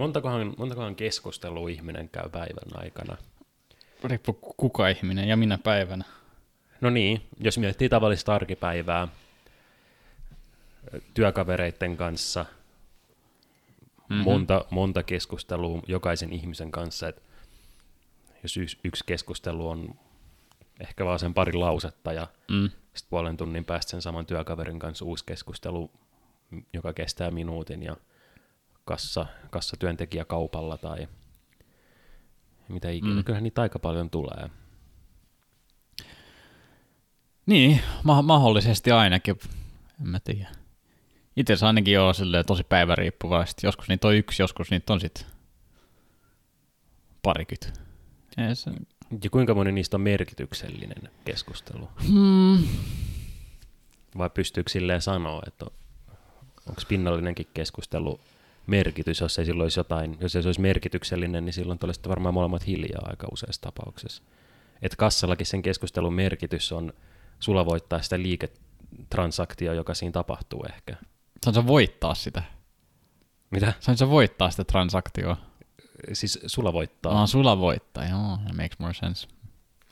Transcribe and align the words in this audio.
Montakohan, 0.00 0.54
montakohan 0.58 0.96
keskustelua 0.96 1.68
ihminen 1.68 2.08
käy 2.08 2.28
päivän 2.30 2.70
aikana? 2.74 3.16
Riippuu 4.04 4.34
kuka 4.56 4.88
ihminen 4.88 5.28
ja 5.28 5.36
minä 5.36 5.58
päivänä. 5.58 6.04
No 6.80 6.90
niin, 6.90 7.22
jos 7.40 7.58
miettii 7.58 7.88
tavallista 7.88 8.34
arkipäivää 8.34 9.08
työkavereiden 11.14 11.96
kanssa, 11.96 12.46
mm-hmm. 14.08 14.24
monta, 14.24 14.64
monta 14.70 15.02
keskustelua 15.02 15.82
jokaisen 15.86 16.32
ihmisen 16.32 16.70
kanssa, 16.70 17.08
että 17.08 17.22
jos 18.42 18.56
yksi, 18.56 18.78
yksi 18.84 19.04
keskustelu 19.06 19.68
on 19.68 19.94
ehkä 20.80 21.04
vaan 21.04 21.18
sen 21.18 21.34
pari 21.34 21.52
lausetta 21.52 22.12
ja 22.12 22.26
mm. 22.50 22.70
sitten 22.70 23.10
puolen 23.10 23.36
tunnin 23.36 23.64
päästä 23.64 23.90
sen 23.90 24.02
saman 24.02 24.26
työkaverin 24.26 24.78
kanssa 24.78 25.04
uusi 25.04 25.24
keskustelu, 25.24 25.90
joka 26.72 26.92
kestää 26.92 27.30
minuutin 27.30 27.82
ja 27.82 27.96
kassa, 28.90 29.26
kassatyöntekijä 29.50 30.24
kaupalla 30.24 30.76
tai 30.78 31.08
mitä 32.68 32.90
ikinä. 32.90 33.14
Mm. 33.14 33.24
Kyllähän 33.24 33.44
niitä 33.44 33.62
aika 33.62 33.78
paljon 33.78 34.10
tulee. 34.10 34.50
Niin, 37.46 37.80
ma- 38.04 38.22
mahdollisesti 38.22 38.90
ainakin. 38.90 39.38
En 40.00 40.08
mä 40.08 40.20
tiedä. 40.20 40.48
Itse 41.36 41.54
ainakin 41.66 42.00
on 42.00 42.14
tosi 42.46 42.64
päiväriippuvaisesti. 42.64 43.66
Joskus 43.66 43.88
niitä 43.88 44.08
on 44.08 44.14
yksi, 44.14 44.42
joskus 44.42 44.70
niitä 44.70 44.92
on 44.92 45.00
sitten 45.00 45.26
parikymmentä. 47.22 47.80
Se... 48.54 48.70
Ja 49.24 49.30
kuinka 49.30 49.54
moni 49.54 49.72
niistä 49.72 49.96
on 49.96 50.00
merkityksellinen 50.00 51.10
keskustelu? 51.24 51.88
Hmm. 52.08 52.68
Vai 54.18 54.30
pystyykö 54.30 54.70
silleen 54.70 55.02
sanoa, 55.02 55.42
että 55.46 55.66
onko 56.68 56.82
pinnallinenkin 56.88 57.46
keskustelu 57.54 58.20
merkitys, 58.70 59.20
jos 59.20 59.38
ei 59.38 59.44
silloin 59.44 59.64
olisi 59.64 59.80
jotain, 59.80 60.16
jos 60.20 60.36
ei 60.36 60.42
se 60.42 60.48
olisi 60.48 60.60
merkityksellinen, 60.60 61.44
niin 61.44 61.52
silloin 61.52 61.78
olisitte 61.84 62.08
varmaan 62.08 62.34
molemmat 62.34 62.66
hiljaa 62.66 63.06
aika 63.06 63.28
useassa 63.32 63.62
tapauksessa. 63.62 64.22
Että 64.82 64.96
kassallakin 64.96 65.46
sen 65.46 65.62
keskustelun 65.62 66.14
merkitys 66.14 66.72
on 66.72 66.92
sulla 67.40 67.66
voittaa 67.66 68.02
sitä 68.02 68.18
liiketransaktioa, 68.18 69.74
joka 69.74 69.94
siinä 69.94 70.12
tapahtuu 70.12 70.64
ehkä. 70.74 70.96
Saanko 71.44 71.66
voittaa 71.66 72.14
sitä? 72.14 72.42
Mitä? 73.50 73.72
Saanko 73.80 74.10
voittaa 74.10 74.50
sitä 74.50 74.64
transaktioa? 74.64 75.36
Siis 76.12 76.38
sulla 76.46 76.72
voittaa. 76.72 77.14
No, 77.14 77.26
sulla 77.26 77.58
voittaa, 77.58 78.04
joo. 78.04 78.38
It 78.48 78.56
makes 78.56 78.78
more 78.78 78.94
sense. 78.94 79.28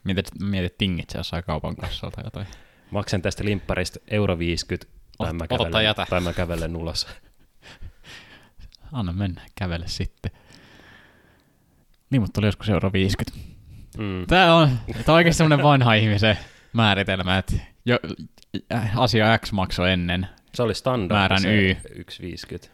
Mietit, 0.03 0.39
mietit 0.39 0.77
tingit 0.77 1.13
jossain 1.15 1.43
kaupan 1.43 1.75
kassalta 1.75 2.15
tai 2.15 2.25
jotain. 2.25 2.47
Maksan 2.91 3.21
tästä 3.21 3.45
limpparista 3.45 3.99
euro 4.07 4.39
50, 4.39 4.91
tai, 5.17 5.33
mä 5.33 5.47
kävelen, 5.47 5.85
jätä. 5.85 6.05
tai 6.09 6.21
mä 6.21 6.33
kävelen 6.33 6.75
ulos. 6.75 7.07
Anna 8.91 9.13
mennä, 9.13 9.41
kävele 9.55 9.87
sitten. 9.87 10.31
Niin, 12.09 12.21
mutta 12.21 12.33
tuli 12.33 12.47
joskus 12.47 12.69
euro 12.69 12.93
50. 12.93 13.39
Mm. 13.97 14.27
Tämä 14.27 14.55
on, 14.55 14.69
tämä 14.87 15.03
on 15.07 15.15
oikeasti 15.15 15.37
semmoinen 15.37 15.65
vanha 15.65 15.93
ihmisen 15.93 16.37
määritelmä, 16.73 17.37
että 17.37 17.55
jo, 17.85 17.99
asia 18.95 19.37
X 19.37 19.51
maksoi 19.51 19.91
ennen 19.91 20.27
se 20.53 20.63
oli 20.63 20.75
standard 20.75 21.19
määrän 21.19 21.45
Y. 21.45 21.73
1,50. 21.73 22.69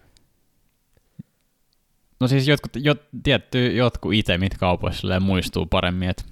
No 2.19 2.27
siis 2.27 2.47
jotkut, 2.47 2.71
jot, 2.75 3.01
tietty 3.23 3.75
jotkut 3.75 4.13
itemit 4.13 4.57
kaupoissa 4.57 5.19
muistuu 5.19 5.65
paremmin, 5.65 6.09
että 6.09 6.23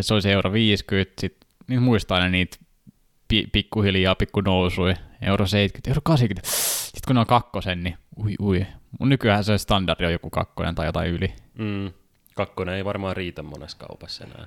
se 0.00 0.14
oli 0.14 0.22
se 0.22 0.32
euro 0.32 0.52
50, 0.52 1.20
sit 1.20 1.36
niin 1.66 1.82
muistaa 1.82 2.20
ne 2.20 2.28
niitä 2.28 2.56
pi, 3.28 3.48
pikkuhiljaa, 3.52 4.14
pikku 4.14 4.40
nousui, 4.40 4.94
euro 5.20 5.46
70, 5.46 5.90
euro 5.90 6.00
80. 6.04 6.48
Sitten 6.50 7.00
kun 7.06 7.14
ne 7.14 7.20
on 7.20 7.26
kakkosen, 7.26 7.84
niin 7.84 7.98
ui 8.18 8.34
ui. 8.40 8.66
Mun 9.00 9.08
nykyään 9.08 9.44
se 9.44 9.58
standardi 9.58 10.06
on 10.06 10.12
joku 10.12 10.30
kakkonen 10.30 10.74
tai 10.74 10.86
jotain 10.86 11.10
yli. 11.10 11.34
Mm. 11.58 11.92
Kakkonen 12.34 12.74
ei 12.74 12.84
varmaan 12.84 13.16
riitä 13.16 13.42
monessa 13.42 13.78
kaupassa 13.78 14.24
enää. 14.24 14.46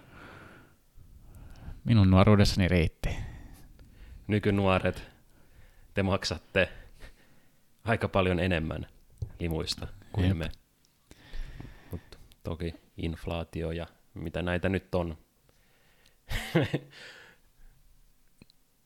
Minun 1.84 2.12
nuoruudessani 2.12 2.68
riitti. 2.68 3.10
Nykynuoret, 4.28 5.04
te 5.94 6.04
maksatte 6.04 6.70
aika 7.84 8.08
paljon 8.08 8.40
enemmän 8.40 8.88
limuista 9.40 9.88
kuin 10.12 10.28
Jep. 10.28 10.38
me. 10.38 10.52
Mutta 11.92 12.18
toki 12.44 12.74
inflaatio 12.98 13.72
ja 13.72 13.88
mitä 14.14 14.42
näitä 14.42 14.70
nyt 14.70 14.96
on. 14.96 15.18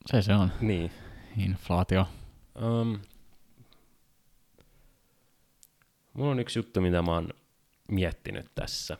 se 0.05 0.21
se 0.21 0.33
on. 0.33 0.51
Niin. 0.61 0.91
Inflaatio. 1.37 2.07
Um, 2.61 2.99
mulla 6.13 6.31
on 6.31 6.39
yksi 6.39 6.59
juttu, 6.59 6.81
mitä 6.81 7.01
mä 7.01 7.11
oon 7.11 7.29
miettinyt 7.87 8.51
tässä. 8.55 8.97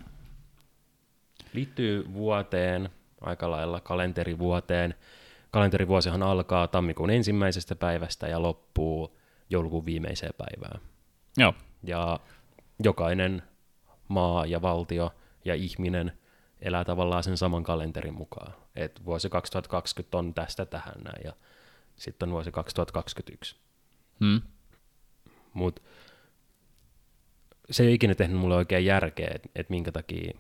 Liittyy 1.53 2.13
vuoteen, 2.13 2.89
aika 3.21 3.51
lailla 3.51 3.81
kalenterivuoteen. 3.81 4.95
Kalenterivuosihan 5.51 6.23
alkaa 6.23 6.67
tammikuun 6.67 7.09
ensimmäisestä 7.09 7.75
päivästä 7.75 8.27
ja 8.27 8.41
loppuu 8.41 9.17
joulukuun 9.49 9.85
viimeiseen 9.85 10.33
päivään. 10.37 10.81
Joo. 11.37 11.53
Ja 11.83 12.19
jokainen 12.83 13.43
maa 14.07 14.45
ja 14.45 14.61
valtio 14.61 15.11
ja 15.45 15.55
ihminen 15.55 16.11
elää 16.63 16.85
tavallaan 16.85 17.23
sen 17.23 17.37
saman 17.37 17.63
kalenterin 17.63 18.13
mukaan. 18.13 18.53
Et 18.75 19.05
vuosi 19.05 19.29
2020 19.29 20.17
on 20.17 20.33
tästä 20.33 20.65
tähän 20.65 21.03
näin 21.03 21.21
ja 21.25 21.33
sitten 21.95 22.29
on 22.29 22.33
vuosi 22.33 22.51
2021. 22.51 23.55
Hmm. 24.19 24.41
Mut 25.53 25.83
se 27.71 27.83
ei 27.83 27.93
ikinä 27.93 28.15
tehnyt 28.15 28.37
mulle 28.37 28.55
oikein 28.55 28.85
järkeä, 28.85 29.31
että 29.35 29.49
et 29.55 29.69
minkä 29.69 29.91
takia 29.91 30.37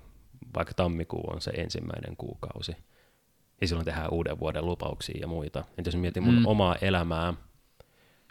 vaikka 0.55 0.73
tammikuu 0.73 1.23
on 1.27 1.41
se 1.41 1.51
ensimmäinen 1.51 2.17
kuukausi. 2.17 2.75
Ja 3.61 3.67
silloin 3.67 3.85
tehdään 3.85 4.13
uuden 4.13 4.39
vuoden 4.39 4.65
lupauksia 4.65 5.19
ja 5.21 5.27
muita. 5.27 5.63
Et 5.77 5.85
jos 5.85 5.95
mietin 5.95 6.23
mun 6.23 6.39
mm. 6.39 6.45
omaa 6.45 6.75
elämää, 6.81 7.33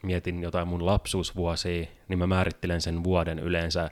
mietin 0.02 0.42
jotain 0.42 0.68
mun 0.68 0.86
lapsuusvuosia, 0.86 1.86
niin 2.08 2.18
mä 2.18 2.26
määrittelen 2.26 2.80
sen 2.80 3.04
vuoden 3.04 3.38
yleensä 3.38 3.90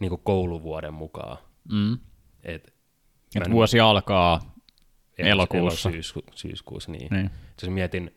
niin 0.00 0.18
kouluvuoden 0.24 0.94
mukaan. 0.94 1.38
Mm. 1.72 1.98
Et, 2.42 2.71
Et 3.36 3.50
vuosi 3.50 3.80
alkaa 3.80 4.40
elokuussa. 5.18 5.90
Syysku, 5.90 6.20
syyskuussa, 6.34 6.92
niin. 6.92 7.08
niin. 7.10 7.30
Jos 7.62 7.70
mietin 7.70 8.14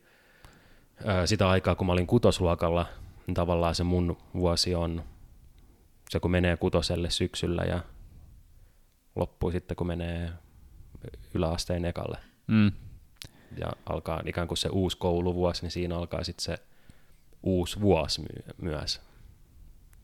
ää, 1.05 1.25
sitä 1.25 1.49
aikaa, 1.49 1.75
kun 1.75 1.87
mä 1.87 1.93
olin 1.93 2.07
kutosluokalla, 2.07 2.85
niin 3.27 3.35
tavallaan 3.35 3.75
se 3.75 3.83
mun 3.83 4.17
vuosi 4.33 4.75
on 4.75 5.03
se, 6.09 6.19
kun 6.19 6.31
menee 6.31 6.57
kutoselle 6.57 7.09
syksyllä 7.09 7.63
ja 7.63 7.79
loppuu 9.15 9.51
sitten, 9.51 9.77
kun 9.77 9.87
menee 9.87 10.31
yläasteen 11.33 11.85
ekalle. 11.85 12.17
Mm. 12.47 12.71
Ja 13.57 13.71
alkaa 13.85 14.21
ikään 14.25 14.47
kuin 14.47 14.57
se 14.57 14.69
uusi 14.69 14.97
kouluvuosi, 14.97 15.61
niin 15.61 15.71
siinä 15.71 15.97
alkaa 15.97 16.23
sitten 16.23 16.43
se 16.43 16.57
uusi 17.43 17.81
vuosi 17.81 18.21
my- 18.21 18.53
myös. 18.61 19.01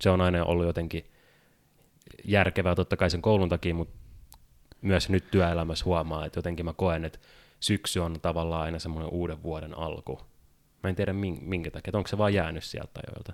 Se 0.02 0.10
on 0.10 0.22
aina 0.22 0.46
ollut 0.46 0.66
jotenkin 0.66 1.06
järkevää 2.26 2.76
totta 2.76 2.98
kai 2.98 3.10
sen 3.10 3.22
koulun 3.22 3.50
takia, 3.50 3.76
mutta 3.76 4.01
myös 4.82 5.10
nyt 5.10 5.32
työelämässä 5.32 5.86
huomaa, 5.86 6.26
että 6.26 6.38
jotenkin 6.38 6.66
mä 6.66 6.74
koen, 6.74 7.06
että 7.06 7.20
syksy 7.60 8.00
on 8.00 8.20
tavallaan 8.22 8.64
aina 8.64 8.80
semmoinen 8.80 9.12
uuden 9.12 9.44
vuoden 9.44 9.78
alku. 9.78 10.22
Mä 10.84 10.90
en 10.90 10.96
tiedä 10.96 11.14
minkä 11.42 11.72
takia, 11.72 11.90
että 11.90 11.98
onko 11.98 12.08
se 12.08 12.18
vaan 12.18 12.34
jäänyt 12.34 12.64
sieltä 12.64 13.00
ajoilta. 13.08 13.34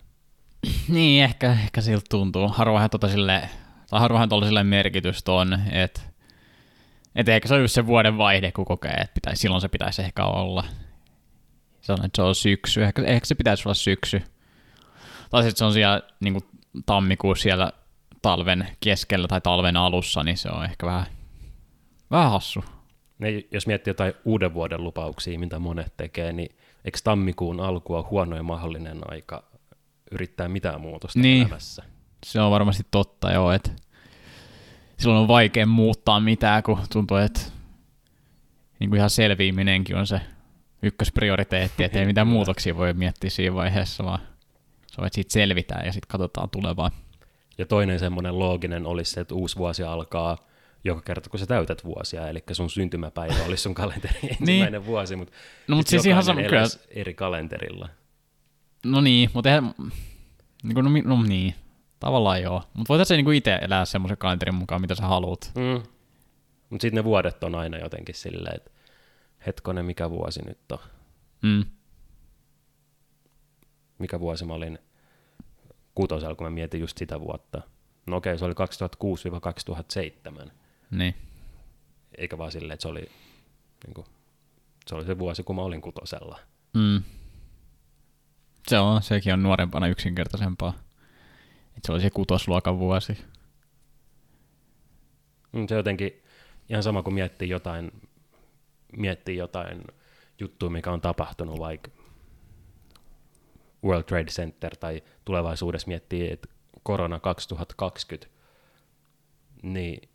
niin, 0.95 1.23
ehkä, 1.23 1.51
ehkä 1.51 1.81
siltä 1.81 2.05
tuntuu. 2.09 2.47
Harvahan 2.47 2.89
tota 2.89 3.07
sille, 3.07 3.49
tai 3.89 3.99
harvahan 3.99 4.29
tuolla 4.29 4.63
merkitystä 4.63 5.31
on, 5.31 5.59
että 5.71 6.01
et 7.15 7.29
ehkä 7.29 7.47
se 7.47 7.53
on 7.55 7.61
just 7.61 7.73
se 7.73 7.87
vuoden 7.87 8.17
vaihde, 8.17 8.51
kun 8.51 8.65
kokee, 8.65 8.93
että 8.93 9.13
pitäisi, 9.13 9.41
silloin 9.41 9.61
se 9.61 9.67
pitäisi 9.67 10.01
ehkä 10.01 10.25
olla. 10.25 10.63
Sanon, 11.81 12.05
että 12.05 12.15
se 12.15 12.21
on 12.21 12.35
syksy. 12.35 12.83
Ehkä, 12.83 13.03
ehkä 13.03 13.25
se 13.25 13.35
pitäisi 13.35 13.63
olla 13.65 13.73
syksy. 13.73 14.21
Tai 15.29 15.43
sitten 15.43 15.57
se 15.57 15.65
on 15.65 15.73
siellä 15.73 16.01
niin 16.19 16.37
tammikuussa 16.85 17.43
siellä 17.43 17.71
talven 18.21 18.67
keskellä 18.79 19.27
tai 19.27 19.41
talven 19.41 19.77
alussa, 19.77 20.23
niin 20.23 20.37
se 20.37 20.49
on 20.49 20.65
ehkä 20.65 20.85
vähän, 20.85 21.05
vähän 22.11 22.31
hassu. 22.31 22.63
Ne, 23.19 23.43
jos 23.51 23.67
miettii 23.67 23.91
jotain 23.91 24.13
uuden 24.25 24.53
vuoden 24.53 24.83
lupauksia, 24.83 25.39
mitä 25.39 25.59
monet 25.59 25.93
tekee, 25.97 26.33
niin 26.33 26.55
eikö 26.85 26.99
tammikuun 27.03 27.59
alku 27.59 27.95
on 27.95 28.05
huono 28.09 28.35
ja 28.35 28.43
mahdollinen 28.43 29.11
aika 29.11 29.43
yrittää 30.11 30.49
mitään 30.49 30.81
muutosta 30.81 31.19
niin. 31.19 31.41
elämässä? 31.41 31.83
Se 32.25 32.41
on 32.41 32.51
varmasti 32.51 32.83
totta, 32.91 33.31
joo, 33.31 33.51
että 33.51 33.71
silloin 34.97 35.21
on 35.21 35.27
vaikea 35.27 35.65
muuttaa 35.65 36.19
mitään, 36.19 36.63
kun 36.63 36.79
tuntuu, 36.93 37.17
että 37.17 37.41
niin 38.79 38.89
kuin 38.89 38.97
ihan 38.97 39.09
selviiminenkin 39.09 39.95
on 39.95 40.07
se 40.07 40.21
ykkösprioriteetti, 40.81 41.83
että 41.83 41.99
ei 41.99 42.05
mitään 42.13 42.27
muutoksia 42.27 42.77
voi 42.77 42.93
miettiä 42.93 43.29
siinä 43.29 43.55
vaiheessa, 43.55 44.03
vaan 44.03 44.19
se 44.87 45.01
on, 45.01 45.07
että 45.07 45.15
siitä 45.15 45.33
selvitään 45.33 45.85
ja 45.85 45.91
sitten 45.91 46.07
katsotaan 46.07 46.49
tulevaa. 46.49 46.91
Ja 47.57 47.65
toinen 47.65 47.99
semmoinen 47.99 48.39
looginen 48.39 48.85
olisi 48.85 49.11
se, 49.11 49.21
että 49.21 49.35
uusi 49.35 49.55
vuosi 49.55 49.83
alkaa 49.83 50.46
joka 50.83 51.01
kerta, 51.01 51.29
kun 51.29 51.39
sä 51.39 51.45
täytät 51.45 51.83
vuosia, 51.83 52.27
eli 52.27 52.43
sun 52.51 52.69
syntymäpäivä 52.69 53.45
olisi 53.45 53.63
sun 53.63 53.73
kalenteri 53.73 54.19
niin. 54.21 54.31
ensimmäinen 54.31 54.81
niin. 54.81 54.85
vuosi, 54.85 55.15
mutta 55.15 55.33
no, 55.67 55.75
mutta 55.75 55.89
siis 55.89 56.05
ihan 56.05 56.23
sama, 56.23 56.41
kyllä. 56.41 56.63
eri 56.89 57.13
kalenterilla. 57.13 57.89
No 58.85 59.01
niin, 59.01 59.29
mutta 59.33 59.49
eihän, 59.49 59.73
niin, 60.63 60.75
no, 60.75 61.15
no 61.15 61.23
niin, 61.23 61.55
Tavallaan 61.99 62.41
joo. 62.41 62.63
Mutta 62.73 62.89
voitaisiin 62.89 63.17
niinku 63.17 63.31
itse 63.31 63.59
elää 63.61 63.85
semmoisen 63.85 64.17
kalenterin 64.17 64.55
mukaan, 64.55 64.81
mitä 64.81 64.95
sä 64.95 65.03
haluat. 65.03 65.51
Mm. 65.55 65.83
Mutta 66.69 66.81
sitten 66.81 66.95
ne 66.95 67.03
vuodet 67.03 67.43
on 67.43 67.55
aina 67.55 67.77
jotenkin 67.77 68.15
silleen, 68.15 68.55
että 68.55 68.71
hetkonen, 69.45 69.85
mikä 69.85 70.09
vuosi 70.09 70.41
nyt 70.45 70.71
on. 70.71 70.79
Mm. 71.41 71.65
Mikä 73.99 74.19
vuosi 74.19 74.45
mä 74.45 74.53
olin 74.53 74.79
kutosella, 75.95 76.35
kun 76.35 76.47
mä 76.47 76.51
mietin 76.51 76.81
just 76.81 76.97
sitä 76.97 77.19
vuotta. 77.19 77.61
No 78.07 78.17
okei, 78.17 78.37
se 78.37 78.45
oli 78.45 78.53
2006-2007. 80.45 80.49
Niin. 80.91 81.15
Eikä 82.17 82.37
vaan 82.37 82.51
silleen, 82.51 82.73
että 82.73 82.81
se 82.81 82.87
oli, 82.87 83.09
niin 83.85 83.93
kuin, 83.93 84.07
se 84.87 84.95
oli 84.95 85.05
se 85.05 85.19
vuosi, 85.19 85.43
kun 85.43 85.55
mä 85.55 85.61
olin 85.61 85.81
kutosella. 85.81 86.39
Mm. 86.73 87.03
Se 88.67 88.79
on, 88.79 89.01
sekin 89.01 89.33
on 89.33 89.43
nuorempana 89.43 89.87
yksinkertaisempaa. 89.87 90.73
Et 91.77 91.83
se 91.83 91.91
oli 91.91 92.01
se 92.01 92.09
kutosluokan 92.09 92.79
vuosi. 92.79 93.17
Mm, 95.51 95.67
se 95.67 95.75
jotenkin 95.75 96.23
ihan 96.69 96.83
sama 96.83 97.03
kuin 97.03 97.13
miettii 97.13 97.49
jotain, 97.49 97.91
miettii 98.97 99.37
jotain 99.37 99.83
juttua, 100.39 100.69
mikä 100.69 100.91
on 100.91 101.01
tapahtunut 101.01 101.59
vaikka 101.59 101.91
World 103.83 104.03
Trade 104.03 104.25
Center 104.25 104.77
tai 104.77 105.03
tulevaisuudessa 105.25 105.87
miettii, 105.87 106.31
että 106.31 106.47
korona 106.83 107.19
2020, 107.19 108.27
niin 109.63 110.09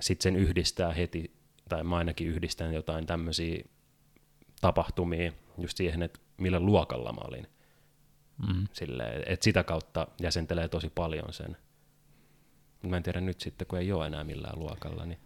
sitten 0.00 0.22
sen 0.22 0.36
yhdistää 0.36 0.92
heti, 0.92 1.32
tai 1.68 1.84
mä 1.84 1.96
ainakin 1.96 2.28
yhdistän 2.28 2.74
jotain 2.74 3.06
tämmöisiä 3.06 3.64
tapahtumia 4.60 5.32
just 5.58 5.76
siihen, 5.76 6.02
että 6.02 6.20
millä 6.36 6.60
luokalla 6.60 7.12
mä 7.12 7.20
olin. 7.24 7.46
Mm. 8.48 8.66
Silleen, 8.72 9.22
että 9.26 9.44
sitä 9.44 9.64
kautta 9.64 10.06
jäsentelee 10.20 10.68
tosi 10.68 10.92
paljon 10.94 11.32
sen. 11.32 11.56
Mä 12.82 12.96
en 12.96 13.02
tiedä 13.02 13.20
nyt 13.20 13.40
sitten, 13.40 13.66
kun 13.66 13.78
ei 13.78 13.92
ole 13.92 14.06
enää 14.06 14.24
millään 14.24 14.58
luokalla. 14.58 15.06
Niin, 15.06 15.18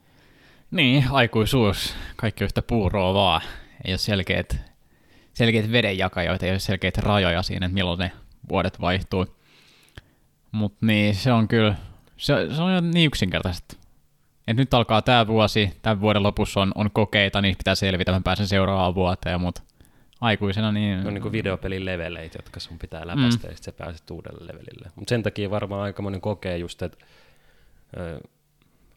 niin 0.70 1.04
aikuisuus, 1.10 1.94
kaikki 2.16 2.44
yhtä 2.44 2.62
puuroa 2.62 3.14
vaan. 3.14 3.40
Ei 3.84 3.92
ole 3.92 3.98
selkeät, 3.98 4.56
selkeät 5.34 5.72
vedenjakajoita, 5.72 6.46
ei 6.46 6.52
ole 6.52 6.58
selkeitä 6.58 7.00
rajoja 7.00 7.42
siinä, 7.42 7.66
että 7.66 7.74
milloin 7.74 7.98
ne 7.98 8.12
vuodet 8.48 8.80
vaihtuu. 8.80 9.26
Mutta 10.52 10.86
niin, 10.86 11.14
se 11.14 11.32
on 11.32 11.48
kyllä, 11.48 11.74
se, 12.16 12.34
se 12.56 12.62
on 12.62 12.90
niin 12.90 13.06
yksinkertaisesti. 13.06 13.81
Et 14.52 14.58
nyt 14.58 14.74
alkaa 14.74 15.02
tämä 15.02 15.26
vuosi, 15.26 15.72
tämän 15.82 16.00
vuoden 16.00 16.22
lopussa 16.22 16.60
on, 16.60 16.72
on 16.74 16.90
kokeita, 16.90 17.40
niin 17.40 17.56
pitää 17.58 17.74
selvitä, 17.74 18.12
mä 18.12 18.20
pääsen 18.24 18.48
seuraavaan 18.48 18.94
vuoteen, 18.94 19.40
mutta 19.40 19.62
aikuisena 20.20 20.72
niin... 20.72 21.06
On 21.06 21.14
niin 21.14 21.22
kuin 21.22 21.32
videopelin 21.32 21.84
leveleitä, 21.84 22.38
jotka 22.38 22.60
sun 22.60 22.78
pitää 22.78 23.06
läpäistä, 23.06 23.46
mm. 23.46 23.50
ja 23.50 23.56
sitten 23.56 23.62
sä 23.62 23.72
pääset 23.72 24.10
uudelle 24.10 24.46
levelille. 24.46 24.90
Mutta 24.94 25.08
sen 25.10 25.22
takia 25.22 25.50
varmaan 25.50 25.82
aika 25.82 26.02
monen 26.02 26.20
kokee 26.20 26.58
just, 26.58 26.82
että 26.82 27.04
ö, 27.96 28.20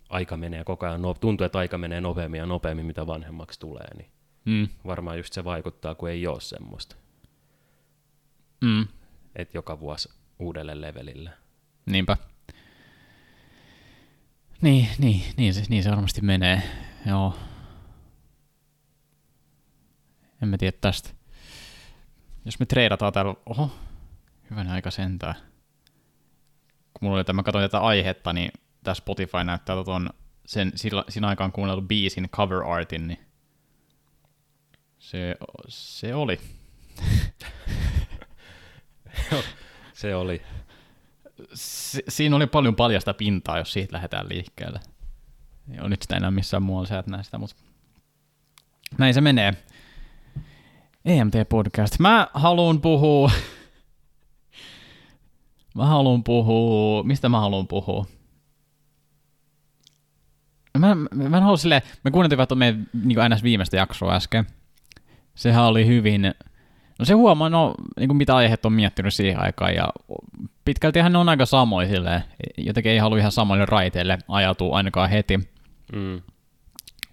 aika 0.09 0.37
menee 0.37 0.63
koko 0.63 0.85
ajan, 0.85 1.01
no, 1.01 1.13
tuntuu, 1.13 1.45
että 1.45 1.59
aika 1.59 1.77
menee 1.77 2.01
nopeammin 2.01 2.37
ja 2.37 2.45
nopeammin, 2.45 2.85
mitä 2.85 3.07
vanhemmaksi 3.07 3.59
tulee, 3.59 3.95
niin 3.97 4.09
mm. 4.45 4.67
varmaan 4.87 5.17
just 5.17 5.33
se 5.33 5.43
vaikuttaa, 5.43 5.95
kun 5.95 6.09
ei 6.09 6.27
ole 6.27 6.41
semmoista. 6.41 6.95
Mm. 8.61 8.87
Että 9.35 9.57
joka 9.57 9.79
vuosi 9.79 10.09
uudelle 10.39 10.81
levelille. 10.81 11.29
Niinpä. 11.85 12.17
Niin, 14.61 14.89
niin, 14.97 15.23
niin, 15.37 15.53
se, 15.53 15.63
niin 15.69 15.83
se 15.83 15.89
varmasti 15.89 16.21
menee, 16.21 16.61
joo. 17.05 17.37
En 20.41 20.47
mä 20.47 20.57
tiedä 20.57 20.77
tästä. 20.81 21.09
Jos 22.45 22.59
me 22.59 22.65
treidataan 22.65 23.13
täällä, 23.13 23.35
oho, 23.45 23.71
hyvän 24.49 24.67
aika 24.67 24.91
sentään. 24.91 25.35
Kun 26.93 26.99
mulla 27.01 27.15
oli 27.15 27.23
tämä, 27.23 27.35
mä 27.35 27.43
katsoin 27.43 27.63
tätä 27.63 27.79
aihetta, 27.79 28.33
niin 28.33 28.51
tämä 28.83 28.95
Spotify 28.95 29.43
näyttää 29.43 29.83
tuon 29.83 30.09
sen 30.45 30.71
sillä, 30.75 31.03
siinä 31.09 31.27
aikaan 31.27 31.51
kuunneltu 31.51 31.81
biisin 31.81 32.29
cover 32.29 32.63
artin, 32.63 33.07
niin 33.07 33.19
se, 34.99 35.35
se 35.67 36.15
oli. 36.15 36.39
se 39.93 40.15
oli. 40.15 40.41
Si- 41.53 42.03
siinä 42.09 42.35
oli 42.35 42.47
paljon 42.47 42.75
paljasta 42.75 43.13
pintaa, 43.13 43.57
jos 43.57 43.73
siitä 43.73 43.95
lähdetään 43.95 44.29
liikkeelle. 44.29 44.79
Ei 45.71 45.79
ole 45.79 45.89
nyt 45.89 46.01
sitä 46.01 46.17
enää 46.17 46.31
missään 46.31 46.63
muualla, 46.63 46.87
sä 46.87 46.99
et 46.99 47.07
näe 47.07 47.23
sitä, 47.23 47.37
mutta 47.37 47.55
näin 48.97 49.13
se 49.13 49.21
menee. 49.21 49.53
EMT-podcast. 51.05 51.95
Mä 51.99 52.27
haluan 52.33 52.81
puhua... 52.81 53.31
mä 55.75 55.85
haluan 55.85 56.23
puhua... 56.23 57.03
Mistä 57.03 57.29
mä 57.29 57.39
haluan 57.39 57.67
puhua? 57.67 58.05
Mä, 60.77 60.95
mä, 60.95 61.29
mä 61.29 61.37
en 61.37 61.43
halua 61.43 61.57
silleen... 61.57 61.81
Me 62.03 62.11
kuunneltiin 62.11 62.37
vaikka 62.37 62.55
meidän 62.55 62.87
niin 63.03 63.19
ns. 63.35 63.43
viimeistä 63.43 63.77
jaksoa 63.77 64.15
äsken. 64.15 64.47
Sehän 65.35 65.63
oli 65.63 65.87
hyvin... 65.87 66.33
No 66.99 67.05
se 67.05 67.13
huomaa, 67.13 67.49
no, 67.49 67.75
niin 67.99 68.09
kuin 68.09 68.17
mitä 68.17 68.35
aiheet 68.35 68.65
on 68.65 68.73
miettinyt 68.73 69.13
siihen 69.13 69.39
aikaan, 69.39 69.75
ja 69.75 69.87
pitkälti 70.65 71.03
ne 71.03 71.17
on 71.17 71.29
aika 71.29 71.45
samoja 71.45 71.87
silleen. 71.87 72.23
Jotenkin 72.57 72.91
ei 72.91 72.97
halua 72.97 73.17
ihan 73.17 73.31
samoille 73.31 73.65
raiteille 73.65 74.17
ajatua 74.27 74.77
ainakaan 74.77 75.09
heti. 75.09 75.37
Mm. 75.93 76.21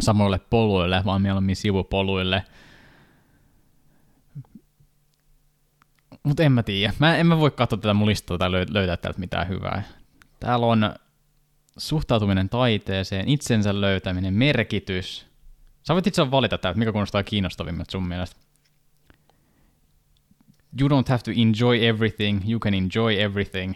Samoille 0.00 0.38
poluille, 0.38 1.02
vaan 1.04 1.22
mieluummin 1.22 1.56
sivupoluille– 1.56 2.42
Mutta 6.22 6.42
en 6.42 6.52
mä 6.52 6.62
tiedä. 6.62 6.92
Mä 6.98 7.16
en 7.16 7.26
mä 7.26 7.38
voi 7.38 7.50
katsoa 7.50 7.78
tätä 7.78 7.94
mun 7.94 8.08
listaa 8.08 8.38
tai 8.38 8.52
löytää 8.52 8.96
täältä 8.96 9.20
mitään 9.20 9.48
hyvää. 9.48 9.82
Täällä 10.40 10.66
on 10.66 10.94
suhtautuminen 11.78 12.48
taiteeseen, 12.48 13.28
itsensä 13.28 13.80
löytäminen, 13.80 14.34
merkitys. 14.34 15.26
Sä 15.82 15.94
voit 15.94 16.06
itse 16.06 16.30
valita 16.30 16.58
täältä, 16.58 16.78
mikä 16.78 16.92
kuulostaa 16.92 17.22
kiinnostavimmat 17.22 17.90
sun 17.90 18.08
mielestä. 18.08 18.40
You 20.80 20.88
don't 20.88 21.08
have 21.08 21.22
to 21.22 21.30
enjoy 21.30 21.88
everything, 21.88 22.50
you 22.50 22.58
can 22.58 22.74
enjoy 22.74 23.20
everything. 23.20 23.74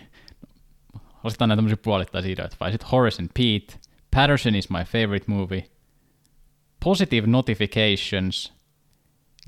Osittain 1.24 1.48
näitä 1.48 1.58
tämmöisiä 1.58 1.76
puolittaisia 1.76 2.32
ideoita. 2.32 2.56
Vai 2.60 2.72
sitten 2.72 2.88
Horace 2.90 3.22
and 3.22 3.30
Pete, 3.34 3.88
Patterson 4.10 4.54
is 4.54 4.70
my 4.70 4.84
favorite 4.84 5.24
movie, 5.28 5.64
Positive 6.84 7.26
notifications, 7.26 8.52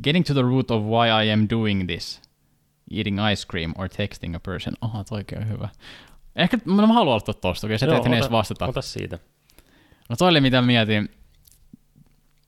Getting 0.02 0.26
to 0.26 0.34
the 0.34 0.42
root 0.42 0.70
of 0.70 0.82
why 0.82 1.26
I 1.26 1.32
am 1.32 1.46
doing 1.50 1.86
this– 1.86 2.20
eating 2.90 3.18
ice 3.32 3.44
cream 3.44 3.74
or 3.76 3.88
texting 3.88 4.34
a 4.34 4.40
person. 4.40 4.74
Aha, 4.80 5.04
toikin 5.04 5.38
on 5.38 5.48
hyvä. 5.48 5.68
Ehkä 6.36 6.58
mä, 6.64 6.86
mä 6.86 6.86
haluan 6.86 7.12
aloittaa 7.12 7.34
tosta, 7.34 7.66
okei, 7.66 7.78
sä 7.78 7.86
teet 7.86 8.06
edes 8.06 8.30
vastata. 8.30 8.66
Ota 8.66 8.82
siitä. 8.82 9.18
No 10.08 10.16
toi 10.16 10.28
oli 10.28 10.40
mitä 10.40 10.62
mietin. 10.62 11.08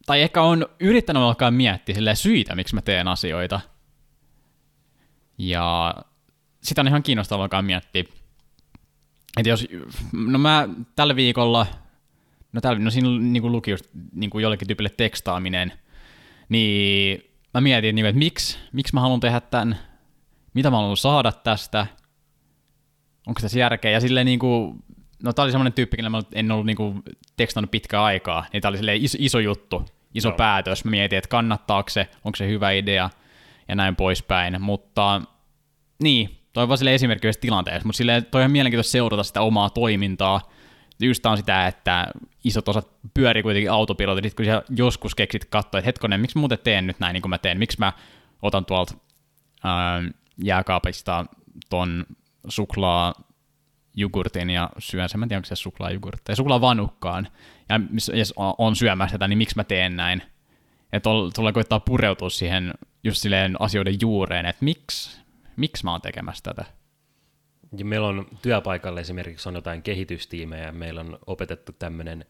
Tai 0.06 0.22
ehkä 0.22 0.42
on 0.42 0.66
yrittänyt 0.80 1.22
alkaa 1.22 1.50
miettiä 1.50 1.94
sille 1.94 2.14
syitä, 2.14 2.54
miksi 2.54 2.74
mä 2.74 2.82
teen 2.82 3.08
asioita. 3.08 3.60
Ja 5.40 5.94
sitä 6.62 6.80
on 6.80 6.88
ihan 6.88 7.02
kiinnostavaa 7.02 7.44
alkaa 7.44 7.62
miettiä. 7.62 8.04
Että 9.36 9.48
jos, 9.48 9.66
no 10.12 10.38
mä 10.38 10.68
tällä 10.96 11.16
viikolla, 11.16 11.66
no, 12.52 12.60
tällä, 12.60 12.78
no 12.78 12.90
siinä 12.90 13.08
niin 13.08 13.42
kuin 13.42 13.52
luki 13.52 13.70
just 13.70 13.84
niin 14.12 14.30
kuin 14.30 14.42
jollekin 14.42 14.68
tyypille 14.68 14.88
tekstaaminen, 14.88 15.72
niin 16.48 17.24
mä 17.54 17.60
mietin, 17.60 17.94
niin 17.94 18.06
että 18.06 18.18
miksi, 18.18 18.58
miksi 18.72 18.94
mä 18.94 19.00
haluan 19.00 19.20
tehdä 19.20 19.40
tämän, 19.40 19.78
mitä 20.54 20.70
mä 20.70 20.76
haluan 20.76 20.96
saada 20.96 21.32
tästä, 21.32 21.86
onko 23.26 23.40
tässä 23.40 23.58
järkeä, 23.58 23.90
ja 23.90 24.00
silleen 24.00 24.26
niin 24.26 24.38
kuin, 24.38 24.84
no 25.22 25.32
tää 25.32 25.42
oli 25.42 25.52
semmoinen 25.52 25.72
tyyppi, 25.72 25.96
kenellä 25.96 26.10
mä 26.10 26.22
en 26.32 26.52
ollut 26.52 26.66
niin 26.66 26.76
kuin 26.76 27.02
tekstannut 27.36 27.70
pitkää 27.70 28.04
aikaa, 28.04 28.46
niin 28.52 28.60
tää 28.60 28.68
oli 28.68 28.76
silleen 28.76 29.04
iso, 29.04 29.18
iso 29.20 29.38
juttu, 29.38 29.84
iso 30.14 30.30
no. 30.30 30.36
päätös, 30.36 30.84
mä 30.84 30.90
mietin, 30.90 31.18
että 31.18 31.28
kannattaako 31.28 31.90
se, 31.90 32.08
onko 32.24 32.36
se 32.36 32.48
hyvä 32.48 32.70
idea, 32.70 33.10
ja 33.70 33.76
näin 33.76 33.96
poispäin, 33.96 34.62
mutta 34.62 35.22
niin, 36.02 36.36
toi 36.52 36.62
on 36.62 36.68
vaan 36.68 36.78
silleen 36.78 36.94
esimerkki 36.94 37.28
tilanteessa, 37.40 37.86
mutta 37.86 37.96
silleen 37.96 38.24
toi 38.24 38.44
on 38.44 38.50
mielenkiintoista 38.50 38.92
seurata 38.92 39.22
sitä 39.22 39.40
omaa 39.40 39.70
toimintaa, 39.70 40.40
just 41.00 41.26
on 41.26 41.36
sitä, 41.36 41.66
että 41.66 42.08
isot 42.44 42.68
osat 42.68 42.88
pyörii 43.14 43.42
kuitenkin 43.42 43.70
autopilotit, 43.70 44.34
kun 44.34 44.44
sä 44.44 44.62
joskus 44.76 45.14
keksit 45.14 45.44
katsoa, 45.44 45.78
että 45.78 45.86
hetkonen, 45.86 46.20
miksi 46.20 46.38
muuten 46.38 46.58
teen 46.64 46.86
nyt 46.86 47.00
näin 47.00 47.14
niin 47.14 47.22
kuin 47.22 47.30
mä 47.30 47.38
teen, 47.38 47.58
miksi 47.58 47.78
mä 47.78 47.92
otan 48.42 48.64
tuolta 48.64 48.94
ähm, 49.64 50.06
jääkaapista 50.44 51.26
ton 51.70 52.06
suklaa 52.48 53.14
jogurtin 53.96 54.50
ja 54.50 54.70
syön 54.78 55.08
sen, 55.08 55.20
mä 55.20 55.24
en 55.24 55.28
tiedä, 55.28 55.38
onko 55.38 55.46
se 55.46 55.56
suklaajogurtti, 55.56 56.36
suklaavanukkaan, 56.36 57.28
ja 57.68 57.80
jos 58.14 58.34
on 58.58 58.76
syömässä 58.76 59.14
tätä, 59.14 59.28
niin 59.28 59.38
miksi 59.38 59.56
mä 59.56 59.64
teen 59.64 59.96
näin? 59.96 60.22
Että 60.92 61.10
tulee 61.34 61.52
koittaa 61.52 61.80
pureutua 61.80 62.30
siihen 62.30 62.74
just 63.04 63.22
silleen 63.22 63.56
asioiden 63.60 63.96
juureen, 64.00 64.46
että 64.46 64.64
miksi, 64.64 65.20
miksi 65.56 65.84
mä 65.84 65.92
oon 65.92 66.00
tekemässä 66.00 66.42
tätä. 66.42 66.64
Ja 67.76 67.84
meillä 67.84 68.06
on 68.06 68.26
työpaikalla 68.42 69.00
esimerkiksi 69.00 69.48
on 69.48 69.54
jotain 69.54 69.82
kehitystiimejä, 69.82 70.72
meillä 70.72 71.00
on 71.00 71.18
opetettu 71.26 71.72
tämmöinen 71.72 72.24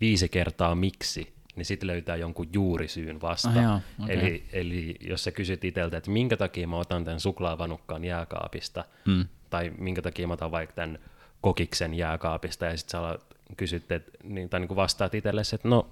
viisi 0.00 0.28
kertaa 0.28 0.74
miksi, 0.74 1.34
niin 1.56 1.64
sitten 1.64 1.86
löytää 1.86 2.16
jonkun 2.16 2.48
juurisyyn 2.52 3.20
vasta. 3.20 3.48
Ah, 3.48 3.62
joo, 3.62 3.80
okay. 4.02 4.16
eli, 4.16 4.44
eli 4.52 4.94
jos 5.00 5.24
sä 5.24 5.30
kysyt 5.30 5.64
itseltä, 5.64 5.96
että 5.96 6.10
minkä 6.10 6.36
takia 6.36 6.68
mä 6.68 6.76
otan 6.76 7.04
tämän 7.04 7.20
suklaavanukkaan 7.20 8.04
jääkaapista, 8.04 8.84
mm. 9.04 9.26
tai 9.50 9.72
minkä 9.78 10.02
takia 10.02 10.26
mä 10.26 10.34
otan 10.34 10.50
vaikka 10.50 10.74
tämän 10.74 10.98
kokiksen 11.40 11.94
jääkaapista, 11.94 12.64
ja 12.64 12.76
sitten 12.76 13.00
sä 13.00 13.18
kysyt, 13.56 13.92
et, 13.92 14.10
niin, 14.22 14.48
tai 14.48 14.60
niin 14.60 14.68
kuin 14.68 14.76
vastaat 14.76 15.14
itsellesi, 15.14 15.54
että 15.54 15.68
no, 15.68 15.88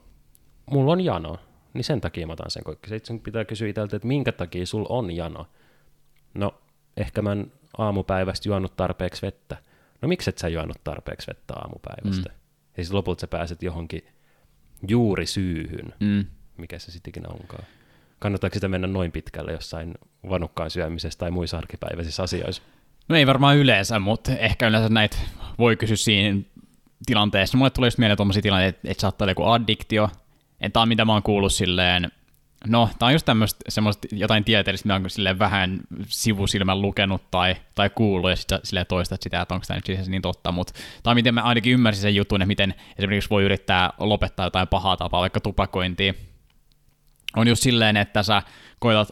mulla 0.70 0.92
on 0.92 1.00
jano, 1.00 1.38
niin 1.74 1.84
sen 1.84 2.00
takia 2.00 2.26
mä 2.26 2.32
otan 2.32 2.50
sen 2.50 2.64
kokiksen. 2.64 2.98
Sitten 2.98 3.20
pitää 3.20 3.44
kysyä 3.44 3.68
itseltä, 3.68 3.96
että 3.96 4.08
minkä 4.08 4.32
takia 4.32 4.66
sulla 4.66 4.88
on 4.88 5.10
jano. 5.10 5.46
No, 6.34 6.54
ehkä 6.96 7.22
mä 7.22 7.32
en 7.32 7.52
aamupäivästä 7.78 8.48
juonut 8.48 8.76
tarpeeksi 8.76 9.22
vettä. 9.22 9.56
No 10.02 10.08
miksi 10.08 10.30
et 10.30 10.38
sä 10.38 10.48
juonut 10.48 10.84
tarpeeksi 10.84 11.26
vettä 11.26 11.54
aamupäivästä? 11.54 12.28
Mm. 12.28 12.36
Ja 12.76 12.84
sitten 12.84 12.96
lopulta 12.96 13.20
sä 13.20 13.26
pääset 13.26 13.62
johonkin 13.62 14.06
juuri 14.88 15.26
syyhyn, 15.26 15.94
mm. 16.00 16.24
mikä 16.56 16.78
se 16.78 16.92
sitten 16.92 17.10
ikinä 17.10 17.28
onkaan. 17.28 17.64
Kannattaako 18.18 18.54
sitä 18.54 18.68
mennä 18.68 18.86
noin 18.86 19.12
pitkälle 19.12 19.52
jossain 19.52 19.94
vanukkaan 20.28 20.70
syömisessä 20.70 21.18
tai 21.18 21.30
muissa 21.30 21.58
arkipäiväisissä 21.58 22.22
asioissa? 22.22 22.62
No 23.08 23.16
ei 23.16 23.26
varmaan 23.26 23.56
yleensä, 23.56 23.98
mutta 23.98 24.32
ehkä 24.32 24.68
yleensä 24.68 24.88
näitä 24.88 25.16
voi 25.58 25.76
kysyä 25.76 25.96
siinä 25.96 26.40
tilanteessa. 27.06 27.58
Mulle 27.58 27.70
tulee 27.70 27.86
just 27.86 27.98
mieleen 27.98 28.16
tuommoisia 28.16 28.42
tilanteita, 28.42 28.78
että 28.84 29.00
saattaa 29.00 29.24
olla 29.24 29.30
joku 29.30 29.44
addiktio. 29.44 30.08
Tämä 30.72 30.82
on 30.82 30.88
mitä 30.88 31.04
mä 31.04 31.12
oon 31.12 31.22
kuullut 31.22 31.52
silleen, 31.52 32.12
no 32.66 32.88
tämä 32.98 33.06
on 33.06 33.12
just 33.12 33.26
tämmöistä 33.26 33.60
semmoista 33.68 34.08
jotain 34.12 34.44
tieteellistä, 34.44 34.88
mitä 34.88 34.94
on 34.94 35.10
silleen 35.10 35.38
vähän 35.38 35.80
sivusilmän 36.06 36.82
lukenut 36.82 37.30
tai, 37.30 37.56
tai 37.74 37.90
kuullut 37.90 38.30
ja 38.30 38.36
sitten 38.36 38.60
silleen 38.64 38.86
toistat 38.86 39.22
sitä, 39.22 39.40
että 39.40 39.54
onko 39.54 39.64
tämä 39.66 39.76
nyt 39.78 39.86
siis 39.86 40.08
niin 40.08 40.22
totta, 40.22 40.52
mutta 40.52 40.72
tämä 41.02 41.12
on 41.12 41.16
miten 41.16 41.34
mä 41.34 41.42
ainakin 41.42 41.72
ymmärsin 41.72 42.02
sen 42.02 42.14
jutun, 42.14 42.42
että 42.42 42.46
miten 42.46 42.74
esimerkiksi 42.98 43.30
voi 43.30 43.44
yrittää 43.44 43.92
lopettaa 43.98 44.46
jotain 44.46 44.68
pahaa 44.68 44.96
tapaa, 44.96 45.20
vaikka 45.20 45.40
tupakointia. 45.40 46.14
On 47.36 47.48
just 47.48 47.62
silleen, 47.62 47.96
että 47.96 48.22
sä 48.22 48.42
koetat 48.78 49.08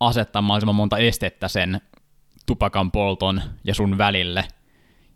asettaa 0.00 0.42
mahdollisimman 0.42 0.74
monta 0.74 0.98
estettä 0.98 1.48
sen 1.48 1.80
tupakan 2.46 2.90
polton 2.90 3.42
ja 3.64 3.74
sun 3.74 3.98
välille, 3.98 4.44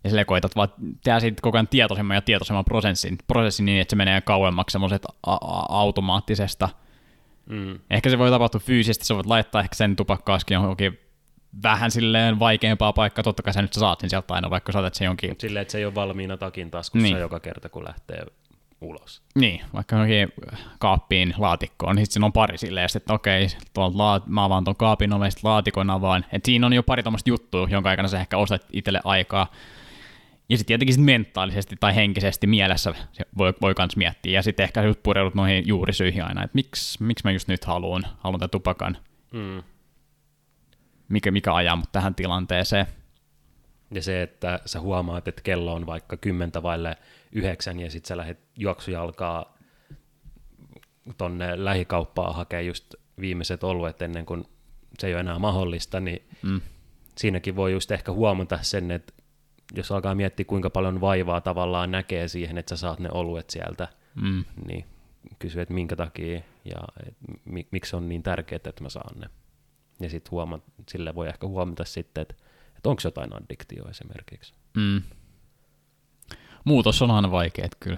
ja 0.05 0.09
sille 0.09 0.25
koetat 0.25 0.55
vaan 0.55 0.69
tehdä 1.03 1.19
siitä 1.19 1.41
koko 1.41 1.57
ajan 1.57 1.67
tietoisemman 1.67 2.15
ja 2.15 2.21
tietoisemman 2.21 2.65
prosessin, 2.65 3.17
prosessin 3.27 3.65
niin, 3.65 3.81
että 3.81 3.89
se 3.89 3.95
menee 3.95 4.21
kauemmaksi 4.21 4.71
semmoisesta 4.71 5.07
automaattisesta. 5.69 6.69
Mm. 7.49 7.79
Ehkä 7.89 8.09
se 8.09 8.17
voi 8.17 8.29
tapahtua 8.29 8.59
fyysisesti, 8.59 9.05
sä 9.05 9.15
voit 9.15 9.25
laittaa 9.25 9.61
ehkä 9.61 9.75
sen 9.75 9.95
tupakkaaskin 9.95 10.55
johonkin 10.55 10.99
vähän 11.63 11.91
silleen 11.91 12.39
vaikeampaa 12.39 12.93
paikkaa, 12.93 13.23
totta 13.23 13.43
kai 13.43 13.53
sä 13.53 13.61
nyt 13.61 13.73
saat 13.73 13.99
sen 13.99 14.09
sieltä 14.09 14.33
aina, 14.33 14.49
vaikka 14.49 14.71
saatat 14.71 14.93
se 14.93 15.05
jonkin... 15.05 15.35
Silleen, 15.39 15.61
että 15.61 15.71
se 15.71 15.77
ei 15.77 15.85
ole 15.85 15.95
valmiina 15.95 16.37
takin 16.37 16.71
taskussa 16.71 17.07
niin. 17.07 17.19
joka 17.19 17.39
kerta, 17.39 17.69
kun 17.69 17.85
lähtee 17.85 18.25
ulos. 18.81 19.21
Niin, 19.35 19.61
vaikka 19.73 19.95
johonkin 19.95 20.33
kaappiin 20.79 21.33
laatikkoon, 21.37 21.95
niin 21.95 22.05
sitten 22.05 22.13
siinä 22.13 22.25
on 22.25 22.33
pari 22.33 22.57
silleen, 22.57 22.89
että 22.95 23.13
okei, 23.13 23.47
tuolta 23.73 23.97
laat, 23.97 24.27
mä 24.27 24.43
avaan 24.43 24.63
tuon 24.63 24.75
kaapin 24.75 25.13
oven, 25.13 25.31
sitten 25.31 25.51
laatikon 25.51 25.89
avaan. 25.89 26.25
Et 26.31 26.45
siinä 26.45 26.65
on 26.65 26.73
jo 26.73 26.83
pari 26.83 27.03
tuommoista 27.03 27.29
juttua, 27.29 27.67
jonka 27.71 27.89
aikana 27.89 28.07
sä 28.07 28.19
ehkä 28.19 28.37
ostat 28.37 28.65
itselle 28.73 29.01
aikaa. 29.03 29.51
Ja 30.49 30.57
sitten 30.57 30.67
tietenkin 30.67 30.95
sit 30.95 31.03
mentaalisesti 31.03 31.75
tai 31.79 31.95
henkisesti 31.95 32.47
mielessä 32.47 32.93
voi, 33.37 33.53
voi 33.61 33.75
kans 33.75 33.95
miettiä. 33.95 34.33
Ja 34.33 34.43
sitten 34.43 34.63
ehkä 34.63 34.83
just 34.83 35.03
pureudut 35.03 35.35
noihin 35.35 35.67
juurisyihin 35.67 36.23
aina, 36.23 36.43
että 36.43 36.55
miksi, 36.55 37.03
miksi 37.03 37.23
mä 37.23 37.31
just 37.31 37.47
nyt 37.47 37.65
haluan, 37.65 38.03
haluan 38.17 38.39
tämän 38.39 38.49
tupakan. 38.49 38.97
Mm. 39.31 39.63
Mikä, 41.09 41.31
mikä 41.31 41.55
ajaa 41.55 41.75
mut 41.75 41.91
tähän 41.91 42.15
tilanteeseen. 42.15 42.85
Ja 43.91 44.01
se, 44.01 44.21
että 44.21 44.59
sä 44.65 44.79
huomaat, 44.79 45.27
että 45.27 45.41
kello 45.41 45.73
on 45.73 45.85
vaikka 45.85 46.17
kymmentä 46.17 46.63
vaille 46.63 46.97
yhdeksän 47.31 47.79
ja 47.79 47.91
sitten 47.91 48.07
sä 48.07 48.17
lähdet 48.17 48.39
juoksujalkaa 48.57 49.57
tonne 51.17 51.65
lähikauppaan 51.65 52.35
hakemaan 52.35 52.65
just 52.65 52.95
viimeiset 53.19 53.63
oluet 53.63 54.01
ennen 54.01 54.25
kuin 54.25 54.45
se 54.99 55.07
ei 55.07 55.13
ole 55.13 55.19
enää 55.19 55.39
mahdollista, 55.39 55.99
niin 55.99 56.27
mm. 56.41 56.61
siinäkin 57.17 57.55
voi 57.55 57.71
just 57.71 57.91
ehkä 57.91 58.11
huomata 58.11 58.59
sen, 58.61 58.91
että 58.91 59.13
jos 59.73 59.91
alkaa 59.91 60.15
miettiä, 60.15 60.45
kuinka 60.45 60.69
paljon 60.69 61.01
vaivaa 61.01 61.41
tavallaan 61.41 61.91
näkee 61.91 62.27
siihen, 62.27 62.57
että 62.57 62.69
sä 62.69 62.77
saat 62.77 62.99
ne 62.99 63.09
oluet 63.11 63.49
sieltä, 63.49 63.87
mm. 64.15 64.45
niin 64.67 64.85
kysyy, 65.39 65.61
että 65.61 65.73
minkä 65.73 65.95
takia 65.95 66.41
ja 66.65 67.07
et, 67.07 67.17
miksi 67.71 67.95
on 67.95 68.09
niin 68.09 68.23
tärkeää, 68.23 68.59
että 68.65 68.83
mä 68.83 68.89
saan 68.89 69.19
ne. 69.19 69.29
Ja 69.99 70.09
sitten 70.09 70.31
huoma, 70.31 70.59
sille 70.89 71.15
voi 71.15 71.27
ehkä 71.27 71.47
huomata 71.47 71.85
sitten, 71.85 72.21
että, 72.21 72.35
että 72.77 72.89
onko 72.89 73.01
jotain 73.03 73.33
addiktio 73.33 73.89
esimerkiksi. 73.89 74.53
Mm. 74.77 75.01
Muutos 76.65 77.01
on 77.01 77.11
aina 77.11 77.31
vaikeet 77.31 77.75
kyllä. 77.79 77.97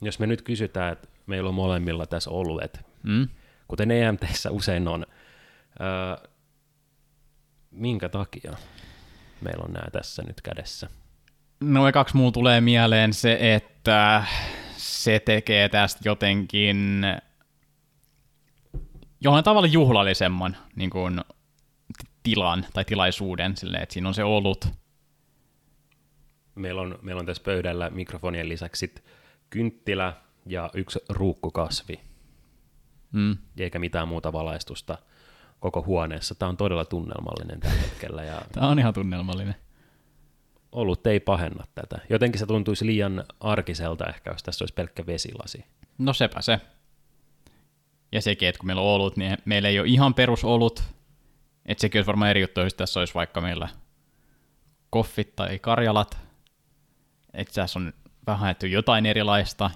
Jos 0.00 0.18
me 0.18 0.26
nyt 0.26 0.42
kysytään, 0.42 0.92
että 0.92 1.08
meillä 1.26 1.48
on 1.48 1.54
molemmilla 1.54 2.06
tässä 2.06 2.30
oluet, 2.30 2.80
mm. 3.02 3.28
kuten 3.68 3.90
EMTissä 3.90 4.50
usein 4.50 4.88
on, 4.88 5.06
öö, 5.80 6.28
minkä 7.70 8.08
takia 8.08 8.56
meillä 9.40 9.64
on 9.64 9.72
nämä 9.72 9.90
tässä 9.92 10.22
nyt 10.26 10.40
kädessä? 10.40 10.90
No 11.60 11.92
kaksi 11.92 12.16
mulla 12.16 12.32
tulee 12.32 12.60
mieleen 12.60 13.12
se, 13.12 13.54
että 13.54 14.24
se 14.76 15.20
tekee 15.20 15.68
tästä 15.68 16.00
jotenkin 16.04 17.02
jollain 19.20 19.44
tavalla 19.44 19.68
juhlallisemman 19.68 20.56
niin 20.76 20.90
kuin, 20.90 21.20
tilan 22.22 22.66
tai 22.72 22.84
tilaisuuden, 22.84 23.56
silleen, 23.56 23.82
että 23.82 23.92
siinä 23.92 24.08
on 24.08 24.14
se 24.14 24.24
olut. 24.24 24.68
Meillä 26.54 26.80
on, 26.80 26.98
meillä 27.02 27.20
on 27.20 27.26
tässä 27.26 27.42
pöydällä 27.42 27.90
mikrofonien 27.90 28.48
lisäksi 28.48 28.94
kynttilä 29.50 30.12
ja 30.46 30.70
yksi 30.74 30.98
ruukkukasvi, 31.08 32.00
mm. 33.12 33.36
eikä 33.58 33.78
mitään 33.78 34.08
muuta 34.08 34.32
valaistusta 34.32 34.98
koko 35.60 35.82
huoneessa. 35.82 36.34
Tämä 36.34 36.48
on 36.48 36.56
todella 36.56 36.84
tunnelmallinen 36.84 37.60
tällä 37.60 37.80
hetkellä. 37.80 38.24
Ja 38.24 38.42
Tämä 38.52 38.68
on 38.68 38.78
ihan 38.78 38.94
tunnelmallinen. 38.94 39.54
Olut 40.72 41.06
ei 41.06 41.20
pahenna 41.20 41.64
tätä. 41.74 41.98
Jotenkin 42.10 42.38
se 42.38 42.46
tuntuisi 42.46 42.86
liian 42.86 43.24
arkiselta 43.40 44.06
ehkä, 44.06 44.30
jos 44.30 44.42
tässä 44.42 44.62
olisi 44.62 44.74
pelkkä 44.74 45.06
vesilasi. 45.06 45.64
No 45.98 46.12
sepä 46.12 46.42
se. 46.42 46.60
Ja 48.12 48.22
sekin, 48.22 48.48
että 48.48 48.58
kun 48.58 48.66
meillä 48.66 48.82
on 48.82 48.88
olut, 48.88 49.16
niin 49.16 49.38
meillä 49.44 49.68
ei 49.68 49.80
ole 49.80 49.88
ihan 49.88 50.14
perusolut. 50.14 50.82
Että 51.66 51.80
sekin 51.80 51.98
olisi 51.98 52.06
varmaan 52.06 52.30
eri 52.30 52.40
juttu, 52.40 52.60
jos 52.60 52.74
tässä 52.74 53.00
olisi 53.00 53.14
vaikka 53.14 53.40
meillä 53.40 53.68
koffit 54.90 55.36
tai 55.36 55.58
karjalat. 55.58 56.18
Että 57.34 57.54
tässä 57.54 57.78
on 57.78 57.92
vähän 58.26 58.56
jotain 58.70 59.06
erilaista. 59.06 59.70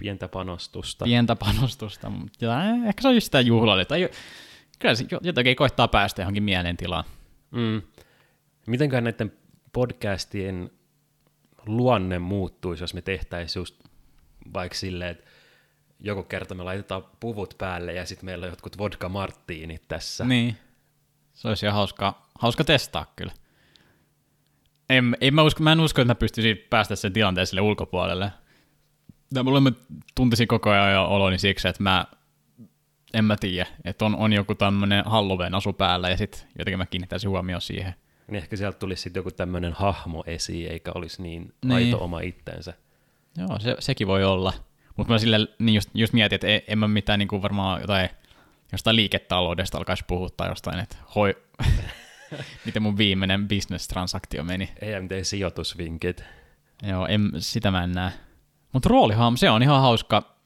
Pientä 0.00 0.28
panostusta. 0.28 1.04
Pientä 1.04 1.36
panostusta, 1.36 2.10
mutta 2.10 2.36
ehkä 2.86 3.02
se 3.02 3.08
on 3.08 3.14
just 3.14 3.24
sitä 3.24 3.40
juhlallista 3.40 3.94
kyllä 4.78 4.94
se 4.94 5.04
jotenkin 5.22 5.56
koittaa 5.56 5.88
päästä 5.88 6.22
johonkin 6.22 6.42
mielentilaan. 6.42 7.04
Mm. 7.50 7.82
Mitenkään 8.66 9.04
näiden 9.04 9.32
podcastien 9.72 10.70
luonne 11.66 12.18
muuttuisi, 12.18 12.82
jos 12.82 12.94
me 12.94 13.02
tehtäisiin 13.02 13.60
just 13.60 13.84
vaikka 14.54 14.78
silleen, 14.78 15.10
että 15.10 15.24
joku 16.00 16.22
kerta 16.22 16.54
me 16.54 16.62
laitetaan 16.62 17.04
puvut 17.20 17.54
päälle 17.58 17.92
ja 17.92 18.06
sitten 18.06 18.24
meillä 18.24 18.44
on 18.44 18.50
jotkut 18.50 18.78
vodka 18.78 19.08
marttiinit 19.08 19.88
tässä. 19.88 20.24
Niin. 20.24 20.56
Se 21.34 21.48
olisi 21.48 21.66
ihan 21.66 21.76
hauska, 21.76 22.22
hauska 22.38 22.64
testaa 22.64 23.12
kyllä. 23.16 23.32
En, 24.90 25.16
en 25.20 25.34
mä, 25.34 25.42
usko, 25.42 25.62
mä 25.62 25.72
en 25.72 25.80
usko, 25.80 26.02
että 26.02 26.10
mä 26.10 26.18
pystyisin 26.18 26.58
päästä 26.70 26.96
sen 26.96 27.12
tilanteeseen 27.12 27.62
ulkopuolelle. 27.62 28.32
Mulla 29.44 29.60
mä 29.60 29.72
tuntisin 30.14 30.48
koko 30.48 30.70
ajan 30.70 30.92
jo 30.92 31.04
oloni 31.04 31.38
siksi, 31.38 31.68
että 31.68 31.82
mä 31.82 32.06
en 33.14 33.24
mä 33.24 33.36
tiedä, 33.36 33.66
että 33.84 34.04
on, 34.04 34.16
on 34.16 34.32
joku 34.32 34.54
tämmöinen 34.54 35.04
Halloween 35.04 35.54
asu 35.54 35.72
päällä 35.72 36.10
ja 36.10 36.16
sitten 36.16 36.40
jotenkin 36.58 36.78
mä 36.78 36.86
kiinnittäisin 36.86 37.30
huomioon 37.30 37.60
siihen. 37.60 37.94
Niin 38.26 38.36
ehkä 38.36 38.56
sieltä 38.56 38.78
tulisi 38.78 39.02
sitten 39.02 39.20
joku 39.20 39.30
tämmöinen 39.30 39.72
hahmo 39.72 40.24
esiin, 40.26 40.70
eikä 40.70 40.92
olisi 40.94 41.22
niin, 41.22 41.52
niin. 41.64 41.72
aito 41.72 42.04
oma 42.04 42.20
itteensä. 42.20 42.74
Joo, 43.36 43.58
se, 43.58 43.76
sekin 43.78 44.06
voi 44.06 44.24
olla. 44.24 44.52
Mutta 44.96 45.12
mä 45.12 45.18
sille 45.18 45.38
niin 45.58 45.74
just, 45.74 45.90
just 45.94 46.12
mietin, 46.12 46.34
että 46.34 46.46
en, 46.46 46.62
en 46.66 46.78
mä 46.78 46.88
mitään 46.88 47.18
niin 47.18 47.28
kuin 47.28 47.42
varmaan 47.42 47.80
jotain, 47.80 48.08
jostain 48.72 48.96
liiketaloudesta 48.96 49.78
alkaisi 49.78 50.04
puhua 50.06 50.28
tai 50.36 50.48
jostain, 50.48 50.78
että 50.78 50.96
hoi, 51.14 51.36
miten 52.64 52.82
mun 52.82 52.98
viimeinen 52.98 53.48
business-transaktio 53.48 54.44
meni. 54.44 54.70
EMT 54.80 55.10
sijoitusvinkit. 55.22 56.24
Joo, 56.82 57.06
en, 57.06 57.30
sitä 57.38 57.70
mä 57.70 57.84
en 57.84 57.92
näe. 57.92 58.12
Mutta 58.72 58.88
roolihan, 58.88 59.36
se 59.36 59.50
on 59.50 59.62
ihan 59.62 59.80
hauska, 59.80 60.37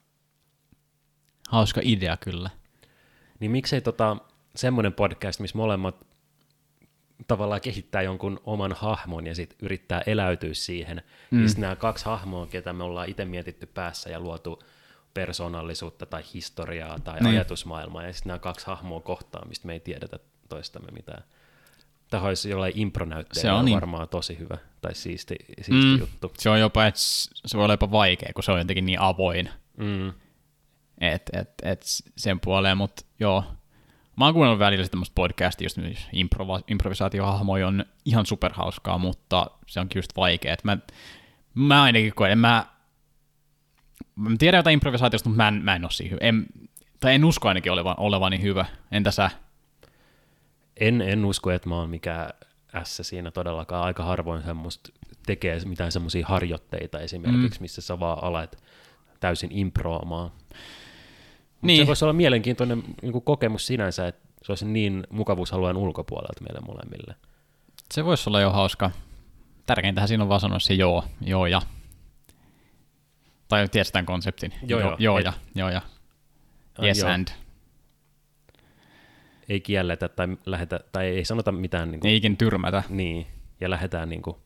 Hauska 1.52 1.80
idea 1.84 2.16
kyllä. 2.16 2.50
Niin 3.40 3.50
miksei 3.50 3.80
tota, 3.80 4.16
semmoinen 4.56 4.92
podcast, 4.92 5.40
missä 5.40 5.58
molemmat 5.58 6.06
tavallaan 7.26 7.60
kehittää 7.60 8.02
jonkun 8.02 8.40
oman 8.44 8.72
hahmon 8.72 9.26
ja 9.26 9.34
sitten 9.34 9.58
yrittää 9.62 10.02
eläytyä 10.06 10.54
siihen. 10.54 11.02
Mm. 11.30 11.38
Niin 11.38 11.50
nämä 11.58 11.76
kaksi 11.76 12.04
hahmoa, 12.04 12.46
ketä 12.46 12.72
me 12.72 12.84
ollaan 12.84 13.08
itse 13.08 13.24
mietitty 13.24 13.66
päässä 13.66 14.10
ja 14.10 14.20
luotu 14.20 14.62
persoonallisuutta 15.14 16.06
tai 16.06 16.22
historiaa 16.34 16.98
tai 16.98 17.20
niin. 17.20 17.26
ajatusmaailmaa, 17.26 18.02
ja 18.02 18.12
sitten 18.12 18.28
nämä 18.28 18.38
kaksi 18.38 18.66
hahmoa 18.66 19.00
kohtaa, 19.00 19.44
mistä 19.48 19.66
me 19.66 19.72
ei 19.72 19.80
tiedetä 19.80 20.18
toistamme 20.48 20.90
mitään. 20.92 21.24
Tämä 22.10 22.22
olisi 22.22 22.50
jollain 22.50 22.72
impronäytteellä 22.76 23.54
on 23.54 23.64
niin. 23.64 23.74
varmaan 23.74 24.08
tosi 24.08 24.38
hyvä 24.38 24.58
tai 24.80 24.94
siisti, 24.94 25.36
siisti 25.56 25.72
mm. 25.72 25.98
juttu. 25.98 26.32
Se 26.38 26.50
on 26.50 26.60
jopa, 26.60 26.86
että 26.86 27.00
se 27.46 27.56
voi 27.56 27.64
olla 27.64 27.74
jopa 27.74 27.90
vaikea, 27.90 28.32
kun 28.34 28.44
se 28.44 28.52
on 28.52 28.58
jotenkin 28.58 28.86
niin 28.86 29.00
avoin. 29.00 29.50
Mm 29.76 30.12
et, 31.02 31.22
et, 31.32 31.50
et 31.62 31.82
sen 32.16 32.40
puoleen, 32.40 32.76
mutta 32.76 33.04
joo, 33.20 33.44
Mä 34.16 34.24
oon 34.24 34.34
kuunnellut 34.34 34.58
välillä 34.58 34.88
tämmöistä 34.88 35.14
podcastia, 35.14 35.64
just 35.64 35.78
improva- 36.12 36.64
improvisaatiohahmoja 36.68 37.68
on 37.68 37.84
ihan 38.04 38.26
superhauskaa, 38.26 38.98
mutta 38.98 39.50
se 39.66 39.80
onkin 39.80 39.98
just 39.98 40.16
vaikea. 40.16 40.56
Mä, 40.64 40.78
mä 41.54 41.82
ainakin 41.82 42.14
koen, 42.14 42.38
mä, 42.38 42.66
mä 44.16 44.30
tiedän 44.38 44.58
jotain 44.58 44.74
improvisaatiosta, 44.74 45.28
mutta 45.28 45.42
mä 45.42 45.48
en, 45.48 45.54
mä 45.54 45.76
en 45.76 45.84
ole 45.84 45.90
siinä 45.90 46.10
hyvä. 46.10 46.18
En, 46.20 46.46
tai 47.00 47.14
en 47.14 47.24
usko 47.24 47.48
ainakin 47.48 47.72
olevan, 47.72 47.94
olevani 47.98 48.42
hyvä. 48.42 48.64
Entä 48.90 49.10
sä? 49.10 49.30
En, 50.76 51.00
en 51.00 51.24
usko, 51.24 51.50
että 51.50 51.68
mä 51.68 51.76
oon 51.76 51.90
mikään 51.90 52.30
S 52.82 53.00
siinä 53.02 53.30
todellakaan. 53.30 53.84
Aika 53.84 54.04
harvoin 54.04 54.42
semmoista 54.42 54.90
tekee 55.26 55.60
mitään 55.64 55.92
semmoisia 55.92 56.26
harjoitteita 56.26 57.00
esimerkiksi, 57.00 57.60
mm. 57.60 57.62
missä 57.62 57.80
sä 57.80 58.00
vaan 58.00 58.24
alat 58.24 58.62
täysin 59.20 59.52
improamaan. 59.52 60.30
Niin. 61.62 61.82
Se 61.82 61.86
voisi 61.86 62.04
olla 62.04 62.12
mielenkiintoinen 62.12 62.82
niin 63.02 63.12
kuin 63.12 63.24
kokemus 63.24 63.66
sinänsä, 63.66 64.06
että 64.06 64.28
se 64.42 64.52
olisi 64.52 64.64
niin 64.66 65.06
mukavuushaluan 65.10 65.76
ulkopuolelta 65.76 66.40
meille 66.40 66.60
molemmille. 66.66 67.14
Se 67.92 68.04
voisi 68.04 68.30
olla 68.30 68.40
jo 68.40 68.50
hauska. 68.50 68.90
Tärkeintähän 69.66 70.08
siinä 70.08 70.22
on 70.22 70.28
vaan 70.28 70.40
sanoa 70.40 70.58
se 70.58 70.74
joo, 70.74 71.04
joo 71.20 71.46
ja. 71.46 71.62
Tai 73.48 73.68
tiedät 73.68 73.92
tämän 73.92 74.06
konseptin. 74.06 74.54
Joo, 74.66 74.80
joo, 74.80 74.96
joo, 74.98 75.18
ja, 75.18 75.32
joo 75.54 75.70
ja. 75.70 75.82
Yes 76.82 76.98
joo. 76.98 77.10
and. 77.10 77.28
Ei 79.48 79.60
kielletä 79.60 80.08
tai, 80.08 80.28
lähetä, 80.46 80.80
tai 80.92 81.06
ei 81.06 81.24
sanota 81.24 81.52
mitään. 81.52 81.90
Niin 81.90 82.00
kuin, 82.00 82.10
ei 82.10 82.16
ikin 82.16 82.36
tyrmätä. 82.36 82.82
Niin, 82.88 83.26
ja 83.60 83.70
lähdetään 83.70 84.08
niin 84.08 84.22
kuin, 84.22 84.36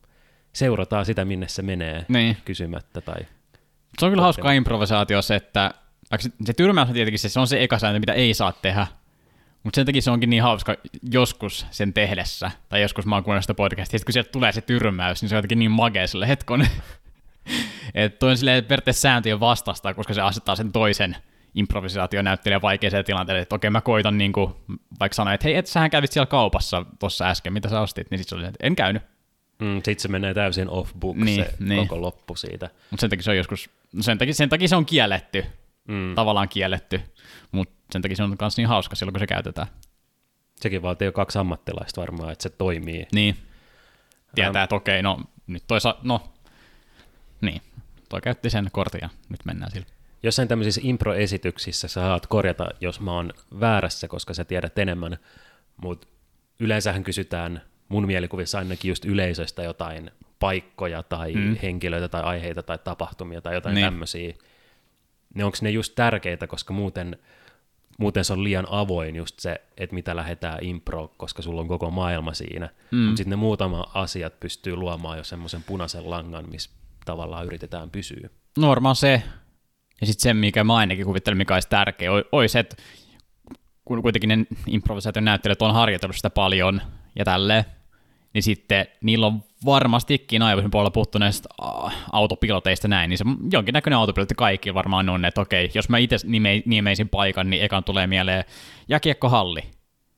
seurataan 0.53 1.05
sitä, 1.05 1.25
minne 1.25 1.47
se 1.47 1.61
menee 1.61 2.05
niin. 2.07 2.37
kysymättä. 2.45 3.01
Tai 3.01 3.19
se 3.99 4.05
on 4.05 4.11
kyllä 4.11 4.23
hauskaa 4.23 4.51
improvisaatiossa, 4.51 5.35
että 5.35 5.73
se, 6.19 6.53
tyrmäys 6.53 6.87
on 6.87 6.93
tietenkin 6.93 7.19
se, 7.19 7.29
se 7.29 7.39
on 7.39 7.47
se 7.47 7.63
eka 7.63 7.79
sääntö, 7.79 7.99
mitä 7.99 8.13
ei 8.13 8.33
saa 8.33 8.51
tehdä, 8.51 8.87
mutta 9.63 9.75
sen 9.75 9.85
takia 9.85 10.01
se 10.01 10.11
onkin 10.11 10.29
niin 10.29 10.43
hauska 10.43 10.75
joskus 11.11 11.65
sen 11.71 11.93
tehdessä, 11.93 12.51
tai 12.69 12.81
joskus 12.81 13.05
mä 13.05 13.15
oon 13.15 13.23
kuunnellut 13.23 13.43
sitä 13.43 13.53
podcastia, 13.53 13.99
kun 14.05 14.13
sieltä 14.13 14.31
tulee 14.31 14.51
se 14.51 14.61
tyrmäys, 14.61 15.21
niin 15.21 15.29
se 15.29 15.35
on 15.35 15.37
jotenkin 15.37 15.59
niin 15.59 15.71
magea 15.71 16.07
sille 16.07 16.27
hetkon. 16.27 16.67
että 17.93 18.19
toi 18.19 18.31
on 18.31 18.37
silleen 18.37 18.65
periaatteessa 18.65 19.01
sääntöjen 19.01 19.39
vastasta, 19.39 19.93
koska 19.93 20.13
se 20.13 20.21
asettaa 20.21 20.55
sen 20.55 20.71
toisen 20.71 21.15
improvisaationäyttelijän 21.55 22.61
vaikeaseen 22.61 23.05
tilanteeseen, 23.05 23.41
että 23.41 23.55
okei 23.55 23.69
mä 23.69 23.81
koitan 23.81 24.17
niin 24.17 24.33
kuin, 24.33 24.53
vaikka 24.99 25.15
sanoa, 25.15 25.33
että 25.33 25.47
hei, 25.47 25.55
et 25.55 25.67
sähän 25.67 25.89
kävit 25.89 26.11
siellä 26.11 26.25
kaupassa 26.25 26.85
tuossa 26.99 27.25
äsken, 27.25 27.53
mitä 27.53 27.69
sä 27.69 27.81
ostit, 27.81 28.11
niin 28.11 28.19
sitten 28.19 28.29
se 28.29 28.35
oli, 28.35 28.47
että 28.47 28.67
en 28.67 28.75
käynyt. 28.75 29.03
Mm, 29.59 29.75
sitten 29.75 29.99
se 29.99 30.07
menee 30.07 30.33
täysin 30.33 30.67
off-book 30.69 31.15
niin, 31.15 31.45
se 31.45 31.53
niin. 31.59 31.87
koko 31.87 32.01
loppu 32.01 32.35
siitä. 32.35 32.69
Mutta 32.91 33.01
sen 33.01 33.09
takia 33.09 33.23
se 33.23 33.31
on 33.31 33.37
joskus, 33.37 33.69
sen 34.01 34.17
takia, 34.17 34.33
sen 34.33 34.49
takia 34.49 34.67
se 34.67 34.75
on 34.75 34.85
kielletty, 34.85 35.45
mm. 35.87 36.15
tavallaan 36.15 36.49
kielletty, 36.49 37.01
mutta 37.51 37.75
sen 37.91 38.01
takia 38.01 38.15
se 38.17 38.23
on 38.23 38.35
myös 38.41 38.57
niin 38.57 38.67
hauska 38.67 38.95
silloin, 38.95 39.13
kun 39.13 39.19
se 39.19 39.27
käytetään. 39.27 39.67
Sekin 40.55 40.81
vaatii 40.81 41.05
jo 41.05 41.11
kaksi 41.11 41.39
ammattilaista 41.39 42.01
varmaan, 42.01 42.31
että 42.31 42.43
se 42.43 42.49
toimii. 42.49 43.07
Niin. 43.13 43.37
Tietää, 44.35 44.63
että 44.63 44.75
okei, 44.75 45.01
no 45.01 45.19
nyt 45.47 45.63
toisa, 45.67 45.95
no, 46.03 46.33
niin, 47.41 47.61
toi 48.09 48.21
käytti 48.21 48.49
sen 48.49 48.69
kortin 48.71 48.99
ja 49.01 49.09
nyt 49.29 49.45
mennään 49.45 49.71
sillä. 49.71 49.85
Jossain 50.23 50.47
tämmöisissä 50.47 50.81
impro-esityksissä 50.83 51.87
sä 51.87 51.93
saat 51.93 52.27
korjata, 52.27 52.67
jos 52.81 52.99
mä 52.99 53.11
oon 53.11 53.33
väärässä, 53.59 54.07
koska 54.07 54.33
sä 54.33 54.45
tiedät 54.45 54.77
enemmän, 54.77 55.17
mutta 55.81 56.07
yleensähän 56.59 57.03
kysytään 57.03 57.61
mun 57.89 58.07
mielikuvissa 58.07 58.57
ainakin 58.57 58.89
just 58.89 59.05
yleisöstä 59.05 59.63
jotain 59.63 60.11
paikkoja 60.39 61.03
tai 61.03 61.33
mm. 61.33 61.55
henkilöitä 61.63 62.07
tai 62.07 62.23
aiheita 62.23 62.63
tai 62.63 62.77
tapahtumia 62.83 63.41
tai 63.41 63.53
jotain 63.53 63.75
niin. 63.75 63.85
tämmöisiä. 63.85 64.33
Ne 65.37 65.45
onko 65.45 65.57
ne 65.61 65.69
just 65.69 65.95
tärkeitä, 65.95 66.47
koska 66.47 66.73
muuten, 66.73 67.17
muuten 67.97 68.25
se 68.25 68.33
on 68.33 68.43
liian 68.43 68.67
avoin 68.69 69.15
just 69.15 69.39
se, 69.39 69.61
että 69.77 69.93
mitä 69.93 70.15
lähdetään 70.15 70.59
impro, 70.61 71.13
koska 71.17 71.41
sulla 71.41 71.61
on 71.61 71.67
koko 71.67 71.91
maailma 71.91 72.33
siinä. 72.33 72.69
Mm. 72.91 72.97
Mutta 72.97 73.17
sitten 73.17 73.29
ne 73.29 73.35
muutama 73.35 73.91
asiat 73.93 74.39
pystyy 74.39 74.75
luomaan 74.75 75.17
jo 75.17 75.23
semmoisen 75.23 75.63
punaisen 75.63 76.09
langan, 76.09 76.49
missä 76.49 76.69
tavallaan 77.05 77.45
yritetään 77.45 77.89
pysyä. 77.89 78.29
No 78.57 78.67
varmaan 78.67 78.95
se. 78.95 79.23
Ja 80.01 80.07
sitten 80.07 80.21
se, 80.21 80.33
mikä 80.33 80.63
mä 80.63 80.75
ainakin 80.75 81.05
kuvittelen, 81.05 81.37
mikä 81.37 81.53
olisi 81.53 81.69
tärkeä, 81.69 82.09
olisi 82.31 82.53
se, 82.53 82.59
että 82.59 82.75
kun 83.85 84.01
kuitenkin 84.01 84.27
ne 84.27 84.45
improvisaation 84.67 85.25
näyttelijät 85.25 85.61
on 85.61 85.73
harjoitellut 85.73 86.15
sitä 86.15 86.29
paljon 86.29 86.81
ja 87.15 87.25
tälleen, 87.25 87.65
niin 88.37 88.43
sitten 88.43 88.87
niillä 89.01 89.27
on 89.27 89.43
varmastikin 89.65 90.41
aivoisen 90.41 90.71
puolella 90.71 90.91
puhuttu 90.91 91.17
näistä 91.17 91.49
autopiloteista 92.11 92.87
näin, 92.87 93.09
niin 93.09 93.17
se 93.17 93.25
jonkinnäköinen 93.51 93.99
autopilotti 93.99 94.35
kaikki 94.35 94.73
varmaan 94.73 95.09
on, 95.09 95.25
että 95.25 95.41
okei, 95.41 95.71
jos 95.73 95.89
mä 95.89 95.97
itse 95.97 96.17
nime, 96.23 96.61
nimeisin 96.65 97.09
paikan, 97.09 97.49
niin 97.49 97.63
ekan 97.63 97.83
tulee 97.83 98.07
mieleen 98.07 98.43
jääkiekkohalli. 98.89 99.61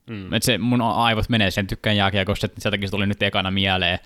Mm. 0.09 0.33
Että 0.33 0.45
se 0.45 0.57
mun 0.57 0.81
aivot 0.81 1.29
menee 1.29 1.51
sen 1.51 1.67
tykkään 1.67 1.95
jääkiekosta, 1.95 2.45
että 2.45 2.61
sieltäkin 2.61 2.87
se 2.87 2.91
tuli 2.91 3.07
nyt 3.07 3.23
ekana 3.23 3.51
mieleen, 3.51 3.99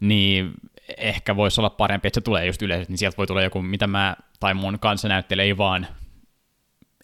niin 0.00 0.50
ehkä 0.96 1.36
voisi 1.36 1.60
olla 1.60 1.70
parempi, 1.70 2.08
että 2.08 2.20
se 2.20 2.24
tulee 2.24 2.46
just 2.46 2.62
yleisesti, 2.62 2.92
niin 2.92 2.98
sieltä 2.98 3.16
voi 3.16 3.26
tulla 3.26 3.42
joku, 3.42 3.62
mitä 3.62 3.86
mä 3.86 4.16
tai 4.40 4.54
mun 4.54 4.78
kanssa 4.78 5.08
näyttelee, 5.08 5.44
ei 5.44 5.56
vaan 5.56 5.86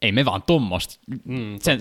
ei 0.02 0.12
me 0.12 0.24
vaan 0.24 0.42
tuommoista. 0.42 1.00
Mm, 1.24 1.58
sen, 1.60 1.78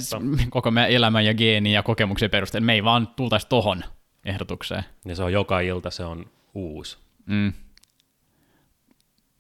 koko 0.50 0.72
meidän 0.72 0.92
elämän 0.92 1.26
ja 1.26 1.34
geeni 1.34 1.74
ja 1.74 1.84
kokemuksen 1.84 2.30
perusteella, 2.30 2.66
me 2.66 2.74
ei 2.74 2.84
vaan 2.84 3.08
tultaisi 3.08 3.48
tohon 3.50 3.84
ehdotukseen. 4.28 4.84
Ja 5.06 5.16
se 5.16 5.24
on 5.24 5.34
joka 5.34 5.60
ilta, 5.60 5.92
se 5.92 6.04
on 6.06 6.26
uusi. 6.54 6.98
Mm. 7.26 7.54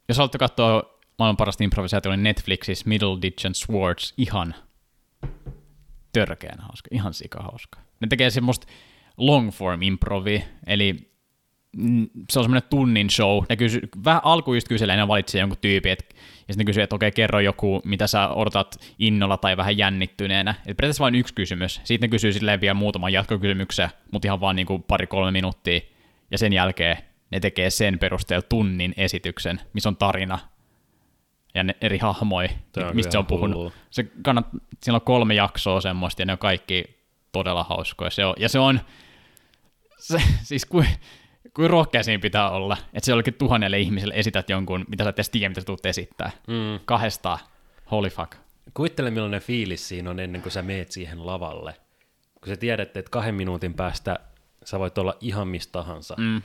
Jos 0.07 0.17
haluatte 0.17 0.37
katsoa 0.37 0.99
maailman 1.19 1.37
parasta 1.37 1.63
improvisaatio, 1.63 2.11
niin 2.11 2.23
Netflixissä 2.23 2.85
Ditch 3.21 3.45
and 3.45 3.55
Swords 3.55 4.13
ihan 4.17 4.55
törkeän 6.13 6.59
hauska, 6.59 6.89
ihan 6.91 7.13
sika 7.13 7.43
hauska. 7.43 7.79
Ne 7.99 8.07
tekee 8.07 8.29
semmoista 8.29 8.67
long 9.17 9.51
form 9.51 9.81
improvi, 9.81 10.43
eli 10.67 11.11
se 12.29 12.39
on 12.39 12.43
semmoinen 12.43 12.69
tunnin 12.69 13.09
show. 13.09 13.43
Ne 13.49 13.55
kysy, 13.55 13.81
vähän 14.03 14.21
alku 14.23 14.53
just 14.53 14.67
kyselee, 14.67 14.95
ne 14.95 15.07
valitsee 15.07 15.41
jonkun 15.41 15.57
tyypin, 15.61 15.91
et, 15.91 16.15
ja 16.47 16.53
sitten 16.53 16.65
kysyy, 16.65 16.83
että 16.83 16.95
okei, 16.95 17.11
kerro 17.11 17.39
joku, 17.39 17.81
mitä 17.85 18.07
sä 18.07 18.29
odotat 18.29 18.79
innolla 18.99 19.37
tai 19.37 19.57
vähän 19.57 19.77
jännittyneenä. 19.77 20.51
Et 20.51 20.77
periaatteessa 20.77 21.01
vain 21.01 21.15
yksi 21.15 21.33
kysymys. 21.33 21.81
Sitten 21.83 22.09
kysyy 22.09 22.33
silleen 22.33 22.61
vielä 22.61 22.73
muutaman 22.73 23.13
jatkokysymyksen, 23.13 23.89
mutta 24.11 24.27
ihan 24.27 24.41
vaan 24.41 24.55
niinku 24.55 24.79
pari-kolme 24.79 25.31
minuuttia. 25.31 25.79
Ja 26.31 26.37
sen 26.37 26.53
jälkeen 26.53 26.97
ne 27.31 27.39
tekee 27.39 27.69
sen 27.69 27.99
perusteella 27.99 28.45
tunnin 28.49 28.93
esityksen, 28.97 29.61
missä 29.73 29.89
on 29.89 29.97
tarina 29.97 30.39
ja 31.55 31.63
ne 31.63 31.75
eri 31.81 31.97
hahmoja, 31.97 32.49
mistä 32.93 33.11
se 33.11 33.17
on 33.17 33.25
puhunut. 33.25 33.73
Se 33.89 34.03
kannat, 34.21 34.45
siinä 34.83 34.95
on 34.95 35.01
kolme 35.01 35.33
jaksoa 35.33 35.81
semmoista, 35.81 36.21
ja 36.21 36.25
ne 36.25 36.31
on 36.33 36.39
kaikki 36.39 36.85
todella 37.31 37.63
hauskoja. 37.63 38.09
Se 38.09 38.25
on, 38.25 38.35
ja 38.39 38.49
se 38.49 38.59
on, 38.59 38.79
se, 39.99 40.21
siis 40.43 40.65
kuin, 40.65 40.87
kuin 41.57 41.69
rohkea 41.69 42.03
siinä 42.03 42.21
pitää 42.21 42.49
olla, 42.49 42.77
että 42.93 43.05
se 43.05 43.11
jollekin 43.11 43.33
tuhannelle 43.33 43.79
ihmiselle 43.79 44.13
esität 44.17 44.49
jonkun, 44.49 44.85
mitä 44.87 45.03
sä 45.03 45.09
et 45.09 45.29
tiedä, 45.31 45.49
mitä 45.49 45.61
sä 45.61 45.65
tulet 45.65 45.85
esittää. 45.85 46.31
Mm. 46.47 46.79
Kahdesta, 46.85 47.39
holy 47.91 48.09
fuck. 48.09 48.35
Kuvittele, 48.73 49.11
millainen 49.11 49.41
fiilis 49.41 49.87
siinä 49.87 50.09
on 50.09 50.19
ennen 50.19 50.41
kuin 50.41 50.51
sä 50.51 50.61
meet 50.61 50.91
siihen 50.91 51.25
lavalle. 51.25 51.73
Kun 52.41 52.47
sä 52.47 52.57
tiedät, 52.57 52.97
että 52.97 53.11
kahden 53.11 53.35
minuutin 53.35 53.73
päästä 53.73 54.19
sä 54.65 54.79
voit 54.79 54.97
olla 54.97 55.17
ihan 55.21 55.47
mistä 55.47 55.71
tahansa, 55.71 56.15
mm. 56.17 56.41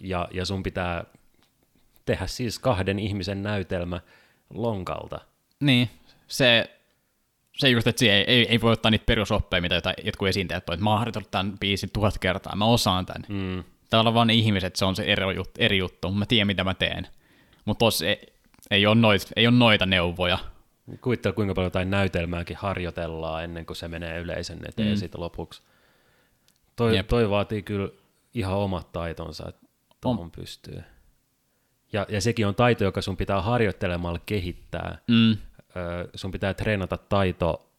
ja, 0.00 0.28
ja 0.32 0.44
sun 0.44 0.62
pitää 0.62 1.04
tehdä 2.04 2.26
siis 2.26 2.58
kahden 2.58 2.98
ihmisen 2.98 3.42
näytelmä 3.42 4.00
lonkalta. 4.54 5.20
Niin, 5.60 5.90
se, 6.28 6.70
se 7.56 7.68
just, 7.68 7.86
että 7.86 8.04
ei, 8.04 8.10
ei, 8.10 8.48
ei 8.48 8.60
voi 8.60 8.72
ottaa 8.72 8.90
niitä 8.90 9.06
perusoppeja, 9.06 9.60
mitä 9.60 9.94
jotkut 10.04 10.28
esiintäjät 10.28 10.68
on, 10.68 10.74
että 10.74 10.84
mä 10.84 10.90
oon 10.90 10.98
harjoitellut 10.98 11.30
tämän 11.30 11.58
biisin 11.58 11.90
tuhat 11.92 12.18
kertaa, 12.18 12.56
mä 12.56 12.64
osaan 12.64 13.06
tämän. 13.06 13.24
Mm. 13.28 13.64
Täällä 13.94 14.08
on 14.08 14.14
vaan 14.14 14.30
ihmiset, 14.30 14.76
se 14.76 14.84
on 14.84 14.96
se 14.96 15.02
eri 15.02 15.34
juttu, 15.34 15.52
eri 15.58 15.78
juttu. 15.78 16.10
mä 16.10 16.26
tiedän 16.26 16.46
mitä 16.46 16.64
mä 16.64 16.74
teen. 16.74 17.06
Mutta 17.64 17.78
tossa 17.78 18.06
ei, 18.06 18.32
ei, 18.70 18.86
ole 18.86 18.94
noit, 18.94 19.32
ei 19.36 19.46
ole 19.46 19.56
noita 19.56 19.86
neuvoja. 19.86 20.38
Kuvittele, 21.00 21.34
kuinka 21.34 21.54
paljon 21.54 21.66
jotain 21.66 21.90
näytelmääkin 21.90 22.56
harjoitellaan 22.56 23.44
ennen 23.44 23.66
kuin 23.66 23.76
se 23.76 23.88
menee 23.88 24.18
yleisön 24.18 24.58
eteen 24.68 24.88
mm. 24.88 24.96
sitten 24.96 25.20
lopuksi. 25.20 25.62
Toi, 26.76 27.04
toi 27.08 27.30
vaatii 27.30 27.62
kyllä 27.62 27.88
ihan 28.34 28.54
omat 28.56 28.92
taitonsa, 28.92 29.48
että 29.48 29.66
tuohon 30.00 30.30
pystyy. 30.30 30.82
Ja, 31.92 32.06
ja 32.08 32.20
sekin 32.20 32.46
on 32.46 32.54
taito, 32.54 32.84
joka 32.84 33.02
sun 33.02 33.16
pitää 33.16 33.42
harjoittelemalla 33.42 34.20
kehittää. 34.26 34.98
Mm. 35.08 35.32
Ö, 35.32 35.36
sun 36.14 36.30
pitää 36.30 36.54
treenata 36.54 36.96
taito, 36.96 37.70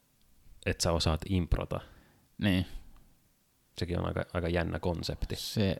että 0.66 0.82
sä 0.82 0.92
osaat 0.92 1.20
improta. 1.28 1.80
Niin. 2.38 2.66
Sekin 3.78 3.98
on 3.98 4.06
aika, 4.06 4.24
aika 4.34 4.48
jännä 4.48 4.78
konsepti. 4.78 5.36
Se, 5.36 5.76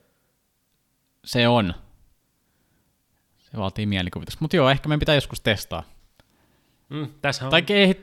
se 1.26 1.48
on. 1.48 1.74
Se 3.38 3.56
vaatii 3.56 3.86
mielikuvitusta. 3.86 4.38
Mutta 4.40 4.56
joo, 4.56 4.70
ehkä 4.70 4.88
meidän 4.88 5.00
pitää 5.00 5.14
joskus 5.14 5.40
testaa. 5.40 5.82
Mm, 6.88 7.08
on... 7.42 7.50
Tai 7.50 7.62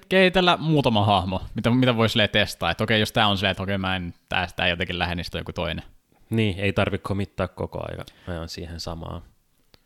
kehitellä 0.09 0.57
muutama 0.57 1.05
hahmo, 1.05 1.41
mitä, 1.55 1.69
mitä 1.69 1.95
voisi 1.95 2.19
testaa. 2.31 2.71
Että 2.71 2.83
okei, 2.83 2.99
jos 2.99 3.11
tämä 3.11 3.27
on 3.27 3.37
silleen, 3.37 3.51
että 3.51 3.63
okei, 3.63 3.77
mä 3.77 3.95
en, 3.95 4.13
tää, 4.29 4.67
jotenkin 4.69 4.99
lähde, 4.99 5.15
niin 5.15 5.25
joku 5.33 5.53
toinen. 5.53 5.83
Niin, 6.29 6.59
ei 6.59 6.73
tarvitse 6.73 7.03
komittaa 7.03 7.47
koko 7.47 7.79
ajan, 7.91 8.05
ajan 8.27 8.49
siihen 8.49 8.79
samaan. 8.79 9.21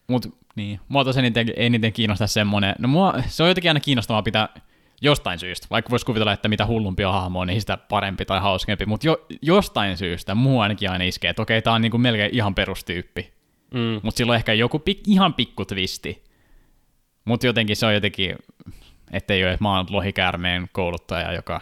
Mut 0.07 0.37
niin, 0.55 0.79
mua 0.87 1.03
tosiaan 1.03 1.25
eniten, 1.25 1.53
eniten 1.55 1.93
kiinnostaa 1.93 2.27
semmonen, 2.27 2.75
no 2.79 2.87
mua, 2.87 3.13
se 3.27 3.43
on 3.43 3.49
jotenkin 3.49 3.69
aina 3.69 3.79
kiinnostavaa 3.79 4.23
pitää 4.23 4.49
Jostain 5.01 5.39
syystä. 5.39 5.67
Vaikka 5.69 5.89
voisi 5.89 6.05
kuvitella, 6.05 6.33
että 6.33 6.47
mitä 6.47 6.65
hullumpi 6.65 7.05
on 7.05 7.13
hahmo, 7.13 7.45
niin 7.45 7.61
sitä 7.61 7.77
parempi 7.77 8.25
tai 8.25 8.39
hauskempi. 8.39 8.85
Mutta 8.85 9.07
jo, 9.07 9.25
jostain 9.41 9.97
syystä 9.97 10.35
muu 10.35 10.59
ainakin 10.59 10.91
aina 10.91 11.03
iskee, 11.03 11.29
että 11.29 11.41
okei, 11.41 11.61
tämä 11.61 11.75
on 11.75 11.81
niinku 11.81 11.97
melkein 11.97 12.35
ihan 12.35 12.55
perustyyppi. 12.55 13.33
Mm. 13.73 13.99
Mutta 14.03 14.17
sillä 14.17 14.31
on 14.31 14.35
ehkä 14.35 14.53
joku 14.53 14.79
pik, 14.79 15.07
ihan 15.07 15.33
pikku 15.33 15.65
twisti. 15.65 16.23
Mutta 17.25 17.47
jotenkin 17.47 17.75
se 17.75 17.85
on 17.85 17.93
jotenkin, 17.93 18.35
ettei 19.11 19.43
ole, 19.43 19.51
että 19.51 19.63
mä 19.63 19.77
oon 19.77 19.85
lohikäärmeen 19.89 20.69
kouluttaja, 20.71 21.33
joka 21.33 21.61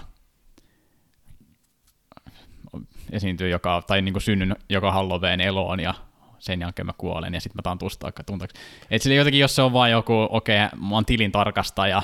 esiintyy 3.12 3.50
joka, 3.50 3.84
tai 3.88 4.02
niin 4.02 4.14
kuin 4.14 4.22
synnyn 4.22 4.56
joka 4.70 4.92
Halloween 4.92 5.42
eloon 5.42 5.80
ja 5.80 5.94
sen 6.40 6.62
jälkeen 6.62 6.86
mä 6.86 6.94
kuolen 6.98 7.34
ja 7.34 7.42
sitten 7.42 7.58
mä 7.58 7.62
taan 7.62 7.78
tustaa 7.78 8.12
tunteeksi. 8.26 8.62
Et 8.92 9.02
sille 9.02 9.16
jotenkin, 9.16 9.42
jos 9.42 9.56
se 9.56 9.62
on 9.62 9.74
vaan 9.74 9.92
joku, 9.92 10.28
okei, 10.30 10.66
okay, 10.66 10.80
mä 10.80 10.96
oon 10.96 11.06
tilin 11.06 11.32
tarkastaja, 11.32 12.04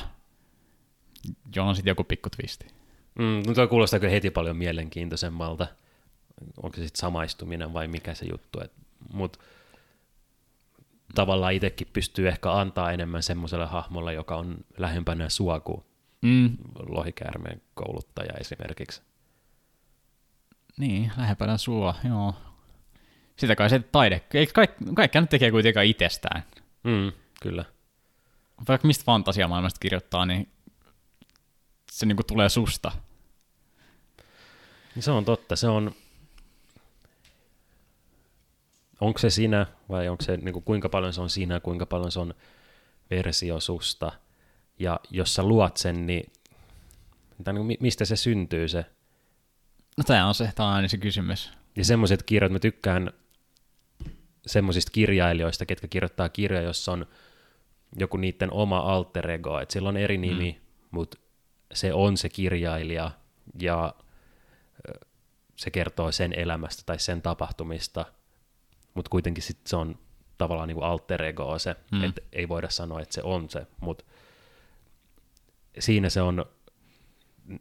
jolla 1.56 1.70
on 1.70 1.76
sitten 1.76 1.92
joku 1.92 2.04
pikku 2.04 2.30
twisti. 2.30 2.66
Mm, 3.20 3.44
no 3.48 3.54
tuo 3.54 3.68
kuulostaa 3.68 4.00
kyllä 4.00 4.12
heti 4.12 4.30
paljon 4.30 4.58
mielenkiintoisemmalta. 4.58 5.68
Onko 6.64 6.76
se 6.76 6.84
sitten 6.84 7.00
samaistuminen 7.00 7.74
vai 7.74 7.88
mikä 7.88 8.14
se 8.14 8.26
juttu. 8.26 8.60
Mutta 9.14 9.40
tavallaan 11.16 11.54
itsekin 11.54 11.88
pystyy 11.94 12.28
ehkä 12.28 12.52
antaa 12.52 12.92
enemmän 12.92 13.24
semmoiselle 13.24 13.66
hahmolle, 13.66 14.14
joka 14.14 14.36
on 14.36 14.58
lähempänä 14.78 15.30
sua 15.30 15.60
kuin 15.60 15.84
mm. 16.22 16.58
lohikäärmeen 16.90 17.62
kouluttaja 17.74 18.34
esimerkiksi. 18.40 19.02
Niin, 20.78 21.12
lähempänä 21.18 21.58
sua, 21.58 21.96
joo. 22.08 22.36
Sitä 23.36 23.56
kai 23.56 23.70
se 23.70 23.80
taide, 23.80 24.22
kaik, 24.54 24.72
kaikkea 24.96 25.22
nyt 25.22 25.30
tekee 25.30 25.52
kuitenkaan 25.52 25.86
itsestään. 25.86 26.44
Mm, 26.84 27.12
kyllä. 27.42 27.66
Vaikka 28.68 28.88
mistä 28.88 29.06
fantasiamaailmasta 29.06 29.80
kirjoittaa, 29.80 30.26
niin 30.26 30.48
se 31.92 32.06
niinku 32.06 32.24
tulee 32.24 32.50
susta. 32.50 32.92
Se 35.00 35.12
on 35.12 35.26
totta, 35.26 35.56
se 35.56 35.68
on, 35.68 35.96
onko 39.02 39.20
se 39.20 39.30
sinä 39.30 39.66
vai 39.90 40.10
onko 40.10 40.24
se, 40.24 40.38
niin 40.38 40.54
kuin, 40.54 40.64
kuinka 40.64 40.90
paljon 40.90 41.14
se 41.14 41.22
on 41.22 41.30
sinä, 41.30 41.60
kuinka 41.60 41.86
paljon 41.86 42.12
se 42.12 42.20
on 42.20 42.34
versio 43.10 43.60
susta. 43.60 44.12
Ja 44.80 45.00
jos 45.10 45.36
sä 45.36 45.44
luot 45.44 45.78
sen, 45.78 46.08
niin, 46.08 46.32
tai 47.44 47.54
niin 47.54 47.78
mistä 47.80 48.06
se 48.06 48.16
syntyy 48.16 48.68
se? 48.68 48.86
No 49.98 50.04
tämä 50.08 50.28
on 50.28 50.34
se, 50.34 50.52
tämä 50.56 50.70
on 50.70 50.76
aina 50.76 50.88
se 50.88 50.98
kysymys. 50.98 51.52
Ja 51.76 51.86
semmoiset 51.86 52.24
kirjat, 52.24 52.52
mä 52.52 52.60
tykkään 52.60 53.12
semmoisista 54.46 54.92
kirjailijoista, 54.92 55.66
ketkä 55.66 55.88
kirjoittaa 55.88 56.30
kirjoja, 56.30 56.64
jossa 56.64 56.92
on 56.92 57.06
joku 58.00 58.18
niiden 58.18 58.54
oma 58.54 58.78
alter 58.78 59.32
ego, 59.32 59.60
että 59.60 59.74
sillä 59.74 59.90
on 59.90 59.98
eri 59.98 60.18
mm. 60.18 60.22
nimi, 60.22 60.52
mm. 60.52 60.88
mutta 60.92 61.18
se 61.74 61.94
on 61.94 62.18
se 62.18 62.30
kirjailija 62.30 63.12
ja 63.62 63.94
se 65.56 65.72
kertoo 65.72 66.12
sen 66.12 66.34
elämästä 66.34 66.84
tai 66.86 67.00
sen 67.00 67.22
tapahtumista– 67.22 68.06
mutta 68.94 69.10
kuitenkin 69.10 69.44
sit 69.44 69.68
se 69.68 69.76
on 69.76 69.96
tavallaan 70.38 70.68
niin 70.68 70.76
kuin 70.76 70.86
alter 70.86 71.24
ego 71.24 71.60
se, 71.60 71.76
mm. 71.92 72.04
että 72.04 72.22
ei 72.34 72.50
voida 72.50 72.70
sanoa, 72.70 73.02
että 73.02 73.14
se 73.14 73.22
on 73.24 73.50
se, 73.50 73.68
mutta 73.82 74.06
siinä 75.80 76.10
se 76.10 76.22
on 76.22 76.46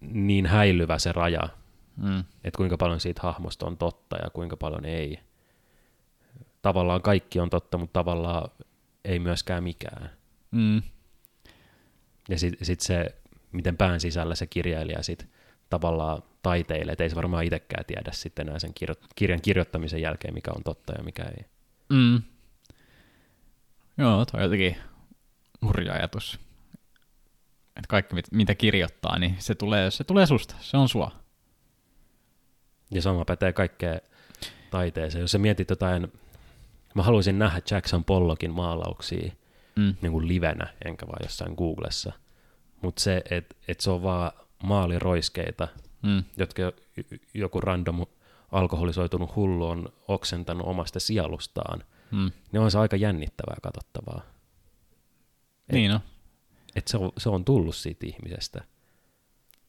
niin 0.00 0.46
häilyvä 0.46 0.98
se 0.98 1.12
raja, 1.12 1.48
mm. 1.96 2.18
että 2.18 2.56
kuinka 2.56 2.76
paljon 2.76 3.00
siitä 3.00 3.22
hahmosta 3.22 3.66
on 3.66 3.76
totta 3.76 4.16
ja 4.16 4.30
kuinka 4.30 4.56
paljon 4.56 4.84
ei. 4.84 5.20
Tavallaan 6.62 7.02
kaikki 7.02 7.40
on 7.40 7.50
totta, 7.50 7.78
mutta 7.78 8.00
tavallaan 8.00 8.50
ei 9.04 9.18
myöskään 9.18 9.64
mikään. 9.64 10.10
Mm. 10.50 10.82
Ja 12.28 12.38
sitten 12.38 12.66
sit 12.66 12.80
se, 12.80 13.14
miten 13.52 13.76
pään 13.76 14.00
sisällä 14.00 14.34
se 14.34 14.46
kirjailija 14.46 15.02
sitten 15.02 15.28
tavallaan 15.70 16.22
taiteille, 16.42 16.92
että 16.92 17.04
ei 17.04 17.10
se 17.10 17.16
varmaan 17.16 17.44
itsekään 17.44 17.84
tiedä 17.84 18.12
sitten 18.12 18.48
enää 18.48 18.58
sen 18.58 18.74
kirjo- 18.74 19.06
kirjan 19.14 19.40
kirjoittamisen 19.40 20.02
jälkeen, 20.02 20.34
mikä 20.34 20.50
on 20.56 20.62
totta 20.64 20.92
ja 20.98 21.04
mikä 21.04 21.22
ei. 21.22 21.44
Mm. 21.88 22.22
Joo, 23.98 24.24
toi 24.24 24.38
on 24.38 24.42
jotenkin 24.42 24.76
hurja 25.64 25.92
ajatus. 25.92 26.40
Että 27.76 27.88
kaikki, 27.88 28.16
mitä 28.32 28.54
kirjoittaa, 28.54 29.18
niin 29.18 29.36
se 29.38 29.54
tulee, 29.54 29.90
se 29.90 30.04
tulee 30.04 30.26
susta, 30.26 30.54
se 30.60 30.76
on 30.76 30.88
sua. 30.88 31.10
Ja 32.90 33.02
sama 33.02 33.24
pätee 33.24 33.52
kaikkeen 33.52 34.00
taiteeseen. 34.70 35.22
Jos 35.22 35.32
sä 35.32 35.38
mietit 35.38 35.70
jotain, 35.70 36.12
mä 36.94 37.02
haluaisin 37.02 37.38
nähdä 37.38 37.60
Jackson 37.70 38.04
Pollockin 38.04 38.50
maalauksia 38.50 39.32
mm. 39.76 39.94
niin 40.02 40.12
kuin 40.12 40.28
livenä, 40.28 40.66
enkä 40.84 41.06
vaan 41.06 41.20
jossain 41.22 41.54
Googlessa. 41.54 42.12
Mutta 42.82 43.02
se, 43.02 43.22
että 43.30 43.54
et 43.68 43.80
se 43.80 43.90
on 43.90 44.02
vaan 44.02 44.32
maaliroiskeita, 44.62 45.68
mm. 46.02 46.24
jotka 46.36 46.62
joku 47.34 47.60
random 47.60 48.06
alkoholisoitunut 48.52 49.36
hullu 49.36 49.66
on 49.66 49.88
oksentanut 50.08 50.66
omasta 50.66 51.00
sielustaan, 51.00 51.84
mm. 52.10 52.30
niin 52.52 52.60
on 52.60 52.70
se 52.70 52.78
aika 52.78 52.96
jännittävää 52.96 53.56
katsottavaa. 53.62 54.22
Et, 55.68 55.74
niin 55.74 55.92
on. 55.92 56.00
Et 56.76 56.88
se, 56.88 56.96
on, 56.96 57.12
se 57.18 57.28
on 57.28 57.44
tullut 57.44 57.76
siitä 57.76 58.06
ihmisestä. 58.06 58.64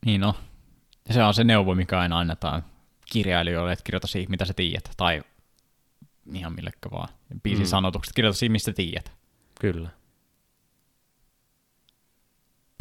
Niin 0.06 0.24
on. 0.24 0.34
Ja 1.08 1.14
se 1.14 1.24
on 1.24 1.34
se 1.34 1.44
neuvo, 1.44 1.76
mikä 1.76 2.00
aina 2.00 2.20
annetaan 2.20 2.66
kirjailijoille, 3.12 3.74
että 3.74 3.84
kirjoita 3.84 4.08
siitä, 4.08 4.30
mitä 4.30 4.46
sä 4.46 4.54
tiedät, 4.54 4.92
tai 4.98 5.24
ihan 6.34 6.54
millekä 6.54 6.92
vaan. 6.92 7.10
Biisin 7.44 7.66
mm. 7.66 7.70
sanotukset, 7.70 8.14
kirjoita 8.16 8.40
siitä, 8.40 8.52
mistä 8.52 8.74
tiedät. 8.74 9.12
Kyllä 9.60 9.90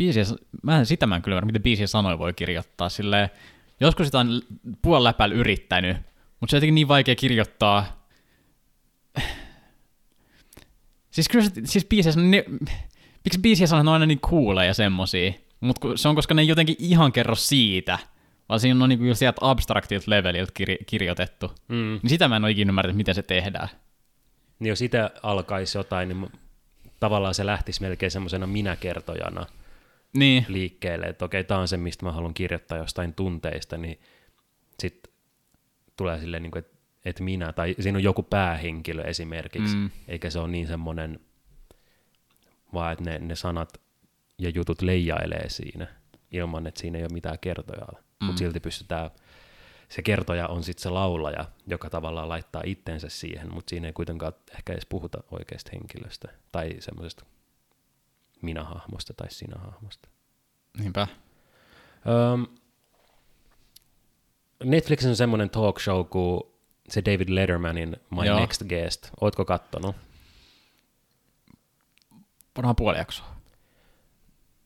biisiä, 0.01 0.25
mä 0.63 0.79
en 0.79 0.87
sitä 0.87 1.07
mä 1.07 1.17
en 1.17 1.23
kyllä 1.23 1.41
miten 1.41 1.63
biisiä 1.63 1.87
sanoja 1.87 2.19
voi 2.19 2.33
kirjoittaa. 2.33 2.89
Silleen, 2.89 3.31
joskus 3.81 4.07
sitä 4.07 4.19
on 4.19 4.43
puol 4.83 5.05
läpällä 5.05 5.35
yrittänyt, 5.35 5.97
mutta 6.41 6.51
se 6.51 6.57
on 6.57 6.59
jotenkin 6.59 6.75
niin 6.75 6.89
vaikea 6.89 7.15
kirjoittaa. 7.15 8.07
Siis 11.11 11.29
kyllä 11.29 11.45
se, 11.45 11.51
siis 11.65 11.85
biisiä, 11.85 12.13
ne, 12.17 12.45
miksi 13.25 13.41
biisiä 13.41 13.67
sanat 13.67 13.87
on 13.87 13.93
aina 13.93 14.07
niin 14.07 14.21
kuulee 14.21 14.67
ja 14.67 14.75
semmosia, 14.75 15.33
mutta 15.61 15.97
se 15.97 16.09
on 16.09 16.15
koska 16.15 16.35
ne 16.35 16.43
ei 16.43 16.49
jotenkin 16.49 16.77
ihan 16.79 17.13
kerro 17.13 17.35
siitä, 17.35 17.99
vaan 18.49 18.61
siinä 18.61 18.85
on 18.85 18.89
niin 18.89 18.99
kuin 18.99 19.17
sieltä 19.17 19.39
abstraktilta 19.41 20.11
leveliltä 20.11 20.53
kir- 20.61 20.85
kirjoitettu. 20.87 21.53
Mm. 21.69 21.99
Niin 22.03 22.11
sitä 22.11 22.29
mä 22.29 22.37
en 22.37 22.45
ole 22.45 22.51
ikinä 22.51 22.71
ymmärtänyt, 22.71 22.97
miten 22.97 23.15
se 23.15 23.23
tehdään. 23.23 23.69
Niin 24.59 24.69
jos 24.69 24.79
sitä 24.79 25.11
alkaisi 25.23 25.79
jotain, 25.79 26.09
niin 26.09 26.33
tavallaan 27.01 27.35
se 27.35 27.47
lähtisi 27.47 27.83
melkein 27.83 28.11
semmoisena 28.11 28.47
minäkertojana 28.47 29.47
niin. 30.13 30.45
liikkeelle, 30.49 31.07
että 31.07 31.25
okei, 31.25 31.45
tämä 31.45 31.61
on 31.61 31.69
se, 31.69 31.77
mistä 31.77 32.07
mä 32.07 32.13
haluan 32.13 32.35
kirjoittaa 32.35 32.79
jostain 32.79 33.15
tunteista, 33.15 33.79
niin 33.79 34.01
sitten 34.81 35.13
tulee 35.97 36.21
silleen, 36.21 36.43
niin 36.43 36.51
kuin, 36.51 36.59
että, 36.59 36.79
että 37.05 37.23
minä, 37.23 37.53
tai 37.53 37.75
siinä 37.81 37.97
on 37.97 38.03
joku 38.03 38.23
päähenkilö 38.23 39.03
esimerkiksi, 39.03 39.77
mm. 39.77 39.91
eikä 40.09 40.31
se 40.31 40.39
ole 40.39 40.49
niin 40.49 40.67
semmoinen, 40.67 41.21
vaan 42.75 42.93
että 42.93 43.05
ne, 43.05 43.19
ne 43.19 43.37
sanat 43.37 43.81
ja 44.39 44.51
jutut 44.55 44.83
leijailee 44.83 45.49
siinä, 45.49 45.87
ilman 46.31 46.67
että 46.67 46.81
siinä 46.81 46.99
ei 46.99 47.05
ole 47.05 47.13
mitään 47.13 47.39
kertojaa, 47.39 47.93
mm. 47.93 48.27
mutta 48.27 48.39
silti 48.39 48.61
pystytään, 48.61 49.11
se 49.89 50.03
kertoja 50.03 50.49
on 50.49 50.65
sitten 50.65 50.83
se 50.83 50.91
laulaja, 50.91 51.45
joka 51.67 51.91
tavallaan 51.91 52.29
laittaa 52.29 52.63
itsensä 52.65 53.09
siihen, 53.09 53.55
mutta 53.55 53.71
siinä 53.71 53.87
ei 53.87 53.93
kuitenkaan 53.93 54.33
ehkä 54.55 54.73
edes 54.73 54.87
puhuta 54.87 55.25
oikeasta 55.31 55.71
henkilöstä 55.73 56.29
tai 56.53 56.77
semmoisesta 56.79 57.25
minä-hahmosta 58.43 59.15
tai 59.15 59.31
sinä-hahmosta. 59.31 60.09
Niinpä. 60.79 61.07
Um, 62.33 62.47
Netflix 64.65 65.07
on 65.07 65.17
semmoinen 65.17 65.51
talk 65.51 65.81
show 65.81 66.07
kuin 66.07 66.43
se 66.89 67.03
David 67.05 67.29
Lettermanin 67.29 67.97
My 68.11 68.25
Joo. 68.25 68.41
Next 68.41 68.63
Guest. 68.63 69.11
Ootko 69.21 69.45
kattonut? 69.45 69.97
Varmaan 72.57 72.77
puoli 72.77 72.99
jaksoa. 72.99 73.27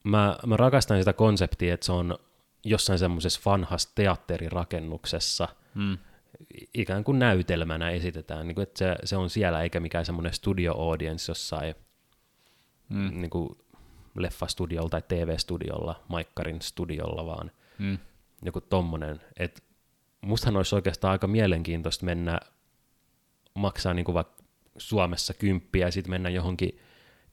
Mä, 0.05 0.39
mä 0.47 0.57
rakastan 0.57 0.99
sitä 0.99 1.13
konseptia, 1.13 1.75
että 1.75 1.87
se 1.87 1.93
on 1.93 2.19
jossain 2.65 2.99
semmoisessa 2.99 3.41
vanhassa 3.45 3.91
teatterirakennuksessa, 3.95 5.49
mm. 5.75 5.99
ikään 6.75 7.05
kuin 7.05 7.19
näytelmänä 7.19 7.91
esitetään, 7.91 8.47
niin 8.49 8.55
kuin, 8.55 8.63
että 8.63 8.79
se, 8.79 8.97
se 9.05 9.17
on 9.17 9.31
siellä 9.31 9.63
eikä 9.63 9.81
mikään 9.81 10.05
semmoinen 10.05 10.33
studio 10.33 10.73
audience 10.73 11.31
jossain 11.31 11.75
mm. 12.89 13.21
niin 13.21 13.31
kuin 13.31 13.59
leffastudiolla 14.15 14.89
tai 14.89 15.03
TV-studiolla, 15.09 16.03
Maikkarin 16.09 16.63
studiolla, 16.63 17.27
vaan 17.27 17.51
mm. 17.79 17.99
joku 18.45 18.61
tommonen. 18.61 19.21
Et 19.37 19.65
mustahan 20.21 20.57
olisi 20.57 20.75
oikeastaan 20.75 21.13
aika 21.13 21.27
mielenkiintoista 21.27 22.07
mennä 22.07 22.41
maksaa 23.55 23.95
niin 23.95 24.05
kuin 24.05 24.15
vaikka 24.15 24.35
Suomessa 24.77 25.35
kymppiä 25.35 25.87
ja 25.87 25.93
sitten 25.93 26.11
mennä 26.11 26.29
johonkin 26.29 26.79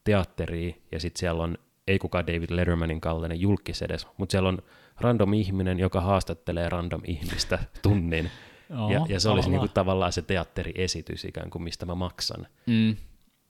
teatteriin 0.03 0.81
ja 0.91 0.99
sitten 0.99 1.19
siellä 1.19 1.43
on 1.43 1.57
ei 1.87 1.99
kukaan 1.99 2.27
David 2.27 2.49
Lettermanin 2.49 3.01
kaltainen 3.01 3.41
julkis 3.41 3.81
edes, 3.81 4.07
mutta 4.17 4.31
siellä 4.31 4.49
on 4.49 4.57
random 4.99 5.33
ihminen, 5.33 5.79
joka 5.79 6.01
haastattelee 6.01 6.69
random 6.69 7.01
ihmistä 7.05 7.59
tunnin. 7.83 8.31
Ja, 8.69 9.05
ja 9.09 9.19
se 9.19 9.29
olisi 9.29 9.49
niinku 9.49 9.67
tavallaan 9.67 10.11
se 10.11 10.21
teatteriesitys 10.21 11.25
ikään 11.25 11.49
kuin, 11.49 11.63
mistä 11.63 11.85
mä 11.85 11.95
maksan. 11.95 12.47
Mm. 12.65 12.95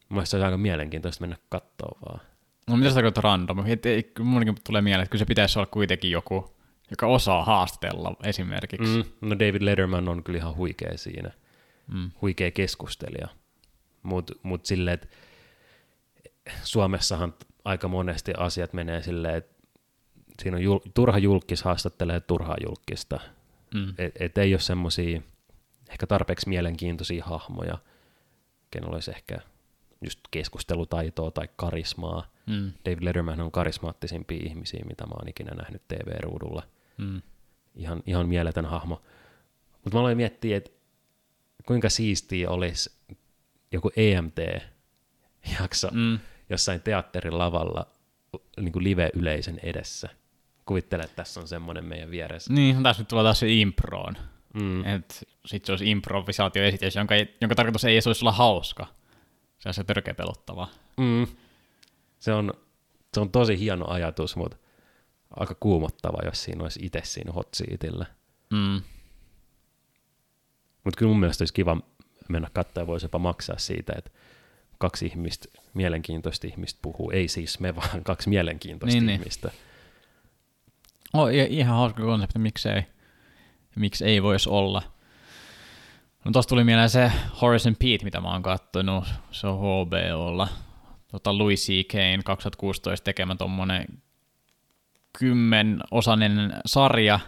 Mielestäni 0.10 0.26
se 0.26 0.36
olisi 0.36 0.46
aika 0.46 0.58
mielenkiintoista 0.58 1.22
mennä 1.22 1.38
katsoa 1.50 2.00
vaan. 2.06 2.31
No 2.68 2.78
mitä 2.78 2.90
sä 2.90 2.94
tarkoitat 2.96 3.24
random? 3.24 3.64
Et, 3.66 3.86
ei, 3.86 4.12
mun 4.20 4.56
tulee 4.64 4.82
mieleen, 4.82 5.04
että 5.04 5.12
kyllä 5.12 5.22
se 5.22 5.26
pitäisi 5.26 5.60
olla 5.60 5.70
kuitenkin 5.72 6.12
joku, 6.12 6.56
joka 6.92 7.08
osaa 7.08 7.46
haastatella 7.46 8.16
esimerkiksi. 8.24 9.04
Mm, 9.22 9.30
no 9.30 9.40
David 9.40 9.62
Letterman 9.62 10.10
on 10.10 10.24
kyllä 10.24 10.38
ihan 10.38 10.56
huikea 10.56 10.98
siinä. 10.98 11.32
Mm. 11.88 12.12
Huikea 12.22 12.52
keskustelija. 12.52 13.28
Mutta 14.04 14.34
mut 14.44 14.66
silleen, 14.66 14.94
että 14.94 15.08
Suomessahan 16.64 17.34
aika 17.66 17.88
monesti 17.88 18.34
asiat 18.38 18.74
menee 18.74 19.02
silleen, 19.02 19.36
että 19.36 19.56
siinä 20.42 20.58
on 20.58 20.64
jul, 20.64 20.80
turha 20.94 21.18
julkis 21.18 21.64
haastattelee 21.64 22.20
turhaa 22.20 22.56
julkista. 22.66 23.20
Mm. 23.74 23.94
Et, 23.98 24.14
et 24.20 24.38
ei 24.38 24.54
ole 24.54 24.60
semmoisia 24.60 25.22
ehkä 25.90 26.08
tarpeeksi 26.08 26.50
mielenkiintoisia 26.50 27.26
hahmoja, 27.26 27.78
kenellä 28.72 28.94
olisi 28.94 29.12
ehkä 29.12 29.38
just 30.02 30.20
keskustelutaitoa 30.32 31.32
tai 31.32 31.50
karismaa. 31.56 32.26
Mm. 32.52 32.72
David 32.86 33.04
Letterman 33.04 33.42
on 33.42 33.52
karismaattisimpia 33.52 34.40
ihmisiä, 34.44 34.84
mitä 34.88 35.06
mä 35.06 35.14
oon 35.14 35.30
ikinä 35.30 35.52
nähnyt 35.52 35.88
TV-ruudulla. 35.88 36.64
Mm. 36.98 37.22
Ihan, 37.76 38.04
ihan 38.06 38.28
mieletön 38.28 38.66
hahmo. 38.66 39.02
Mutta 39.72 39.98
mä 39.98 40.00
aloin 40.00 40.18
miettiä, 40.18 40.58
että 40.58 40.72
kuinka 41.66 41.90
siistiä 41.90 42.50
olisi 42.50 42.92
joku 43.72 43.92
EMT-jakso 43.96 45.90
mm. 45.92 46.20
jossain 46.50 46.82
teatterin 46.82 47.38
lavalla 47.38 47.88
niin 48.60 48.72
kuin 48.72 48.84
live-yleisön 48.84 49.60
edessä. 49.64 50.10
Kuvittele, 50.66 51.04
että 51.04 51.16
tässä 51.16 51.40
on 51.40 51.48
semmoinen 51.48 51.86
meidän 51.86 52.12
vieressä. 52.12 52.54
Niin, 52.54 52.84
tässä 52.84 53.02
nyt 53.02 53.08
tulee 53.08 53.24
taas 53.24 53.40
se 53.40 53.54
improon. 53.54 54.18
Mm. 54.54 54.84
Sitten 55.46 55.66
se 55.66 55.72
olisi 55.72 55.92
improvisaatioesitys, 55.92 56.96
jonka, 56.96 57.16
jonka 57.42 57.56
tarkoitus 57.56 57.86
ei 57.86 57.96
edes 57.96 58.08
olisi 58.08 58.26
olla 58.26 58.32
hauska. 58.32 58.88
Se 59.60 59.70
on 59.70 59.74
se 59.74 59.84
törkeä 59.84 60.14
pelottava. 60.14 60.68
Mm. 60.98 61.28
Se, 62.22 62.34
on, 62.34 62.54
se 63.14 63.20
on 63.20 63.32
tosi 63.32 63.60
hieno 63.60 63.88
ajatus, 63.88 64.36
mutta 64.36 64.58
aika 65.40 65.56
kuumottava, 65.60 66.26
jos 66.26 66.44
siinä 66.44 66.64
olisi 66.64 66.80
itse 66.84 67.02
siinä 67.04 67.32
hot 67.32 67.48
seatillä. 67.54 68.06
Mm. 68.50 68.82
Mutta 70.84 70.98
kyllä 70.98 71.10
mun 71.10 71.20
mielestä 71.20 71.42
olisi 71.42 71.54
kiva 71.54 71.78
mennä 72.30 72.50
katsoa 72.54 72.84
ja 72.84 72.88
voisi 72.88 73.06
jopa 73.06 73.20
maksaa 73.20 73.58
siitä, 73.58 73.94
että 73.98 74.12
kaksi 74.78 75.06
ihmistä, 75.06 75.48
mielenkiintoista 75.74 76.48
ihmistä 76.48 76.80
puhuu. 76.82 77.12
Ei 77.12 77.28
siis 77.28 77.60
me, 77.60 77.76
vaan 77.76 78.04
kaksi 78.04 78.30
mielenkiintoista 78.30 79.00
niin, 79.00 79.06
niin. 79.06 79.20
ihmistä. 79.20 79.48
Niin. 79.48 79.58
Oh, 81.14 81.30
ihan 81.50 81.76
hauska 81.76 82.04
konsepti, 82.04 82.40
miksei, 82.40 82.84
miksi 83.76 84.06
ei 84.06 84.24
voisi 84.24 84.50
olla. 84.50 84.82
No 86.26 86.32
tosta 86.32 86.50
tuli 86.50 86.64
mieleen 86.64 86.90
se 86.90 87.12
Horace 87.42 87.72
Pete, 87.72 88.04
mitä 88.04 88.22
mä 88.22 88.32
oon 88.32 88.44
kattonut, 88.44 89.06
se 89.32 89.48
on 89.48 89.58
HBOlla. 89.60 90.48
Tota 91.12 91.38
Louis 91.38 91.68
C.K.'n 91.68 92.24
2016 92.24 93.04
tekemä 93.04 93.36
tommonen 93.36 93.86
kymmenosainen 95.20 96.54
sarja, 96.66 97.20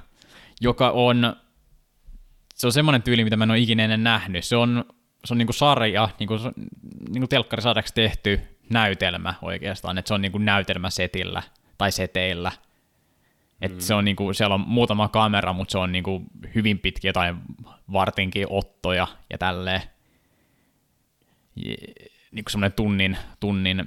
joka 0.62 0.90
on, 0.90 1.36
se 2.56 2.68
on 2.68 2.74
semmoinen 2.74 3.04
tyyli, 3.04 3.24
mitä 3.24 3.38
mä 3.38 3.44
en 3.44 3.52
ole 3.52 3.60
ikinä 3.60 3.84
ennen 3.84 4.04
nähnyt. 4.04 4.46
Se 4.46 4.56
on, 4.56 4.86
se 5.26 5.34
on 5.34 5.38
niinku 5.38 5.54
sarja, 5.54 6.10
niinku, 6.20 6.34
niinku 7.10 7.28
telkkarisarjaksi 7.28 7.94
tehty 7.94 8.40
näytelmä 8.70 9.34
oikeastaan, 9.42 9.98
että 9.98 10.08
se 10.08 10.14
on 10.14 10.22
niinku 10.22 10.38
näytelmäsetillä 10.38 11.44
tai 11.78 11.92
seteillä– 11.92 12.52
et 13.64 13.74
mm. 13.74 13.80
se 13.80 13.94
on 13.94 14.06
niinku, 14.06 14.34
siellä 14.34 14.56
on 14.56 14.64
muutama 14.68 15.08
kamera, 15.08 15.54
mutta 15.54 15.72
se 15.72 15.78
on 15.78 15.92
niinku 15.92 16.24
hyvin 16.56 16.80
pitkiä 16.80 17.14
tai 17.14 17.36
vartinkin 17.94 18.48
ottoja 18.50 19.08
ja 19.30 19.38
tälleen. 19.38 19.82
Niinku 22.34 22.50
semmoinen 22.50 22.74
tunnin, 22.74 23.18
tunnin 23.40 23.86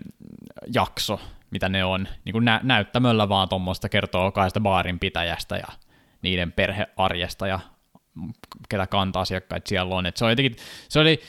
jakso, 0.75 1.21
mitä 1.51 1.69
ne 1.69 1.85
on. 1.85 2.09
Niinku 2.25 2.41
nä- 2.41 2.61
näyttämöllä 2.63 3.29
vaan 3.29 3.49
tuommoista 3.49 3.89
kertoo 3.89 4.33
kahdesta 4.33 4.61
baarin 4.61 4.99
pitäjästä 4.99 5.57
ja 5.57 5.67
niiden 6.23 6.53
perhearjesta 6.53 7.47
ja 7.47 7.61
ketä 8.69 8.87
kantaa 8.87 9.23
asiakkaita 9.23 9.69
siellä 9.69 9.95
on. 9.95 10.07
Et 10.07 10.17
se, 10.17 10.25
on 10.25 10.31
jotenkin, 10.31 10.57
se 10.89 11.01
oli, 11.01 11.21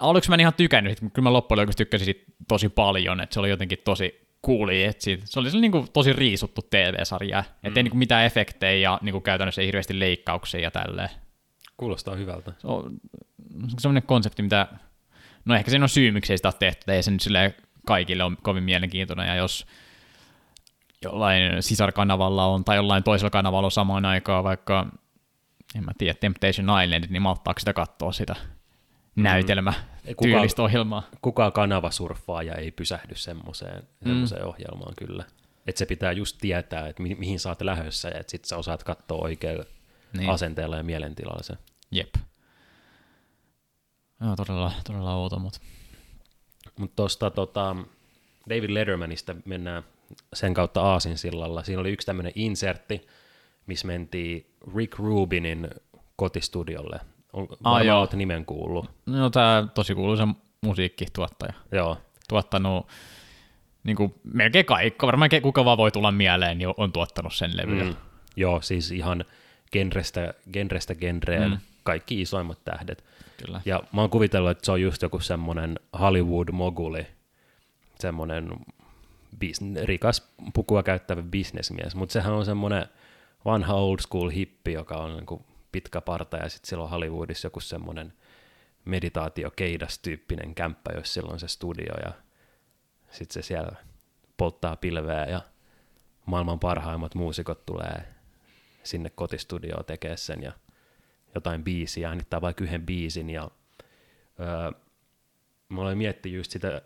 aluksi 0.00 0.30
mä 0.30 0.34
en 0.34 0.40
ihan 0.40 0.54
tykännyt, 0.54 1.00
kyllä 1.00 1.22
mä 1.22 1.32
loppujen 1.32 1.60
lopuksi 1.60 1.76
tykkäsin 1.76 2.14
tosi 2.48 2.68
paljon, 2.68 3.20
että 3.20 3.34
se 3.34 3.40
oli 3.40 3.50
jotenkin 3.50 3.78
tosi 3.84 4.22
kuuli, 4.42 4.84
että 4.84 5.04
siitä, 5.04 5.22
se 5.26 5.40
oli 5.40 5.50
se 5.50 5.58
niin 5.58 5.72
kuin 5.72 5.92
tosi 5.92 6.12
riisuttu 6.12 6.62
TV-sarja, 6.70 7.40
mm. 7.40 7.68
ettei 7.68 7.82
niin 7.82 7.90
kuin 7.90 7.98
mitään 7.98 8.24
efektejä 8.24 8.90
ja 8.90 8.98
niin 9.02 9.12
kuin 9.12 9.22
käytännössä 9.22 9.60
ei 9.60 9.66
hirveästi 9.66 9.98
leikkauksia 9.98 10.60
ja 10.60 10.70
tälleen. 10.70 11.10
Kuulostaa 11.76 12.14
hyvältä. 12.14 12.52
Se 12.58 12.66
on 12.66 13.00
sellainen 13.78 14.02
konsepti, 14.02 14.42
mitä, 14.42 14.66
no 15.44 15.54
ehkä 15.54 15.70
siinä 15.70 15.84
on 15.84 15.88
syy, 15.88 16.10
miksi 16.10 16.32
ei 16.32 16.36
sitä 16.36 16.48
ole 16.48 16.54
tehty, 16.58 16.92
ei 16.92 17.02
se 17.02 17.10
nyt 17.10 17.22
kaikille 17.86 18.24
ole 18.24 18.36
kovin 18.42 18.64
mielenkiintoinen, 18.64 19.28
ja 19.28 19.34
jos 19.34 19.66
jollain 21.04 21.62
sisarkanavalla 21.62 22.46
on, 22.46 22.64
tai 22.64 22.76
jollain 22.76 23.02
toisella 23.02 23.30
kanavalla 23.30 23.66
on 23.66 23.72
samaan 23.72 24.04
aikaan 24.04 24.44
vaikka, 24.44 24.86
en 25.74 25.84
mä 25.84 25.92
tiedä, 25.98 26.14
Temptation 26.14 26.82
Island, 26.82 27.04
niin 27.10 27.22
malttaako 27.22 27.58
sitä 27.58 27.72
katsoa 27.72 28.12
sitä 28.12 28.36
mm. 29.14 29.22
näytelmä 29.22 29.72
tyylistä 30.22 30.62
ohjelmaa. 30.62 31.02
Kukaan 31.22 31.52
ja 32.46 32.54
ei 32.54 32.70
pysähdy 32.70 33.14
semmoiseen, 33.14 33.82
mm. 34.04 34.24
ohjelmaan 34.44 34.94
kyllä. 34.96 35.24
Että 35.66 35.78
se 35.78 35.86
pitää 35.86 36.12
just 36.12 36.36
tietää, 36.40 36.88
että 36.88 37.02
mi- 37.02 37.14
mihin 37.14 37.40
sä 37.40 37.48
oot 37.48 37.62
lähdössä 37.62 38.08
ja 38.08 38.20
että 38.20 38.30
sit 38.30 38.44
sä 38.44 38.56
osaat 38.56 38.84
katsoa 38.84 39.18
oikein 39.18 39.64
niin. 40.16 40.30
asenteella 40.30 40.76
ja 40.76 40.82
mielentilalla 40.82 41.42
se. 41.42 41.54
Jep. 41.90 42.14
Joo, 44.22 44.36
todella, 44.36 44.72
todella 44.86 45.14
outo, 45.14 45.38
mutta... 45.38 45.60
Mutta 46.78 46.96
tuosta 46.96 47.30
tota, 47.30 47.76
David 48.50 48.70
Lettermanista 48.70 49.34
mennään 49.44 49.82
sen 50.34 50.54
kautta 50.54 50.82
Aasinsillalla. 50.82 51.62
Siinä 51.62 51.80
oli 51.80 51.92
yksi 51.92 52.06
tämmöinen 52.06 52.32
insertti, 52.34 53.06
missä 53.66 53.86
mentiin 53.86 54.46
Rick 54.76 54.98
Rubinin 54.98 55.70
kotistudiolle 56.16 57.00
on 57.32 57.48
ah, 57.64 57.98
olet 57.98 58.12
nimen 58.12 58.44
kuullut. 58.44 58.90
No 59.06 59.30
tämä 59.30 59.66
tosi 59.74 59.94
kuuluisa 59.94 60.28
musiikkituottaja. 60.60 61.52
Joo. 61.72 61.98
Tuottanut 62.28 62.88
niin 63.84 63.96
kuin 63.96 64.14
melkein 64.24 64.64
kaikki, 64.64 65.06
varmaan 65.06 65.30
kuka 65.42 65.64
vaan 65.64 65.78
voi 65.78 65.90
tulla 65.90 66.12
mieleen, 66.12 66.58
niin 66.58 66.68
on 66.76 66.92
tuottanut 66.92 67.34
sen 67.34 67.56
levyä. 67.56 67.84
Mm. 67.84 67.96
Joo, 68.36 68.60
siis 68.60 68.90
ihan 68.90 69.24
genrestä, 69.72 70.34
genrestä 70.52 70.94
genreen 70.94 71.50
mm. 71.50 71.58
kaikki 71.82 72.20
isoimmat 72.20 72.58
tähdet. 72.64 73.04
Kyllä. 73.46 73.60
Ja 73.64 73.82
mä 73.92 74.00
oon 74.00 74.10
kuvitellut, 74.10 74.50
että 74.50 74.66
se 74.66 74.72
on 74.72 74.82
just 74.82 75.02
joku 75.02 75.20
semmoinen 75.20 75.80
Hollywood-moguli, 75.98 77.06
semmoinen 77.98 78.50
bis- 79.44 79.84
rikas 79.84 80.32
pukua 80.54 80.82
käyttävä 80.82 81.22
bisnesmies, 81.22 81.94
mutta 81.94 82.12
sehän 82.12 82.32
on 82.32 82.44
semmoinen 82.44 82.86
vanha 83.44 83.74
old 83.74 83.98
school 84.00 84.30
hippi, 84.30 84.72
joka 84.72 84.96
on 84.96 85.16
niin 85.16 85.26
kuin 85.26 85.44
pitkä 85.72 86.00
parta 86.00 86.36
ja 86.36 86.48
sitten 86.48 86.68
silloin 86.68 86.90
Hollywoodissa 86.90 87.46
joku 87.46 87.60
semmoinen 87.60 88.12
meditaatio-keidas-tyyppinen 88.84 90.54
kämppä, 90.54 90.90
jos 90.96 91.14
silloin 91.14 91.40
se 91.40 91.48
studio 91.48 91.94
ja 92.04 92.12
sitten 93.10 93.42
se 93.42 93.46
siellä 93.46 93.72
polttaa 94.36 94.76
pilveä 94.76 95.26
ja 95.26 95.40
maailman 96.26 96.60
parhaimmat 96.60 97.14
muusikot 97.14 97.66
tulee 97.66 98.04
sinne 98.82 99.10
kotistudioon 99.10 99.84
tekemään 99.84 100.18
sen 100.18 100.42
ja 100.42 100.52
jotain 101.34 101.64
biisiä, 101.64 102.08
äänittää 102.08 102.40
vaikka 102.40 102.64
yhden 102.64 102.86
biisin 102.86 103.30
ja 103.30 103.50
öö, 104.40 104.80
mä 105.68 105.80
olen 105.80 105.98
miettinyt 105.98 106.36
just 106.36 106.50
sitä 106.50 106.82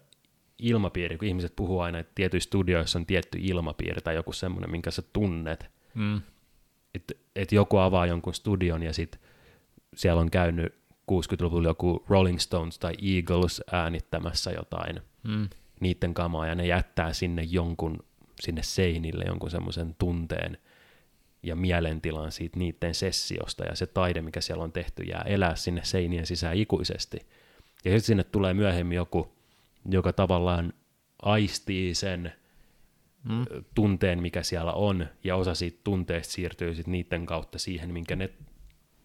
ilmapiiri, 0.59 1.18
kun 1.18 1.28
ihmiset 1.28 1.56
puhuu 1.56 1.80
aina, 1.80 1.98
että 1.98 2.12
tietyissä 2.14 2.46
studioissa 2.46 2.98
on 2.98 3.06
tietty 3.06 3.38
ilmapiiri 3.40 4.00
tai 4.00 4.14
joku 4.14 4.32
semmoinen, 4.32 4.70
minkä 4.70 4.90
sä 4.90 5.02
tunnet. 5.12 5.70
Mm 5.94 6.20
että 6.96 7.14
et 7.37 7.52
joku 7.52 7.76
avaa 7.76 8.06
jonkun 8.06 8.35
studion 8.35 8.82
ja 8.82 8.92
sitten 8.92 9.20
siellä 9.94 10.20
on 10.20 10.30
käynyt 10.30 10.74
60-luvulla 11.12 11.68
joku 11.68 12.04
Rolling 12.09 12.38
Stones 12.38 12.78
tai 12.78 12.94
Eagles 13.02 13.62
äänittämässä 13.72 14.50
jotain 14.50 15.00
mm. 15.22 15.48
niiden 15.80 16.14
kamaa 16.14 16.46
ja 16.46 16.54
ne 16.54 16.66
jättää 16.66 17.12
sinne 17.12 17.42
jonkun 17.42 17.98
sinne 18.40 18.62
seinille 18.62 19.24
jonkun 19.24 19.50
semmoisen 19.50 19.94
tunteen 19.98 20.59
ja 21.42 21.57
mielentilan 21.57 22.33
siitä 22.33 22.59
niiden 22.59 22.94
sessiosta 22.94 23.64
ja 23.64 23.77
se 23.77 23.87
taide, 23.87 24.22
mikä 24.22 24.40
siellä 24.40 24.64
on 24.64 24.72
tehty, 24.72 25.03
jää 25.03 25.22
elää 25.27 25.57
sinne 25.57 25.85
seinien 25.85 26.27
sisään 26.27 26.57
ikuisesti. 26.57 27.16
Ja 27.85 27.90
sitten 27.90 28.03
sinne 28.03 28.25
tulee 28.25 28.55
myöhemmin 28.55 28.96
joku, 28.96 29.37
joka 29.90 30.12
tavallaan 30.12 30.72
aistii 31.22 31.94
sen 31.94 32.33
mm. 33.29 33.44
tunteen, 33.75 34.22
mikä 34.22 34.42
siellä 34.42 34.72
on, 34.72 35.07
ja 35.25 35.37
osa 35.37 35.55
siitä 35.55 35.81
tunteesta 35.85 36.33
siirtyy 36.33 36.75
sitten 36.75 36.92
niiden 36.92 37.27
kautta 37.27 37.59
siihen, 37.59 37.92
minkä 37.92 38.16
ne 38.16 38.31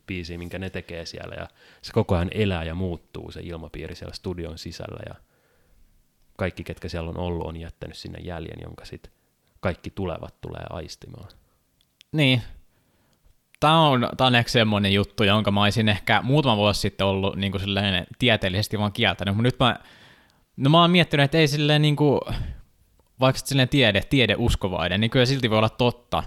biisiin, 0.08 0.40
minkä 0.40 0.60
ne 0.60 0.70
tekee 0.70 1.06
siellä, 1.06 1.36
ja 1.36 1.48
se 1.82 1.94
koko 1.94 2.16
ajan 2.16 2.32
elää 2.34 2.64
ja 2.64 2.76
muuttuu 2.76 3.32
se 3.32 3.42
ilmapiiri 3.44 3.96
siellä 3.96 4.14
studion 4.14 4.58
sisällä, 4.58 5.00
ja 5.10 5.16
kaikki, 6.38 6.64
ketkä 6.64 6.90
siellä 6.90 7.10
on 7.10 7.18
ollut, 7.18 7.48
on 7.48 7.58
jättänyt 7.58 7.98
sinne 7.98 8.20
jäljen, 8.20 8.58
jonka 8.64 8.86
sitten 8.86 9.12
kaikki 9.60 9.90
tulevat 9.90 10.42
tulee 10.42 10.64
aistimaan. 10.70 11.30
Niin. 12.12 12.42
Tämä 13.60 13.88
on, 13.88 14.10
tämä 14.18 14.28
on 14.28 14.36
ehkä 14.36 14.52
semmoinen 14.52 14.94
juttu, 14.94 15.24
jonka 15.24 15.52
mä 15.52 15.64
olisin 15.64 15.90
ehkä 15.90 16.22
muutama 16.22 16.58
vuosi 16.58 16.80
sitten 16.80 17.08
ollut 17.08 17.36
niin 17.36 17.52
kuin 17.52 17.64
tieteellisesti 18.20 18.80
vaan 18.80 18.94
kieltänyt, 18.94 19.36
mutta 19.36 19.48
nyt 19.48 19.60
mä, 19.60 19.76
no 20.58 20.70
mä 20.70 20.82
oon 20.82 20.92
miettinyt, 20.92 21.24
että 21.24 21.38
ei 21.38 21.48
silleen 21.48 21.82
niin 21.82 21.96
kuin, 21.96 22.20
vaikka 23.20 23.42
silleen 23.46 23.70
tiede, 23.70 24.02
tiede 24.02 24.36
uskovainen, 24.38 25.02
niin 25.02 25.12
kyllä 25.12 25.26
silti 25.26 25.50
voi 25.50 25.58
olla 25.58 25.70
totta, 25.70 26.24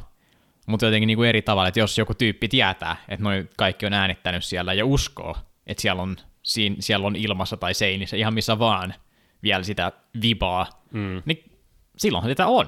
mutta 0.67 0.87
jotenkin 0.87 1.07
niin 1.07 1.17
kuin 1.17 1.29
eri 1.29 1.43
tavalla, 1.43 1.69
että 1.69 1.81
jos 1.81 1.99
joku 1.99 2.15
tyyppi 2.15 2.49
tietää, 2.49 2.97
että 3.09 3.25
noi 3.25 3.49
kaikki 3.57 3.87
on 3.87 3.93
äänittänyt 3.93 4.45
siellä 4.45 4.73
ja 4.73 4.87
uskoo, 4.87 5.37
että 5.67 5.81
siellä 5.81 6.03
on, 6.03 6.17
siinä, 6.43 6.77
siellä 6.81 7.07
on 7.07 7.17
ilmassa 7.17 7.57
tai 7.57 7.75
seinissä, 7.75 8.17
ihan 8.17 8.35
missä 8.35 8.59
vaan, 8.59 8.95
vielä 9.43 9.63
sitä 9.63 9.93
vibaa, 10.23 10.67
mm. 10.93 11.23
niin 11.25 11.53
silloin 11.99 12.25
sitä 12.25 12.47
on. 12.47 12.67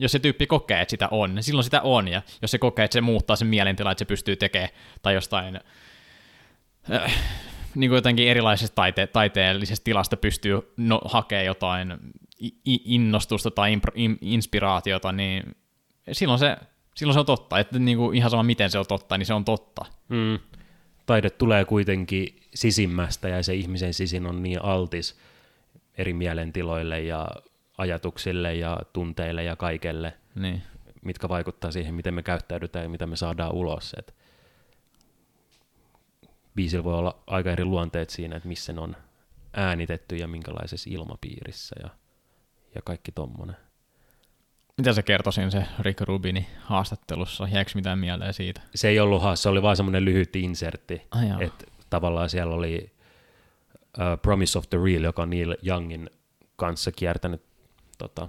Jos 0.00 0.12
se 0.12 0.18
tyyppi 0.18 0.46
kokee, 0.46 0.80
että 0.80 0.90
sitä 0.90 1.08
on, 1.10 1.34
niin 1.34 1.42
silloin 1.42 1.64
sitä 1.64 1.80
on, 1.80 2.08
ja 2.08 2.22
jos 2.42 2.50
se 2.50 2.58
kokee, 2.58 2.84
että 2.84 2.92
se 2.92 3.00
muuttaa 3.00 3.36
sen 3.36 3.48
mielentila, 3.48 3.90
että 3.90 3.98
se 3.98 4.04
pystyy 4.04 4.36
tekemään, 4.36 4.70
tai 5.02 5.14
jostain 5.14 5.60
äh, 6.92 7.14
niin 7.74 7.90
kuin 7.90 7.96
jotenkin 7.96 8.28
erilaisesta 8.28 8.82
taite- 8.82 9.06
taiteellisesta 9.06 9.84
tilasta 9.84 10.16
pystyy 10.16 10.72
no, 10.76 11.00
hakemaan 11.04 11.46
jotain 11.46 11.94
innostusta 12.64 13.50
tai 13.50 13.74
impro- 13.74 14.18
inspiraatiota, 14.20 15.12
niin 15.12 15.56
silloin 16.12 16.38
se, 16.38 16.56
silloin 16.94 17.14
se 17.14 17.20
on 17.20 17.26
totta. 17.26 17.58
Että 17.58 17.78
niin 17.78 17.98
kuin 17.98 18.16
ihan 18.16 18.30
sama 18.30 18.42
miten 18.42 18.70
se 18.70 18.78
on 18.78 18.86
totta, 18.88 19.18
niin 19.18 19.26
se 19.26 19.34
on 19.34 19.44
totta. 19.44 19.84
Mm. 20.08 20.38
Taide 21.06 21.30
tulee 21.30 21.64
kuitenkin 21.64 22.40
sisimmästä 22.54 23.28
ja 23.28 23.42
se 23.42 23.54
ihmisen 23.54 23.94
sisin 23.94 24.26
on 24.26 24.42
niin 24.42 24.64
altis 24.64 25.18
eri 25.98 26.12
mielentiloille 26.12 27.00
ja 27.00 27.28
ajatuksille 27.78 28.54
ja 28.54 28.78
tunteille 28.92 29.44
ja 29.44 29.56
kaikelle, 29.56 30.14
niin. 30.34 30.62
mitkä 31.02 31.28
vaikuttaa 31.28 31.70
siihen, 31.70 31.94
miten 31.94 32.14
me 32.14 32.22
käyttäydytään 32.22 32.82
ja 32.82 32.88
mitä 32.88 33.06
me 33.06 33.16
saadaan 33.16 33.54
ulos. 33.54 33.94
Et 33.98 34.14
biisillä 36.54 36.84
voi 36.84 36.94
olla 36.94 37.22
aika 37.26 37.50
eri 37.50 37.64
luonteet 37.64 38.10
siinä, 38.10 38.36
että 38.36 38.48
missä 38.48 38.72
ne 38.72 38.80
on 38.80 38.96
äänitetty 39.52 40.16
ja 40.16 40.28
minkälaisessa 40.28 40.90
ilmapiirissä 40.92 41.76
ja, 41.82 41.88
ja 42.74 42.82
kaikki 42.82 43.12
tommonen. 43.12 43.56
Mitä 44.78 44.92
se 44.92 45.02
kertoi 45.02 45.32
siinä 45.32 45.50
se 45.50 45.64
Rick 45.80 46.00
Rubini 46.00 46.46
haastattelussa? 46.60 47.48
Jääkö 47.48 47.70
mitään 47.74 47.98
mieleen 47.98 48.34
siitä? 48.34 48.60
Se 48.74 48.88
ei 48.88 49.00
ollut 49.00 49.22
haassa, 49.22 49.42
se 49.42 49.48
oli 49.48 49.62
vaan 49.62 49.76
semmoinen 49.76 50.04
lyhyt 50.04 50.36
insertti. 50.36 51.02
Ah, 51.10 51.42
että 51.42 51.64
tavallaan 51.90 52.30
siellä 52.30 52.54
oli 52.54 52.92
uh, 53.98 54.20
Promise 54.22 54.58
of 54.58 54.70
the 54.70 54.78
Real, 54.84 55.02
joka 55.02 55.22
on 55.22 55.30
Neil 55.30 55.56
Youngin 55.66 56.10
kanssa 56.56 56.92
kiertänyt 56.92 57.47
tota, 57.98 58.28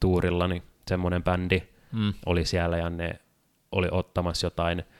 tuurilla, 0.00 0.48
niin 0.48 0.62
semmoinen 0.88 1.24
bändi 1.24 1.62
mm. 1.92 2.14
oli 2.26 2.44
siellä 2.44 2.76
ja 2.76 2.90
ne 2.90 3.20
oli 3.72 3.88
ottamassa 3.90 4.46
jotain– 4.46 4.82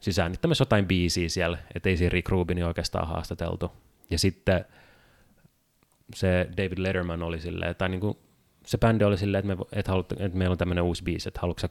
siis 0.00 0.18
äänittämässä 0.18 0.62
jotain 0.62 0.86
biisiä 0.86 1.28
siellä, 1.28 1.58
ettei 1.74 1.96
siinä 1.96 2.10
Rick 2.10 2.28
Rubini 2.28 2.62
oikeastaan 2.62 3.08
haastateltu. 3.08 3.72
Ja 4.10 4.18
sitten 4.18 4.64
se 6.14 6.48
David 6.56 6.78
Letterman 6.78 7.22
oli 7.22 7.40
silleen, 7.40 7.76
tai 7.76 7.88
niin 7.88 8.00
kuin 8.00 8.18
se 8.66 8.78
bändi 8.78 9.04
oli 9.04 9.18
silleen, 9.18 9.44
että, 9.44 9.56
me, 9.56 9.64
että, 9.72 9.92
halut, 9.92 10.12
että 10.12 10.38
meillä 10.38 10.52
on 10.52 10.58
tämmöinen 10.58 10.84
uusi 10.84 11.04
biisi, 11.04 11.28
että 11.28 11.40
haluatko 11.40 11.68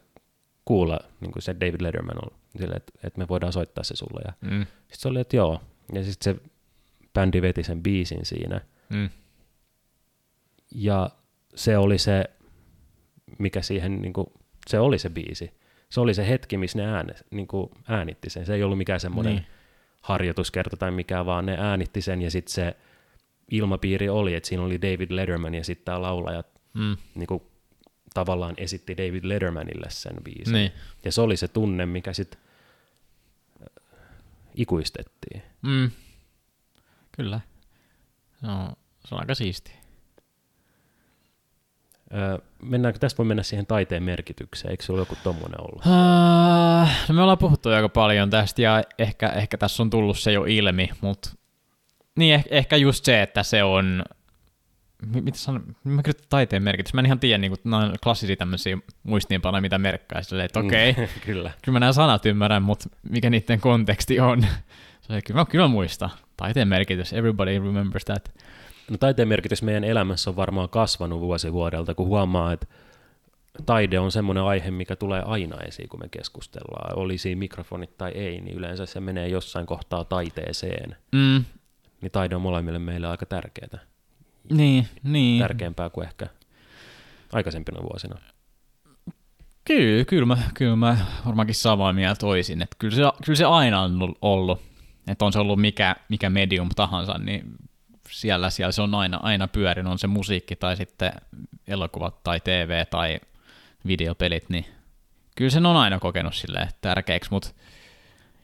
kuulla, 0.66 1.00
niin 1.20 1.32
kuin 1.32 1.44
se 1.44 1.56
David 1.60 1.82
Letterman 1.82 2.26
on, 2.26 2.38
silleen, 2.58 2.78
että, 2.78 2.92
että 3.04 3.20
me 3.20 3.28
voidaan 3.28 3.54
soittaa 3.54 3.84
se 3.84 3.96
sulle. 3.96 4.22
Ja 4.26 4.34
mm. 4.42 4.66
sitten 4.66 5.00
se 5.00 5.08
oli, 5.08 5.20
että 5.20 5.36
joo. 5.36 5.62
Ja 5.94 6.04
sitten 6.04 6.36
se 6.36 6.42
bändi 7.14 7.42
veti 7.42 7.64
sen 7.64 7.84
biisin 7.84 8.26
siinä. 8.26 8.62
Mm. 8.90 9.10
Ja 10.72 11.10
se 11.60 11.78
oli 11.78 11.98
se, 11.98 12.26
mikä 13.38 13.62
siihen, 13.62 14.02
niin 14.02 14.14
kuin, 14.14 14.28
se 14.68 14.80
oli 14.80 15.00
se 15.00 15.10
biisi 15.10 15.60
se 15.90 16.00
oli 16.00 16.14
se 16.14 16.30
hetki, 16.30 16.58
missä 16.58 16.78
ne 16.78 16.86
ääne, 16.86 17.14
niin 17.32 17.48
kuin 17.48 17.70
äänitti 17.88 18.30
sen. 18.30 18.46
Se 18.46 18.54
ei 18.54 18.64
ollut 18.64 18.78
mikään 18.78 19.00
semmoinen 19.00 19.36
niin. 19.36 19.46
harjoituskerta 20.02 20.78
tai 20.78 20.92
mikään, 20.92 21.26
vaan 21.26 21.46
ne 21.46 21.58
äänitti 21.60 22.02
sen 22.02 22.22
ja 22.22 22.32
sitten 22.32 22.54
se 22.54 22.76
ilmapiiri 23.52 24.10
oli, 24.10 24.36
että 24.36 24.50
siinä 24.50 24.64
oli 24.64 24.82
David 24.82 25.12
Letterman 25.12 25.56
ja 25.56 25.64
sitten 25.64 25.86
tämä 25.86 26.02
laulaja 26.02 26.44
mm. 26.74 26.98
niin 27.16 27.28
kuin, 27.28 27.44
tavallaan 28.14 28.54
esitti 28.58 28.98
David 28.98 29.24
Lettermanille 29.24 29.90
sen 29.90 30.16
biisin. 30.24 30.54
Niin. 30.54 30.72
Ja 31.06 31.12
se 31.12 31.22
oli 31.22 31.38
se 31.38 31.48
tunne, 31.48 31.86
mikä 31.86 32.14
sitten 32.14 32.40
äh, 33.62 33.84
ikuistettiin. 34.56 35.42
Mm. 35.62 35.92
Kyllä. 37.12 37.40
No, 38.42 38.74
se 39.08 39.16
on 39.16 39.22
aika 39.22 39.36
siistiä. 39.36 39.79
Öö, 42.14 42.38
mennäänkö, 42.64 43.00
tästä 43.00 43.18
voi 43.18 43.26
mennä 43.26 43.44
siihen 43.44 43.66
taiteen 43.66 44.04
merkitykseen, 44.04 44.72
eikö 44.72 44.84
se 44.84 44.92
ole 44.92 45.02
joku 45.02 45.16
tommonen 45.24 45.62
ollut? 45.62 45.86
Uh, 45.86 46.90
no 47.08 47.16
me 47.16 47.22
ollaan 47.22 47.38
puhuttu 47.38 47.70
aika 47.70 47.90
paljon 47.90 48.30
tästä 48.30 48.62
ja 48.62 48.84
ehkä, 48.98 49.30
ehkä 49.30 49.58
tässä 49.58 49.84
on 49.84 49.90
tullut 49.90 50.20
se 50.20 50.32
jo 50.32 50.46
ilmi, 50.46 50.90
mutta 51.02 51.30
niin 52.16 52.36
eh, 52.36 52.46
ehkä 52.50 52.76
just 52.76 53.06
se, 53.06 53.22
että 53.22 53.44
se 53.44 53.64
on, 53.64 54.04
mitä 55.06 55.38
sanon, 55.38 55.76
mä 55.84 56.04
kyllä 56.04 56.20
taiteen 56.30 56.64
merkitys, 56.64 56.94
mä 56.94 57.02
en 57.02 57.06
ihan 57.06 57.20
tiedä, 57.20 57.38
niin 57.38 57.52
kuin, 57.52 57.60
nämä 57.64 57.94
klassisia 58.04 58.36
tämmöisiä 58.36 58.78
muistiinpanoja, 59.04 59.62
mitä 59.62 59.78
merkkaa, 59.78 60.24
silleen, 60.24 60.46
että 60.46 60.60
okei, 60.60 60.90
okay, 60.90 61.06
mm, 61.06 61.22
kyllä. 61.26 61.52
kyllä 61.62 61.76
mä 61.76 61.80
nämä 61.80 61.94
sanat 61.94 62.26
ymmärrän, 62.26 62.64
mutta 62.64 62.90
mikä 63.10 63.30
niiden 63.30 63.60
konteksti 63.60 64.20
on, 64.20 64.42
se, 65.02 65.22
kyllä, 65.22 65.40
mä, 65.40 65.46
kyllä 65.46 65.64
mä 65.64 65.68
muistan, 65.68 66.10
taiteen 66.38 66.68
merkitys, 66.68 67.14
everybody 67.14 67.60
remembers 67.60 68.06
that. 68.06 68.30
No 68.90 68.98
taiteen 68.98 69.28
merkitys 69.28 69.62
meidän 69.62 69.84
elämässä 69.84 70.30
on 70.30 70.36
varmaan 70.36 70.70
kasvanut 70.70 71.20
vuosi 71.20 71.54
vuodelta, 71.54 71.96
kun 71.96 72.08
huomaa, 72.08 72.54
että 72.54 72.68
taide 73.66 74.00
on 74.00 74.12
semmoinen 74.12 74.44
aihe, 74.44 74.72
mikä 74.72 74.96
tulee 74.96 75.22
aina 75.26 75.58
esiin, 75.58 75.90
kun 75.90 76.00
me 76.00 76.10
keskustellaan. 76.10 77.00
Oli 77.00 77.18
siinä 77.18 77.40
mikrofonit 77.40 77.98
tai 77.98 78.12
ei, 78.12 78.42
niin 78.42 78.58
yleensä 78.58 78.86
se 78.86 79.00
menee 79.00 79.28
jossain 79.28 79.66
kohtaa 79.66 80.04
taiteeseen. 80.04 80.96
Mm. 81.12 81.46
Niin 82.02 82.12
taide 82.12 82.36
on 82.36 82.42
molemmille 82.42 82.80
meille 82.80 83.08
aika 83.08 83.26
tärkeää. 83.26 83.80
Niin, 84.52 84.88
niin. 85.04 85.42
Tärkeämpää 85.42 85.90
kuin 85.90 86.08
ehkä 86.08 86.28
aikaisempina 87.34 87.82
vuosina. 87.82 88.16
Kyllä, 89.66 90.06
kyllä 90.06 90.26
mä, 90.26 90.38
kyllä 90.54 90.76
mä 90.76 90.98
varmaankin 91.26 91.56
samaa 91.56 91.94
mieltä 91.94 92.20
toisin. 92.20 92.62
Että 92.62 92.76
kyllä, 92.80 92.96
se, 92.96 93.02
kyllä 93.26 93.38
se 93.38 93.46
aina 93.46 93.82
on 93.82 94.16
ollut, 94.22 94.62
että 95.08 95.26
on 95.26 95.34
se 95.34 95.40
ollut 95.40 95.62
mikä, 95.62 95.96
mikä 96.10 96.30
medium 96.30 96.70
tahansa, 96.76 97.18
niin 97.18 97.44
siellä, 98.12 98.50
siellä 98.50 98.72
se 98.72 98.82
on 98.82 98.96
aina, 98.96 99.20
aina 99.24 99.48
pyörinyt, 99.48 99.92
on 99.92 100.00
se 100.00 100.08
musiikki 100.08 100.56
tai 100.56 100.78
sitten 100.78 101.12
elokuvat 101.68 102.24
tai 102.24 102.40
TV 102.40 102.86
tai 102.86 103.20
videopelit, 103.88 104.50
niin 104.50 104.66
kyllä 105.36 105.52
sen 105.52 105.66
on 105.66 105.78
aina 105.78 106.00
kokenut 106.00 106.36
sille 106.36 106.68
tärkeäksi, 106.82 107.32
mutta 107.32 107.50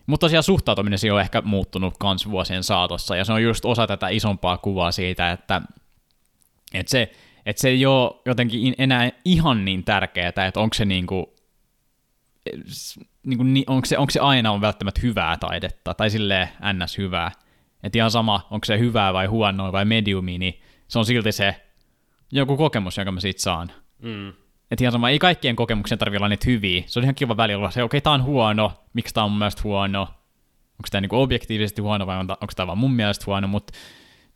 mutta 0.07 0.23
tosiaan 0.23 0.43
suhtautuminen 0.43 0.99
on 1.13 1.21
ehkä 1.21 1.41
muuttunut 1.41 1.97
kans 1.99 2.29
vuosien 2.29 2.63
saatossa, 2.63 3.15
ja 3.15 3.25
se 3.25 3.33
on 3.33 3.43
just 3.43 3.65
osa 3.65 3.87
tätä 3.87 4.09
isompaa 4.09 4.57
kuvaa 4.57 4.91
siitä, 4.91 5.31
että, 5.31 5.61
että, 6.73 6.89
se, 6.89 7.11
että 7.45 7.61
se 7.61 7.69
ei 7.69 7.85
ole 7.85 8.21
jotenkin 8.25 8.75
enää 8.77 9.11
ihan 9.25 9.65
niin 9.65 9.83
tärkeää, 9.83 10.27
että 10.27 10.59
onko 10.59 10.73
se 10.73 10.85
niinku, 10.85 11.35
niinku, 13.23 13.43
onko 13.67 13.85
se, 13.85 13.97
onko 13.97 14.11
se 14.11 14.19
aina 14.19 14.51
on 14.51 14.61
välttämättä 14.61 15.01
hyvää 15.03 15.37
taidetta, 15.37 15.93
tai 15.93 16.09
silleen 16.09 16.49
ns. 16.73 16.97
hyvää, 16.97 17.31
että 17.85 17.97
ihan 17.97 18.11
sama, 18.11 18.47
onko 18.51 18.65
se 18.65 18.79
hyvää 18.79 19.13
vai 19.13 19.25
huonoa 19.25 19.71
vai 19.71 19.85
mediumi, 19.85 20.37
niin 20.37 20.61
se 20.87 20.99
on 20.99 21.05
silti 21.05 21.31
se 21.31 21.55
joku 22.31 22.57
kokemus, 22.57 22.97
jonka 22.97 23.11
mä 23.11 23.19
siitä 23.19 23.41
saan. 23.41 23.71
Mm. 24.01 24.29
Että 24.71 24.83
ihan 24.83 24.91
sama, 24.91 25.09
ei 25.09 25.19
kaikkien 25.19 25.55
kokemuksen 25.55 25.97
tarvitse 25.97 26.19
olla 26.19 26.29
niitä 26.29 26.45
hyviä. 26.45 26.83
Se 26.85 26.99
on 26.99 27.03
ihan 27.03 27.15
kiva 27.15 27.37
välillä 27.37 27.59
olla 27.59 27.71
se, 27.71 27.83
okei, 27.83 27.97
okay, 27.97 28.03
tää 28.03 28.13
on 28.13 28.23
huono, 28.23 28.73
miksi 28.93 29.13
tää 29.13 29.23
on 29.23 29.31
mun 29.31 29.39
mielestä 29.39 29.61
huono, 29.63 30.01
onko 30.01 30.87
tämä 30.91 31.01
niinku 31.01 31.21
objektiivisesti 31.21 31.81
huono 31.81 32.07
vai 32.07 32.19
onko 32.19 32.47
tämä 32.55 32.67
vaan 32.67 32.77
mun 32.77 32.93
mielestä 32.93 33.23
huono, 33.27 33.47
mutta 33.47 33.73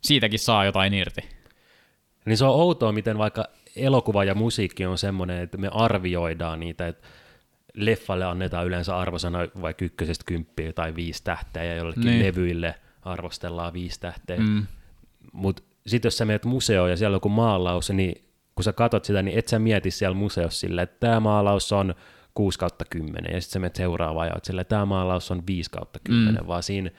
siitäkin 0.01 0.39
saa 0.39 0.65
jotain 0.65 0.93
irti. 0.93 1.21
Niin 2.25 2.37
se 2.37 2.45
on 2.45 2.55
outoa, 2.55 2.91
miten 2.91 3.17
vaikka 3.17 3.45
elokuva 3.75 4.23
ja 4.23 4.35
musiikki 4.35 4.85
on 4.85 4.97
semmoinen, 4.97 5.41
että 5.41 5.57
me 5.57 5.69
arvioidaan 5.73 6.59
niitä, 6.59 6.87
että 6.87 7.07
leffalle 7.73 8.25
annetaan 8.25 8.67
yleensä 8.67 8.97
arvosana 8.97 9.39
vaikka 9.61 9.85
ykkösestä 9.85 10.23
kymppiä 10.27 10.73
tai 10.73 10.95
viisi 10.95 11.23
tähteä 11.23 11.63
ja 11.63 11.75
jollekin 11.75 12.05
niin. 12.05 12.25
levyille– 12.25 12.75
arvostellaan 13.01 13.73
viisi 13.73 13.99
tähteä. 13.99 14.39
Mm. 14.39 14.65
Mutta 15.33 15.63
sitten 15.87 16.07
jos 16.07 16.17
sä 16.17 16.25
menet 16.25 16.45
museoon 16.45 16.89
ja 16.89 16.97
siellä 16.97 17.15
on 17.15 17.17
joku 17.17 17.29
maalaus, 17.29 17.89
niin 17.89 18.25
kun 18.55 18.63
sä 18.63 18.73
katot 18.73 19.05
sitä, 19.05 19.21
niin 19.21 19.39
et 19.39 19.47
sä 19.47 19.59
mieti 19.59 19.91
siellä 19.91 20.15
museossa 20.15 20.59
sille, 20.59 20.81
että 20.81 20.97
tämä 20.99 21.19
maalaus 21.19 21.71
on 21.71 21.95
6 22.33 22.59
kautta 22.59 22.85
10, 22.89 23.33
ja 23.33 23.41
sitten 23.41 23.53
sä 23.53 23.59
menet 23.59 23.75
seuraavaan 23.75 24.27
ja 24.27 24.35
sille, 24.43 24.61
että 24.61 24.75
tämä 24.75 24.85
maalaus 24.85 25.31
on 25.31 25.43
5 25.47 25.71
kautta 25.71 25.99
10, 26.03 26.41
mm. 26.41 26.47
vaan 26.47 26.63
siinä 26.63 26.91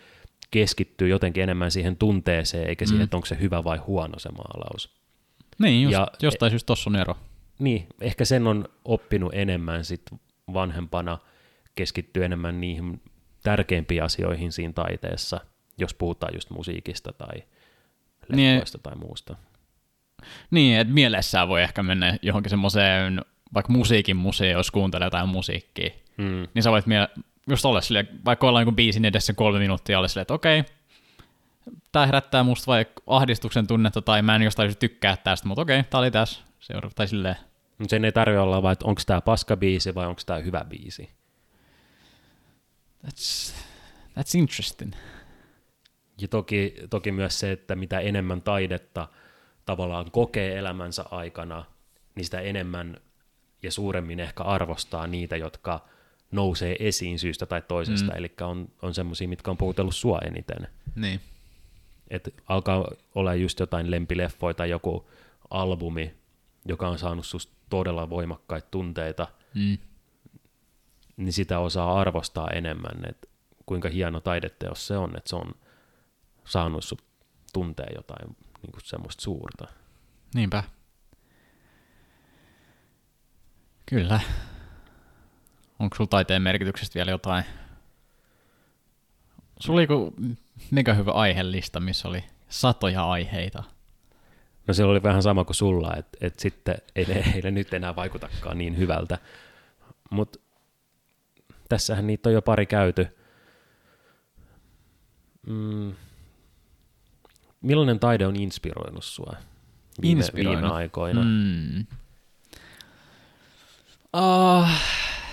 keskittyy 0.51 1.09
jotenkin 1.09 1.43
enemmän 1.43 1.71
siihen 1.71 1.97
tunteeseen, 1.97 2.69
eikä 2.69 2.87
siihen, 2.87 3.01
mm. 3.01 3.05
että 3.05 3.17
onko 3.17 3.27
se 3.27 3.41
hyvä 3.41 3.65
vai 3.65 3.79
huono 3.79 4.19
se 4.19 4.29
maalaus. 4.29 5.01
Niin, 5.59 5.83
just, 5.83 5.93
ja, 5.93 6.09
jostain 6.23 6.51
syystä 6.51 6.67
tossa 6.67 6.91
on 6.91 6.97
ero. 6.97 7.17
Niin, 7.59 7.87
ehkä 8.01 8.25
sen 8.25 8.47
on 8.47 8.69
oppinut 8.85 9.35
enemmän 9.35 9.85
sit 9.85 10.03
vanhempana, 10.53 11.19
keskittyy 11.75 12.25
enemmän 12.25 12.61
niihin 12.61 13.03
tärkeimpiin 13.43 14.03
asioihin 14.03 14.53
siinä 14.53 14.73
taiteessa, 14.73 15.41
jos 15.81 15.95
puhutaan 15.95 16.35
just 16.35 16.51
musiikista 16.51 17.13
tai 17.13 17.43
leffoista 18.29 18.79
niin, 18.79 18.83
tai 18.83 18.95
muusta. 18.97 19.37
Niin, 20.51 20.79
että 20.79 20.95
mielessään 20.95 21.49
voi 21.49 21.63
ehkä 21.63 21.83
mennä 21.83 22.19
johonkin 22.23 22.51
semmoiseen, 22.51 23.25
vaikka 23.55 23.73
musiikin 23.73 24.17
museo, 24.17 24.59
jos 24.59 24.71
kuuntelee 24.71 25.07
jotain 25.07 25.29
musiikkia, 25.29 25.91
hmm. 26.19 26.49
niin 26.55 26.63
sä 26.63 26.71
voit 26.71 26.87
mie- 26.87 27.09
just 27.51 27.65
olla 27.65 27.81
silleen, 27.81 28.09
vaikka 28.25 28.49
ollaan 28.49 28.63
jonkun 28.63 28.77
biisin 28.77 29.05
edessä 29.05 29.33
kolme 29.33 29.59
minuuttia, 29.59 29.99
olla 29.99 30.09
silleen, 30.09 30.23
että 30.23 30.35
okei, 30.35 30.61
okay, 30.61 30.73
tämä 31.93 32.07
herättää 32.07 32.43
musta 32.43 32.67
vaikka 32.67 33.03
ahdistuksen 33.07 33.67
tunnetta, 33.67 34.03
tai 34.03 34.23
mä 34.23 34.37
en 34.37 34.43
jostain 34.43 34.77
tykkää 34.77 35.17
tästä, 35.17 35.49
mutta 35.49 35.63
okei, 35.63 35.81
okay, 35.81 35.91
tää 35.91 36.01
oli 36.01 36.11
tässä, 36.11 36.41
seuraava, 36.61 36.95
tai 36.95 37.09
silleen. 37.09 37.37
Mutta 37.79 37.91
sen 37.91 38.05
ei 38.05 38.13
tarvitse 38.13 38.41
olla 38.41 38.63
vaan, 38.63 38.73
että 38.73 38.85
onko 38.85 39.03
tämä 39.07 39.21
paska 39.21 39.57
biisi 39.57 39.95
vai 39.95 40.07
onko 40.07 40.23
tämä 40.27 40.39
hyvä 40.39 40.65
biisi. 40.69 41.11
That's, 43.07 43.55
that's 44.19 44.39
interesting. 44.39 44.93
Ja 46.21 46.29
toki, 46.29 46.75
toki 46.91 47.13
myös 47.13 47.41
se, 47.41 47.53
että 47.53 47.77
mitä 47.77 48.01
enemmän 48.01 48.43
taidetta 48.43 49.09
tavallaan 49.67 50.11
kokee 50.11 50.59
elämänsä 50.59 51.05
aikana, 51.11 51.65
niin 52.15 52.25
sitä 52.25 52.41
enemmän 52.41 52.97
ja 53.63 53.73
suuremmin 53.73 54.21
ehkä 54.21 54.43
arvostaa 54.43 55.07
niitä, 55.07 55.37
jotka 55.37 55.89
nousee 56.31 56.77
esiin 56.79 57.19
syystä 57.19 57.47
tai 57.47 57.63
toisesta, 57.63 58.13
mm. 58.13 58.19
eli 58.19 58.33
on, 58.41 58.69
on 58.83 58.95
semmoisia, 58.95 59.29
mitkä 59.29 59.51
on 59.51 59.57
puhutellut 59.57 59.95
sua 59.95 60.19
eniten. 60.19 60.69
Niin. 60.97 61.21
Et 62.11 62.35
alkaa 62.47 62.91
olla 63.15 63.35
just 63.35 63.61
jotain 63.61 63.91
lempileffoja 63.91 64.55
tai 64.55 64.71
joku 64.71 65.11
albumi, 65.51 66.15
joka 66.69 66.89
on 66.89 66.99
saanut 66.99 67.27
susta 67.27 67.53
todella 67.71 68.11
voimakkaita 68.11 68.69
tunteita, 68.71 69.27
mm. 69.55 69.79
niin 71.17 71.33
sitä 71.33 71.59
osaa 71.59 72.01
arvostaa 72.01 72.49
enemmän, 72.51 73.09
että 73.09 73.29
kuinka 73.67 73.89
hieno 73.89 74.21
taideteos 74.21 74.87
se 74.87 74.97
on, 74.97 75.17
että 75.17 75.31
se 75.31 75.37
on 75.37 75.55
saanut 76.45 76.85
sut 76.85 77.05
tuntee 77.53 77.87
jotain 77.97 78.37
niin 78.63 78.73
kuin 78.73 78.85
semmoista 78.85 79.23
suurta. 79.23 79.69
Niinpä. 80.35 80.63
Kyllä. 83.87 84.21
Onko 85.79 85.97
sulla 85.97 86.09
taiteen 86.09 86.43
merkityksestä 86.43 86.95
vielä 86.95 87.11
jotain? 87.11 87.45
Sulla 89.61 89.77
oli 89.77 89.83
joku 89.83 90.15
mega 90.71 90.95
hyvä 90.95 91.13
aihelista, 91.13 91.81
missä 91.81 92.09
oli 92.09 92.25
satoja 92.49 93.11
aiheita. 93.11 93.63
No 94.67 94.75
se 94.75 94.85
oli 94.85 95.03
vähän 95.03 95.23
sama 95.23 95.45
kuin 95.45 95.57
sulla, 95.57 95.97
että 95.97 96.19
et 96.21 96.39
sitten 96.39 96.75
ei 96.97 97.05
ne, 97.05 97.33
ei 97.35 97.43
ne 97.43 97.51
nyt 97.51 97.75
enää 97.75 97.97
vaikutakaan 97.97 98.59
niin 98.59 98.77
hyvältä. 98.77 99.19
Mutta 100.11 100.39
tässähän 101.69 102.07
niitä 102.07 102.29
on 102.29 102.33
jo 102.33 102.43
pari 102.43 102.67
käyty. 102.67 103.17
Mm. 105.47 105.95
Millainen 107.61 108.01
taide 108.01 108.27
on 108.27 108.37
inspiroinut 108.37 109.05
sua 109.05 109.37
viime, 110.03 110.19
inspiroinut. 110.19 110.63
viime 110.63 110.75
aikoina? 110.75 111.23
Mm. 111.23 111.87
Uh, 114.17 114.69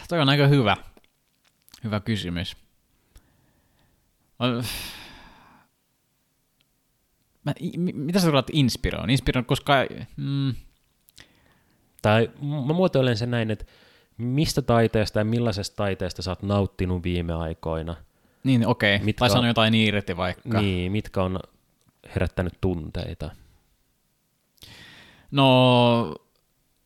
toi 0.10 0.20
on 0.20 0.30
aika 0.30 0.48
hyvä. 0.48 0.78
Hyvä 1.84 2.00
kysymys. 2.00 2.58
Mä, 7.44 7.54
mitä 7.94 8.20
sä 8.20 8.30
tulet 8.30 8.50
inspiroon? 8.52 9.10
Inspiroon, 9.10 9.46
koska... 9.46 9.74
Mm. 10.18 10.56
Tai 12.02 12.32
mä 12.68 12.74
muotoilen 12.74 13.18
sen 13.18 13.32
näin, 13.32 13.52
että 13.52 13.66
mistä 14.18 14.62
taiteesta 14.62 15.20
ja 15.20 15.26
millaisesta 15.26 15.76
taiteesta 15.76 16.22
sä 16.22 16.32
oot 16.32 16.44
nauttinut 16.44 17.04
viime 17.04 17.34
aikoina? 17.34 17.96
Niin, 18.44 18.68
okei. 18.68 18.96
Okay. 18.96 19.14
Tai 19.14 19.30
sano 19.30 19.48
jotain 19.48 19.76
irti 19.76 20.18
vaikka. 20.18 20.62
Niin, 20.62 20.92
mitkä 20.92 21.24
on 21.24 21.40
herättänyt 22.16 22.54
tunteita? 22.62 23.32
No, 25.32 26.16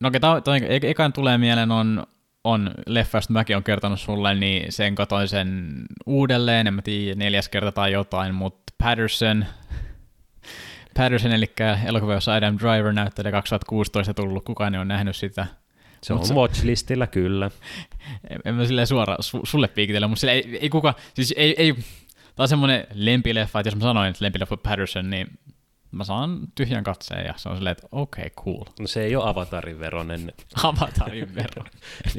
no 0.00 0.08
okei, 0.08 0.20
okay, 0.38 0.60
e- 0.68 0.90
ekan 0.90 1.12
tulee 1.12 1.38
mieleen 1.38 1.70
on, 1.70 2.06
on 2.44 2.70
leffa, 2.86 3.18
josta 3.18 3.32
mäkin 3.32 3.56
olen 3.56 3.64
kertonut 3.64 4.00
sulle, 4.00 4.34
niin 4.34 4.72
sen 4.72 4.94
katoin 4.94 5.28
sen 5.28 5.82
uudelleen, 6.06 6.66
en 6.66 6.74
mä 6.74 6.82
tiedä, 6.82 7.14
neljäs 7.18 7.48
kerta 7.48 7.72
tai 7.72 7.92
jotain, 7.92 8.34
mutta 8.34 8.72
Patterson, 8.78 9.44
Patterson, 10.96 11.32
eli 11.32 11.52
elokuva, 11.84 12.14
jossa 12.14 12.34
Adam 12.34 12.58
Driver 12.58 12.92
näyttelee 12.92 13.32
2016 13.32 14.14
tullut, 14.14 14.44
kukaan 14.44 14.74
ei 14.74 14.78
ole 14.78 14.84
nähnyt 14.84 15.16
sitä. 15.16 15.46
Se 16.02 16.12
on 16.12 16.26
se, 16.26 16.34
watchlistillä, 16.34 17.06
kyllä. 17.06 17.50
En, 18.30 18.40
en 18.44 18.54
mä 18.54 18.64
silleen 18.64 18.86
suoraan 18.86 19.22
su, 19.22 19.40
sulle 19.44 19.68
piikitellä, 19.68 20.08
mutta 20.08 20.30
ei, 20.30 20.58
ei 20.60 20.68
kuka, 20.68 20.94
siis 21.14 21.34
ei, 21.36 21.54
ei, 21.58 21.74
Tämä 22.36 22.44
on 22.44 22.48
semmoinen 22.48 22.86
lempileffa, 22.94 23.60
että 23.60 23.68
jos 23.68 23.76
mä 23.76 23.82
sanoin, 23.82 24.10
että 24.10 24.24
lempileffa 24.24 24.56
Patterson, 24.56 25.10
niin 25.10 25.38
mä 25.92 26.04
saan 26.04 26.38
tyhjän 26.54 26.84
katseen 26.84 27.26
ja 27.26 27.34
se 27.36 27.48
on 27.48 27.56
silleen, 27.56 27.72
että 27.72 27.86
okei, 27.92 28.26
okay, 28.26 28.44
cool. 28.44 28.64
No 28.80 28.86
se 28.86 29.04
ei 29.04 29.16
ole 29.16 29.30
Avatarin 29.30 29.80
veronen. 29.80 30.32
Avatarin 30.62 31.34
vero. 31.34 31.64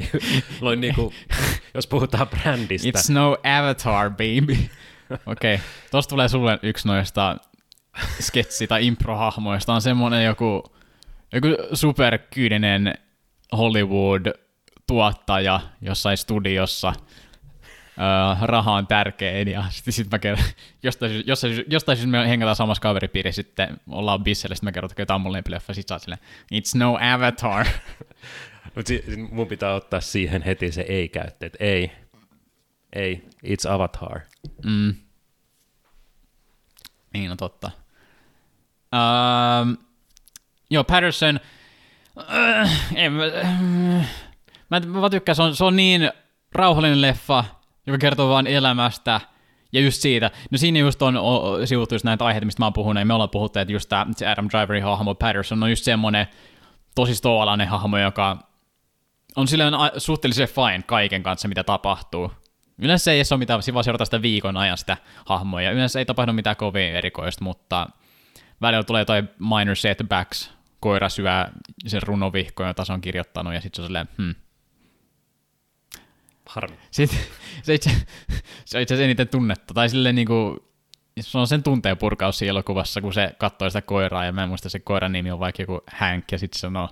Noin 0.62 0.82
niinku, 0.82 1.14
jos 1.74 1.88
puhutaan 1.88 2.28
brändistä. 2.28 2.90
It's 2.90 3.14
no 3.14 3.38
Avatar, 3.44 4.10
baby. 4.10 4.54
Okei, 5.26 5.56
okay. 5.56 5.66
tosta 5.92 6.10
tulee 6.10 6.30
sulle 6.30 6.60
yksi 6.64 6.88
noista 6.88 7.38
sketsi- 8.22 8.68
tai 8.68 8.88
improhahmoista. 8.88 9.74
On 9.74 9.82
semmoinen 9.82 10.26
joku, 10.26 10.64
joku 11.34 11.48
superkyyninen 11.74 12.94
Hollywood-tuottaja 13.58 15.60
jossain 15.82 16.18
studiossa, 16.18 16.94
Raha 18.42 18.72
on 18.72 18.88
tärkein 18.88 19.48
ja 19.48 19.64
sitten 19.70 19.94
sit 19.94 20.12
mä 20.12 20.20
kerron, 20.20 20.46
jostain, 20.84 21.24
jostain, 21.26 21.64
jostain 21.68 21.98
syystä 21.98 22.12
me 22.12 22.30
hengataan 22.30 22.56
samassa 22.56 22.82
kaveripiirissä, 22.82 23.42
sitten 23.42 23.78
ollaan 23.90 24.24
bisselle, 24.24 24.56
sitten 24.56 24.68
mä 24.68 24.72
kerron, 24.72 24.92
että 24.92 25.02
jotain 25.02 25.22
mun 25.22 25.32
lempileffa, 25.32 25.74
sit 25.74 25.88
sä 25.88 25.96
oot 25.96 26.02
silleen, 26.02 26.22
it's 26.54 26.78
no 26.78 26.98
avatar. 27.02 27.66
Mutta 28.76 28.88
si- 28.88 29.04
mun 29.32 29.48
pitää 29.48 29.74
ottaa 29.74 30.02
siihen 30.02 30.42
heti 30.42 30.72
se 30.72 30.82
ei-käyttö, 30.82 31.46
että 31.46 31.58
ei, 31.64 31.92
ei, 32.94 33.28
it's 33.46 33.72
avatar. 33.72 34.20
Mm. 34.66 34.96
Niin, 37.14 37.30
no 37.30 37.36
totta. 37.36 37.72
Uh, 38.96 39.86
joo, 40.70 40.84
Patterson, 40.84 41.40
uh, 42.18 42.70
en, 42.96 43.14
uh, 43.14 44.06
mä, 44.70 44.80
mä 44.80 45.10
tykkään, 45.10 45.36
se 45.36 45.44
on, 45.44 45.56
se 45.56 45.64
on 45.64 45.76
niin 45.76 46.12
rauhallinen 46.52 47.02
leffa, 47.02 47.46
joka 47.88 47.98
kertoo 47.98 48.30
vain 48.30 48.48
elämästä, 48.48 49.22
ja 49.72 49.82
just 49.82 50.02
siitä, 50.02 50.32
no 50.52 50.58
siinä 50.58 50.80
just 50.80 51.02
on 51.02 51.16
sivuttu 51.66 51.96
just 51.96 52.06
näitä 52.06 52.26
aiheita, 52.26 52.46
mistä 52.46 52.62
mä 52.62 52.66
oon 52.66 52.74
puhunut, 52.74 53.02
ja 53.02 53.06
me 53.06 53.14
ollaan 53.14 53.30
puhuttu, 53.30 53.60
että 53.60 53.74
just 53.74 53.90
tämä 53.90 54.06
Adam 54.32 54.48
Driverin 54.50 54.84
hahmo 54.84 55.16
Patterson 55.16 55.64
on 55.64 55.70
just 55.70 55.84
semmoinen 55.84 56.28
tosi 56.96 57.16
stoalainen 57.16 57.68
hahmo, 57.68 57.98
joka 57.98 58.38
on 59.36 59.48
silleen 59.48 59.74
suhteellisen 59.98 60.48
fine 60.48 60.84
kaiken 60.86 61.24
kanssa, 61.24 61.48
mitä 61.48 61.64
tapahtuu. 61.64 62.32
Yleensä 62.78 63.12
ei 63.12 63.22
ole 63.32 63.40
mitään, 63.40 63.62
vaan 63.74 63.84
seurata 63.84 64.06
sitä 64.06 64.22
viikon 64.22 64.58
ajan 64.58 64.78
sitä 64.78 64.98
hahmoa, 65.26 65.62
ja 65.62 65.72
yleensä 65.72 66.00
ei 66.00 66.06
tapahdu 66.06 66.34
mitään 66.34 66.56
kovin 66.56 66.96
erikoista, 66.96 67.44
mutta 67.44 67.90
välillä 68.62 68.84
tulee 68.84 69.06
toi 69.06 69.24
minor 69.40 69.76
setbacks, 69.76 70.52
koira 70.80 71.10
syö 71.10 71.46
sen 71.88 72.04
runovihkoon, 72.04 72.70
jota 72.70 72.86
se 72.86 72.94
on 72.94 73.02
kirjoittanut, 73.02 73.54
ja 73.54 73.62
sitten 73.62 73.76
se 73.76 73.82
on 73.82 73.88
silleen, 73.88 74.10
hmm, 74.18 74.36
Harmi. 76.46 76.78
Sitten, 76.92 77.20
se, 77.64 77.74
itse, 77.74 77.90
se 78.66 78.78
on 78.78 78.82
itse 78.82 78.94
asiassa 78.94 79.06
eniten 79.06 79.28
tunnetta, 79.28 79.74
tai 79.74 79.90
silleen 79.90 80.16
niin 80.16 80.28
kuin, 80.28 80.60
se 81.20 81.38
on 81.38 81.48
sen 81.48 81.64
tunteen 81.64 81.98
purkaus 81.98 82.38
siinä 82.38 82.50
elokuvassa, 82.50 83.02
kun 83.02 83.14
se 83.14 83.36
katsoo 83.38 83.70
sitä 83.70 83.82
koiraa, 83.82 84.26
ja 84.26 84.32
mä 84.32 84.44
en 84.44 84.50
muista, 84.50 84.70
se 84.70 84.80
koiran 84.80 85.12
nimi 85.12 85.32
on 85.32 85.40
vaikka 85.40 85.62
joku 85.62 85.82
Hank, 85.88 86.32
ja 86.32 86.38
sitten 86.38 86.58
se 86.58 86.62
sanoo, 86.62 86.90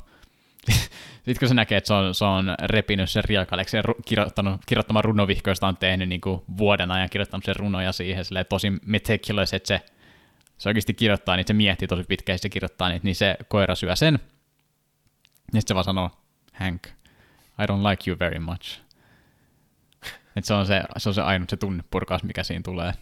sitten 1.26 1.40
kun 1.40 1.48
se 1.48 1.54
näkee, 1.54 1.78
että 1.78 1.88
se 1.88 1.94
on, 1.94 2.16
se 2.16 2.26
on 2.26 2.56
repinyt 2.64 3.10
sen 3.10 3.24
riakaleeksi 3.24 3.78
ja 3.78 3.84
kirjoittanut, 4.06 4.62
kirjoittamaan 4.66 5.04
runovihko, 5.04 5.50
josta 5.50 5.68
on 5.68 5.78
tehnyt 5.78 6.10
niin 6.10 6.22
kuin 6.22 6.42
vuoden 6.58 6.92
ajan, 6.92 7.10
kirjoittanut 7.10 7.46
sen 7.46 7.56
runoja 7.56 7.92
siihen 7.92 8.26
silleen, 8.26 8.46
tosi 8.50 8.74
meticulous, 8.86 9.54
että 9.54 9.68
se, 9.68 9.82
se 10.58 10.70
oikeasti 10.70 10.94
kirjoittaa 10.94 11.36
niitä, 11.36 11.48
se 11.48 11.54
miettii 11.54 11.88
tosi 11.88 12.04
pitkään, 12.04 12.40
se 12.40 12.50
kirjoittaa 12.50 12.90
niitä, 12.90 13.04
niin 13.04 13.16
se 13.16 13.38
koira 13.48 13.76
syö 13.76 13.96
sen. 13.96 14.20
Ja 15.54 15.62
sitten 15.62 15.68
se 15.68 15.74
vaan 15.74 15.84
sanoo, 15.84 16.10
Hank, 16.54 16.88
I 17.60 17.64
don't 17.64 17.90
like 17.90 18.10
you 18.10 18.20
very 18.20 18.40
much. 18.40 18.82
Et 20.36 20.46
se, 20.46 20.54
on 20.54 20.66
se, 20.66 20.84
se 20.98 21.10
on 21.10 21.14
se 21.14 21.22
ainut 21.22 21.50
se 21.50 21.58
tunnepurkaus, 21.58 22.24
mikä 22.24 22.44
siinä 22.44 22.62
tulee. 22.66 22.94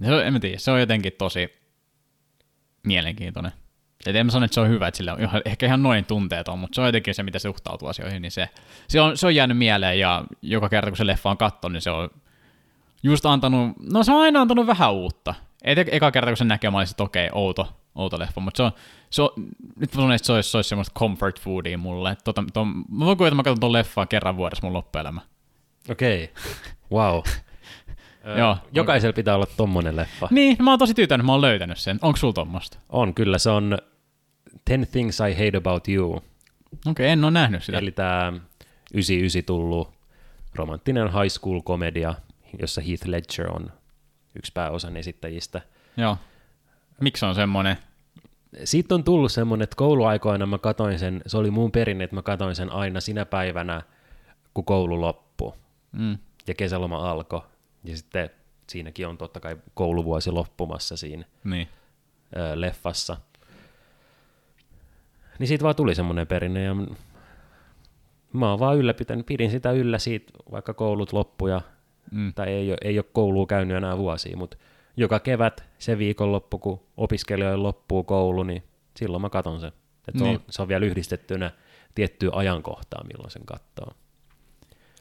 Ja 0.00 0.08
se 0.08 0.14
on, 0.14 0.26
en 0.26 0.32
mä 0.32 0.40
tiedä, 0.40 0.58
se 0.58 0.70
on 0.70 0.80
jotenkin 0.80 1.12
tosi 1.18 1.52
mielenkiintoinen. 2.82 3.52
Et 4.06 4.16
en 4.16 4.26
mä 4.26 4.32
sano, 4.32 4.44
että 4.44 4.54
se 4.54 4.60
on 4.60 4.68
hyvä, 4.68 4.88
että 4.88 4.98
sillä 4.98 5.12
on 5.12 5.18
ehkä 5.44 5.66
ihan 5.66 5.82
noin 5.82 6.04
tunteet 6.04 6.48
on, 6.48 6.58
mutta 6.58 6.74
se 6.74 6.80
on 6.80 6.88
jotenkin 6.88 7.14
se, 7.14 7.22
mitä 7.22 7.38
se 7.38 7.42
suhtautuu 7.42 7.88
asioihin, 7.88 8.22
niin 8.22 8.32
se, 8.32 8.48
se, 8.88 9.00
on, 9.00 9.16
se 9.16 9.26
on 9.26 9.34
jäänyt 9.34 9.58
mieleen 9.58 9.98
ja 9.98 10.24
joka 10.42 10.68
kerta, 10.68 10.90
kun 10.90 10.96
se 10.96 11.06
leffa 11.06 11.30
on 11.30 11.36
katsonut, 11.36 11.72
niin 11.72 11.82
se 11.82 11.90
on 11.90 12.10
just 13.02 13.26
antanut, 13.26 13.72
no 13.92 14.02
se 14.02 14.12
on 14.12 14.20
aina 14.20 14.40
antanut 14.40 14.66
vähän 14.66 14.92
uutta. 14.92 15.34
Et 15.64 15.78
e- 15.78 15.86
eka 15.92 16.10
kerta, 16.10 16.30
kun 16.30 16.36
se 16.36 16.44
näkee, 16.44 16.70
mä 16.70 16.78
olisin, 16.78 16.92
että 16.92 17.02
okei, 17.02 17.28
outo, 17.32 17.72
outo 17.94 18.18
leffa, 18.18 18.40
mutta 18.40 18.56
se 18.56 18.62
on, 18.62 18.72
se 19.10 19.22
on, 19.22 19.30
nyt 19.76 19.94
mä 19.94 19.96
sanon, 19.96 20.12
että 20.12 20.26
se 20.26 20.32
olisi, 20.32 20.50
se 20.50 20.58
olisi 20.58 20.68
semmoista 20.68 20.98
comfort 21.00 21.40
foodia 21.40 21.78
mulle. 21.78 22.16
Tota, 22.24 22.44
to, 22.52 22.64
mä 22.64 23.04
voin 23.04 23.18
kuvitella, 23.18 23.26
että 23.26 23.34
mä 23.34 23.42
katson 23.42 23.60
tuon 23.60 23.72
leffaa 23.72 24.06
kerran 24.06 24.36
vuodessa 24.36 24.66
mun 24.66 24.72
loppuelämä. 24.72 25.20
Okei, 25.90 26.24
okay. 26.24 26.52
wow. 26.92 27.22
Joo, 28.38 28.56
Jokaisella 28.72 29.12
pitää 29.12 29.34
olla 29.34 29.46
tommonen 29.56 29.96
leffa. 29.96 30.28
Niin, 30.30 30.56
mä 30.60 30.70
oon 30.70 30.78
tosi 30.78 30.94
tyytyväinen, 30.94 31.26
mä 31.26 31.32
oon 31.32 31.40
löytänyt 31.40 31.78
sen. 31.78 31.98
Onko 32.02 32.16
sulla 32.16 32.32
tommosta? 32.32 32.78
On, 32.88 33.14
kyllä. 33.14 33.38
Se 33.38 33.50
on 33.50 33.78
Ten 34.64 34.86
Things 34.92 35.20
I 35.20 35.34
Hate 35.44 35.56
About 35.56 35.88
You. 35.88 36.12
Okei, 36.12 36.26
okay, 36.90 37.06
en 37.06 37.24
ole 37.24 37.30
nähnyt 37.30 37.64
sitä. 37.64 37.78
Eli 37.78 37.90
tämä 37.90 38.32
99 38.94 39.44
tullut 39.44 39.92
romanttinen 40.54 41.12
high 41.12 41.28
school-komedia, 41.28 42.14
jossa 42.60 42.80
Heath 42.80 43.06
Ledger 43.06 43.50
on 43.50 43.72
yksi 44.34 44.52
pääosan 44.52 44.96
esittäjistä. 44.96 45.60
Joo. 45.96 46.16
Miksi 47.00 47.24
on 47.24 47.34
semmoinen? 47.34 47.76
siitä 48.64 48.94
on 48.94 49.04
tullut 49.04 49.32
semmoinen, 49.32 49.64
että 49.64 49.76
kouluaikoina 49.76 50.46
mä 50.46 50.58
katoin 50.58 50.98
sen, 50.98 51.22
se 51.26 51.36
oli 51.36 51.50
mun 51.50 51.72
perinne, 51.72 52.04
että 52.04 52.16
mä 52.16 52.22
katoin 52.22 52.54
sen 52.54 52.72
aina 52.72 53.00
sinä 53.00 53.24
päivänä, 53.24 53.82
kun 54.54 54.64
koulu 54.64 55.00
loppui 55.00 55.31
Mm. 55.92 56.18
ja 56.46 56.54
kesäloma 56.54 57.10
alkoi. 57.10 57.40
Ja 57.84 57.96
sitten 57.96 58.30
siinäkin 58.66 59.06
on 59.06 59.18
totta 59.18 59.40
kai 59.40 59.56
kouluvuosi 59.74 60.30
loppumassa 60.30 60.96
siinä 60.96 61.24
Niin. 61.44 61.68
ö, 62.36 62.60
leffassa. 62.60 63.16
Niin 65.38 65.48
siitä 65.48 65.64
vaan 65.64 65.76
tuli 65.76 65.94
semmoinen 65.94 66.26
perinne 66.26 66.62
ja 66.62 66.74
mä 68.32 68.50
oon 68.50 68.58
vaan 68.58 68.76
ylläpitänyt, 68.76 69.26
pidin 69.26 69.50
sitä 69.50 69.70
yllä 69.72 69.98
siitä, 69.98 70.32
vaikka 70.52 70.74
koulut 70.74 71.12
loppu 71.12 71.46
ja, 71.46 71.60
Mm. 72.10 72.34
tai 72.34 72.48
ei 72.48 72.76
ei 72.84 72.98
ole 72.98 73.04
koulua 73.12 73.46
käynyt 73.46 73.76
enää 73.76 73.98
vuosia, 73.98 74.36
mutta 74.36 74.56
joka 74.96 75.20
kevät 75.20 75.64
se 75.78 75.98
viikonloppu, 75.98 76.58
kun 76.58 76.80
opiskelijoille 76.96 77.62
loppuu 77.62 78.04
koulu, 78.04 78.42
niin 78.42 78.62
silloin 78.96 79.20
mä 79.20 79.30
katon 79.30 79.60
sen. 79.60 79.72
Et 80.08 80.14
Niin. 80.14 80.26
on, 80.36 80.40
se 80.50 80.62
on 80.62 80.68
vielä 80.68 80.86
yhdistettynä 80.86 81.50
tiettyyn 81.94 82.34
ajankohtaan, 82.34 83.06
milloin 83.06 83.30
sen 83.30 83.46
katsoo. 83.46 83.92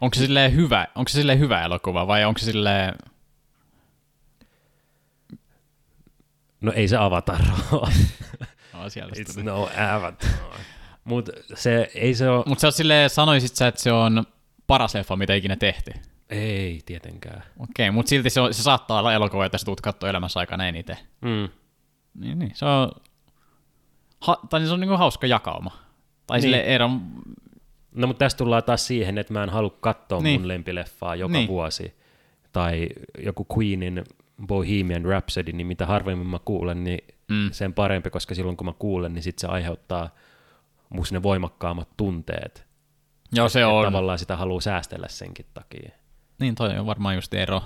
Onko 0.01 0.13
se 0.15 0.19
silleen 0.19 0.55
hyvä, 0.55 0.87
onko 0.95 1.09
se 1.09 1.13
silleen 1.13 1.39
hyvä 1.39 1.61
elokuva 1.61 2.07
vai 2.07 2.25
onko 2.25 2.37
se 2.37 2.45
silleen, 2.45 2.93
No 6.61 6.71
ei 6.75 6.87
se 6.87 6.97
Avatar 6.97 7.41
ole. 7.71 7.91
It's 8.95 9.43
no 9.43 9.69
Avatar. 9.95 10.29
Mutta 11.03 11.31
se 11.53 11.91
ei 11.95 12.15
se 12.15 12.29
ole, 12.29 12.43
Mutta 12.47 12.61
sä 12.61 12.67
oot 12.67 12.75
silleen, 12.75 13.09
sanoisit 13.09 13.55
sä, 13.55 13.67
että 13.67 13.81
se 13.81 13.91
on 13.91 14.23
paras 14.67 14.95
leffa, 14.95 15.15
mitä 15.15 15.33
ikinä 15.33 15.55
tehty. 15.55 15.91
ei 16.29 16.81
tietenkään. 16.85 17.43
Okei, 17.59 17.91
mutta 17.91 18.09
silti 18.09 18.29
se, 18.29 18.41
on, 18.41 18.53
se 18.53 18.63
saattaa 18.63 18.99
olla 18.99 19.13
elokuva, 19.13 19.45
jota 19.45 19.57
sä 19.57 19.65
tuut 19.65 19.81
katsoa 19.81 20.09
elämässä 20.09 20.39
aikana 20.39 20.67
eniten. 20.67 20.97
Mm. 21.21 21.49
Niin, 22.19 22.39
niin. 22.39 22.51
Se 22.53 22.65
on, 22.65 22.91
ha, 24.21 24.39
tai 24.49 24.65
se 24.65 24.73
on 24.73 24.79
niinku 24.79 24.97
hauska 24.97 25.27
jakauma. 25.27 25.71
Tai 26.27 26.37
niin. 26.37 26.41
Sille 26.41 26.57
ero, 26.61 26.89
No 27.95 28.07
mutta 28.07 28.19
tässä 28.25 28.37
tullaan 28.37 28.63
taas 28.63 28.87
siihen, 28.87 29.17
että 29.17 29.33
mä 29.33 29.43
en 29.43 29.49
halua 29.49 29.77
katsoa 29.81 30.17
niin. 30.19 30.23
Niin. 30.23 30.41
mun 30.41 30.47
lempileffaa 30.47 31.15
joka 31.15 31.31
Niin. 31.31 31.39
niin. 31.39 31.47
vuosi. 31.47 31.93
Tai 32.51 32.89
joku 33.23 33.47
Queenin 33.57 34.03
Bohemian 34.47 35.05
Rhapsody, 35.05 35.51
niin 35.51 35.67
mitä 35.67 35.85
harvemmin 35.85 36.27
mä 36.27 36.39
kuulen, 36.45 36.83
niin 36.83 36.99
Mm. 37.29 37.49
sen 37.51 37.73
parempi, 37.73 38.09
koska 38.09 38.35
silloin 38.35 38.57
kun 38.57 38.65
mä 38.67 38.73
kuulen, 38.79 39.13
niin 39.13 39.23
sit 39.23 39.39
se 39.39 39.47
aiheuttaa 39.47 40.09
musta 40.89 41.15
ne 41.15 41.23
voimakkaammat 41.23 41.89
tunteet. 41.97 42.65
joo 43.33 43.49
se 43.49 43.65
on. 43.65 43.85
tavallaan 43.85 44.19
sitä 44.19 44.35
haluaa 44.37 44.61
säästellä 44.61 45.07
senkin 45.09 45.45
takia. 45.53 45.89
Niin 46.39 46.55
toi 46.55 46.77
on 46.77 46.85
varmaan 46.85 47.15
just 47.15 47.33
ero. 47.33 47.61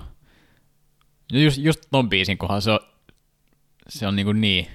Just, 1.34 1.58
just 1.58 1.82
ton 1.92 2.10
biisin 2.10 2.38
kohdalla 2.38 2.62
se 2.62 2.72
on, 2.72 2.80
se 3.90 4.08
on 4.08 4.16
niinku 4.16 4.34
niin, 4.34 4.68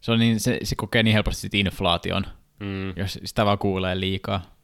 se, 0.00 0.12
on 0.12 0.18
niin, 0.18 0.40
se, 0.40 0.58
se 0.62 0.74
kokee 0.76 1.02
niin 1.02 1.12
helposti 1.14 1.48
inflaation, 1.60 2.26
Mm. 2.60 2.92
jos 2.96 3.18
sitä 3.24 3.44
vaan 3.46 3.58
kuulee 3.58 4.00
liikaa. 4.00 4.57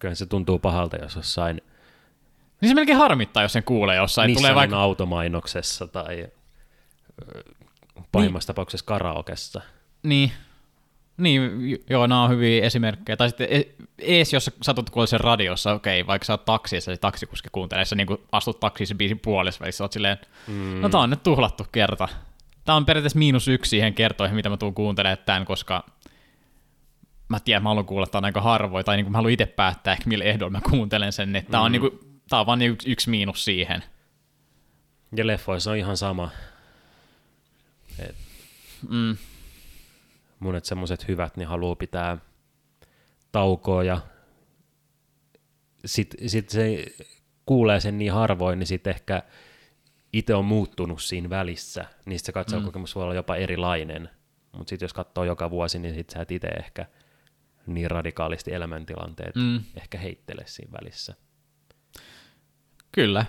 Kyllä 0.00 0.14
se 0.14 0.26
tuntuu 0.26 0.58
pahalta, 0.58 0.96
jos 0.96 1.16
jossain 1.16 1.62
Niin 2.60 2.68
se 2.68 2.74
melkein 2.74 2.98
harmittaa, 2.98 3.42
jos 3.42 3.52
sen 3.52 3.64
kuulee 3.64 3.96
jossain. 3.96 4.28
Nissanin 4.28 4.42
Tulee 4.42 4.54
vaikka, 4.54 4.80
automainoksessa 4.80 5.86
tai 5.86 6.26
pahimmassa 8.12 8.46
tapauksessa 8.46 8.86
karaokessa. 8.86 9.60
niin, 10.02 10.32
niin, 11.16 11.42
joo, 11.90 12.06
nämä 12.06 12.22
on 12.22 12.30
hyviä 12.30 12.64
esimerkkejä. 12.64 13.16
Tai 13.16 13.28
sitten 13.28 13.48
e- 13.50 13.74
ees, 13.98 14.32
jos 14.32 14.50
satut 14.62 14.90
kuulla 14.90 15.06
sen 15.06 15.20
radiossa, 15.20 15.72
okei, 15.72 16.06
vaikka 16.06 16.26
sä 16.26 16.32
oot 16.32 16.44
taksissa 16.44 16.94
se 16.94 17.00
taksikuski 17.00 17.48
kuuntelee, 17.52 17.84
sä 17.84 17.96
niin 17.96 18.08
astut 18.32 18.60
taksiin 18.60 18.86
sen 18.86 18.98
biisin 18.98 19.18
puolessa 19.18 19.60
välissä, 19.60 19.78
sä 19.78 19.84
oot 19.84 19.92
silleen, 19.92 20.18
mm. 20.46 20.80
no 20.80 20.88
tää 20.88 21.00
on 21.00 21.10
nyt 21.10 21.22
tuhlattu 21.22 21.66
kerta. 21.72 22.08
Tää 22.64 22.74
on 22.74 22.86
periaatteessa 22.86 23.18
miinus 23.18 23.48
yksi 23.48 23.68
siihen 23.68 23.94
kertoihin, 23.94 24.36
mitä 24.36 24.48
mä 24.48 24.56
tuun 24.56 24.74
kuuntelemaan 24.74 25.18
tämän, 25.26 25.44
koska 25.44 25.84
mä 27.30 27.40
tiedän, 27.40 27.62
mä 27.62 27.68
haluan 27.68 27.86
kuulla 27.86 28.06
tämän 28.06 28.24
aika 28.24 28.40
harvoin, 28.40 28.84
tai 28.84 28.96
niin 28.96 29.04
kuin 29.04 29.12
mä 29.12 29.18
haluan 29.18 29.32
itse 29.32 29.46
päättää, 29.46 29.92
ehkä 29.92 30.08
millä 30.08 30.24
ehdolla 30.24 30.50
mä 30.50 30.60
kuuntelen 30.70 31.12
sen, 31.12 31.36
että 31.36 31.50
tää 31.50 31.60
on, 31.60 31.72
niin 31.72 31.80
kuin, 31.80 32.20
tää 32.28 32.40
on 32.40 32.46
vaan 32.46 32.62
yksi, 32.62 32.90
yksi 32.90 33.10
miinus 33.10 33.44
siihen. 33.44 33.82
Ja 35.16 35.26
leffoissa 35.26 35.70
on 35.70 35.76
ihan 35.76 35.96
sama. 35.96 36.30
Et 37.98 38.16
Mm. 38.88 39.16
monet 40.40 40.64
semmoiset 40.64 41.08
hyvät, 41.08 41.36
niin 41.36 41.48
haluaa 41.48 41.76
pitää 41.76 42.18
taukoa 43.32 43.84
ja 43.84 44.00
sitten 45.84 46.28
sit 46.28 46.48
se 46.48 46.84
kuulee 47.46 47.80
sen 47.80 47.98
niin 47.98 48.12
harvoin, 48.12 48.58
niin 48.58 48.66
sitten 48.66 48.90
ehkä 48.90 49.22
itse 50.12 50.34
on 50.34 50.44
muuttunut 50.44 51.02
siinä 51.02 51.30
välissä, 51.30 51.84
niin 52.04 52.20
se 52.20 52.32
katsojakokemus 52.32 52.94
voi 52.94 53.04
olla 53.04 53.14
jopa 53.14 53.36
erilainen. 53.36 54.10
Mutta 54.56 54.70
sitten 54.70 54.84
jos 54.84 54.92
katsoo 54.92 55.24
joka 55.24 55.50
vuosi, 55.50 55.78
niin 55.78 55.94
sitten 55.94 56.14
sä 56.14 56.22
et 56.22 56.30
itse 56.30 56.48
ehkä 56.48 56.86
niin 57.66 57.90
radikaalisti 57.90 58.52
elämäntilanteet 58.54 59.34
Mm. 59.36 59.60
ehkä 59.76 59.98
heittele 59.98 60.42
siinä 60.46 60.72
välissä. 60.80 61.14
Kyllä. 62.92 63.24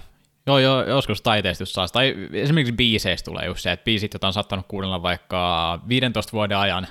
Joo, 0.48 0.60
joo, 0.60 0.84
joskus 0.84 1.22
taiteesta 1.22 1.62
just 1.62 1.74
saa. 1.74 1.88
Tai 1.88 2.16
esimerkiksi 2.34 2.74
biiseistä 2.74 3.26
tulee 3.32 3.46
just 3.46 3.62
se, 3.62 3.72
että 3.72 3.84
biisit, 3.84 4.14
joita 4.14 4.28
on 4.28 4.34
saattanut 4.34 4.66
kuunnella 4.68 5.02
vaikka 5.02 5.80
15 5.88 6.32
vuoden 6.32 6.58
ajan, 6.58 6.88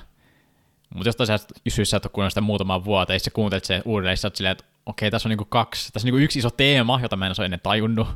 mutta 0.93 1.07
jostain 1.09 1.27
sä, 1.27 1.39
syystä 1.67 1.89
sä 1.91 1.97
et 1.97 2.05
ole 2.05 2.11
kuunnellut 2.11 2.31
sitä 2.31 2.41
muutaman 2.41 2.85
vuoteen, 2.85 3.15
ja 3.15 3.19
sit 3.19 3.23
sä 3.25 3.31
kuuntelet 3.31 3.65
se 3.65 3.81
uudelleen, 3.85 4.17
sä 4.17 4.31
silleen, 4.33 4.51
että 4.51 4.63
okei, 4.85 5.11
tässä 5.11 5.27
on 5.27 5.29
niinku 5.29 5.45
kaksi, 5.45 5.93
tässä 5.93 6.07
on 6.07 6.07
niinku 6.07 6.23
yksi 6.23 6.39
iso 6.39 6.49
teema, 6.49 6.99
jota 7.03 7.15
mä 7.15 7.25
en 7.25 7.33
ole 7.39 7.45
ennen 7.45 7.59
tajunnut. 7.63 8.07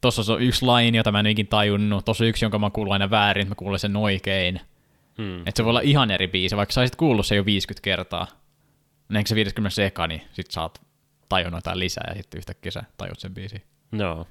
Tuossa 0.00 0.32
on 0.32 0.42
yksi 0.42 0.64
laini, 0.66 0.98
jota 0.98 1.12
mä 1.12 1.20
en 1.20 1.26
ole 1.26 1.30
ikin 1.30 1.46
tajunnut. 1.46 2.04
Tuossa 2.04 2.24
on 2.24 2.28
yksi, 2.28 2.44
jonka 2.44 2.58
mä 2.58 2.70
kuullut 2.70 2.92
aina 2.92 3.10
väärin, 3.10 3.42
että 3.42 3.50
mä 3.50 3.54
kuulen 3.54 3.78
sen 3.78 3.96
oikein. 3.96 4.60
Hmm. 5.18 5.38
Että 5.38 5.52
se 5.54 5.64
voi 5.64 5.70
olla 5.70 5.80
ihan 5.80 6.10
eri 6.10 6.28
biisi, 6.28 6.56
vaikka 6.56 6.72
sä 6.72 6.80
olisit 6.80 6.96
kuullut 6.96 7.26
sen 7.26 7.36
jo 7.36 7.44
50 7.44 7.84
kertaa. 7.84 8.26
Niin 9.08 9.16
ehkä 9.16 9.28
se 9.28 9.34
50 9.34 9.84
eka, 9.84 10.06
niin 10.06 10.22
sit 10.32 10.50
sä 10.50 10.62
oot 10.62 10.80
tajunnut 11.28 11.58
jotain 11.58 11.78
lisää, 11.78 12.04
ja 12.08 12.14
sitten 12.14 12.38
yhtäkkiä 12.38 12.72
sä 12.72 12.84
tajut 12.96 13.18
sen 13.18 13.34
biisin. 13.34 13.62
Joo. 13.92 14.26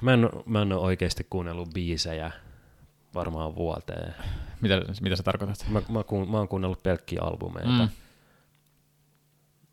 Mä 0.00 0.12
en, 0.12 0.28
mä 0.46 0.62
en 0.62 0.72
ole 0.72 0.80
oikeasti 0.80 1.26
kuunnellut 1.30 1.74
biisejä 1.74 2.30
varmaan 3.14 3.54
vuoteen. 3.54 4.14
Mitä, 4.60 4.82
mitä 5.00 5.16
sä 5.16 5.22
tarkoitat? 5.22 5.66
Mä, 5.68 5.82
mä, 5.88 6.04
kuun, 6.04 6.30
mä 6.30 6.38
oon 6.38 6.48
kuunnellut 6.48 6.82
pelkkiä 6.82 7.20
albumeita. 7.22 7.68
Mm. 7.68 7.88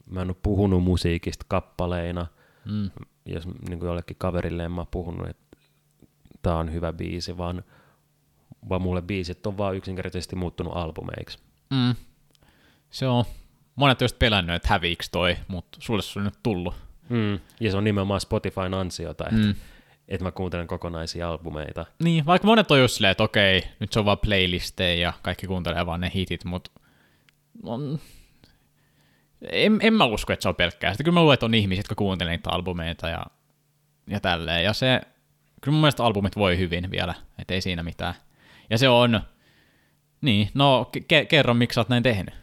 Mä 0.06 0.22
en 0.22 0.30
ole 0.30 0.36
puhunut 0.44 0.84
musiikista 0.84 1.46
kappaleina. 1.48 2.28
Mm. 2.66 2.90
Jos 3.26 3.48
niin 3.48 3.80
kuin 3.80 3.88
jollekin 3.88 4.18
kaverille 4.20 4.66
en 4.66 4.72
mä 4.72 4.82
oon 4.82 4.88
puhunut, 4.92 5.30
että 5.30 5.58
tää 6.42 6.58
on 6.58 6.74
hyvä 6.74 6.94
biisi, 6.94 7.38
vaan, 7.38 7.64
vaan 8.70 8.82
mulle 8.82 9.02
biisit 9.02 9.48
on 9.48 9.58
vaan 9.58 9.76
yksinkertaisesti 9.76 10.36
muuttunut 10.36 10.76
albumeiksi. 10.76 11.40
Mm. 11.70 11.96
Se 12.90 13.08
on. 13.08 13.26
Monet 13.76 14.02
on 14.02 14.06
just 14.06 14.20
pelännyt, 14.20 14.56
että 14.56 14.68
häviiks 14.70 15.10
toi, 15.10 15.38
mutta 15.48 15.78
sulle 15.82 16.02
se 16.02 16.20
on 16.20 16.26
nyt 16.26 16.40
tullut. 16.44 16.76
Mm. 17.10 17.40
Ja 17.60 17.72
se 17.72 17.78
on 17.78 17.84
nimenomaan 17.84 18.22
Spotifyn 18.22 18.74
ansiota, 18.74 19.24
että 19.24 19.36
Mm. 19.42 19.56
et 20.08 20.22
mä 20.22 20.32
kuuntelen 20.32 20.68
kokonaisia 20.68 21.30
albumeita. 21.30 21.86
Niin, 22.04 22.26
vaikka 22.26 22.46
monet 22.48 22.72
on 22.72 22.80
just 22.80 22.94
silleen, 22.96 23.12
että 23.12 23.24
okei, 23.24 23.64
nyt 23.80 23.94
se 23.94 24.00
on 24.00 24.06
vaan 24.06 24.18
playlisteja 24.18 25.02
ja 25.02 25.14
kaikki 25.22 25.48
kuuntelee 25.48 25.86
vaan 25.86 26.02
ne 26.02 26.12
hitit, 26.16 26.46
mutta 26.46 26.72
on... 27.64 28.00
en, 29.52 29.80
en 29.82 29.94
mä 29.94 30.06
usko, 30.06 30.34
että 30.34 30.44
se 30.44 30.50
on 30.50 30.56
pelkkää. 30.56 30.92
Sitten 30.92 31.04
kyllä 31.06 31.14
mä 31.16 31.22
luulen, 31.22 31.34
että 31.34 31.46
on 31.46 31.54
ihmisiä, 31.54 31.80
jotka 31.80 31.96
kuuntelee 31.96 32.38
niitä 32.38 32.50
albumeita 32.50 33.10
ja, 33.10 33.26
ja 34.08 34.20
tälleen. 34.20 34.64
Ja 34.64 34.74
se, 34.74 35.02
kyllä 35.62 35.74
mun 35.76 35.82
mielestä 35.82 36.04
albumit 36.04 36.36
voi 36.36 36.58
hyvin 36.58 36.92
vielä, 36.92 37.14
että 37.40 37.54
ei 37.54 37.62
siinä 37.62 37.84
mitään. 37.84 38.14
Ja 38.70 38.78
se 38.78 38.90
on, 38.90 39.22
niin, 40.22 40.50
no 40.54 40.92
ke- 40.98 41.26
kerro, 41.26 41.54
miksi 41.54 41.76
sä 41.76 41.82
oot 41.82 41.90
näin 41.90 42.04
tehnyt. 42.04 42.34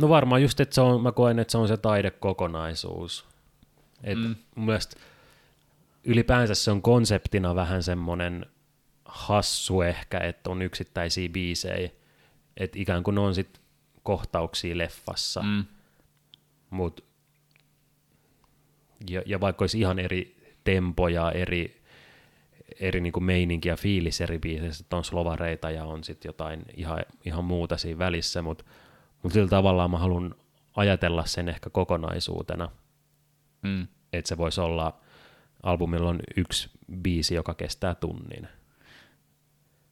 No 0.00 0.08
varmaan 0.08 0.42
just, 0.42 0.60
että 0.60 0.74
se 0.74 0.80
on, 0.80 1.02
mä 1.02 1.12
koen, 1.12 1.38
että 1.38 1.52
se 1.52 1.58
on 1.58 1.68
se 1.68 1.76
taidekokonaisuus. 1.76 3.24
Et 4.04 4.18
Mm. 4.18 4.34
Mun 4.54 4.66
mielestä 4.66 4.96
ylipäänsä 6.04 6.54
se 6.54 6.70
on 6.70 6.82
konseptina 6.82 7.54
vähän 7.54 7.82
semmoinen 7.82 8.46
hassu 9.04 9.82
ehkä, 9.82 10.18
että 10.18 10.50
on 10.50 10.62
yksittäisiä 10.62 11.28
biisejä, 11.28 11.90
että 12.56 12.78
ikään 12.78 13.02
kuin 13.02 13.14
ne 13.14 13.20
on 13.20 13.34
sit 13.34 13.60
kohtauksia 14.02 14.78
leffassa, 14.78 15.42
mm. 15.42 15.48
Mm. 15.48 15.64
mut 16.70 17.04
ja, 19.10 19.22
ja 19.26 19.40
vaikka 19.40 19.62
olisi 19.62 19.80
ihan 19.80 19.98
eri 19.98 20.36
tempoja, 20.64 21.32
eri, 21.32 21.82
eri 22.80 23.00
niin 23.00 23.24
meininki 23.24 23.68
ja 23.68 23.76
fiilis 23.76 24.20
eri 24.20 24.38
biiseissä, 24.38 24.82
että 24.82 24.96
on 24.96 25.04
slovareita 25.04 25.70
ja 25.70 25.84
on 25.84 26.04
sitten 26.04 26.28
jotain 26.28 26.62
ihan, 26.76 27.04
ihan 27.24 27.44
muuta 27.44 27.76
siinä 27.76 27.98
välissä, 27.98 28.42
mutta 28.42 28.64
mut 29.22 29.32
sillä 29.32 29.48
tavallaan 29.48 29.90
mä 29.90 29.98
haluan 29.98 30.34
ajatella 30.76 31.26
sen 31.26 31.48
ehkä 31.48 31.70
kokonaisuutena, 31.70 32.68
Mm. 33.62 33.86
että 34.12 34.28
se 34.28 34.38
voisi 34.38 34.60
olla, 34.60 35.00
albumilla 35.62 36.08
on 36.08 36.20
yksi 36.36 36.70
biisi, 37.02 37.34
joka 37.34 37.54
kestää 37.54 37.94
tunnin. 37.94 38.48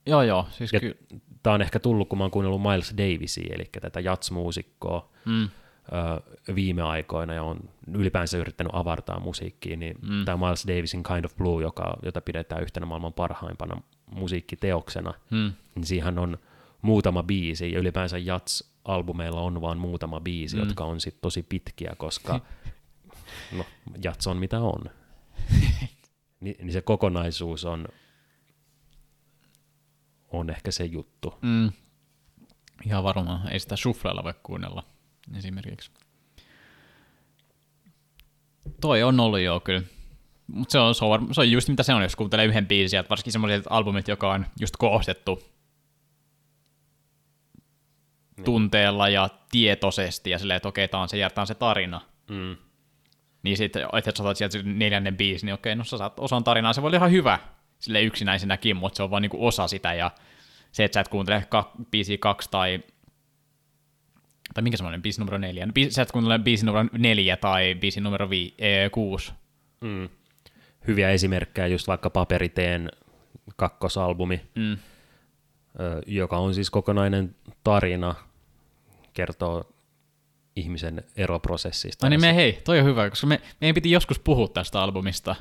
Joo, 0.07 0.23
joo, 0.23 0.47
siis 0.51 0.73
Ja 0.73 0.81
ky- 0.81 0.99
Tämä 1.43 1.55
on 1.55 1.63
ehkä 1.63 1.79
tullut, 1.79 2.09
kun 2.09 2.19
mä 2.19 2.25
oon 2.25 2.31
kuunnellut 2.31 2.63
Miles 2.63 2.95
Davisia, 2.99 3.55
eli 3.55 3.65
tätä 3.81 4.01
jatsmuusikkoa 4.01 5.09
mm. 5.25 5.43
ö, 5.45 5.49
viime 6.55 6.83
aikoina 6.83 7.35
ja 7.35 7.43
on 7.43 7.59
ylipäänsä 7.95 8.39
yrittänyt 8.39 8.71
avartaa 8.75 9.21
musiikkia, 9.21 9.77
niin 9.77 9.97
Mm. 10.03 10.13
mm. 10.15 10.25
tämä 10.25 10.47
Miles 10.47 10.67
Davisin 10.69 11.03
Kind 11.03 11.25
of 11.25 11.37
Blue, 11.37 11.63
joka, 11.63 11.97
jota 12.03 12.21
pidetään 12.21 12.63
yhtenä 12.63 12.87
maailman 12.87 13.13
parhaimpana 13.13 13.83
musiikkiteoksena, 14.15 15.15
Hmm. 15.31 15.53
niin 15.75 15.85
siihen 15.87 16.19
on 16.19 16.39
muutama 16.83 17.23
biisi, 17.23 17.73
ja 17.73 17.79
ylipäänsä 17.79 18.19
Jats-albumeilla 18.89 19.41
on 19.41 19.61
vaan 19.61 19.79
muutama 19.79 20.21
biisi, 20.21 20.57
Mm. 20.57 20.63
jotka 20.63 20.85
on 20.85 21.01
sit 21.01 21.21
tosi 21.21 21.43
pitkiä, 21.43 21.95
koska 21.99 22.41
no, 23.59 23.65
Jats 24.05 24.27
on 24.27 24.37
mitä 24.37 24.61
on. 24.61 24.85
Ni, 26.41 26.57
niin 26.59 26.73
se 26.73 26.81
kokonaisuus 26.81 27.65
on, 27.65 27.89
on 30.29 30.51
ehkä 30.51 30.71
se 30.71 30.85
juttu. 30.85 31.35
Mm. 31.43 31.73
Ihan 32.87 33.05
varmaan. 33.05 33.53
Ei 33.53 33.61
sitä 33.61 33.77
shuffleilla 33.77 34.25
voi 34.25 34.35
kuunnella 34.43 34.83
esimerkiksi. 35.39 35.91
Toi 38.81 39.03
on 39.03 39.21
ollut 39.21 39.41
joo 39.41 39.61
kyllä. 39.61 39.83
Mutta 40.47 40.73
se 40.73 40.79
on, 40.79 40.95
se, 40.95 41.05
on, 41.05 41.35
se 41.35 41.41
on 41.41 41.51
just 41.51 41.69
mitä 41.69 41.83
se 41.83 41.95
on, 41.95 42.03
jos 42.03 42.17
kuuntelee 42.17 42.47
yhden 42.47 42.67
biisin, 42.67 43.05
varsinkin 43.11 43.33
semmoiset 43.33 43.65
albumit, 43.71 44.09
joka 44.09 44.33
on 44.33 44.47
just 44.61 44.77
koostettu 44.77 45.43
Niin. 48.39 48.45
tunteella 48.45 49.09
ja 49.09 49.29
tietoisesti 49.51 50.31
ja 50.31 50.39
silleen, 50.39 50.57
että 50.57 50.69
okei, 50.69 50.89
tää 50.89 51.01
on 51.01 51.09
se, 51.09 51.17
tää 51.35 51.43
on 51.43 51.47
se 51.47 51.55
tarina. 51.55 52.01
Mm. 52.31 52.57
Niin 53.43 53.57
sitten, 53.57 53.87
että 53.99 54.13
sä 54.17 54.23
saat 54.23 54.37
sieltä 54.37 54.59
neljännen 54.65 55.17
biisin, 55.17 55.47
niin 55.47 55.55
okei, 55.55 55.77
no 55.77 55.85
sä 55.85 55.99
saat 55.99 56.21
osan 56.21 56.45
tarinaa, 56.45 56.73
se 56.73 56.83
voi 56.83 56.89
olla 56.89 56.97
ihan 56.97 57.11
hyvä 57.11 57.39
sille 57.79 58.03
yksinäisenäkin, 58.03 58.77
mutta 58.77 58.97
se 58.97 59.03
on 59.03 59.11
vaan 59.11 59.23
niinku 59.23 59.47
osa 59.47 59.69
sitä, 59.69 59.95
ja 59.95 60.11
se, 60.73 60.85
että 60.85 60.95
sä 60.95 61.01
et 61.01 61.09
kuuntele 61.09 61.45
ka- 61.49 61.73
biisiä 61.91 62.19
kaksi 62.21 62.51
tai 62.51 62.81
tai 64.55 64.63
minkä 64.63 64.77
semmoinen 64.77 65.03
biisi 65.03 65.21
numero 65.21 65.39
neljä? 65.39 65.67
No, 65.67 65.73
biisi, 65.73 65.91
sä 65.91 66.03
et 66.03 66.13
kuuntele 66.13 66.39
biisi 66.39 66.67
numero 66.67 66.89
neljä 66.99 67.37
tai 67.37 67.75
biisi 67.75 68.01
numero 68.01 68.31
vii, 68.31 68.55
ee, 68.59 68.91
kuusi. 68.91 69.33
Mm. 69.81 70.09
Hyviä 70.87 71.11
esimerkkejä, 71.11 71.67
just 71.67 71.89
vaikka 71.89 72.11
Paperiteen 72.11 72.91
kakkosalbumi, 73.57 74.41
Mm. 74.55 74.73
ö, 74.73 74.79
joka 76.07 76.39
on 76.39 76.55
siis 76.55 76.71
kokonainen 76.71 77.35
tarina, 77.65 78.15
kertoo 79.19 79.65
ihmisen 80.57 81.05
eroprosessista. 81.17 82.07
No 82.07 82.11
niin 82.11 82.21
me, 82.21 82.35
hei, 82.35 82.53
toi 82.65 82.79
on 82.79 82.85
hyvä, 82.85 83.11
koska 83.11 83.27
me, 83.27 83.41
meidän 83.61 83.75
piti 83.75 83.91
joskus 83.91 84.19
puhua 84.19 84.49
tästä 84.49 84.83
albumista. 84.83 85.37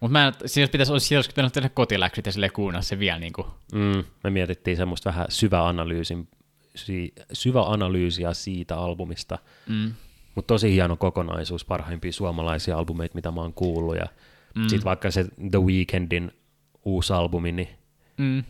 Mutta 0.00 0.12
mä 0.12 0.26
en, 0.26 0.32
siis 0.46 0.70
pitäisi, 0.70 0.92
olisi, 0.92 1.16
olisi 1.16 1.30
pitänyt 1.30 1.52
tehdä 1.52 1.68
kotiläksyt 1.68 2.26
ja 2.26 2.32
sille 2.32 2.48
kuunnella 2.48 2.82
se 2.82 2.98
vielä 2.98 3.18
niin 3.18 3.32
kuin, 3.32 3.46
Mm, 3.72 4.04
me 4.24 4.30
mietittiin 4.30 4.76
semmoista 4.76 5.10
vähän 5.10 5.26
syväanalyysin, 5.28 6.28
si, 6.76 7.12
syväanalyysiä 7.32 8.34
siitä 8.34 8.76
albumista, 8.76 9.38
mm, 9.68 9.92
mutta 10.34 10.46
tosi 10.54 10.72
hieno 10.72 10.96
kokonaisuus, 10.96 11.64
parhaimpia 11.64 12.12
suomalaisia 12.12 12.78
albumeita, 12.78 13.14
mitä 13.14 13.30
mä 13.30 13.40
oon 13.40 13.52
kuullut, 13.54 13.96
ja 13.96 14.06
Mm. 14.54 14.62
sitten 14.68 14.84
vaikka 14.84 15.10
se 15.10 15.24
The 15.50 15.58
Weekndin 15.58 16.32
uusi 16.84 17.12
albumi, 17.12 17.52
niin 17.52 17.68
mm, 18.16 18.44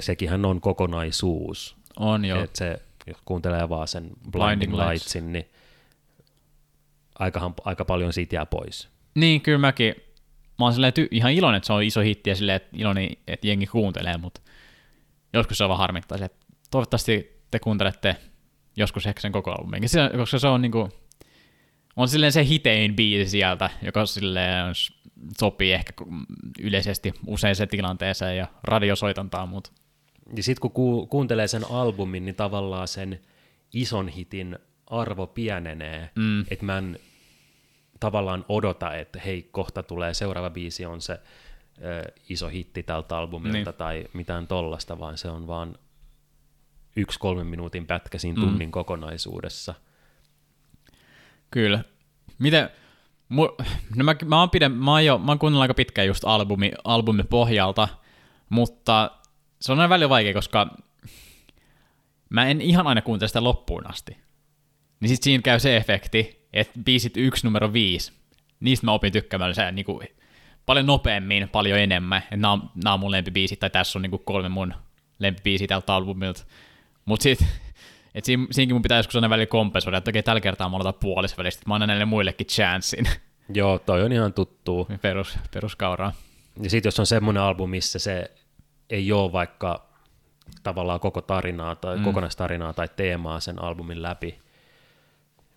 sekinhän 0.00 0.44
on 0.44 0.60
kokonaisuus, 0.60 1.76
on 1.98 2.24
joo. 2.24 2.40
että 2.42 2.58
se, 2.58 2.82
jos 3.06 3.18
kuuntelee 3.24 3.68
vaan 3.68 3.88
sen 3.88 4.02
Blinding, 4.02 4.30
Blinding 4.32 4.72
Lights. 4.72 4.90
Lightsin, 4.90 5.32
niin 5.32 5.48
aikahan, 7.18 7.54
aika 7.64 7.84
paljon 7.84 8.12
siitä 8.12 8.36
jää 8.36 8.46
pois. 8.46 8.88
Niin, 9.14 9.40
kyllä 9.40 9.58
mäkin. 9.58 9.94
Mä 10.58 10.64
oon 10.64 10.72
silleen 10.72 10.92
ty- 11.00 11.08
ihan 11.10 11.32
iloinen, 11.32 11.56
että 11.56 11.66
se 11.66 11.72
on 11.72 11.82
iso 11.82 12.00
hitti 12.00 12.30
ja 12.30 12.36
silleen, 12.36 12.56
että 12.56 12.68
iloinen, 12.72 13.08
että 13.26 13.46
jengi 13.46 13.66
kuuntelee, 13.66 14.16
mutta 14.16 14.40
joskus 15.32 15.58
se 15.58 15.64
on 15.64 15.68
vaan 15.68 15.78
harmittaa 15.78 16.18
että 16.24 16.46
toivottavasti 16.70 17.42
te 17.50 17.58
kuuntelette 17.58 18.16
joskus 18.76 19.06
ehkä 19.06 19.20
sen 19.20 19.32
koko 19.32 19.50
albumin, 19.50 19.88
Se- 19.88 20.10
koska 20.16 20.38
se 20.38 20.48
on 20.48 20.62
niinku, 20.62 20.88
on 21.96 22.08
silleen 22.08 22.32
se 22.32 22.44
hitein 22.44 22.96
biisi 22.96 23.30
sieltä, 23.30 23.70
joka 23.82 24.06
silleen 24.06 24.74
sopii 25.38 25.72
ehkä 25.72 25.92
yleisesti 26.60 27.14
usein 27.26 27.56
tilanteeseen 27.70 28.36
ja 28.36 28.46
radiosoitantaan, 28.62 29.48
mutta 29.48 29.70
Ja 30.36 30.42
sitten 30.42 30.60
kun 30.60 30.70
ku, 30.70 31.06
kuuntelee 31.06 31.48
sen 31.48 31.70
albumin, 31.70 32.24
niin 32.24 32.34
tavallaan 32.34 32.88
sen 32.88 33.20
ison 33.74 34.08
hitin 34.08 34.58
arvo 34.86 35.26
pienenee, 35.26 36.10
Mm. 36.14 36.40
että 36.50 36.64
mä 36.64 36.78
en 36.78 36.98
tavallaan 38.00 38.44
odota, 38.48 38.94
että 38.96 39.20
hei, 39.20 39.48
kohta 39.52 39.82
tulee 39.82 40.14
seuraava 40.14 40.50
biisi 40.50 40.86
on 40.86 41.00
se 41.00 41.12
ö, 41.12 42.12
iso 42.28 42.48
hitti 42.48 42.82
tältä 42.82 43.16
albumilta 43.16 43.70
Niin. 43.70 43.78
tai 43.78 44.04
mitään 44.12 44.46
tollasta, 44.46 44.98
vaan 44.98 45.18
se 45.18 45.28
on 45.28 45.46
vaan 45.46 45.74
yksi 46.96 47.18
kolmen 47.18 47.46
minuutin 47.46 47.86
pätkä 47.86 48.18
siinä 48.18 48.40
Mm. 48.40 48.48
tunnin 48.48 48.70
kokonaisuudessa. 48.70 49.74
Kyllä. 51.50 51.84
Miten, 52.38 52.70
mu, 53.28 53.48
no 53.96 54.04
mä, 54.04 54.14
mä, 54.24 54.40
oon 54.40 54.50
pide, 54.50 54.68
mä, 54.68 54.90
oon 54.90 55.04
jo, 55.04 55.18
mä 55.18 55.30
oon 55.32 55.38
kuunnellut 55.38 55.62
aika 55.62 55.74
pitkään 55.74 56.06
just 56.06 56.24
albumi, 56.24 56.72
albumi 56.84 57.22
pohjalta, 57.22 57.88
mutta 58.48 59.10
se 59.62 59.72
on 59.72 59.80
aina 59.80 59.88
välillä 59.88 60.08
vaikea, 60.08 60.34
koska 60.34 60.76
mä 62.28 62.46
en 62.46 62.60
ihan 62.60 62.86
aina 62.86 63.02
kuuntele 63.02 63.28
sitä 63.28 63.44
loppuun 63.44 63.90
asti. 63.90 64.16
Niin 65.00 65.08
sit 65.08 65.22
siinä 65.22 65.42
käy 65.42 65.60
se 65.60 65.76
efekti, 65.76 66.48
että 66.52 66.80
biisit 66.84 67.16
yksi 67.16 67.46
numero 67.46 67.72
viisi, 67.72 68.12
niistä 68.60 68.86
mä 68.86 68.92
opin 68.92 69.12
tykkäämään 69.12 69.54
se 69.54 69.72
niin 69.72 69.84
kuin, 69.84 70.08
paljon 70.66 70.86
nopeammin, 70.86 71.48
paljon 71.48 71.78
enemmän. 71.78 72.18
Että 72.18 72.36
Nämä 72.36 72.52
on, 72.52 72.70
nämä 72.84 72.94
on 72.94 73.00
mun 73.00 73.10
lempibiisit, 73.10 73.60
tai 73.60 73.70
tässä 73.70 73.98
on 73.98 74.02
niin 74.02 74.10
kuin 74.10 74.22
kolme 74.24 74.48
mun 74.48 74.74
lempibiisiä 75.18 75.66
tältä 75.66 75.94
albumilta. 75.94 76.44
Mutta 77.04 77.22
sit, 77.22 77.46
et 78.14 78.24
siinä, 78.24 78.46
siinäkin 78.50 78.74
mun 78.74 78.82
pitää 78.82 78.98
joskus 78.98 79.16
aina 79.16 79.30
välillä 79.30 79.46
kompensoida, 79.46 79.98
että 79.98 80.10
okei, 80.10 80.22
tällä 80.22 80.40
kertaa 80.40 80.68
mä 80.68 80.76
aloitan 80.76 81.00
puolissa 81.00 81.36
välistä, 81.36 81.58
että 81.58 81.70
mä 81.70 81.74
annan 81.74 81.88
näille 81.88 82.04
muillekin 82.04 82.46
chanssin. 82.46 83.04
Joo, 83.54 83.78
toi 83.78 84.02
on 84.02 84.12
ihan 84.12 84.32
tuttuu. 84.32 84.88
Perus, 85.02 85.38
peruskauraa. 85.54 86.12
Ja 86.62 86.70
sitten 86.70 86.88
jos 86.88 87.00
on 87.00 87.06
semmoinen 87.06 87.42
albumi, 87.42 87.70
missä 87.70 87.98
se 87.98 88.30
ei 88.92 89.12
ole 89.12 89.32
vaikka 89.32 89.86
tavallaan 90.62 91.00
koko 91.00 91.20
tarinaa 91.20 91.74
tai 91.76 91.96
Mm. 91.96 92.04
kokonaistarinaa 92.04 92.72
tai 92.72 92.88
teemaa 92.96 93.40
sen 93.40 93.62
albumin 93.62 94.02
läpi, 94.02 94.38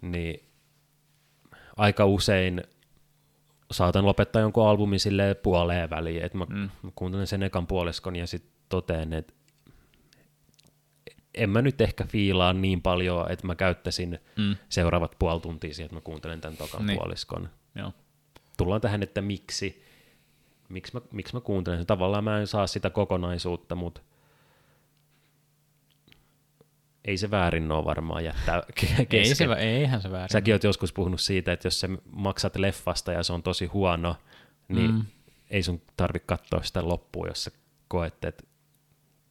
niin 0.02 0.44
aika 1.78 2.06
usein 2.06 2.64
saatan 3.72 4.06
lopettaa 4.06 4.42
jonkun 4.42 4.68
albumin 4.68 5.00
silleen 5.00 5.36
puoleen 5.44 5.90
väliin, 5.90 6.24
että 6.24 6.38
mä, 6.38 6.46
Mm. 6.50 6.70
mä 6.84 6.92
kuuntelen 6.96 7.28
sen 7.28 7.44
ekan 7.44 7.68
puoliskon 7.68 8.16
ja 8.16 8.28
sitten 8.28 8.52
toteen, 8.70 9.14
että 9.14 9.34
en 11.34 11.50
mä 11.50 11.62
nyt 11.62 11.82
ehkä 11.82 12.04
fiilaa 12.06 12.54
niin 12.54 12.82
paljon, 12.82 13.32
että 13.32 13.48
mä 13.48 13.56
käyttäisin 13.56 14.20
Mm. 14.38 14.56
seuraavat 14.70 15.16
puoli 15.20 15.42
tuntia 15.42 15.74
siihen, 15.74 15.86
että 15.86 15.96
mä 15.96 16.02
kuuntelen 16.02 16.42
tämän 16.42 16.58
tokan 16.58 16.86
niin. 16.86 17.00
puoliskon 17.00 17.50
Joo. 17.76 17.94
tullaan 18.58 18.82
tähän, 18.82 19.04
että 19.04 19.22
miksi, 19.22 19.84
miksi 20.70 20.94
mä, 20.94 21.02
miksi 21.12 21.34
mä 21.34 21.42
kuuntelen 21.42 21.80
sen. 21.80 21.88
Tavallaan 21.88 22.24
mä 22.24 22.40
en 22.40 22.48
saa 22.48 22.68
sitä 22.68 22.90
kokonaisuutta, 22.90 23.76
mutta 23.76 24.02
ei 27.06 27.18
se 27.18 27.32
väärin 27.32 27.72
ole 27.72 27.86
varmaan 27.86 28.24
jättää 28.26 28.64
kesken. 28.76 29.20
Ei 29.20 29.36
se, 29.36 29.46
eihän 29.58 30.02
se 30.02 30.12
väärin. 30.12 30.30
Säkin 30.32 30.54
oot 30.54 30.64
joskus 30.64 30.94
puhunut 30.94 31.22
siitä, 31.22 31.54
että 31.54 31.68
jos 31.68 31.80
sä 31.80 31.88
maksat 32.12 32.56
leffasta 32.56 33.12
ja 33.12 33.24
se 33.24 33.34
on 33.34 33.44
tosi 33.44 33.66
huono, 33.66 34.16
niin 34.68 34.92
Mm. 34.92 35.06
ei 35.50 35.64
sun 35.64 35.82
tarvitse 35.98 36.26
katsoa 36.26 36.64
sitä 36.64 36.88
loppuun, 36.88 37.28
jos 37.28 37.44
sä 37.44 37.52
koet, 37.88 38.26
että 38.26 38.44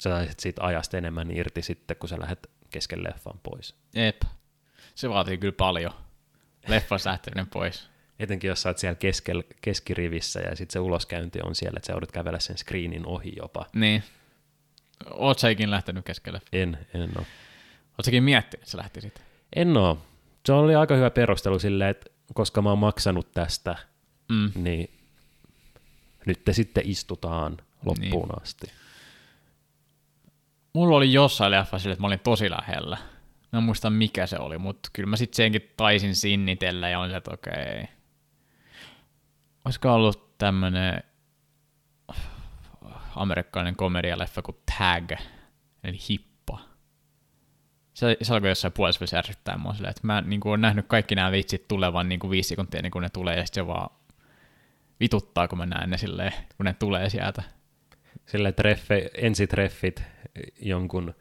sä 0.02 0.10
saisit 0.10 0.40
siitä 0.40 0.64
ajasta 0.64 0.98
enemmän 0.98 1.30
irti 1.30 1.62
sitten, 1.62 1.96
kun 1.96 2.08
sä 2.08 2.20
lähdet 2.20 2.50
kesken 2.70 3.04
leffan 3.04 3.40
pois. 3.42 3.74
Ep. 3.94 4.22
Se 4.94 5.08
vaatii 5.10 5.38
kyllä 5.38 5.54
paljon. 5.58 5.92
Leffasta 6.68 7.10
lähteminen 7.10 7.46
pois. 7.46 7.90
Etenkin 8.18 8.48
jos 8.48 8.62
sä 8.62 8.68
oot 8.68 8.78
siellä 8.78 8.94
keskel, 8.94 9.42
keskirivissä 9.60 10.40
ja 10.40 10.56
sitten 10.56 10.72
se 10.72 10.78
uloskäynti 10.78 11.38
on 11.42 11.54
siellä, 11.54 11.76
että 11.76 11.86
sä 11.86 11.92
joudut 11.92 12.12
kävellä 12.12 12.38
sen 12.38 12.58
screenin 12.58 13.06
ohi 13.06 13.32
jopa. 13.36 13.66
Niin. 13.74 14.02
Oot 15.10 15.38
sä 15.38 15.48
ikinä 15.48 15.70
lähtenyt 15.70 16.04
keskelle? 16.04 16.40
En, 16.52 16.78
en 16.94 17.02
oo. 17.18 17.24
Oot 17.98 18.04
säkin 18.04 18.22
miettinyt, 18.24 18.62
että 18.62 18.70
sä 18.70 18.78
lähtisit? 18.78 19.22
En 19.56 19.76
oo. 19.76 20.02
Se 20.46 20.52
oli 20.52 20.74
aika 20.74 20.94
hyvä 20.96 21.10
perustelu 21.10 21.58
silleen, 21.58 21.90
että 21.90 22.10
koska 22.34 22.62
mä 22.62 22.68
oon 22.68 22.78
maksanut 22.78 23.32
tästä, 23.32 23.76
Mm. 24.28 24.52
niin 24.54 24.90
nyt 26.26 26.44
te 26.44 26.52
sitten 26.52 26.82
istutaan 26.86 27.56
loppuun 27.84 28.28
niin. 28.28 28.42
asti. 28.42 28.66
Mulla 30.72 30.96
oli 30.96 31.12
jossain 31.12 31.50
leffa 31.50 31.78
sille, 31.78 31.92
että 31.92 32.00
mä 32.02 32.06
olin 32.06 32.20
tosi 32.20 32.50
lähellä. 32.50 32.98
Mä 33.52 33.58
en 33.58 33.62
muista 33.62 33.90
mikä 33.90 34.26
se 34.26 34.38
oli, 34.38 34.58
mutta 34.58 34.88
kyllä 34.92 35.06
mä 35.08 35.16
sitten 35.16 35.36
senkin 35.36 35.72
taisin 35.76 36.16
sinnitellä 36.16 36.88
ja 36.88 36.98
olin 36.98 37.10
se, 37.10 37.16
että 37.16 37.30
okei. 37.34 37.84
Olisiko 39.64 39.94
ollut 39.94 40.38
tämmönen 40.38 41.02
amerikkalainen 43.16 43.76
komedialeffa 43.76 44.42
kuin 44.42 44.56
Tag, 44.78 45.20
eli 45.84 45.98
Hippa. 46.10 46.60
Se, 47.94 48.16
se 48.22 48.34
alkoi 48.34 48.48
jossain 48.48 48.72
puolessa 48.72 49.16
ärsyttää 49.16 49.58
mua 49.58 49.74
silleen, 49.74 49.90
että 49.90 50.06
mä 50.06 50.20
niin 50.20 50.40
kuin, 50.40 50.50
olen 50.50 50.60
nähnyt 50.60 50.86
kaikki 50.88 51.14
nämä 51.14 51.32
vitsit 51.32 51.68
tulevan 51.68 52.08
niin 52.08 52.20
kuin 52.20 52.30
viisi 52.30 52.48
sekuntia 52.48 52.78
ennen 52.78 52.90
kuin 52.90 53.02
ne 53.02 53.10
tulee, 53.10 53.36
ja 53.36 53.46
sitten 53.46 53.64
se 53.64 53.66
vaan 53.66 53.90
vituttaa, 55.00 55.48
kun 55.48 55.58
mä 55.58 55.66
näen 55.66 55.90
ne 55.90 55.98
silleen, 55.98 56.32
kun 56.56 56.66
ne 56.66 56.74
tulee 56.78 57.10
sieltä. 57.10 57.42
Silleen 58.26 58.54
treffe, 58.54 59.10
ensitreffit 59.14 60.02
jonkun 60.60 61.14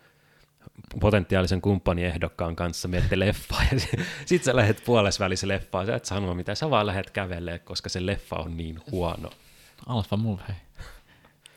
potentiaalisen 1.00 1.62
kumppaniehdokkaan 1.62 2.56
kanssa 2.56 2.88
miette 2.88 3.20
leffaa 3.20 3.64
ja 3.72 4.04
sit 4.26 4.44
sä 4.44 4.56
lähdet 4.56 4.84
puolessa 4.86 5.24
välissä 5.24 5.48
leffaan, 5.48 5.86
sä 5.86 5.96
et 5.96 6.06
sano 6.06 6.34
mitä, 6.34 6.56
sä 6.56 6.70
vaan 6.70 6.88
lähdet 6.88 7.10
kävelee, 7.10 7.60
koska 7.60 7.90
se 7.90 8.06
leffa 8.06 8.36
on 8.36 8.58
niin 8.58 8.80
huono. 8.92 9.30
Alpha 9.86 10.18
Move. 10.18 10.56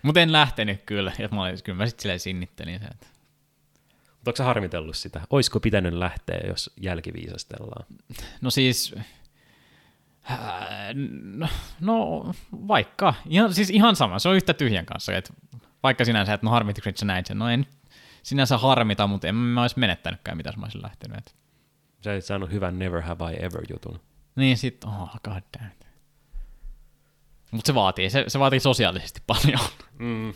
Mutta 0.02 0.20
en 0.20 0.32
lähtenyt 0.32 0.82
kyllä, 0.86 1.12
ja 1.18 1.28
mä 1.32 1.42
olin, 1.42 1.62
kyllä 1.64 1.76
mä 1.76 1.86
sitten 1.86 2.02
silleen 2.02 2.20
sinnittelin 2.20 2.78
sen. 2.78 2.88
Että... 2.90 3.06
Mutta 4.14 4.30
onko 4.30 4.42
harmitellut 4.42 4.96
sitä? 4.96 5.20
Oisko 5.30 5.60
pitänyt 5.60 5.94
lähteä, 5.94 6.40
jos 6.48 6.70
jälkiviisastellaan? 6.80 7.86
No 8.40 8.50
siis, 8.50 8.94
äh, 10.30 10.38
no, 11.22 11.48
no 11.80 12.34
vaikka, 12.52 13.14
ihan, 13.28 13.54
siis 13.54 13.70
ihan 13.70 13.96
sama, 13.96 14.18
se 14.18 14.28
on 14.28 14.36
yhtä 14.36 14.54
tyhjän 14.54 14.86
kanssa, 14.86 15.16
että 15.16 15.32
vaikka 15.82 16.04
sinänsä, 16.04 16.34
että 16.34 16.46
no 16.46 16.50
harmitiko 16.50 16.90
sä 16.94 17.06
näin 17.06 17.26
sen, 17.26 17.38
no 17.38 17.48
en 17.48 17.66
sinänsä 18.26 18.58
harmita, 18.58 19.06
mutta 19.06 19.28
en 19.28 19.34
mä 19.34 19.62
olisi 19.62 19.78
menettänytkään, 19.78 20.36
mitä 20.36 20.52
mä 20.56 20.64
olisin 20.64 20.82
lähtenyt. 20.82 21.34
Sä 22.04 22.14
et 22.14 22.24
saanut 22.24 22.50
hyvän 22.50 22.78
Never 22.78 23.02
Have 23.02 23.32
I 23.32 23.36
Ever 23.44 23.62
jutun. 23.70 24.00
Niin 24.36 24.56
sit, 24.56 24.84
oh 24.84 25.10
god 25.24 25.42
damn. 25.58 25.70
Mutta 27.50 27.66
se 27.66 27.74
vaatii, 27.74 28.10
se, 28.10 28.24
se 28.28 28.38
vaatii 28.38 28.60
sosiaalisesti 28.60 29.22
paljon. 29.26 29.60
Mm. 29.98 30.34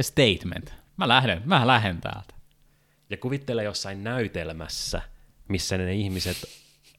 Statement. 0.00 0.74
Mä 0.96 1.08
lähden, 1.08 1.42
mä 1.44 1.66
lähden 1.66 2.00
täältä. 2.00 2.34
Ja 3.10 3.16
kuvittele 3.16 3.62
jossain 3.62 4.04
näytelmässä, 4.04 5.02
missä 5.48 5.78
ne 5.78 5.94
ihmiset 5.94 6.36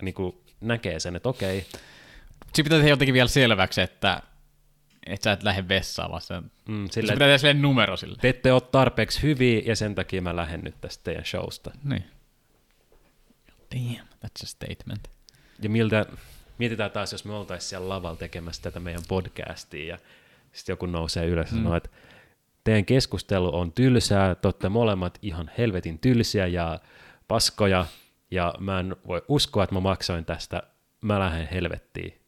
niin 0.01 0.13
kuin, 0.13 0.41
näkee 0.61 0.99
sen, 0.99 1.15
että 1.15 1.29
okei. 1.29 1.65
Sitten 2.45 2.63
pitää 2.63 2.77
tehdä 2.77 2.89
jotenkin 2.89 3.13
vielä 3.13 3.27
selväksi, 3.27 3.81
että 3.81 4.21
että 5.05 5.23
sä 5.23 5.31
et 5.31 5.43
lähde 5.43 5.67
vessaan, 5.67 6.11
vaan 6.11 6.21
se, 6.21 6.41
mm, 6.67 6.89
sille, 6.91 7.07
se 7.07 7.13
pitää 7.13 7.37
tehdä 7.37 7.53
numero 7.53 7.97
sille. 7.97 8.17
Te 8.21 8.29
ette 8.29 8.53
ole 8.53 8.61
tarpeeksi 8.61 9.21
hyviä, 9.21 9.61
ja 9.65 9.75
sen 9.75 9.95
takia 9.95 10.21
mä 10.21 10.35
lähden 10.35 10.61
nyt 10.61 10.75
tästä 10.81 11.03
teidän 11.03 11.25
showsta. 11.25 11.71
Niin. 11.83 12.03
Damn, 13.75 14.07
that's 14.25 14.43
a 14.43 14.47
statement. 14.47 15.07
Ja 15.61 15.69
miltä, 15.69 16.05
mietitään 16.57 16.91
taas, 16.91 17.11
jos 17.11 17.25
me 17.25 17.33
oltaisiin 17.33 17.69
siellä 17.69 17.89
lavalla 17.89 18.17
tekemässä 18.17 18.61
tätä 18.61 18.79
meidän 18.79 19.03
podcastia, 19.07 19.87
ja 19.87 19.99
sitten 20.53 20.73
joku 20.73 20.85
nousee 20.85 21.25
ylös 21.25 21.51
ja 21.51 21.57
mm. 21.57 21.63
sanoo, 21.63 21.75
että 21.75 21.89
teidän 22.63 22.85
keskustelu 22.85 23.55
on 23.55 23.71
tylsää, 23.71 24.35
te 24.35 24.47
olette 24.47 24.69
molemmat 24.69 25.19
ihan 25.21 25.51
helvetin 25.57 25.99
tylsiä 25.99 26.47
ja 26.47 26.79
paskoja, 27.27 27.85
ja 28.31 28.53
mä 28.59 28.79
en 28.79 28.95
voi 29.07 29.21
uskoa, 29.27 29.63
että 29.63 29.75
mä 29.75 29.79
maksoin 29.79 30.25
tästä, 30.25 30.63
mä 31.01 31.19
lähden 31.19 31.47
helvettiin 31.47 32.19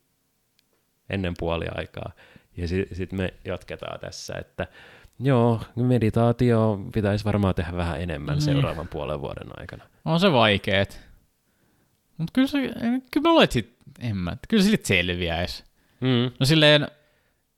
ennen 1.10 1.34
puoli 1.38 1.66
aikaa. 1.76 2.12
Ja 2.58 2.68
sitten 2.68 2.98
sit 2.98 3.12
me 3.12 3.34
jatketaan 3.46 4.00
tässä, 4.00 4.34
että 4.36 4.68
joo, 5.20 5.62
meditaatio 5.76 6.80
pitäisi 6.94 7.26
varmaan 7.26 7.56
tehdä 7.56 7.76
vähän 7.76 8.02
enemmän 8.02 8.36
mm. 8.36 8.42
seuraavan 8.42 8.88
puolen 8.88 9.22
vuoden 9.22 9.60
aikana. 9.60 9.84
On 10.06 10.20
se 10.20 10.32
vaikeet. 10.32 11.02
Mutta 12.18 12.32
kyllä, 12.34 12.48
se, 12.48 12.60
kyllä 13.12 13.24
mä 13.24 13.30
luulen, 13.30 13.52
sit, 13.52 13.76
en 14.00 14.18
mä, 14.18 14.38
kyllä 14.48 14.64
se 14.64 14.80
selviäisi. 14.84 15.64
Mm. 16.02 16.32
No 16.40 16.46
silleen, 16.46 16.88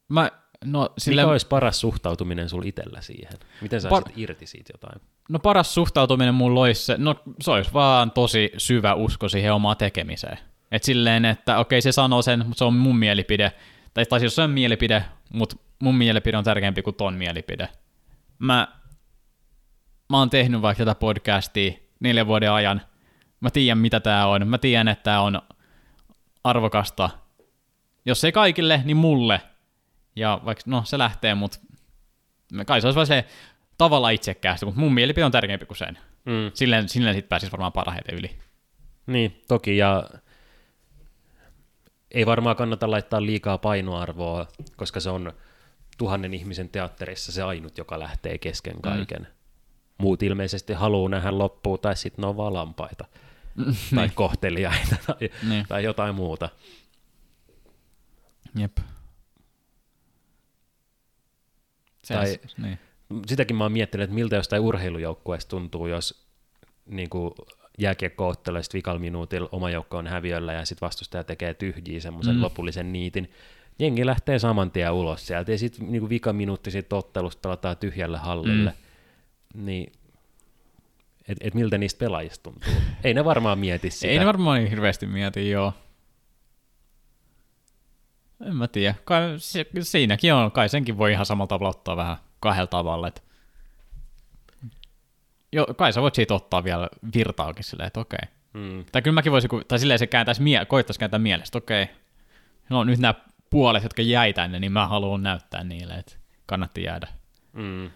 mä, 0.09 0.31
no 0.65 0.93
silleen... 0.97 1.25
Mikä 1.27 1.31
olisi 1.31 1.47
paras 1.47 1.81
suhtautuminen 1.81 2.49
sul 2.49 2.63
itsellä 2.65 3.01
siihen? 3.01 3.33
Miten 3.61 3.81
sä 3.81 3.89
Par... 3.89 4.03
irti 4.15 4.47
siitä 4.47 4.73
jotain? 4.73 5.01
No 5.29 5.39
paras 5.39 5.73
suhtautuminen 5.73 6.33
mulla 6.33 6.61
olisi 6.61 6.85
se, 6.85 6.95
no 6.97 7.15
se 7.41 7.51
olisi 7.51 7.73
vaan 7.73 8.11
tosi 8.11 8.51
syvä 8.57 8.93
usko 8.93 9.29
siihen 9.29 9.53
omaan 9.53 9.77
tekemiseen. 9.77 10.37
Et 10.71 10.83
silleen, 10.83 11.25
että 11.25 11.57
okei 11.59 11.81
se 11.81 11.91
sanoo 11.91 12.21
sen, 12.21 12.39
mutta 12.39 12.57
se 12.57 12.63
on 12.63 12.73
mun 12.73 12.97
mielipide. 12.97 13.51
Tai, 13.93 14.05
tai 14.05 14.19
siis 14.19 14.35
se 14.35 14.41
on 14.41 14.49
mielipide, 14.49 15.05
mutta 15.33 15.55
mun 15.79 15.95
mielipide 15.95 16.37
on 16.37 16.43
tärkeämpi 16.43 16.81
kuin 16.81 16.95
ton 16.95 17.13
mielipide. 17.13 17.69
Mä, 18.39 18.67
mä 20.09 20.19
oon 20.19 20.29
tehnyt 20.29 20.61
vaikka 20.61 20.85
tätä 20.85 20.99
podcastia 20.99 21.71
neljän 21.99 22.27
vuoden 22.27 22.51
ajan. 22.51 22.81
Mä 23.39 23.49
tiedän, 23.49 23.77
mitä 23.77 23.99
tää 23.99 24.27
on. 24.27 24.47
Mä 24.47 24.57
tiedän, 24.57 24.87
että 24.87 25.03
tää 25.03 25.21
on 25.21 25.41
arvokasta. 26.43 27.09
Jos 28.05 28.23
ei 28.23 28.31
kaikille, 28.31 28.81
niin 28.85 28.97
mulle. 28.97 29.41
Ja 30.15 30.41
vaikka, 30.45 30.63
no 30.65 30.83
se 30.85 30.97
lähtee, 30.97 31.35
mutta 31.35 31.59
kai 32.65 32.81
se 32.81 32.87
olisi 32.87 32.95
vaan 32.95 33.07
se 33.07 33.25
tavalla 33.77 34.09
itsekkäästi, 34.09 34.65
mutta 34.65 34.81
mun 34.81 34.93
mielipide 34.93 35.25
on 35.25 35.31
tärkeämpi 35.31 35.65
kuin 35.65 35.77
sen. 35.77 35.97
Mm. 36.25 36.51
Silleen, 36.53 36.89
silleen 36.89 37.15
sitten 37.15 37.29
pääsisi 37.29 37.51
varmaan 37.51 37.73
parhaiten 37.73 38.15
yli. 38.15 38.39
Niin, 39.07 39.41
toki, 39.47 39.77
ja 39.77 40.09
ei 42.13 42.25
varmaan 42.25 42.55
kannata 42.55 42.91
laittaa 42.91 43.25
liikaa 43.25 43.57
painoarvoa, 43.57 44.47
koska 44.75 44.99
se 44.99 45.09
on 45.09 45.33
tuhannen 45.97 46.33
ihmisen 46.33 46.69
teatterissa 46.69 47.31
se 47.31 47.43
ainut, 47.43 47.77
joka 47.77 47.99
lähtee 47.99 48.37
kesken 48.37 48.75
mm. 48.75 48.81
kaiken. 48.81 49.21
Mm. 49.21 49.27
Muut 49.97 50.23
ilmeisesti 50.23 50.73
haluaa 50.73 51.09
nähdä 51.09 51.37
loppuun, 51.37 51.79
tai 51.79 51.95
sitten 51.97 52.23
ne 52.23 52.27
on 52.27 52.37
vaan 52.37 52.53
lampaita, 52.53 53.05
mm, 53.55 53.65
tai 53.95 54.07
niin. 54.07 54.15
kohteliaita, 54.15 54.95
tai, 55.07 55.29
niin. 55.49 55.65
tai 55.67 55.83
jotain 55.83 56.15
muuta. 56.15 56.49
Jep. 58.55 58.77
Se, 62.03 62.13
tai, 62.13 62.39
niin. 62.57 62.79
Sitäkin 63.27 63.55
mä 63.55 63.63
oon 63.63 63.71
miettinyt, 63.71 64.03
että 64.03 64.15
miltä 64.15 64.35
jostain 64.35 64.61
urheilujoukkueesta 64.61 65.49
tuntuu, 65.49 65.87
jos 65.87 66.27
niin 66.85 67.09
kuin, 67.09 67.33
jääkiekko 67.79 68.27
ottelee 68.27 68.61
vikal 68.73 68.99
minuutilla 68.99 69.49
oma 69.51 69.69
joukko 69.69 69.97
on 69.97 70.07
häviöllä 70.07 70.53
ja 70.53 70.65
sitten 70.65 70.85
vastustaja 70.85 71.23
tekee 71.23 71.53
tyhjiä 71.53 71.99
semmoisen 71.99 72.35
mm. 72.35 72.41
lopullisen 72.41 72.93
niitin. 72.93 73.31
Jengi 73.79 74.05
lähtee 74.05 74.39
saman 74.39 74.71
tien 74.71 74.93
ulos 74.93 75.27
sieltä 75.27 75.51
ja 75.51 75.57
sitten 75.57 75.91
niinku 75.91 76.09
vika 76.09 76.33
minuutti 76.33 76.71
siitä 76.71 76.95
ottelusta 76.95 77.39
pelataan 77.41 77.77
tyhjälle 77.77 78.17
hallille. 78.17 78.73
Mm. 79.55 79.65
Niin 79.65 79.91
et, 81.27 81.37
et 81.41 81.53
miltä 81.53 81.77
niistä 81.77 81.99
pelaajista 81.99 82.43
tuntuu. 82.43 82.73
Ei 83.03 83.13
ne 83.13 83.25
varmaan 83.25 83.59
mieti 83.59 83.89
sitä. 83.89 84.07
Ei 84.07 84.19
ne 84.19 84.25
varmaan 84.25 84.59
niin 84.59 84.69
hirveästi 84.69 85.05
mieti, 85.05 85.49
joo. 85.49 85.73
En 88.47 88.55
mä 88.55 88.67
tiedä. 88.67 88.95
Kai, 89.03 89.21
siinäkin 89.81 90.33
on, 90.33 90.51
kai 90.51 90.69
senkin 90.69 90.97
voi 90.97 91.11
ihan 91.11 91.25
samalla 91.25 91.47
tavalla 91.47 91.69
ottaa 91.69 91.97
vähän 91.97 92.17
kahdella 92.39 92.67
tavalla. 92.67 93.07
Että 93.07 93.21
jo, 95.53 95.65
kai 95.65 95.93
sä 95.93 96.01
voit 96.01 96.15
siitä 96.15 96.33
ottaa 96.33 96.63
vielä 96.63 96.89
virtaakin 97.15 97.63
silleen, 97.63 97.87
että 97.87 97.99
okei. 97.99 98.29
Mm. 98.53 98.85
Tai 98.91 99.01
kyllä 99.01 99.15
mäkin 99.15 99.31
voisin, 99.31 99.49
tai 99.67 99.79
silleen 99.79 99.99
se 99.99 100.07
kääntäisi, 100.07 100.41
mie- 100.41 100.65
koittaisi 100.65 100.99
kääntää 100.99 101.19
mielestä, 101.19 101.57
okei, 101.57 101.87
no 102.69 102.83
nyt 102.83 102.99
nämä 102.99 103.13
puolet, 103.49 103.83
jotka 103.83 104.01
jäi 104.01 104.33
tänne, 104.33 104.59
niin 104.59 104.71
mä 104.71 104.87
haluan 104.87 105.23
näyttää 105.23 105.63
niille, 105.63 105.93
että 105.93 106.15
kannatti 106.45 106.83
jäädä. 106.83 107.07
Mm. 107.53 107.91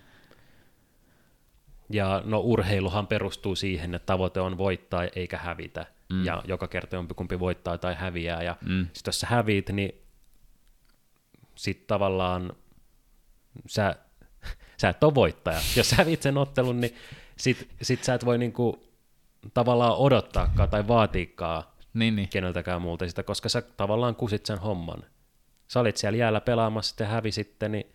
Ja 1.90 2.22
no 2.26 2.40
urheiluhan 2.40 3.08
perustuu 3.08 3.56
siihen, 3.56 3.96
että 3.96 4.06
tavoite 4.06 4.40
on 4.40 4.58
voittaa 4.58 5.04
eikä 5.16 5.38
hävitä. 5.38 5.86
Mm. 6.14 6.26
Ja 6.26 6.42
joka 6.48 6.68
kerta 6.68 6.96
jompikumpi 6.96 7.40
voittaa 7.40 7.78
tai 7.78 7.96
häviää. 7.96 8.44
Ja 8.44 8.56
mm. 8.62 8.88
sit 8.94 9.08
jos 9.08 9.20
sä 9.20 9.28
häviit, 9.28 9.70
niin 9.70 10.02
sit 11.56 11.88
tavallaan 11.88 12.54
sä, 13.68 13.96
sä 14.82 14.90
et 14.90 15.04
ole 15.04 15.16
voittaja. 15.16 15.60
Jos 15.76 15.90
sä 15.90 15.96
hävit 15.96 16.22
sen 16.22 16.38
ottelun, 16.38 16.82
niin 16.82 16.96
sit, 17.38 17.70
sit 17.82 18.04
sä 18.04 18.14
et 18.14 18.26
voi 18.26 18.38
niinku 18.38 18.84
tavallaan 19.54 19.96
odottaakaan 19.96 20.70
tai 20.70 20.88
vaatiikaan 20.88 21.64
niin, 21.94 22.16
niin. 22.16 22.30
keneltäkään 22.30 22.82
muulta 22.82 23.08
sitä, 23.08 23.24
koska 23.24 23.50
sä 23.50 23.62
tavallaan 23.62 24.16
kusit 24.16 24.46
sen 24.46 24.58
homman. 24.60 25.04
Sä 25.68 25.80
olit 25.80 25.98
siellä 25.98 26.18
jäällä 26.18 26.42
pelaamassa 26.42 27.04
ja 27.04 27.08
hävisitte, 27.10 27.70
niin 27.70 27.86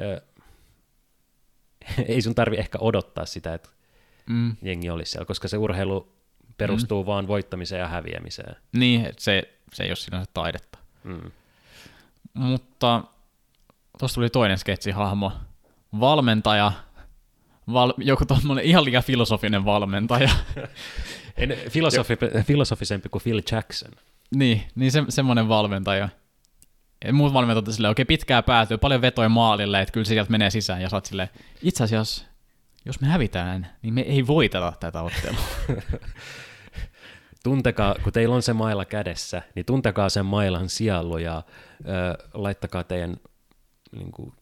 ö, 0.00 0.20
ei 2.08 2.22
sun 2.22 2.34
tarvi 2.34 2.56
ehkä 2.56 2.78
odottaa 2.80 3.26
sitä, 3.26 3.54
että 3.54 3.68
mm. 4.26 4.56
jengi 4.62 4.90
olisi 4.90 5.12
siellä, 5.12 5.26
koska 5.26 5.48
se 5.48 5.56
urheilu 5.56 6.12
perustuu 6.56 7.02
mm. 7.02 7.06
vaan 7.06 7.28
voittamiseen 7.28 7.80
ja 7.80 7.88
häviämiseen. 7.88 8.56
Niin, 8.72 9.08
se, 9.18 9.54
se 9.72 9.82
ei 9.82 9.90
ole 9.90 9.96
sinänsä 9.96 10.30
taidetta. 10.34 10.78
Mm. 11.04 11.30
Mutta 12.34 13.04
tuossa 13.98 14.14
tuli 14.14 14.30
toinen 14.30 14.58
sketsihahmo. 14.58 15.32
Valmentaja 16.00 16.72
val, 17.72 17.92
joku 17.98 18.26
tuommoinen 18.26 18.64
ihan 18.64 18.84
liian 18.84 19.02
filosofinen 19.02 19.64
valmentaja. 19.64 20.30
en, 21.36 21.56
filosofi, 21.68 22.18
filosofisempi 22.44 23.08
kuin 23.08 23.22
Phil 23.22 23.42
Jackson. 23.52 23.90
Niin, 24.34 24.62
niin 24.74 24.92
se, 24.92 25.04
semmoinen 25.08 25.48
valmentaja. 25.48 26.08
Ja 27.04 27.12
muut 27.12 27.32
valmentajat 27.32 27.68
on 27.68 27.74
silleen, 27.74 27.90
okei, 27.90 28.02
okay, 28.02 28.08
pitkää 28.08 28.42
päätyy, 28.42 28.78
paljon 28.78 29.00
vetoja 29.00 29.28
maalille, 29.28 29.80
että 29.80 29.92
kyllä 29.92 30.04
sieltä 30.04 30.30
menee 30.30 30.50
sisään, 30.50 30.82
ja 30.82 30.88
sä 30.88 30.96
oot 30.96 31.06
silleen, 31.06 31.28
itse 31.62 31.84
asiassa, 31.84 32.24
jos 32.84 33.00
me 33.00 33.06
hävitään, 33.06 33.66
niin 33.82 33.94
me 33.94 34.00
ei 34.00 34.26
voiteta 34.26 34.72
tätä 34.80 35.02
ottelua. 35.02 35.40
tuntekaa, 37.44 37.94
kun 38.02 38.12
teillä 38.12 38.34
on 38.34 38.42
se 38.42 38.52
maila 38.52 38.84
kädessä, 38.84 39.42
niin 39.54 39.66
tuntekaa 39.66 40.08
sen 40.08 40.26
mailan 40.26 40.68
sielu 40.68 41.18
ja 41.18 41.42
ö, 41.80 42.28
laittakaa 42.34 42.84
teidän 42.84 43.16
niin 43.92 44.12
kuin, 44.12 44.32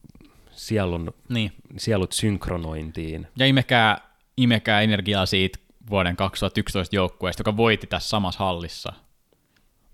sielun, 0.59 1.13
niin. 1.29 1.53
sielut 1.77 2.11
synkronointiin. 2.11 3.27
Ja 3.37 3.45
imekää, 3.45 3.97
imekää 4.37 4.81
energiaa 4.81 5.25
siitä 5.25 5.59
vuoden 5.89 6.15
2011 6.15 6.95
joukkueesta, 6.95 7.41
joka 7.41 7.57
voitti 7.57 7.87
tässä 7.87 8.09
samassa 8.09 8.39
hallissa. 8.39 8.93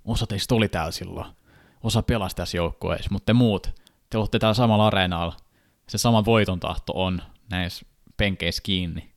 Osa 0.06 0.28
teistä 0.28 0.56
oli 0.56 0.68
täällä 0.68 0.92
silloin. 0.92 1.32
Osa 1.84 2.02
pelasi 2.02 2.36
tässä 2.36 2.58
joukkueessa, 2.58 3.10
mutta 3.12 3.26
te 3.26 3.34
muut, 3.34 3.70
te 4.10 4.18
olette 4.18 4.40
täällä 4.40 4.54
samalla 4.54 4.88
areenalla. 4.88 5.38
Se 5.90 5.98
sama 5.98 6.26
voiton 6.26 6.60
tahto 6.60 6.94
on 6.96 7.22
näissä 7.50 7.86
penkeissä 8.18 8.62
kiinni. 8.64 9.12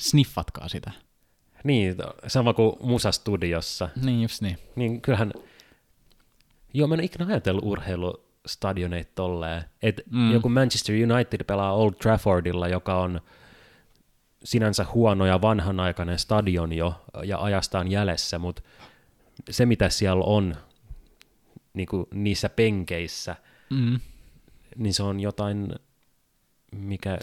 Sniffatkaa 0.00 0.68
sitä. 0.68 0.90
Niin, 1.64 1.96
sama 2.26 2.54
kuin 2.54 2.76
musastudiossa. 2.80 3.88
Niin, 4.04 4.22
just 4.22 4.42
niin. 4.42 4.58
Niin 4.76 5.00
kyllähän, 5.00 5.32
joo, 6.74 6.88
mä 6.88 6.94
en 6.94 7.04
ikinä 7.04 7.26
ajatellut 7.26 7.64
urheilu 7.64 8.27
stadioneita 8.48 9.10
tolleen. 9.14 9.64
Et 9.82 10.00
mm. 10.10 10.32
joku 10.32 10.48
Manchester 10.48 10.94
United 10.94 11.44
pelaa 11.44 11.72
Old 11.72 11.92
Traffordilla, 11.92 12.68
joka 12.68 12.98
on 12.98 13.20
sinänsä 14.44 14.86
huono 14.94 15.26
ja 15.26 15.42
vanhanaikainen 15.42 16.18
stadion 16.18 16.72
jo 16.72 17.04
ja 17.24 17.42
ajastaan 17.42 17.90
jäljessä, 17.90 18.38
mutta 18.38 18.62
se 19.50 19.66
mitä 19.66 19.88
siellä 19.88 20.24
on 20.24 20.56
niin 21.72 21.88
kuin 21.88 22.06
niissä 22.14 22.48
penkeissä, 22.48 23.36
mm. 23.70 24.00
niin 24.76 24.94
se 24.94 25.02
on 25.02 25.20
jotain, 25.20 25.72
mikä, 26.72 27.18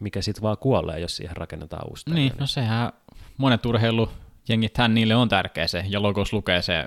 mikä 0.00 0.22
sitten 0.22 0.42
vaan 0.42 0.58
kuolee, 0.58 1.00
jos 1.00 1.16
siihen 1.16 1.36
rakennetaan 1.36 1.88
uusi 1.88 2.10
Niin, 2.10 2.32
no 2.38 2.46
sehän 2.46 2.92
monet 3.36 3.66
urheilujengithän 3.66 4.94
niille 4.94 5.14
on 5.14 5.28
tärkeä 5.28 5.66
se, 5.66 5.84
ja 5.88 6.02
logos 6.02 6.32
lukee 6.32 6.62
se 6.62 6.84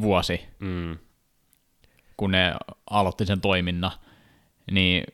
vuosi, 0.00 0.40
mm. 0.58 0.98
Kun 2.16 2.30
ne 2.30 2.54
aloitti 2.90 3.26
sen 3.26 3.40
toiminnan, 3.40 3.90
niin 4.70 5.04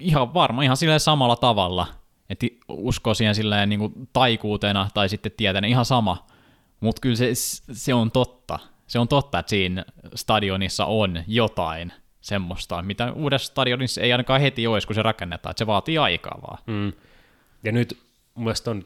ihan 0.00 0.34
varma, 0.34 0.62
ihan 0.62 0.76
silleen 0.76 1.00
samalla 1.00 1.36
tavalla, 1.36 1.86
että 2.30 2.46
uskoo 2.68 3.14
siihen 3.14 3.34
silleen 3.34 3.68
niin 3.68 3.78
kuin 3.78 4.08
taikuutena 4.12 4.88
tai 4.94 5.08
sitten 5.08 5.32
tietää 5.36 5.62
ihan 5.66 5.84
sama, 5.84 6.26
mutta 6.80 7.00
kyllä 7.00 7.16
se, 7.16 7.30
se 7.72 7.94
on 7.94 8.10
totta. 8.10 8.58
Se 8.86 8.98
on 8.98 9.08
totta, 9.08 9.38
että 9.38 9.50
siinä 9.50 9.84
stadionissa 10.14 10.86
on 10.86 11.24
jotain 11.26 11.92
semmoista, 12.20 12.82
mitä 12.82 13.12
uudessa 13.12 13.46
stadionissa 13.46 14.00
ei 14.00 14.12
ainakaan 14.12 14.40
heti 14.40 14.66
olisi, 14.66 14.86
kun 14.86 14.94
se 14.94 15.02
rakennetaan, 15.02 15.50
että 15.50 15.58
se 15.58 15.66
vaatii 15.66 15.98
aikaa 15.98 16.38
vaan. 16.42 16.58
Mm. 16.66 16.92
Ja 17.64 17.72
nyt 17.72 17.98
mun 18.34 18.52
on, 18.70 18.84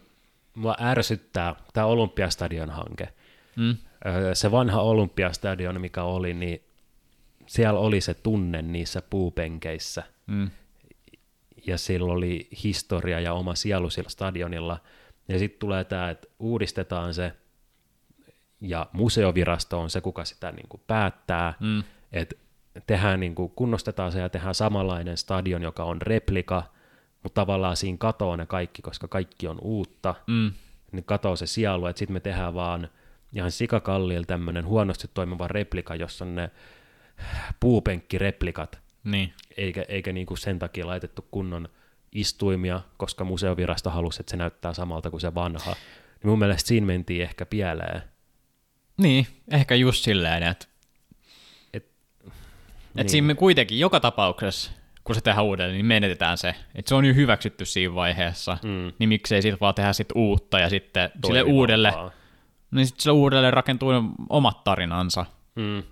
mua 0.55 0.77
ärsyttää 0.81 1.55
tämä 1.73 1.87
Olympiastadion 1.87 2.71
hanke. 2.71 3.09
Mm. 3.57 3.77
Se 4.35 4.51
vanha 4.51 4.81
Olympiastadion, 4.81 5.81
mikä 5.81 6.03
oli, 6.03 6.35
niin 6.35 6.63
siellä 7.51 7.81
oli 7.81 8.01
se 8.01 8.15
tunne 8.15 8.63
niissä 8.63 9.03
puupenkeissä. 9.11 10.03
Mm 10.27 10.51
ja 11.67 11.79
sillä 11.79 12.13
oli 12.13 12.49
historia 12.65 13.21
ja 13.21 13.33
oma 13.33 13.55
sielu 13.55 13.91
sillä 13.91 14.09
stadionilla. 14.09 14.79
Ja 15.29 15.39
sitten 15.39 15.59
tulee 15.59 15.85
tämä, 15.85 16.11
että 16.11 16.29
uudistetaan 16.39 17.15
se, 17.15 17.33
ja 18.61 18.87
museovirasto 18.93 19.81
on 19.81 19.91
se, 19.91 20.01
kuka 20.01 20.25
sitä 20.25 20.53
niin 20.53 20.69
kuin 20.69 20.83
päättää, 20.87 21.55
mm. 21.61 21.83
että 22.13 22.37
tehdään, 22.87 23.21
niin 23.21 23.35
kuin, 23.35 23.53
kunnostetaan 23.57 24.13
se 24.13 24.21
ja 24.21 24.29
tehdään 24.29 24.55
samanlainen 24.55 25.17
stadion, 25.17 25.63
joka 25.63 25.85
on 25.85 26.03
replika, 26.03 26.63
mutta 27.23 27.41
tavallaan 27.41 27.77
siinä 27.77 27.99
katoaa 27.99 28.37
ne 28.37 28.47
kaikki, 28.47 28.83
koska 28.83 29.09
kaikki 29.09 29.49
on 29.49 29.59
uutta, 29.63 30.15
mm. 30.27 30.53
niin 30.93 31.05
katoaa 31.05 31.37
se 31.37 31.47
sielu, 31.47 31.87
että 31.87 31.99
sitten 31.99 32.15
me 32.15 32.21
tehdään 32.21 32.55
vaan 32.55 32.89
ihan 33.33 33.51
sikakallilla 33.51 34.27
tämmöinen 34.27 34.67
huonosti 34.67 35.11
toimiva 35.15 35.49
replika, 35.49 35.95
jossa 35.95 36.25
on 36.25 36.35
ne 36.35 36.51
puupenkkireplikat, 37.61 38.81
niin. 39.05 39.33
eikä, 39.57 39.85
eikä 39.89 40.13
niin 40.13 40.27
kuin 40.27 40.39
sen 40.39 40.59
takia 40.59 40.87
laitettu 40.87 41.27
kunnon 41.31 41.69
istuimia, 42.13 42.81
koska 42.97 43.25
museovirasto 43.25 43.91
halusi, 43.91 44.23
että 44.23 44.31
se 44.31 44.37
näyttää 44.37 44.75
samalta 44.75 45.11
kuin 45.11 45.21
se 45.21 45.35
vanha. 45.35 45.73
Niin 46.23 46.31
mun 46.31 46.39
mielestä 46.39 46.69
siinä 46.69 46.87
mentiin 46.87 47.23
ehkä 47.23 47.47
pieleen. 47.47 48.03
Niin, 48.97 49.27
ehkä 49.51 49.75
just 49.75 50.05
silleen, 50.05 50.43
että 50.43 50.67
et, 51.75 51.85
et 51.85 52.33
niin. 52.95 53.09
siinä 53.09 53.35
kuitenkin 53.35 53.79
joka 53.79 54.01
tapauksessa, 54.01 54.71
kun 55.05 55.15
se 55.15 55.21
tehdään 55.21 55.45
uudelleen, 55.45 55.77
niin 55.77 55.87
menetetään 55.87 56.39
se. 56.39 56.55
Että 56.75 56.89
se 56.89 56.95
on 56.95 57.05
jo 57.05 57.15
hyväksytty 57.15 57.65
siinä 57.65 57.95
vaiheessa, 57.95 58.59
mm. 58.63 58.93
niin 58.99 59.09
miksei 59.09 59.43
siitä 59.43 59.59
vaan 59.61 59.75
tehdä 59.75 59.93
sit 59.93 60.09
uutta 60.15 60.59
ja 60.59 60.69
sitten 60.69 61.11
sille 61.27 61.43
uudelle, 61.43 61.93
niin 62.71 62.87
sitten 62.87 63.03
sille 63.03 63.15
uudelle 63.15 63.51
rakentuu 63.51 63.91
omat 64.29 64.65
tarinansa. 64.65 65.27
Mm. 65.55 65.83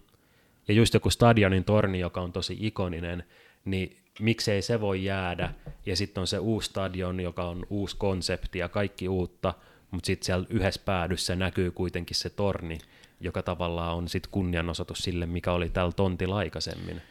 Ja 0.68 0.74
just 0.74 0.94
joku 0.94 1.10
stadionin 1.10 1.64
torni, 1.64 1.98
joka 1.98 2.20
on 2.20 2.32
tosi 2.32 2.56
ikoninen, 2.60 3.24
niin 3.64 3.96
miksei 4.20 4.62
se 4.62 4.80
voi 4.80 5.04
jäädä. 5.04 5.54
Ja 5.86 5.96
sitten 5.96 6.20
on 6.20 6.26
se 6.26 6.38
uusi 6.38 6.68
stadion, 6.68 7.20
joka 7.20 7.44
on 7.44 7.66
uusi 7.70 7.96
konsepti 7.96 8.58
ja 8.58 8.68
kaikki 8.68 9.08
uutta, 9.08 9.54
mutta 9.90 10.06
sitten 10.06 10.26
siellä 10.26 10.46
yhdessä 10.50 10.80
päädyssä 10.84 11.36
näkyy 11.36 11.70
kuitenkin 11.70 12.16
se 12.16 12.30
torni, 12.30 12.78
joka 13.20 13.42
tavallaan 13.42 13.96
on 13.96 14.08
sitten 14.08 14.30
kunnianosoitus 14.30 14.98
sille, 14.98 15.26
mikä 15.26 15.52
oli 15.52 15.68
täällä 15.68 15.92
tontilla 15.92 16.36
aikaisemmin. 16.36 17.02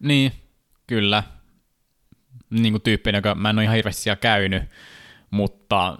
Niin, 0.00 0.32
kyllä. 0.86 1.22
Niin 2.50 2.72
kuin 2.72 2.82
tyyppinen, 2.82 3.18
joka 3.18 3.34
mä 3.34 3.50
en 3.50 3.58
ole 3.58 3.64
ihan 3.64 3.76
hirveästi 3.76 4.02
siellä 4.02 4.16
käynyt, 4.16 4.62
mutta, 5.30 5.98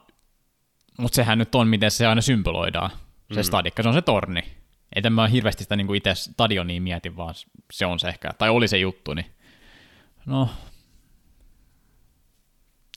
mutta 0.98 1.16
sehän 1.16 1.38
nyt 1.38 1.54
on, 1.54 1.68
miten 1.68 1.90
se 1.90 2.06
aina 2.06 2.20
symboloidaan, 2.20 2.90
se 3.34 3.40
mm. 3.40 3.44
stadikka, 3.44 3.82
se 3.82 3.88
on 3.88 3.94
se 3.94 4.02
torni. 4.02 4.59
Ei 4.96 5.10
mä 5.10 5.28
hirveästi 5.28 5.62
sitä 5.62 5.76
niin 5.76 5.94
itse 5.94 6.14
stadionia 6.14 6.80
mietin, 6.80 7.16
vaan 7.16 7.34
se 7.72 7.86
on 7.86 7.98
se 7.98 8.08
ehkä, 8.08 8.32
tai 8.38 8.50
oli 8.50 8.68
se 8.68 8.78
juttu, 8.78 9.14
niin 9.14 9.26
no, 10.26 10.48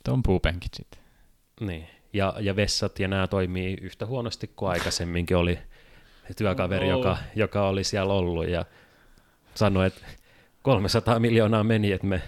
tuon 0.04 0.24
puupenkit 0.24 0.74
sitten. 0.74 1.00
Niin, 1.60 1.88
ja, 2.14 2.34
ja 2.40 2.56
vessat 2.56 3.00
ja 3.00 3.08
nämä 3.08 3.28
toimii 3.28 3.78
yhtä 3.82 4.06
huonosti 4.06 4.48
kuin 4.56 4.70
aikaisemminkin 4.70 5.38
oli 5.38 5.60
työkaveri, 6.38 6.94
oh. 6.94 6.98
joka, 7.00 7.18
joka 7.36 7.68
oli 7.68 7.84
siellä 7.84 8.14
ollut 8.14 8.48
ja 8.48 8.66
sanoi, 9.56 9.88
että 9.88 10.02
300 10.62 11.20
miljoonaa 11.20 11.64
meni, 11.64 11.92
että 11.92 12.08
me 12.08 12.22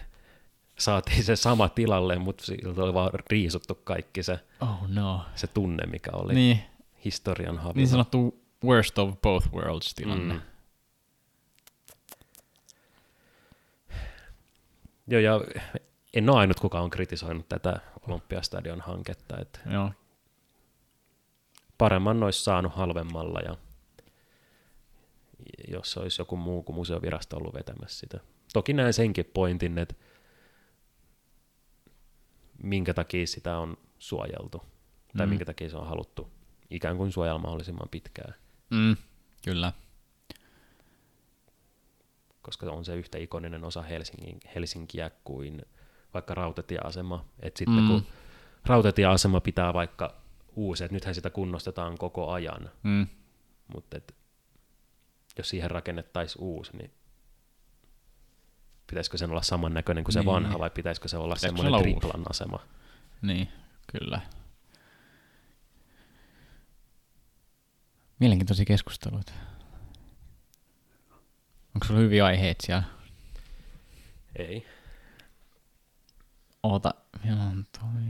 saatiin 0.80 1.24
se 1.24 1.36
sama 1.36 1.70
tilalle, 1.70 2.18
mutta 2.18 2.46
siltä 2.46 2.84
oli 2.84 2.94
vaan 2.94 3.12
riisuttu 3.30 3.76
kaikki 3.76 4.24
se, 4.24 4.40
oh 4.62 4.88
no. 4.88 5.26
se 5.36 5.48
tunne, 5.48 5.86
mikä 5.86 6.12
oli 6.14 6.34
niin. 6.34 6.60
historian 7.06 7.58
havina. 7.58 7.74
Niin 7.76 7.88
sanottu 7.88 8.45
worst 8.64 9.00
of 9.00 9.22
both 9.22 9.54
worlds 9.54 9.94
tilanne. 9.94 10.34
Mm. 10.34 10.42
Joo, 15.08 15.22
ja 15.22 15.42
en 16.14 16.30
ole 16.30 16.40
ainut, 16.40 16.60
kuka 16.60 16.80
on 16.80 16.90
kritisoinut 16.90 17.50
tätä 17.50 17.80
Olympiastadion 18.08 18.82
hanketta. 18.82 19.38
Että 19.42 19.60
Joo. 19.72 19.92
Paremman 21.78 22.24
olisi 22.24 22.44
saanut 22.44 22.74
halvemmalla, 22.74 23.40
ja 23.40 23.58
jos 25.68 25.98
olisi 25.98 26.22
joku 26.22 26.38
muu 26.38 26.64
kuin 26.64 26.76
museovirasto 26.76 27.38
ollut 27.38 27.54
vetämässä 27.54 28.00
sitä. 28.00 28.20
Toki 28.54 28.74
näen 28.74 28.94
senkin 28.94 29.26
pointin, 29.26 29.78
että 29.78 29.96
minkä 32.64 32.94
takia 32.94 33.28
sitä 33.28 33.58
on 33.58 33.78
suojeltu, 34.00 34.64
tai 35.18 35.26
mm. 35.26 35.30
minkä 35.30 35.46
takia 35.46 35.70
se 35.70 35.78
on 35.78 35.88
haluttu 35.88 36.32
ikään 36.70 36.98
kuin 36.98 37.12
suojella 37.12 37.40
mahdollisimman 37.40 37.90
pitkään. 37.92 38.36
Mm, 38.76 38.96
kyllä. 39.46 39.74
Koska 42.42 42.72
on 42.72 42.86
se 42.86 42.96
yhtä 42.96 43.18
ikoninen 43.18 43.64
osa 43.64 43.82
Helsingin, 43.82 44.40
Helsinkiä 44.56 45.12
kuin 45.24 45.62
vaikka 46.14 46.36
rautatieasema. 46.36 47.26
Et 47.40 47.58
sitten 47.58 47.80
mm. 47.80 47.88
kun 47.88 48.06
rautatieasema 48.66 49.42
pitää 49.42 49.74
vaikka 49.74 50.16
uusi, 50.56 50.84
että 50.84 50.96
nythän 50.96 51.16
sitä 51.16 51.30
kunnostetaan 51.30 51.98
koko 51.98 52.32
ajan, 52.32 52.70
mm. 52.84 53.08
mutta 53.74 53.98
jos 55.38 55.50
siihen 55.50 55.72
rakennettaisiin 55.72 56.44
uusi, 56.44 56.78
niin 56.78 56.92
pitäisikö 58.88 59.18
sen 59.18 59.32
olla 59.32 59.42
samannäköinen 59.42 60.04
kuin 60.04 60.14
se 60.14 60.20
niin. 60.20 60.26
vanha 60.26 60.60
vai 60.60 60.70
pitäisikö 60.70 61.08
se 61.08 61.18
olla 61.18 61.36
pitäisikö 61.36 61.62
semmoinen 61.62 61.82
triplan 61.82 62.20
uusi? 62.20 62.30
asema? 62.30 62.60
Niin, 63.22 63.50
kyllä. 63.92 64.22
Mielenkiintoisia 68.20 68.66
keskusteluita. 68.66 69.34
Onko 71.76 71.86
sulla 71.88 72.00
hyviä 72.00 72.26
aiheita 72.26 72.66
siellä? 72.66 72.84
Ei. 74.36 74.66
Oota, 76.64 76.94
on 77.24 77.66
toi... 77.80 78.06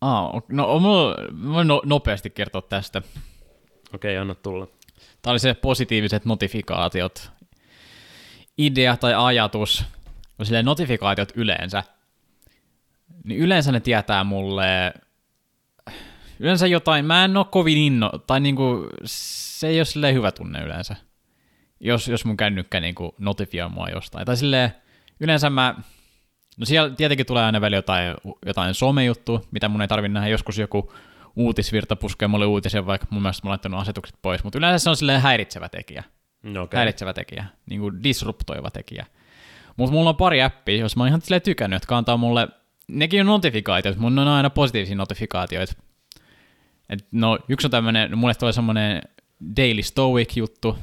Ah, 0.00 0.32
no, 0.48 0.80
voin 1.52 1.68
no, 1.68 1.82
nopeasti 1.84 2.30
kertoa 2.30 2.62
tästä. 2.62 3.02
Okei, 3.94 4.16
okay, 4.16 4.16
anna 4.16 4.34
tulla. 4.34 4.66
Tämä 5.22 5.32
oli 5.32 5.38
se 5.38 5.54
positiiviset 5.54 6.24
notifikaatiot. 6.24 7.30
Idea 8.58 8.96
tai 8.96 9.14
ajatus 9.14 9.84
on 10.38 10.46
silleen 10.46 10.64
notifikaatiot 10.64 11.32
yleensä, 11.34 11.82
niin 13.24 13.40
yleensä 13.40 13.72
ne 13.72 13.80
tietää 13.80 14.24
mulle 14.24 14.92
yleensä 16.40 16.66
jotain, 16.66 17.04
mä 17.04 17.24
en 17.24 17.36
oo 17.36 17.44
kovin 17.44 17.78
inno, 17.78 18.10
tai 18.26 18.40
niinku, 18.40 18.88
se 19.04 19.68
ei 19.68 19.78
ole 19.78 19.84
silleen 19.84 20.14
hyvä 20.14 20.32
tunne 20.32 20.62
yleensä, 20.62 20.96
jos, 21.80 22.08
jos 22.08 22.24
mun 22.24 22.36
kännykkä 22.36 22.80
niinku 22.80 23.14
notifioi 23.18 23.68
mua 23.68 23.88
jostain. 23.88 24.26
Tai 24.26 24.36
silleen, 24.36 24.74
yleensä 25.20 25.50
mä, 25.50 25.74
no 26.56 26.66
siellä 26.66 26.94
tietenkin 26.94 27.26
tulee 27.26 27.44
aina 27.44 27.60
välillä 27.60 27.78
jotain, 27.78 28.14
jotain 28.46 28.74
somejuttu, 28.74 29.46
mitä 29.50 29.68
mun 29.68 29.82
ei 29.82 29.88
tarvi 29.88 30.08
nähdä, 30.08 30.28
joskus 30.28 30.58
joku 30.58 30.92
uutisvirta 31.36 31.96
puskee 31.96 32.28
mulle 32.28 32.46
uutisen, 32.46 32.86
vaikka 32.86 33.06
mun 33.10 33.22
mielestä 33.22 33.46
mä 33.46 33.50
laittanut 33.50 33.80
asetukset 33.80 34.16
pois, 34.22 34.44
mutta 34.44 34.58
yleensä 34.58 34.82
se 34.82 34.90
on 34.90 34.96
silleen 34.96 35.20
häiritsevä 35.20 35.68
tekijä. 35.68 36.04
No 36.42 36.62
okay. 36.62 36.78
Häiritsevä 36.78 37.12
tekijä, 37.12 37.44
niin 37.70 37.80
kuin 37.80 38.02
disruptoiva 38.02 38.70
tekijä. 38.70 39.06
Mutta 39.76 39.92
mulla 39.92 40.10
on 40.10 40.16
pari 40.16 40.42
appia, 40.42 40.76
jos 40.76 40.96
mä 40.96 41.02
oon 41.02 41.08
ihan 41.08 41.20
silleen 41.20 41.42
tykännyt, 41.42 41.76
jotka 41.76 41.96
antaa 41.96 42.16
mulle 42.16 42.48
nekin 42.88 43.20
on 43.20 43.26
notifikaatiot, 43.26 43.98
ne 43.98 44.06
on 44.06 44.28
aina 44.28 44.50
positiivisia 44.50 44.96
notifikaatioita. 44.96 45.72
Et 46.88 47.06
no, 47.12 47.38
yksi 47.48 47.66
on 47.66 47.70
tämmöinen, 47.70 48.18
mulle 48.18 48.34
tulee 48.34 48.52
semmoinen 48.52 49.02
Daily 49.56 49.82
Stoic-juttu, 49.82 50.78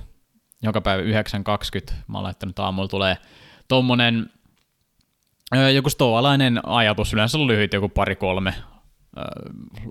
joka 0.62 0.82
päivä 0.82 1.04
9.20, 1.04 1.94
mä 2.08 2.18
oon 2.18 2.24
laittanut 2.24 2.60
aamulla 2.60 2.88
tulee 2.88 3.18
tommonen 3.68 4.30
joku 5.74 5.90
stoalainen 5.90 6.68
ajatus, 6.68 7.14
yleensä 7.14 7.38
on 7.38 7.48
lyhyt, 7.48 7.74
joku 7.74 7.90
pari-kolme 7.90 8.54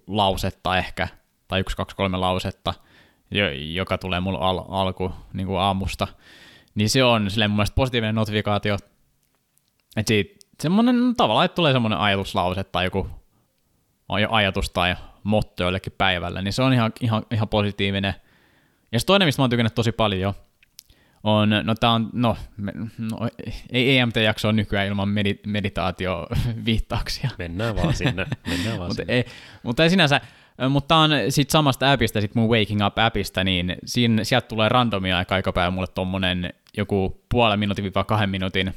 lausetta 0.07 0.78
ehkä, 0.78 1.09
tai 1.48 1.61
yksi, 1.61 1.76
kaksi, 1.76 1.96
kolme 1.96 2.16
lausetta, 2.16 2.74
joka 3.74 3.98
tulee 3.98 4.20
mulle 4.20 4.38
al- 4.40 4.64
alku 4.68 5.12
niin 5.32 5.46
kuin 5.46 5.61
aamusta, 5.61 6.09
niin 6.74 6.90
se 6.90 7.04
on 7.04 7.30
silleen 7.30 7.50
mun 7.50 7.56
mielestä 7.56 7.74
positiivinen 7.74 8.14
notifikaatio, 8.14 8.74
että 9.96 10.08
siitä 10.08 10.46
semmoinen 10.60 11.14
tavallaan, 11.16 11.44
että 11.44 11.54
tulee 11.54 11.72
semmoinen 11.72 11.98
ajatuslause 11.98 12.64
tai 12.64 12.84
joku 12.84 13.06
ajatus 14.08 14.70
tai 14.70 14.96
motto 15.22 15.62
jollekin 15.62 15.92
päivälle, 15.98 16.42
niin 16.42 16.52
se 16.52 16.62
on 16.62 16.72
ihan, 16.72 16.92
ihan, 17.00 17.22
ihan 17.30 17.48
positiivinen. 17.48 18.14
Ja 18.92 19.00
se 19.00 19.06
toinen, 19.06 19.28
mistä 19.28 19.42
mä 19.42 19.44
oon 19.44 19.50
tykännyt 19.50 19.74
tosi 19.74 19.92
paljon, 19.92 20.34
on, 21.22 21.50
no 21.64 21.74
tää 21.74 21.90
on, 21.90 22.10
no, 22.12 22.36
me, 22.56 22.72
no 22.98 23.28
ei 23.70 23.98
EMT-jakso 23.98 24.48
on 24.48 24.56
nykyään 24.56 24.86
ilman 24.86 25.08
medi, 25.08 25.40
meditaatio-viittauksia. 25.46 27.30
Mennään 27.38 27.76
vaan 27.76 27.94
sinne, 27.94 28.26
mennään 28.46 28.78
vaan 28.78 28.88
mutta, 28.88 29.02
sinne. 29.02 29.14
Ei, 29.14 29.24
mutta 29.62 29.82
ei 29.82 29.90
sinänsä, 29.90 30.20
mutta 30.68 30.96
on 30.96 31.11
sit 31.28 31.50
samasta 31.50 31.92
appista, 31.92 32.20
sit 32.20 32.34
mun 32.34 32.50
Waking 32.50 32.86
Up-appista, 32.86 33.44
niin 33.44 33.76
siinä, 33.84 34.24
sieltä 34.24 34.48
tulee 34.48 34.68
randomia 34.68 35.18
aika 35.18 35.34
aika 35.34 35.52
päivä 35.52 35.70
mulle 35.70 35.86
tommonen 35.94 36.54
joku 36.76 37.24
puolen 37.28 37.58
minuutin 37.58 37.94
vai 37.94 38.04
kahden 38.04 38.30
minuutin 38.30 38.74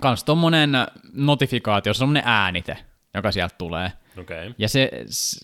kans 0.00 0.24
tommonen 0.24 0.72
notifikaatio, 1.12 1.94
semmonen 1.94 2.22
äänite, 2.26 2.76
joka 3.14 3.32
sieltä 3.32 3.54
tulee. 3.58 3.92
Okay. 4.20 4.54
Ja 4.58 4.68
se, 4.68 4.90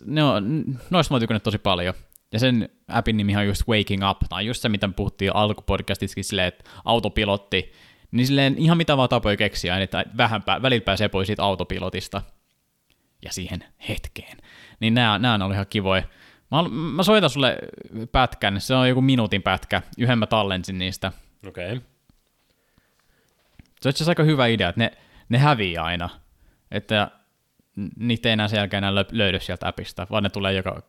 ne 0.04 0.24
on, 0.24 0.64
noista 0.90 1.14
mä 1.14 1.20
oon 1.30 1.40
tosi 1.40 1.58
paljon. 1.58 1.94
Ja 2.32 2.38
sen 2.38 2.68
appin 2.88 3.16
nimi 3.16 3.36
on 3.36 3.46
just 3.46 3.68
Waking 3.68 4.10
Up, 4.10 4.18
tai 4.28 4.46
just 4.46 4.62
se, 4.62 4.68
mitä 4.68 4.86
me 4.86 4.92
puhuttiin 4.92 5.36
alkupodcastissakin 5.36 6.24
silleen, 6.24 6.48
että 6.48 6.70
autopilotti, 6.84 7.72
niin 8.10 8.26
silleen 8.26 8.58
ihan 8.58 8.76
mitä 8.76 8.96
vaan 8.96 9.08
tapoja 9.08 9.36
keksiä, 9.36 9.78
että 9.78 10.04
vähän 10.16 10.42
pää, 10.42 10.62
välillä 10.62 10.84
pääsee 10.84 11.08
pois 11.08 11.26
siitä 11.26 11.42
autopilotista 11.42 12.22
ja 13.22 13.32
siihen 13.32 13.64
hetkeen. 13.88 14.38
Niin 14.82 14.94
nämä, 14.94 15.18
nämä 15.18 15.34
on 15.34 15.42
ollut 15.42 15.54
ihan 15.54 15.66
kivoja. 15.70 16.02
Mä, 16.50 16.62
mä 16.68 17.02
soitan 17.02 17.30
sulle 17.30 17.58
pätkän, 18.12 18.60
se 18.60 18.74
on 18.74 18.88
joku 18.88 19.00
minuutin 19.00 19.42
pätkä, 19.42 19.82
yhden 19.98 20.18
mä 20.18 20.26
tallensin 20.26 20.78
niistä. 20.78 21.12
Okei. 21.46 21.72
Okay. 21.72 21.80
Se 23.80 23.88
on 23.88 23.90
itse 23.90 24.04
aika 24.08 24.22
hyvä 24.22 24.46
idea, 24.46 24.68
että 24.68 24.80
ne, 24.80 24.92
ne 25.28 25.38
häviää 25.38 25.84
aina, 25.84 26.10
että 26.70 27.10
niitä 27.96 28.28
ei 28.28 28.32
enää 28.32 28.48
sen 28.48 28.56
jälkeen 28.56 28.84
enää 28.84 29.04
löydy 29.12 29.40
sieltä 29.40 29.68
appista, 29.68 30.06
vaan 30.10 30.22
ne 30.22 30.30
tulee 30.30 30.52
joka 30.52 30.82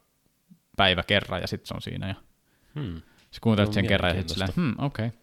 päivä 0.78 1.04
kerran 1.04 1.42
ja 1.42 1.48
sitten 1.48 1.68
se 1.68 1.74
on 1.74 1.82
siinä. 1.82 2.08
Ja 2.08 2.16
hmm. 2.76 3.02
Sä 3.32 3.40
kuuntelet 3.42 3.74
sen 3.74 3.88
kerran 3.88 4.10
ja 4.10 4.16
sitten 4.16 4.34
silleen, 4.34 4.54
hmm, 4.56 4.86
okei. 4.86 5.08
Okay. 5.08 5.20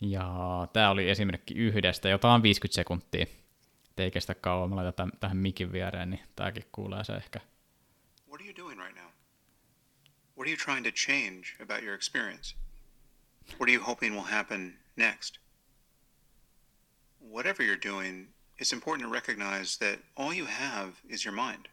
Ja 0.00 0.28
tämä 0.72 0.90
oli 0.90 1.10
esimerkki 1.10 1.54
yhdestä, 1.54 2.08
jota 2.08 2.32
on 2.32 2.42
50 2.42 2.74
sekuntia. 2.74 3.26
Ei 3.98 4.10
kestä 4.10 4.34
kauan, 4.34 4.70
mä 4.70 4.76
laitan 4.76 5.12
tähän 5.20 5.36
mikin 5.36 5.72
viereen, 5.72 6.10
niin 6.10 6.22
tääkin 6.36 6.64
kuulee 6.72 7.04
se 7.04 7.12
ehkä. 7.12 7.40
You 8.54 8.62
doing 8.62 8.78
right 8.78 8.94
now? 8.94 9.10
What 10.36 10.46
are 10.46 10.50
you 10.50 10.56
trying 10.56 10.84
to 10.84 10.92
change 10.92 11.56
about 11.58 11.82
your 11.82 11.94
experience? 11.94 12.54
What 13.56 13.68
are 13.68 13.72
you 13.72 13.80
hoping 13.80 14.14
will 14.14 14.22
happen 14.22 14.76
next? 14.96 15.38
Whatever 17.18 17.64
you're 17.64 17.74
doing, 17.74 18.28
it's 18.56 18.72
important 18.72 19.08
to 19.08 19.12
recognize 19.12 19.78
that 19.78 19.98
all 20.16 20.32
you 20.32 20.44
have 20.44 21.00
is 21.08 21.24
your 21.24 21.34
mind. 21.34 21.66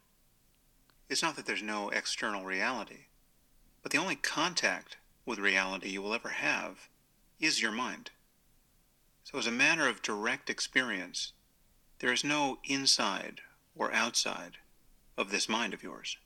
It's 1.07 1.21
not 1.21 1.35
that 1.35 1.45
there's 1.45 1.61
no 1.61 1.89
external 1.89 2.45
reality, 2.45 3.05
but 3.83 3.91
the 3.91 3.99
only 3.99 4.15
contact 4.15 4.97
with 5.23 5.37
reality 5.37 5.89
you 5.89 6.01
will 6.01 6.15
ever 6.15 6.29
have 6.29 6.89
is 7.39 7.61
your 7.61 7.71
mind. 7.71 8.09
So, 9.23 9.37
as 9.37 9.45
a 9.45 9.51
matter 9.51 9.87
of 9.87 10.01
direct 10.01 10.49
experience, 10.49 11.33
there 11.99 12.11
is 12.11 12.23
no 12.23 12.57
inside 12.63 13.41
or 13.75 13.93
outside 13.93 14.57
of 15.15 15.29
this 15.29 15.47
mind 15.47 15.75
of 15.75 15.83
yours. 15.83 16.17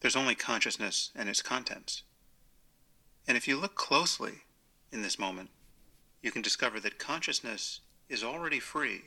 There's 0.00 0.16
only 0.16 0.34
consciousness 0.34 1.12
and 1.16 1.28
its 1.28 1.42
contents. 1.42 2.04
And 3.28 3.36
if 3.36 3.48
you 3.48 3.60
look 3.60 3.74
closely 3.74 4.32
in 4.92 5.02
this 5.02 5.18
moment, 5.18 5.50
you 6.22 6.32
can 6.32 6.42
discover 6.42 6.80
that 6.80 6.98
consciousness 7.06 7.82
is 8.08 8.24
already 8.24 8.60
free 8.60 9.00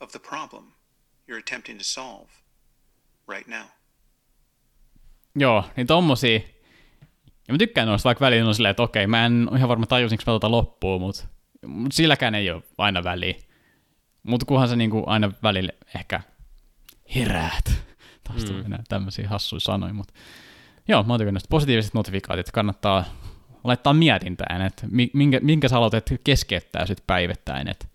of 0.00 0.12
the 0.12 0.18
problem 0.18 0.74
you're 1.28 1.38
attempting 1.38 1.78
to 1.78 1.84
solve 1.84 2.28
right 3.28 3.48
now. 3.48 3.66
Joo, 5.36 5.64
niin 5.76 5.86
tommosia. 5.86 6.40
Ja 7.48 7.54
mä 7.54 7.58
tykkään 7.58 7.88
noista, 7.88 8.06
vaikka 8.06 8.24
välillä 8.24 8.48
on 8.48 8.54
silleen, 8.54 8.70
että 8.70 8.82
okei, 8.82 9.06
mä 9.06 9.26
en 9.26 9.48
ole 9.50 9.58
ihan 9.58 9.68
varma 9.68 9.86
tajusinko 9.86 10.22
mä 10.26 10.32
tota 10.32 10.50
loppuun, 10.50 11.00
mutta 11.00 11.24
mut 11.66 11.92
silläkään 11.92 12.34
ei 12.34 12.50
ole 12.50 12.62
aina 12.78 13.04
väliä. 13.04 13.34
Mutta 14.22 14.46
kunhan 14.46 14.68
sä 14.68 14.76
niinku 14.76 15.04
aina 15.06 15.32
välillä 15.42 15.72
ehkä 15.94 16.20
heräät. 17.14 17.85
Taas 18.26 18.42
mm. 18.42 18.48
tulee 18.48 18.78
tämmöisiä 18.88 19.28
hassuja 19.28 19.60
sanoja, 19.60 19.92
mutta 19.92 20.14
joo, 20.88 21.02
mä 21.02 21.12
oon 21.12 21.20
tykännyt 21.20 21.42
positiiviset 21.50 21.94
notifikaatiot, 21.94 22.50
kannattaa 22.50 23.04
laittaa 23.64 23.94
mietintään, 23.94 24.62
että 24.62 24.86
minkä, 25.12 25.40
minkä 25.42 25.68
sä 25.68 25.74
haluat 25.74 25.92
keskeyttää 26.24 26.86
sit 26.86 27.02
päivittäin, 27.06 27.68
että, 27.68 27.86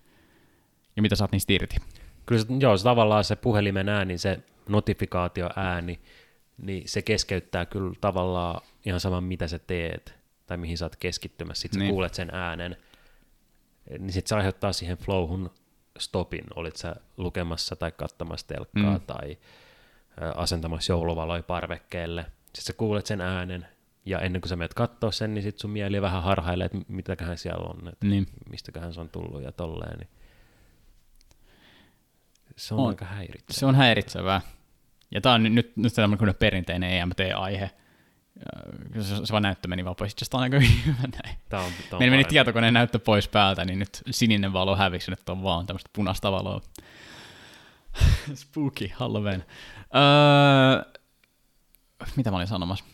ja 0.96 1.02
mitä 1.02 1.16
saat 1.16 1.32
niistä 1.32 1.54
irti. 1.54 1.76
Kyllä 2.26 2.42
se, 2.42 2.48
joo, 2.60 2.78
se 2.78 2.84
tavallaan 2.84 3.24
se 3.24 3.36
puhelimen 3.36 3.90
ääni, 3.90 4.18
se 4.18 4.40
notifikaatio 4.70 5.50
ääni, 5.56 6.00
niin 6.58 6.84
se 6.86 7.02
keskeyttää 7.02 7.66
kyllä 7.66 7.94
tavallaan 8.02 8.62
ihan 8.86 9.00
saman, 9.00 9.24
mitä 9.24 9.48
sä 9.48 9.60
teet 9.60 10.16
tai 10.48 10.58
mihin 10.58 10.78
sä 10.78 10.86
oot 10.86 10.96
keskittymässä. 10.96 11.62
Sitten 11.62 11.80
niin. 11.80 11.90
sä 11.90 11.92
kuulet 11.92 12.14
sen 12.14 12.30
äänen, 12.34 12.78
niin 14.00 14.14
sitten 14.14 14.30
se 14.30 14.36
aiheuttaa 14.36 14.74
siihen 14.74 14.98
flowhun 14.98 15.52
stopin. 16.00 16.44
Olit 16.56 16.76
sä 16.76 16.96
lukemassa 17.18 17.76
tai 17.76 17.92
katsomassa 17.92 18.48
telkkaa 18.48 18.98
mm. 18.98 19.02
tai 19.08 19.38
asentamassa 20.36 20.94
jouluvaloja 20.94 21.44
parvekkeelle. 21.44 22.26
Sitten 22.46 22.64
sä 22.64 22.74
kuulet 22.74 23.06
sen 23.06 23.22
äänen, 23.22 23.68
ja 24.06 24.20
ennen 24.20 24.42
kuin 24.42 24.50
sä 24.50 24.56
menet 24.56 24.74
katsoa 24.74 25.12
sen, 25.12 25.34
niin 25.34 25.44
sit 25.44 25.60
sun 25.60 25.72
mieli 25.72 26.02
vähän 26.02 26.24
harhailee, 26.24 26.66
että 26.66 26.78
mitäköhän 26.88 27.38
siellä 27.38 27.66
on, 27.66 27.88
että 27.88 28.06
niin. 28.08 28.28
mistäköhän 28.50 28.94
se 28.94 29.02
on 29.02 29.10
tullut 29.10 29.44
ja 29.44 29.52
tolleen. 29.52 29.98
Niin 29.98 30.10
se 32.56 32.74
on, 32.74 32.80
on 32.80 32.88
aika 32.88 33.06
häiritsevää. 33.06 33.60
Se 33.60 33.66
on 33.66 33.76
häiritsevää. 33.76 34.42
Ja 35.12 35.22
tämä 35.22 35.36
on 35.36 35.56
nyt, 35.56 35.78
nyt 35.78 35.94
tämmöinen 35.94 36.36
perinteinen 36.36 36.92
EMT-aihe. 36.92 37.72
Se, 39.02 39.26
se 39.26 39.32
vaan 39.32 39.44
näyttö 39.44 39.68
meni 39.68 39.86
vaan 39.86 39.96
pois. 39.96 40.12
Itse 40.12 40.26
on 40.34 40.44
aika 40.44 40.60
hyvä 40.60 41.08
näin. 41.24 41.38
Tämä 41.50 41.64
on, 41.64 41.72
tämä 41.72 41.98
on 41.98 42.00
Meillä 42.00 42.14
meni 42.14 42.24
tietokoneen 42.24 42.74
näyttö 42.74 43.00
pois 43.00 43.28
päältä, 43.28 43.66
niin 43.66 43.80
nyt 43.80 44.02
sininen 44.12 44.54
valo 44.54 44.76
hävisi, 44.76 45.12
nyt 45.12 45.30
on 45.30 45.44
vaan 45.44 45.66
tämmöistä 45.66 45.90
punaista 45.94 46.32
valoa. 46.32 46.62
Spooky, 48.34 48.88
Halloween. 48.94 49.46
Öö, 49.96 51.02
mitä 52.16 52.32
mä 52.32 52.38
olin 52.38 52.48
sanomassa? 52.48 52.86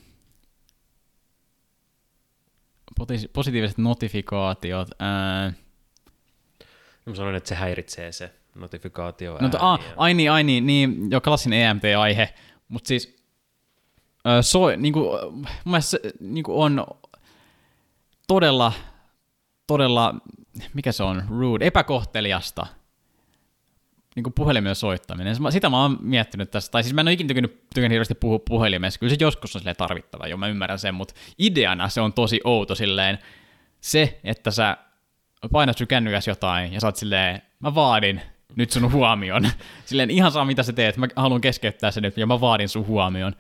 Positiiviset 3.33 3.77
notifikaatiot. 3.77 4.87
Öö, 5.01 5.51
Mä 7.07 7.15
sanoin, 7.15 7.35
että 7.35 7.49
se 7.49 7.55
häiritsee 7.55 8.11
se 8.11 8.33
notifikaatio 8.55 9.37
no, 9.41 9.49
a, 9.59 9.79
ai 9.97 10.13
niin, 10.13 10.31
ai 10.31 10.43
niin, 10.43 10.67
niin, 10.67 11.11
jo 11.11 11.21
klassinen 11.21 11.61
EMT-aihe, 11.61 12.33
mutta 12.67 12.87
siis 12.87 13.15
äh, 14.27 14.37
so, 14.41 14.59
niin 14.77 14.93
kuin, 14.93 15.33
mun 15.33 15.45
mielestä 15.65 15.97
niin 16.19 16.43
kuin 16.43 16.57
on 16.57 16.87
todella, 18.27 18.73
todella, 19.67 20.15
mikä 20.73 20.91
se 20.91 21.03
on, 21.03 21.23
rude, 21.29 21.67
epäkohteliasta 21.67 22.67
niin 24.17 24.23
kuin 24.23 24.33
puhelimeen 24.33 24.75
soittaminen. 24.75 25.35
Sitä 25.49 25.69
mä 25.69 25.81
oon 25.81 25.97
miettinyt 26.01 26.51
tässä, 26.51 26.71
tai 26.71 26.83
siis 26.83 26.93
mä 26.93 27.01
en 27.01 27.07
ole 27.07 27.13
ikinä 27.13 27.27
tykännyt, 27.27 27.69
tykännyt 27.73 27.93
hirveästi 27.93 28.15
puhua 28.15 28.39
puhelimessa, 28.39 28.99
kyllä 28.99 29.09
se 29.09 29.17
joskus 29.19 29.55
on 29.55 29.61
silleen 29.61 29.75
tarvittava, 29.75 30.27
jo 30.27 30.37
mä 30.37 30.47
ymmärrän 30.47 30.79
sen, 30.79 30.95
mutta 30.95 31.13
ideana 31.39 31.89
se 31.89 32.01
on 32.01 32.13
tosi 32.13 32.41
outo 32.43 32.75
silleen, 32.75 33.19
se, 33.81 34.19
että 34.23 34.51
sä 34.51 34.77
painat 35.51 35.77
sun 35.77 35.87
kännykäs 35.87 36.27
jotain 36.27 36.73
ja 36.73 36.81
sä 36.81 36.87
oot 36.87 36.95
silleen, 36.95 37.41
mä 37.59 37.75
vaadin 37.75 38.21
nyt 38.55 38.71
sun 38.71 38.91
huomion. 38.91 39.49
Silleen 39.85 40.11
ihan 40.11 40.31
saa 40.31 40.45
mitä 40.45 40.63
sä 40.63 40.73
teet, 40.73 40.97
mä 40.97 41.07
haluan 41.15 41.41
keskeyttää 41.41 41.91
sen 41.91 42.03
nyt 42.03 42.17
ja 42.17 42.27
mä 42.27 42.41
vaadin 42.41 42.69
sun 42.69 42.87
huomion. 42.87 43.33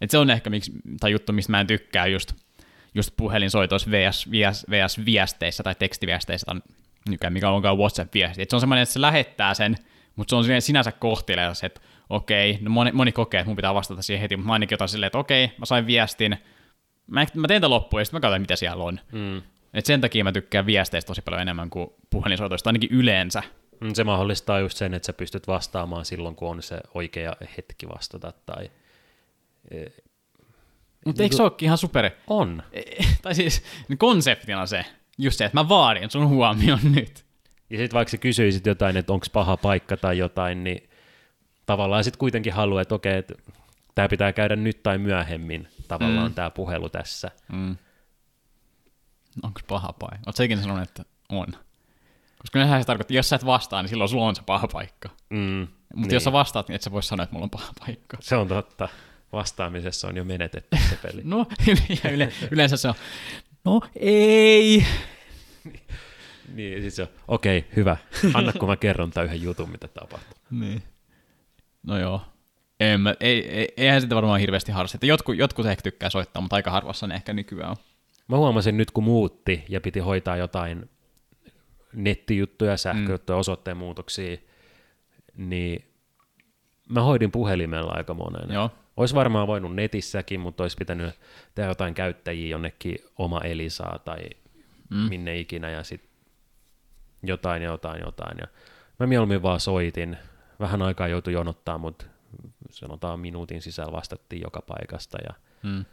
Et 0.00 0.10
se 0.10 0.18
on 0.18 0.30
ehkä 0.30 0.50
miksi, 0.50 0.72
tai 1.00 1.12
juttu, 1.12 1.32
mistä 1.32 1.50
mä 1.50 1.60
en 1.60 1.66
tykkää 1.66 2.06
just, 2.06 2.32
just 2.94 3.10
puhelinsoitoissa 3.16 3.90
VS, 3.90 4.30
VS, 4.30 4.66
VS 4.70 5.04
viesteissä 5.04 5.62
tai 5.62 5.74
tekstiviesteissä, 5.74 6.46
tai 7.20 7.30
mikä 7.30 7.50
onkaan 7.50 7.78
WhatsApp-viesti. 7.78 8.42
Et 8.42 8.50
se 8.50 8.56
on 8.56 8.60
semmoinen, 8.60 8.82
että 8.82 8.92
se 8.92 9.00
lähettää 9.00 9.54
sen, 9.54 9.76
mutta 10.16 10.30
se 10.30 10.54
on 10.54 10.62
sinänsä 10.62 10.92
kohtelias, 10.92 11.64
että 11.64 11.80
okei, 12.10 12.58
no 12.60 12.70
moni, 12.70 12.92
moni 12.92 13.12
kokee, 13.12 13.40
että 13.40 13.48
mun 13.48 13.56
pitää 13.56 13.74
vastata 13.74 14.02
siihen 14.02 14.20
heti, 14.20 14.36
mutta 14.36 14.46
mä 14.46 14.52
ainakin 14.52 14.76
otan 14.76 14.88
silleen, 14.88 15.06
että 15.06 15.18
okei, 15.18 15.52
mä 15.58 15.66
sain 15.66 15.86
viestin, 15.86 16.36
mä, 17.06 17.26
mä 17.34 17.48
teen 17.48 17.60
tämän 17.60 17.70
loppuun 17.70 18.00
ja 18.00 18.04
sitten 18.04 18.16
mä 18.16 18.20
katson, 18.20 18.40
mitä 18.40 18.56
siellä 18.56 18.84
on. 18.84 19.00
Mm. 19.12 19.42
Et 19.74 19.86
sen 19.86 20.00
takia 20.00 20.24
mä 20.24 20.32
tykkään 20.32 20.66
viesteistä 20.66 21.06
tosi 21.06 21.22
paljon 21.22 21.42
enemmän 21.42 21.70
kuin 21.70 21.90
puhelinsoitoista, 22.10 22.68
ainakin 22.70 22.90
yleensä 22.90 23.42
Mm, 23.82 23.94
se 23.94 24.04
mahdollistaa 24.04 24.60
just 24.60 24.78
sen, 24.78 24.94
että 24.94 25.06
sä 25.06 25.12
pystyt 25.12 25.46
vastaamaan 25.46 26.04
silloin, 26.04 26.36
kun 26.36 26.50
on 26.50 26.62
se 26.62 26.80
oikea 26.94 27.36
hetki 27.56 27.88
vastata. 27.88 28.32
Tai... 28.46 28.70
E, 29.70 29.84
Mutta 31.06 31.22
eikö 31.22 31.36
se 31.36 31.42
olekin 31.42 31.66
ihan 31.66 31.78
super? 31.78 32.10
On. 32.26 32.62
E, 32.72 32.82
tai 33.22 33.34
siis 33.34 33.62
konseptina 33.98 34.66
se, 34.66 34.84
just 35.18 35.38
se, 35.38 35.44
että 35.44 35.58
mä 35.58 35.68
vaadin 35.68 36.10
sun 36.10 36.28
huomion 36.28 36.78
nyt. 36.94 37.24
Ja 37.72 37.78
sitten 37.78 37.94
vaikka 37.96 38.10
sä 38.10 38.16
kysyisit 38.16 38.66
jotain, 38.66 38.96
että 38.96 39.12
onko 39.12 39.26
paha 39.32 39.56
paikka 39.56 39.96
tai 39.96 40.18
jotain, 40.18 40.64
niin 40.64 40.90
tavallaan 41.66 42.04
sitten 42.04 42.18
kuitenkin 42.18 42.52
haluaa, 42.52 42.82
että 42.82 42.94
okei, 42.94 43.18
että 43.18 43.34
tämä 43.94 44.08
pitää 44.08 44.32
käydä 44.32 44.56
nyt 44.56 44.82
tai 44.82 44.98
myöhemmin, 44.98 45.68
tavallaan 45.88 46.30
mm. 46.30 46.34
tämä 46.34 46.50
puhelu 46.50 46.88
tässä. 46.88 47.30
Mm. 47.52 47.76
Onko 49.42 49.60
paha 49.66 49.92
paikka? 49.92 50.22
Oletko 50.26 50.42
ikinä 50.42 50.62
sanonut, 50.62 50.88
että 50.88 51.04
on? 51.28 51.46
Koska 52.38 52.58
nehän 52.58 52.82
se 52.82 52.86
tarkoittaa, 52.86 53.04
että 53.04 53.18
jos 53.18 53.28
sä 53.28 53.36
et 53.36 53.46
vastaa, 53.46 53.82
niin 53.82 53.88
silloin 53.88 54.10
sulla 54.10 54.26
on 54.26 54.36
se 54.36 54.42
paha 54.46 54.68
paikka. 54.72 55.08
Mm, 55.30 55.68
Mutta 55.68 55.68
niin. 55.94 56.12
jos 56.12 56.24
sä 56.24 56.32
vastaat, 56.32 56.68
niin 56.68 56.76
et 56.76 56.82
sä 56.82 56.92
voi 56.92 57.02
sanoa, 57.02 57.24
että 57.24 57.32
mulla 57.32 57.44
on 57.44 57.50
paha 57.50 57.72
paikka. 57.86 58.16
Se 58.20 58.36
on 58.36 58.48
totta. 58.48 58.88
Vastaamisessa 59.32 60.08
on 60.08 60.16
jo 60.16 60.24
menetetty 60.24 60.76
se 60.90 60.96
peli. 61.02 61.22
no, 61.34 61.46
yle, 62.12 62.32
yleensä 62.50 62.76
se 62.76 62.88
on, 62.88 62.94
no 63.64 63.80
ei. 63.96 64.86
niin, 66.52 66.82
sit 66.82 66.94
se 66.94 67.02
on, 67.02 67.08
okei, 67.28 67.58
okay, 67.58 67.70
hyvä. 67.76 67.96
Anna, 68.34 68.52
kun 68.52 68.68
mä 68.68 68.76
kerron 68.76 69.10
tämän 69.10 69.26
yhden 69.26 69.42
jutun, 69.42 69.70
mitä 69.70 69.88
tapahtuu. 69.88 70.36
niin. 70.50 70.82
No 71.82 71.98
joo. 71.98 72.22
En 72.80 73.00
mä, 73.00 73.14
ei, 73.20 73.48
ei, 73.48 73.68
eihän 73.76 74.00
sitä 74.00 74.14
varmaan 74.14 74.40
hirveästi 74.40 74.72
harrasta. 74.72 75.06
Jotkut, 75.06 75.36
jotkut 75.36 75.66
ehkä 75.66 75.82
tykkää 75.82 76.10
soittaa, 76.10 76.42
mutta 76.42 76.56
aika 76.56 76.70
harvassa 76.70 77.06
ne 77.06 77.14
ehkä 77.14 77.32
nykyään 77.32 77.70
on. 77.70 77.76
Mä 78.28 78.36
huomasin 78.36 78.76
nyt, 78.76 78.90
kun 78.90 79.04
muutti 79.04 79.64
ja 79.68 79.80
piti 79.80 80.00
hoitaa 80.00 80.36
jotain 80.36 80.90
nettijuttuja, 81.94 82.76
sähköjuttuja, 82.76 83.36
mm. 83.36 83.40
osoitteen 83.40 83.76
muutoksia, 83.76 84.36
niin 85.36 85.84
mä 86.88 87.02
hoidin 87.02 87.30
puhelimella 87.30 87.92
aika 87.92 88.14
monen. 88.14 88.54
Joo. 88.54 88.70
Olisi 88.96 89.14
varmaan 89.14 89.46
voinut 89.46 89.74
netissäkin, 89.74 90.40
mutta 90.40 90.64
olisi 90.64 90.76
pitänyt 90.76 91.14
tehdä 91.54 91.70
jotain 91.70 91.94
käyttäjiä 91.94 92.48
jonnekin 92.48 92.98
oma 93.18 93.40
Elisaa 93.40 93.98
tai 93.98 94.20
mm. 94.90 94.96
minne 94.96 95.38
ikinä 95.38 95.70
ja 95.70 95.82
sitten 95.82 96.11
jotain 97.22 97.62
ja 97.62 97.70
jotain 97.70 98.00
jotain. 98.04 98.38
Ja 98.40 98.46
mä 98.98 99.06
mieluummin 99.06 99.42
vaan 99.42 99.60
soitin. 99.60 100.16
Vähän 100.60 100.82
aikaa 100.82 101.08
joutui 101.08 101.32
jonottaa, 101.32 101.78
mutta 101.78 102.04
sanotaan 102.70 103.20
minuutin 103.20 103.62
sisällä 103.62 103.92
vastattiin 103.92 104.42
joka 104.42 104.62
paikasta 104.62 105.18
ja 105.28 105.34
mm. 105.62 105.84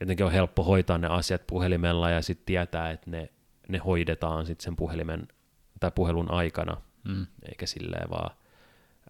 jotenkin 0.00 0.26
on 0.26 0.32
helppo 0.32 0.62
hoitaa 0.62 0.98
ne 0.98 1.06
asiat 1.08 1.46
puhelimella 1.46 2.10
ja 2.10 2.22
sitten 2.22 2.46
tietää, 2.46 2.90
että 2.90 3.10
ne 3.10 3.30
ne 3.68 3.78
hoidetaan 3.78 4.46
sitten 4.46 4.64
sen 4.64 4.76
puhelimen 4.76 5.28
tai 5.80 5.90
puhelun 5.94 6.30
aikana, 6.30 6.80
mm. 7.04 7.26
eikä 7.48 7.66
silleen 7.66 8.10
vaan 8.10 8.36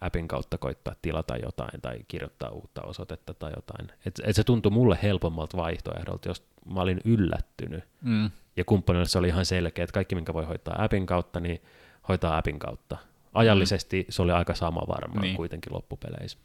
appin 0.01 0.29
kautta 0.29 0.59
koittaa 0.59 0.95
tilata 1.03 1.37
jotain 1.37 1.81
tai 1.81 1.99
kirjoittaa 2.09 2.51
uutta 2.51 2.83
osoitetta 2.83 3.35
tai 3.35 3.53
jotain. 3.57 3.93
Et, 4.07 4.21
et 4.25 4.37
se 4.37 4.45
tuntui 4.45 4.73
mulle 4.73 4.99
helpommalta 5.03 5.57
vaihtoehdolta, 5.57 6.29
jos 6.29 6.47
mä 6.75 6.81
olin 6.81 7.01
yllättynyt. 7.05 7.85
Mm. 8.03 8.31
Ja 8.57 8.65
kumppanille 8.65 9.07
se 9.07 9.19
oli 9.19 9.29
ihan 9.29 9.47
selkeä, 9.47 9.85
että 9.85 9.95
kaikki, 9.95 10.15
minkä 10.15 10.35
voi 10.35 10.45
hoitaa 10.45 10.85
appin 10.85 11.07
kautta, 11.07 11.41
niin 11.41 11.63
hoitaa 12.09 12.39
appin 12.39 12.59
kautta. 12.59 12.97
Ajallisesti 13.35 14.03
mm. 14.03 14.07
se 14.09 14.23
oli 14.23 14.33
aika 14.33 14.55
sama 14.55 14.81
varmaan 14.89 15.23
niin. 15.23 15.37
kuitenkin 15.37 15.73
loppupeleissä. 15.73 16.39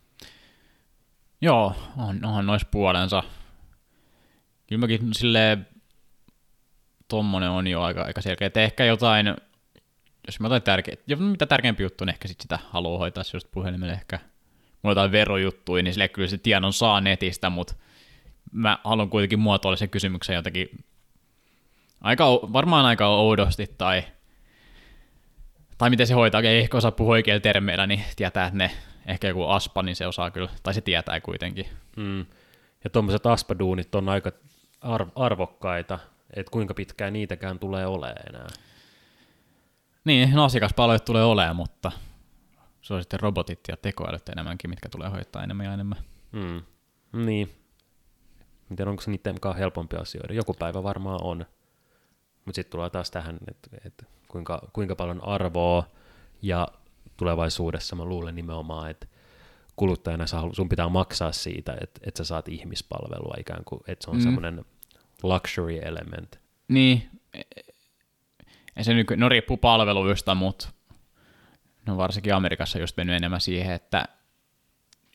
Joo, 1.41 1.75
on, 1.97 2.25
onhan 2.25 2.45
noissa 2.45 2.67
puolensa. 2.71 3.23
Kyllä 4.67 4.79
mäkin 4.79 5.13
silleen 5.13 5.67
tommonen 7.07 7.49
on 7.49 7.67
jo 7.67 7.81
aika, 7.81 8.01
aika 8.01 8.21
selkeä. 8.21 8.47
Et 8.47 8.57
ehkä 8.57 8.85
jotain, 8.85 9.27
jos 10.27 10.39
mä 10.39 10.45
jotain 10.45 10.61
tärkeä, 10.61 10.95
mitä 11.17 11.45
tärkeämpi 11.45 11.83
juttu, 11.83 12.05
niin 12.05 12.13
ehkä 12.13 12.27
sit 12.27 12.41
sitä 12.41 12.59
haluaa 12.69 12.99
hoitaa 12.99 13.23
just 13.33 13.51
puhelimelle 13.51 13.93
ehkä. 13.93 14.19
Mulla 14.81 14.91
jotain 14.91 15.11
verojuttuja, 15.11 15.83
niin 15.83 15.93
sille 15.93 16.07
kyllä 16.07 16.27
se 16.27 16.37
tiedon 16.37 16.73
saa 16.73 17.01
netistä, 17.01 17.49
mutta 17.49 17.73
mä 18.51 18.79
haluan 18.83 19.09
kuitenkin 19.09 19.39
muotoilla 19.39 19.77
sen 19.77 19.89
kysymyksen 19.89 20.35
jotenkin 20.35 20.69
aika, 22.01 22.25
varmaan 22.33 22.85
aika 22.85 23.07
oudosti 23.07 23.75
tai, 23.77 24.03
tai 25.77 25.89
miten 25.89 26.07
se 26.07 26.13
hoitaa, 26.13 26.41
ei 26.41 26.59
ehkä 26.59 26.77
osaa 26.77 26.91
puhua 26.91 27.13
oikeilla 27.13 27.41
termeillä, 27.41 27.87
niin 27.87 28.03
tietää, 28.15 28.45
että 28.45 28.57
ne 28.57 28.71
ehkä 29.05 29.27
joku 29.27 29.43
aspa, 29.43 29.83
niin 29.83 29.95
se 29.95 30.07
osaa 30.07 30.31
kyllä, 30.31 30.49
tai 30.63 30.73
se 30.73 30.81
tietää 30.81 31.21
kuitenkin. 31.21 31.65
Mm. 31.95 32.25
Ja 32.83 32.89
tuommoiset 32.89 33.25
aspaduunit 33.25 33.95
on 33.95 34.09
aika 34.09 34.31
arvokkaita, 35.15 35.99
että 36.35 36.51
kuinka 36.51 36.73
pitkään 36.73 37.13
niitäkään 37.13 37.59
tulee 37.59 37.85
olemaan 37.85 38.29
enää. 38.29 38.47
Niin, 40.05 40.31
no 40.31 40.43
asiakaspalvelut 40.43 41.05
tulee 41.05 41.23
olemaan, 41.23 41.55
mutta 41.55 41.91
se 42.81 42.93
on 42.93 43.01
sitten 43.01 43.19
robotit 43.19 43.59
ja 43.67 43.77
tekoälyt 43.77 44.29
enemmänkin, 44.29 44.69
mitkä 44.69 44.89
tulee 44.89 45.09
hoitaa 45.09 45.43
enemmän 45.43 45.65
ja 45.65 45.73
enemmän. 45.73 45.97
Mm. 46.31 46.61
Niin. 47.25 47.60
Miten 48.71 48.87
onko 48.87 49.01
se 49.01 49.11
niiden 49.11 49.35
mukaan 49.35 49.57
helpompi 49.57 49.95
asioida? 49.95 50.33
Joku 50.33 50.53
päivä 50.53 50.83
varmaan 50.83 51.19
on. 51.23 51.45
Mutta 52.45 52.55
sitten 52.55 52.71
tulee 52.71 52.89
taas 52.89 53.11
tähän, 53.11 53.37
että 53.47 53.69
et 53.85 54.07
kuinka, 54.27 54.69
kuinka 54.73 54.95
paljon 54.95 55.23
arvoa 55.23 55.83
ja 56.41 56.67
tulevaisuudessa 57.17 57.95
mä 57.95 58.05
luulen 58.05 58.35
nimenomaan, 58.35 58.89
että 58.89 59.07
kuluttajana 59.75 60.25
sun 60.53 60.69
pitää 60.69 60.89
maksaa 60.89 61.31
siitä, 61.31 61.77
että, 61.81 62.01
että 62.03 62.17
sä 62.17 62.23
saat 62.23 62.47
ihmispalvelua 62.47 63.35
ikään 63.39 63.63
kuin, 63.65 63.81
että 63.87 64.05
se 64.05 64.11
on 64.11 64.17
mm. 64.17 64.23
semmoinen 64.23 64.65
luxury 65.23 65.77
element. 65.77 66.39
Niin, 66.67 67.09
ei 68.77 68.83
se 68.83 68.93
nyky, 68.93 69.17
no 69.17 69.29
riippuu 69.29 69.57
palveluista, 69.57 70.35
mutta 70.35 70.67
no 71.85 71.97
varsinkin 71.97 72.35
Amerikassa 72.35 72.79
just 72.79 72.97
mennyt 72.97 73.15
enemmän 73.15 73.41
siihen, 73.41 73.75
että, 73.75 74.05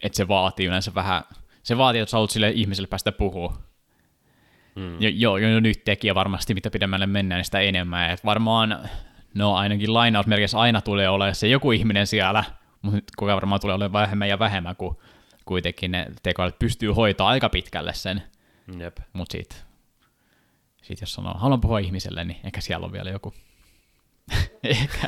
että 0.02 0.16
se 0.16 0.28
vaatii 0.28 0.66
yleensä 0.66 0.94
vähän, 0.94 1.22
se 1.66 1.78
vaatii, 1.78 2.00
että 2.00 2.10
sä 2.10 2.16
haluat 2.16 2.30
sille 2.30 2.50
ihmiselle 2.50 2.88
päästä 2.88 3.12
puhua. 3.12 3.58
Mm. 4.74 5.02
Jo, 5.02 5.10
joo, 5.14 5.36
jo, 5.36 5.48
jo 5.48 5.60
nyt 5.60 5.84
teki 5.84 6.06
ja 6.06 6.14
varmasti 6.14 6.54
mitä 6.54 6.70
pidemmälle 6.70 7.06
mennään, 7.06 7.38
niin 7.38 7.44
sitä 7.44 7.60
enemmän. 7.60 8.10
Et 8.10 8.24
varmaan, 8.24 8.88
no 9.34 9.54
ainakin 9.54 9.94
lainausmerkissä 9.94 10.58
aina 10.58 10.80
tulee 10.80 11.08
olemaan 11.08 11.34
se 11.34 11.48
joku 11.48 11.72
ihminen 11.72 12.06
siellä, 12.06 12.44
mutta 12.82 13.12
kuka 13.18 13.34
varmaan 13.34 13.60
tulee 13.60 13.74
olemaan 13.74 14.02
vähemmän 14.02 14.28
ja 14.28 14.38
vähemmän, 14.38 14.76
kun 14.76 14.98
kuitenkin 15.44 15.90
ne 15.90 16.06
tekoälyt 16.22 16.58
pystyy 16.58 16.90
hoitaa 16.90 17.28
aika 17.28 17.48
pitkälle 17.48 17.94
sen. 17.94 18.22
Mutta 19.12 19.32
sitten 19.32 19.58
sitten 20.82 21.02
jos 21.02 21.14
sanoo, 21.14 21.34
haluan 21.34 21.60
puhua 21.60 21.78
ihmiselle, 21.78 22.24
niin 22.24 22.40
ehkä 22.44 22.60
siellä 22.60 22.84
on 22.84 22.92
vielä 22.92 23.10
joku. 23.10 23.34
ehkä. 24.62 25.06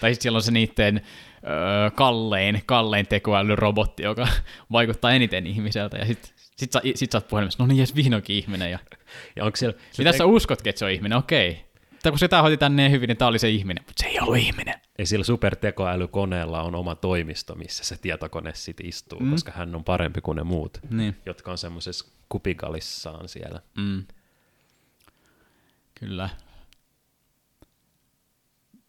tai 0.00 0.14
sitten 0.14 0.22
siellä 0.22 0.36
on 0.36 0.42
se 0.42 0.50
niiden 0.50 1.02
öö, 1.46 1.90
kallein, 1.90 2.62
kallein 2.66 3.06
tekoälyrobotti, 3.06 4.02
joka 4.02 4.28
vaikuttaa 4.72 5.12
eniten 5.12 5.46
ihmiseltä. 5.46 5.96
Ja 5.96 6.06
sitten 6.06 6.30
sit 6.56 6.72
sä, 6.72 6.80
sit 6.94 7.12
sä 7.12 7.18
oot 7.18 7.28
puhelimessa, 7.28 7.62
no 7.62 7.66
niin, 7.66 7.78
jes, 7.78 7.94
vihdoinkin 7.94 8.36
ihminen. 8.36 8.70
Ja, 8.70 8.78
ja 9.36 9.44
onko 9.44 9.56
siellä, 9.56 9.78
Mitä 9.98 10.12
te... 10.12 10.18
sä 10.18 10.26
uskotkin, 10.26 10.70
että 10.70 10.78
se 10.78 10.84
on 10.84 10.90
ihminen? 10.90 11.18
Okei. 11.18 11.64
Tai 12.02 12.12
kun 12.12 12.18
se 12.18 12.28
tämä 12.28 12.42
hoiti 12.42 12.56
tänne 12.56 12.90
hyvin, 12.90 13.08
niin 13.08 13.16
tämä 13.16 13.28
oli 13.28 13.38
se 13.38 13.48
ihminen, 13.50 13.84
mutta 13.86 14.02
se 14.02 14.06
ei 14.06 14.20
ollut 14.20 14.36
ihminen. 14.36 14.74
Ei 14.98 15.06
sillä 15.06 15.24
supertekoälykoneella 15.24 16.62
on 16.62 16.74
oma 16.74 16.94
toimisto, 16.94 17.54
missä 17.54 17.84
se 17.84 17.96
tietokone 17.96 18.54
sitten 18.54 18.86
istuu, 18.86 19.20
mm. 19.20 19.30
koska 19.30 19.52
hän 19.52 19.74
on 19.74 19.84
parempi 19.84 20.20
kuin 20.20 20.36
ne 20.36 20.42
muut, 20.42 20.78
niin. 20.90 21.16
jotka 21.26 21.50
on 21.50 21.58
semmoisessa 21.58 22.06
kupikalissaan 22.28 23.28
siellä. 23.28 23.60
Mm. 23.76 24.04
Kyllä. 25.94 26.28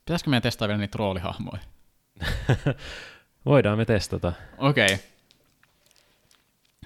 Pitäisikö 0.06 0.30
meidän 0.30 0.42
testaa 0.42 0.68
vielä 0.68 0.82
niitä 0.82 0.98
roolihahmoja? 0.98 1.62
Voidaan 3.46 3.78
me 3.78 3.86
testata. 3.86 4.34
Okei. 4.58 4.86
Okay. 4.86 4.98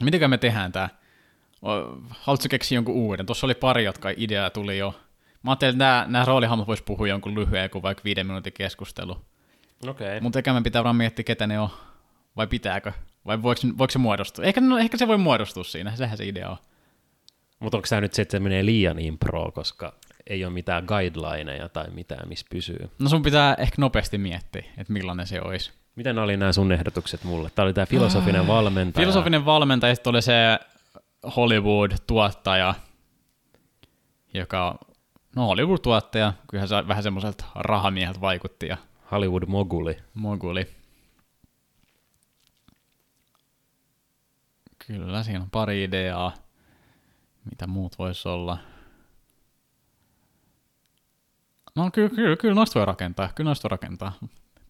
Mitenkään 0.02 0.30
me 0.30 0.38
tehdään 0.38 0.72
tää? 0.72 0.90
Haluatko 2.10 2.48
keksiä 2.50 2.76
jonkun 2.78 2.96
uuden? 2.96 3.26
Tuossa 3.26 3.48
oli 3.48 3.56
pari, 3.56 3.84
jotka 3.84 4.10
idea 4.18 4.50
tuli 4.50 4.78
jo. 4.78 5.00
Mä 5.44 5.52
ajattelin, 5.52 5.74
että 5.76 5.84
nämä, 5.84 6.06
nämä 6.08 6.26
roolihahmot 6.26 6.68
vois 6.68 6.82
puhua 6.82 7.08
jonkun 7.08 7.36
lyhyen, 7.36 7.70
kuin 7.70 7.82
vaikka 7.82 8.04
viiden 8.04 8.28
minuutin 8.28 8.54
keskustelu. 8.54 9.12
Okei. 9.88 10.08
Okay. 10.08 10.20
Mutta 10.20 10.40
eikä 10.40 10.54
me 10.54 10.62
pitää 10.62 10.84
vaan 10.84 10.96
miettiä, 10.96 11.24
ketä 11.24 11.48
ne 11.48 11.60
on. 11.60 11.70
Vai 12.36 12.48
pitääkö? 12.48 12.92
Vai 13.26 13.42
voiko, 13.42 13.62
voiko 13.78 13.92
se 13.92 14.00
muodostua? 14.00 14.46
Ehkä, 14.46 14.62
no, 14.62 14.78
ehkä 14.78 14.98
se 14.98 15.08
voi 15.08 15.18
muodostua 15.18 15.64
siinä, 15.64 15.96
sehän 15.96 16.18
se 16.18 16.28
idea 16.28 16.50
on. 16.50 16.58
Mutta 17.60 17.78
onko 17.78 17.88
tämä 17.90 18.02
nyt 18.02 18.14
se, 18.14 18.22
että 18.22 18.32
se 18.32 18.40
menee 18.40 18.66
liian 18.66 19.00
impro, 19.00 19.52
koska 19.52 19.94
ei 20.28 20.46
ole 20.46 20.54
mitään 20.54 20.84
guidelineja 20.86 21.70
tai 21.70 21.90
mitään, 21.92 22.30
missä 22.30 22.46
pysyy. 22.50 22.90
No 23.00 23.10
sun 23.10 23.24
pitää 23.24 23.54
ehkä 23.54 23.76
nopeasti 23.78 24.18
miettiä, 24.18 24.64
että 24.78 24.94
millainen 24.94 25.28
se 25.28 25.42
olisi. 25.42 25.72
Miten 25.96 26.20
oli 26.20 26.38
nämä 26.38 26.52
sun 26.52 26.72
ehdotukset 26.72 27.24
mulle? 27.24 27.50
Tämä 27.56 27.64
oli 27.64 27.74
tämä 27.74 27.86
filosofinen 27.86 28.48
valmentaja. 28.48 29.06
Filosofinen 29.06 29.46
valmentaja, 29.46 29.96
sitten 29.96 30.12
oli 30.12 30.22
se 30.22 30.60
Hollywood-tuottaja, 31.36 32.74
joka 34.34 34.80
no 35.36 35.48
Hollywood-tuottaja, 35.48 36.34
kyllähän 36.50 36.68
se 36.68 36.88
vähän 36.88 37.04
semmoiselta 37.04 37.46
rahamieheltä 37.56 38.22
vaikutti. 38.22 38.68
Ja 38.68 38.78
Hollywood-moguli. 39.12 39.98
Moguli. 40.14 40.68
Kyllä, 44.88 45.24
siinä 45.24 45.42
on 45.42 45.50
pari 45.50 45.84
ideaa. 45.84 46.34
Mitä 47.50 47.68
muut 47.68 48.00
voisi 48.00 48.28
olla? 48.28 48.58
No 51.80 51.90
kyllä, 51.94 52.10
kyllä, 52.10 52.36
kyllä 52.36 52.54
noista 52.54 52.80
voi 52.80 52.86
rakentaa, 52.86 53.30
kyllä 53.36 53.48
noista 53.48 53.70
voi 53.70 53.70
rakentaa. 53.70 54.14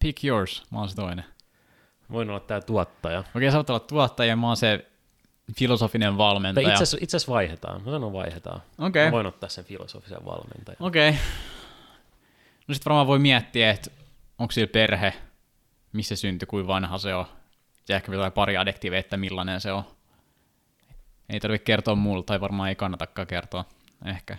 Pick 0.00 0.24
yours, 0.24 0.62
mä 0.70 0.78
oon 0.78 0.88
se 0.88 0.96
toinen. 0.96 1.24
Voin 2.12 2.30
olla 2.30 2.40
tää 2.40 2.60
tuottaja. 2.60 3.24
Okei, 3.36 3.50
sä 3.50 3.56
voit 3.56 3.70
olla 3.70 3.80
tuottaja, 3.80 4.36
mä 4.36 4.46
oon 4.46 4.56
se 4.56 4.90
filosofinen 5.58 6.18
valmentaja. 6.18 6.72
Itse 6.72 6.96
asiassa 6.96 7.32
vaihdetaan. 7.32 7.82
Mä 7.82 7.90
sanon 7.90 8.12
vaihdetaan. 8.12 8.62
Okei. 8.78 8.88
Okay. 8.88 9.04
Mä 9.04 9.12
voin 9.12 9.26
ottaa 9.26 9.48
sen 9.48 9.64
filosofisen 9.64 10.24
valmentajan. 10.24 10.76
Okei. 10.80 11.08
Okay. 11.08 11.20
No 12.68 12.74
sit 12.74 12.86
varmaan 12.86 13.06
voi 13.06 13.18
miettiä, 13.18 13.70
että 13.70 13.90
onko 14.38 14.52
sillä 14.52 14.66
perhe, 14.72 15.12
missä 15.92 16.16
syntyi, 16.16 16.46
kuin 16.46 16.66
vanha 16.66 16.98
se 16.98 17.14
on. 17.14 17.26
Ja 17.88 17.96
ehkä 17.96 18.12
vielä 18.12 18.30
pari 18.30 18.56
adjektiivia, 18.56 18.98
että 18.98 19.16
millainen 19.16 19.60
se 19.60 19.72
on. 19.72 19.84
Ei 21.28 21.40
tarvitse 21.40 21.64
kertoa 21.64 21.94
mulle, 21.94 22.24
tai 22.24 22.40
varmaan 22.40 22.68
ei 22.68 22.74
kannatakaan 22.74 23.26
kertoa. 23.26 23.64
Ehkä. 24.04 24.36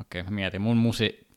Okei, 0.00 0.22
mä 0.22 0.30
mietin. 0.30 0.60
Mun 0.60 0.76
musi... 0.76 1.28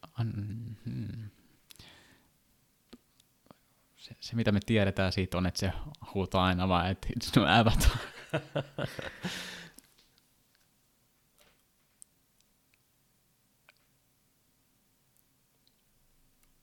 Se, 3.95 4.15
se, 4.19 4.35
mitä 4.35 4.51
me 4.51 4.59
tiedetään 4.65 5.11
siitä 5.11 5.38
on, 5.38 5.45
että 5.45 5.59
se 5.59 5.71
huutaa 6.13 6.45
aina 6.45 6.67
vaan, 6.67 6.91
että 6.91 7.07
it's 7.07 7.31
no 7.35 7.59
avatar. 7.59 7.97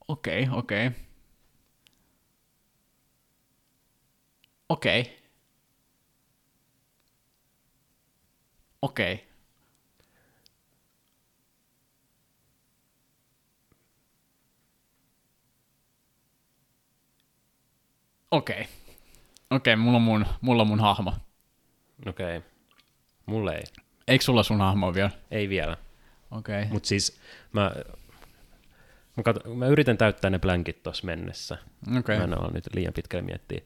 Okei, 0.07 0.43
okay, 0.43 0.59
okei. 0.59 0.87
Okay. 0.87 0.99
Okei. 4.69 5.01
Okay. 5.01 5.13
Okei. 8.81 9.13
Okay. 9.13 9.28
Okei. 18.31 18.61
Okay. 18.61 18.73
Okei, 19.51 19.73
okay, 19.73 19.83
mulla 19.83 19.95
on 19.95 20.01
mun, 20.01 20.25
mulla 20.41 20.61
on 20.61 20.67
mun 20.67 20.79
hahmo. 20.79 21.13
Okei. 22.07 22.37
Okay. 22.37 22.49
Mulle 23.25 23.55
ei. 23.55 23.63
Eikö 24.07 24.25
sulla 24.25 24.43
sun 24.43 24.59
hahmo 24.59 24.93
vielä? 24.93 25.09
Ei 25.31 25.49
vielä. 25.49 25.77
Okei. 26.31 26.59
Okay. 26.61 26.71
Mut 26.71 26.85
siis 26.85 27.19
mä, 27.51 27.71
mä, 29.17 29.23
kat, 29.23 29.37
mä 29.55 29.67
yritän 29.67 29.97
täyttää 29.97 30.29
ne 30.29 30.39
blankit 30.39 30.83
tuossa 30.83 31.05
mennessä. 31.05 31.57
Okay. 31.99 32.17
Mä 32.17 32.23
en 32.23 32.39
ole 32.39 32.51
nyt 32.53 32.63
liian 32.73 32.93
pitkälle 32.93 33.25
miettiä. 33.25 33.61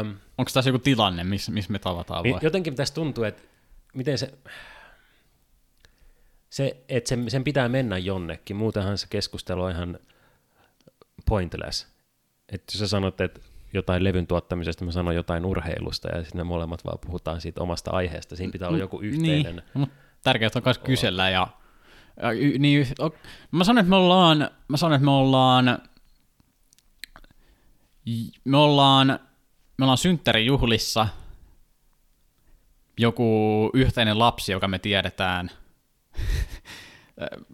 Um, 0.00 0.16
Onko 0.38 0.50
tässä 0.54 0.70
joku 0.70 0.78
tilanne, 0.78 1.24
missä 1.24 1.52
miss 1.52 1.68
me 1.68 1.78
tavataan 1.78 2.24
vai? 2.24 2.38
Jotenkin 2.42 2.76
tässä 2.76 2.94
tuntuu, 2.94 3.24
että 3.24 3.42
miten 3.94 4.18
se, 4.18 4.34
se 6.50 6.76
että 6.88 7.08
sen, 7.08 7.30
sen 7.30 7.44
pitää 7.44 7.68
mennä 7.68 7.98
jonnekin, 7.98 8.56
muutenhan 8.56 8.98
se 8.98 9.06
keskustelu 9.10 9.62
on 9.62 9.70
ihan 9.70 9.98
pointless. 11.28 11.86
Että 12.48 12.72
jos 12.72 12.78
sä 12.78 12.88
sanot, 12.88 13.20
että 13.20 13.40
jotain 13.72 14.04
levyn 14.04 14.26
tuottamisesta, 14.26 14.84
mä 14.84 14.92
sanon 14.92 15.14
jotain 15.14 15.44
urheilusta 15.44 16.08
ja 16.08 16.22
sitten 16.22 16.40
me 16.40 16.44
molemmat 16.44 16.84
vaan 16.84 16.98
puhutaan 17.06 17.40
siitä 17.40 17.62
omasta 17.62 17.90
aiheesta. 17.90 18.36
Siinä 18.36 18.52
pitää 18.52 18.68
olla 18.68 18.78
joku 18.78 19.00
niin, 19.00 19.14
yhteinen. 19.14 19.62
Niin, 19.74 19.90
tärkeää 20.22 20.50
on 20.54 20.62
myös 20.64 20.78
kysellä 20.78 21.30
ja, 21.30 21.48
ja 22.22 22.32
y, 22.32 22.58
niin, 22.58 22.86
mä 23.50 23.64
sanon, 23.64 23.78
että 23.78 23.90
me 23.90 23.96
ollaan, 23.96 24.50
mä 24.68 24.76
sanon, 24.76 24.94
että 24.94 25.04
me 25.04 25.10
ollaan, 25.10 25.78
me 28.44 28.56
ollaan, 28.56 29.18
me 29.78 29.84
ollaan 29.84 29.98
synttärijuhlissa 29.98 31.08
joku 32.98 33.70
yhteinen 33.74 34.18
lapsi, 34.18 34.52
joka 34.52 34.68
me 34.68 34.78
tiedetään. 34.78 35.50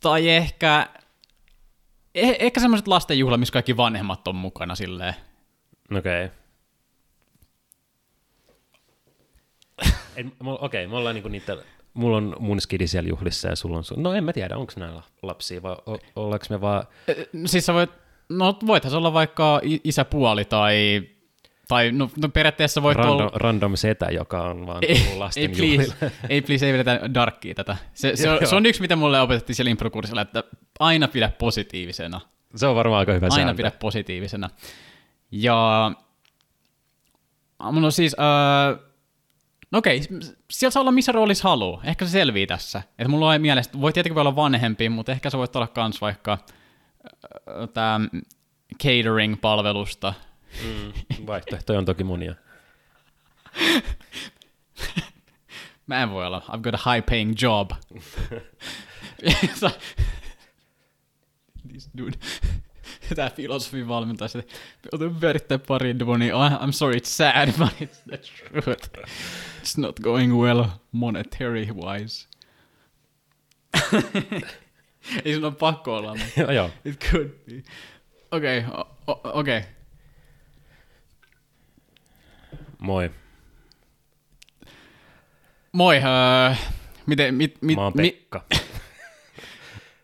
tai 0.00 0.28
ehkä 0.28 0.88
Eh, 2.16 2.36
ehkä 2.38 2.60
semmoiset 2.60 2.88
lastenjuhla, 2.88 3.36
missä 3.36 3.52
kaikki 3.52 3.76
vanhemmat 3.76 4.28
on 4.28 4.36
mukana 4.36 4.74
silleen. 4.74 5.14
Okei. 5.96 6.24
Okay. 6.24 6.36
Okei, 10.40 10.84
okay, 10.84 10.86
me 10.86 10.96
ollaan 10.96 11.14
niinku 11.14 11.28
niitä, 11.28 11.56
mulla 11.94 12.16
on 12.16 12.36
mun 12.38 12.60
skidi 12.60 12.86
siellä 12.86 13.08
juhlissa 13.08 13.48
ja 13.48 13.56
sulla 13.56 13.76
on 13.76 13.84
sun. 13.84 14.02
No 14.02 14.12
en 14.12 14.24
mä 14.24 14.32
tiedä, 14.32 14.56
onko 14.56 14.72
näillä 14.76 15.02
lapsia 15.22 15.62
vai 15.62 15.76
ollaanko 16.16 16.46
me 16.50 16.60
vaan... 16.60 16.84
Siis 17.46 17.66
sä 17.66 17.74
voit, 17.74 17.90
no 18.28 18.58
voithan 18.66 18.90
se 18.90 18.96
olla 18.96 19.12
vaikka 19.12 19.60
isäpuoli 19.84 20.44
tai 20.44 21.02
tai 21.68 21.92
no, 21.92 22.10
no 22.16 22.28
periaatteessa 22.28 22.82
voit 22.82 22.98
random, 22.98 23.16
olla... 23.16 23.30
Random 23.34 23.76
setä, 23.76 24.06
joka 24.06 24.42
on 24.42 24.66
vaan 24.66 24.80
tullut 24.80 25.18
lasten 25.18 25.42
ei, 25.42 25.48
please, 25.48 26.12
ei 26.28 26.42
please, 26.42 26.66
ei 26.66 26.72
vedetä 26.72 27.00
darkkia 27.14 27.54
tätä. 27.54 27.76
Se, 27.94 28.16
se, 28.16 28.30
on, 28.30 28.46
se 28.46 28.56
on 28.56 28.66
yksi, 28.66 28.80
mitä 28.80 28.96
mulle 28.96 29.20
opetettiin 29.20 29.56
siellä 29.56 29.70
improkurssilla, 29.70 30.20
että 30.20 30.44
aina 30.80 31.08
pidä 31.08 31.28
positiivisena. 31.28 32.20
Se 32.56 32.66
on 32.66 32.76
varmaan 32.76 32.98
aika 32.98 33.12
hyvä 33.12 33.26
Aina 33.26 33.36
sääntö. 33.36 33.54
pidä 33.54 33.70
positiivisena. 33.70 34.50
Ja... 35.30 35.92
No 37.72 37.90
siis... 37.90 38.16
Äh, 38.18 38.78
no 39.70 39.78
okei, 39.78 40.02
sieltä 40.50 40.72
saa 40.72 40.80
olla 40.80 40.92
missä 40.92 41.12
roolissa 41.12 41.48
haluaa. 41.48 41.80
Ehkä 41.84 42.04
se 42.04 42.10
selvii 42.10 42.46
tässä. 42.46 42.82
Että 42.98 43.08
mulla 43.08 43.28
on 43.30 43.40
mielestä, 43.40 43.80
voi 43.80 43.92
tietenkin 43.92 44.18
olla 44.18 44.36
vanhempi, 44.36 44.88
mutta 44.88 45.12
ehkä 45.12 45.30
sä 45.30 45.38
voit 45.38 45.56
olla 45.56 45.66
kans 45.66 46.00
vaikka 46.00 46.32
äh, 46.32 47.68
tämä 47.74 48.00
catering-palvelusta, 48.82 50.14
Mm, 50.64 50.92
vaihtoehtoja 51.26 51.78
on 51.78 51.84
toki 51.84 52.04
monia. 52.04 52.34
Mä 55.86 56.02
en 56.02 56.10
voi 56.10 56.26
olla. 56.26 56.42
I've 56.48 56.60
got 56.60 56.74
a 56.74 56.92
high 56.92 57.06
paying 57.06 57.34
job. 57.42 57.70
This 61.72 61.90
dude. 61.98 62.18
Tämä 63.14 63.30
filosofin 63.30 63.88
valmentaja 63.88 64.28
sitten, 64.28 64.58
otan 64.92 65.20
verittää 65.20 65.58
pari 65.58 65.98
duunia. 65.98 66.34
I'm 66.34 66.72
sorry, 66.72 66.96
it's 66.96 67.08
sad, 67.08 67.52
but 67.58 67.72
it's 67.80 68.02
the 68.08 68.16
truth. 68.16 68.88
It's 69.62 69.78
not 69.78 70.00
going 70.00 70.40
well 70.40 70.64
monetary 70.92 71.68
wise. 71.72 72.28
Ei 75.24 75.34
sun 75.34 75.44
ole 75.44 75.52
pakko 75.52 75.96
olla. 75.96 76.16
joo. 76.54 76.70
It 76.84 77.04
could 77.10 77.28
be. 77.28 77.62
Okei, 78.30 78.58
okay, 78.58 78.84
okei. 79.06 79.58
Okay. 79.58 79.75
Moi. 82.86 83.10
Moi. 85.72 85.96
Uh, 85.96 86.56
miten, 87.06 87.34
mit, 87.34 87.62
mit, 87.62 87.76
Mä 87.76 87.82
oon 87.82 87.92
Pekka. 87.92 88.44
Mi- 88.50 88.60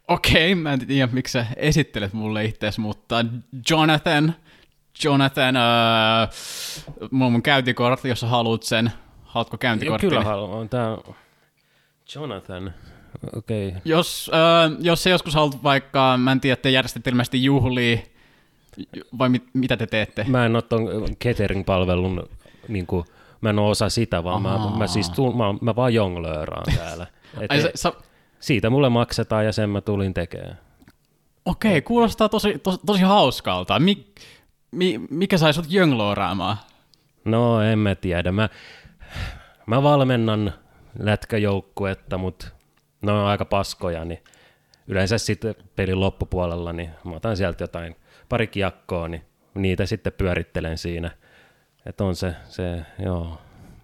Okei, 0.08 0.52
okay, 0.52 0.62
mä 0.62 0.72
en 0.72 0.86
tiedä, 0.86 1.12
miksi 1.12 1.32
sä 1.32 1.46
esittelet 1.56 2.12
mulle 2.12 2.44
itseäsi, 2.44 2.80
mutta 2.80 3.24
Jonathan, 3.70 4.34
Jonathan, 5.04 5.54
uh, 5.56 6.34
mulla 7.10 7.26
on 7.26 7.32
mun 7.32 7.42
käyntikortti, 7.42 8.08
jos 8.08 8.20
sä 8.20 8.26
haluat 8.26 8.62
sen. 8.62 8.92
Haluatko 9.24 9.58
käyntikortti? 9.58 10.06
Kyllä 10.06 10.24
haluan. 10.24 10.68
Tää 10.68 10.98
Jonathan. 12.14 12.74
Okei. 13.36 13.68
Okay. 13.68 13.80
Jos, 13.84 14.30
uh, 14.34 14.84
jos 14.84 15.02
sä 15.02 15.10
joskus 15.10 15.34
haluat 15.34 15.62
vaikka, 15.62 16.16
mä 16.16 16.32
en 16.32 16.40
tiedä, 16.40 16.56
te 16.56 16.70
järjestätte 16.70 17.10
ilmeisesti 17.10 17.44
juhlia, 17.44 17.98
vai 19.18 19.28
mit, 19.28 19.44
mitä 19.52 19.76
te 19.76 19.86
teette? 19.86 20.24
Mä 20.28 20.46
en 20.46 20.56
ole 20.56 20.62
ton 20.62 20.88
catering-palvelun 21.24 22.28
niin 22.68 22.86
kuin, 22.86 23.04
mä 23.42 23.50
en 23.50 23.58
osa 23.58 23.88
sitä, 23.88 24.24
vaan 24.24 24.42
mä, 24.42 24.58
mä, 24.78 24.86
siis 24.86 25.10
tuun, 25.10 25.36
mä, 25.36 25.44
mä 25.60 25.76
vaan 25.76 25.94
jonglööraan 25.94 26.76
täällä. 26.76 27.06
Et 27.40 27.50
Ai, 27.50 27.60
se, 27.60 27.72
sä... 27.74 27.92
Siitä 28.40 28.70
mulle 28.70 28.88
maksetaan 28.88 29.44
ja 29.44 29.52
sen 29.52 29.70
mä 29.70 29.80
tulin 29.80 30.14
tekemään. 30.14 30.58
Okei, 31.44 31.70
okay, 31.70 31.80
kuulostaa 31.80 32.28
tosi, 32.28 32.58
tosi, 32.58 32.78
tosi 32.86 33.02
hauskalta. 33.02 33.78
Mi, 33.78 34.06
mi, 34.70 35.00
mikä 35.10 35.38
sai 35.38 35.54
sut 35.54 35.66
jonglööraamaan? 35.68 36.56
No 37.24 37.62
en 37.62 37.78
mä 37.78 37.94
tiedä. 37.94 38.32
Mä, 38.32 38.48
mä 39.66 39.82
valmennan 39.82 40.52
lätkäjoukkuetta, 40.98 42.18
mutta 42.18 42.46
ne 43.02 43.12
on 43.12 43.26
aika 43.26 43.44
paskoja, 43.44 44.04
niin 44.04 44.24
yleensä 44.88 45.18
sitten 45.18 45.54
pelin 45.76 46.00
loppupuolella, 46.00 46.72
niin 46.72 46.90
mä 47.04 47.16
otan 47.16 47.36
sieltä 47.36 47.64
jotain 47.64 47.96
pari 48.28 48.46
kiekkoa, 48.46 49.08
niin 49.08 49.22
niitä 49.54 49.86
sitten 49.86 50.12
pyörittelen 50.12 50.78
siinä– 50.78 51.10
että 51.86 52.04
on 52.04 52.16
se, 52.16 52.34
se 52.48 52.82
joo. 53.04 53.38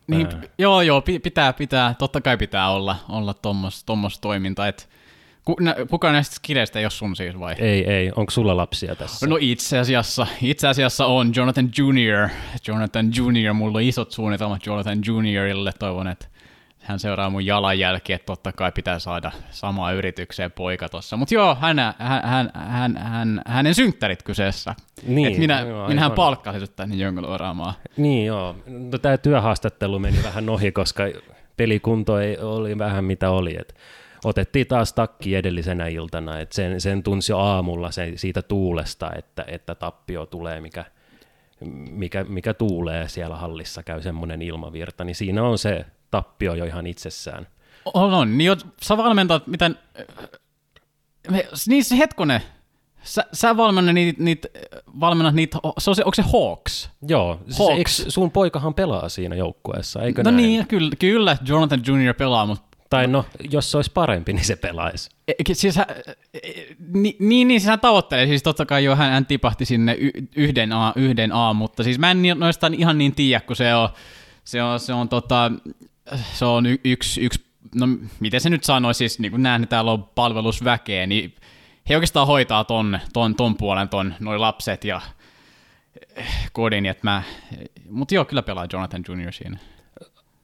Niin, 0.06 0.28
joo, 0.58 0.82
joo, 0.82 1.02
pitää, 1.22 1.52
pitää, 1.52 1.94
totta 1.98 2.20
kai 2.20 2.36
pitää 2.36 2.70
olla, 2.70 2.96
olla 3.08 3.34
tommos, 3.34 3.84
tommos 3.84 4.18
toiminta, 4.18 4.68
että 4.68 4.84
kuka 5.90 6.12
näistä 6.12 6.36
skideistä 6.36 6.78
ei 6.78 6.84
ole 6.84 6.90
sun 6.90 7.16
siis 7.16 7.38
vai? 7.38 7.54
Ei, 7.58 7.90
ei. 7.90 8.12
Onko 8.16 8.30
sulla 8.30 8.56
lapsia 8.56 8.96
tässä? 8.96 9.26
No 9.26 9.36
itse 9.40 9.78
asiassa, 9.78 10.26
itse 10.42 10.68
asiassa 10.68 11.06
on 11.06 11.32
Jonathan 11.36 11.70
Junior. 11.78 12.28
Jonathan 12.68 13.10
Junior, 13.16 13.54
mulla 13.54 13.78
on 13.78 13.84
isot 13.84 14.12
suunnitelmat 14.12 14.66
Jonathan 14.66 14.98
Juniorille. 15.06 15.72
Toivon, 15.78 16.08
että 16.08 16.26
hän 16.88 16.98
seuraa 16.98 17.30
mun 17.30 17.46
jalanjälki, 17.46 18.12
että 18.12 18.26
totta 18.26 18.52
kai 18.52 18.72
pitää 18.72 18.98
saada 18.98 19.32
samaa 19.50 19.92
yritykseen 19.92 20.52
poika 20.52 20.88
tossa. 20.88 21.16
Mutta 21.16 21.34
joo, 21.34 21.54
hän, 21.54 21.78
hän, 21.78 21.94
hän, 21.98 22.50
hän, 22.54 22.96
hän, 22.96 23.42
hänen 23.46 23.74
synttärit 23.74 24.22
kyseessä. 24.22 24.74
Niin, 25.06 25.32
Et 25.32 25.38
minä, 25.38 25.60
joo, 25.60 25.88
minähän 25.88 26.12
palkkasin 26.12 26.60
sut 26.60 26.76
tänne 26.76 26.96
jongloraamaan. 26.96 27.74
Niin 27.96 28.26
joo, 28.26 28.56
no 28.66 28.98
tämä 28.98 29.16
työhaastattelu 29.16 29.98
meni 29.98 30.22
vähän 30.22 30.48
ohi, 30.48 30.72
koska 30.72 31.04
pelikunto 31.56 32.18
ei, 32.18 32.38
oli 32.38 32.78
vähän 32.78 33.04
mitä 33.04 33.30
oli. 33.30 33.56
Et 33.60 33.74
otettiin 34.24 34.66
taas 34.66 34.92
takki 34.92 35.34
edellisenä 35.34 35.86
iltana, 35.86 36.40
että 36.40 36.54
sen, 36.54 36.80
sen 36.80 37.02
tunsi 37.02 37.32
jo 37.32 37.38
aamulla 37.38 37.90
se, 37.90 38.12
siitä 38.16 38.42
tuulesta, 38.42 39.10
että, 39.16 39.44
että 39.48 39.74
tappio 39.74 40.26
tulee, 40.26 40.60
mikä, 40.60 40.84
mikä, 41.90 42.24
mikä 42.24 42.54
tuulee 42.54 43.08
siellä 43.08 43.36
hallissa, 43.36 43.82
käy 43.82 44.02
semmoinen 44.02 44.42
ilmavirta, 44.42 45.04
niin 45.04 45.16
siinä 45.16 45.42
on 45.42 45.58
se 45.58 45.86
tappio 46.10 46.54
jo 46.54 46.64
ihan 46.64 46.86
itsessään. 46.86 47.46
On, 47.94 48.14
on. 48.14 48.38
Niin 48.38 48.46
jos 48.46 48.66
sä 48.82 48.96
valmentat, 48.96 49.46
miten... 49.46 49.78
Niin 51.66 51.84
se 51.84 51.98
hetkonen, 51.98 52.42
Sä, 53.02 53.24
sä 53.32 53.56
valmennat 53.56 53.94
niitä, 53.94 54.22
niit, 54.22 54.46
valmennat 55.00 55.34
niitä, 55.34 55.58
se 55.78 55.90
on 55.90 55.96
se, 55.96 56.04
onko 56.04 56.14
se 56.14 56.22
Hawks? 56.22 56.90
Joo, 57.08 57.40
Hawks. 57.58 57.96
Se, 57.96 58.10
sun 58.10 58.30
poikahan 58.30 58.74
pelaa 58.74 59.08
siinä 59.08 59.36
joukkueessa, 59.36 60.02
eikö 60.02 60.22
No 60.22 60.30
näin? 60.30 60.36
niin, 60.36 60.66
kyllä, 60.66 60.90
kyllä 60.98 61.36
Jonathan 61.46 61.80
Jr. 61.86 62.14
pelaa, 62.14 62.46
mutta... 62.46 62.68
Tai 62.90 63.06
no, 63.06 63.24
jos 63.50 63.70
se 63.70 63.78
olisi 63.78 63.90
parempi, 63.94 64.32
niin 64.32 64.44
se 64.44 64.56
pelaisi. 64.56 65.10
E, 65.28 65.32
siis 65.52 65.76
hän, 65.76 65.86
niin, 66.92 67.16
niin, 67.18 67.48
niin 67.48 67.60
siis 67.60 67.70
hän 67.70 67.80
tavoittelee, 67.80 68.26
siis 68.26 68.42
totta 68.42 68.66
kai 68.66 68.84
jo 68.84 68.96
hän, 68.96 69.10
hän 69.10 69.26
tipahti 69.26 69.64
sinne 69.64 69.96
y, 70.00 70.10
yhden, 70.36 70.72
a, 70.72 70.92
yhden 70.96 71.32
A, 71.32 71.52
mutta 71.52 71.82
siis 71.82 71.98
mä 71.98 72.10
en 72.10 72.22
noista 72.36 72.70
ihan 72.76 72.98
niin 72.98 73.14
tiedä, 73.14 73.40
kun 73.40 73.56
se 73.56 73.74
on, 73.74 73.88
se 74.44 74.62
on, 74.62 74.80
se 74.80 74.92
on, 74.92 75.08
tota, 75.08 75.52
se 76.32 76.44
on 76.44 76.66
y, 76.66 76.78
yksi, 76.84 77.20
yksi, 77.20 77.44
no 77.74 77.86
miten 78.20 78.40
se 78.40 78.50
nyt 78.50 78.64
sanoi, 78.64 78.94
siis 78.94 79.18
niin 79.18 79.30
kuin 79.30 79.42
näen, 79.42 79.68
täällä 79.68 79.92
on 79.92 80.04
palvelusväkeä, 80.04 81.06
niin 81.06 81.34
he 81.88 81.96
oikeastaan 81.96 82.26
hoitaa 82.26 82.64
ton, 82.64 83.00
ton, 83.12 83.34
ton 83.34 83.56
puolen, 83.56 83.88
ton, 83.88 84.14
noi 84.20 84.38
lapset 84.38 84.84
ja 84.84 85.00
kodin, 86.52 86.86
että 86.86 87.00
mä, 87.04 87.22
mutta 87.90 88.14
joo, 88.14 88.24
kyllä 88.24 88.42
pelaa 88.42 88.66
Jonathan 88.72 89.04
Jr. 89.08 89.32
siinä. 89.32 89.58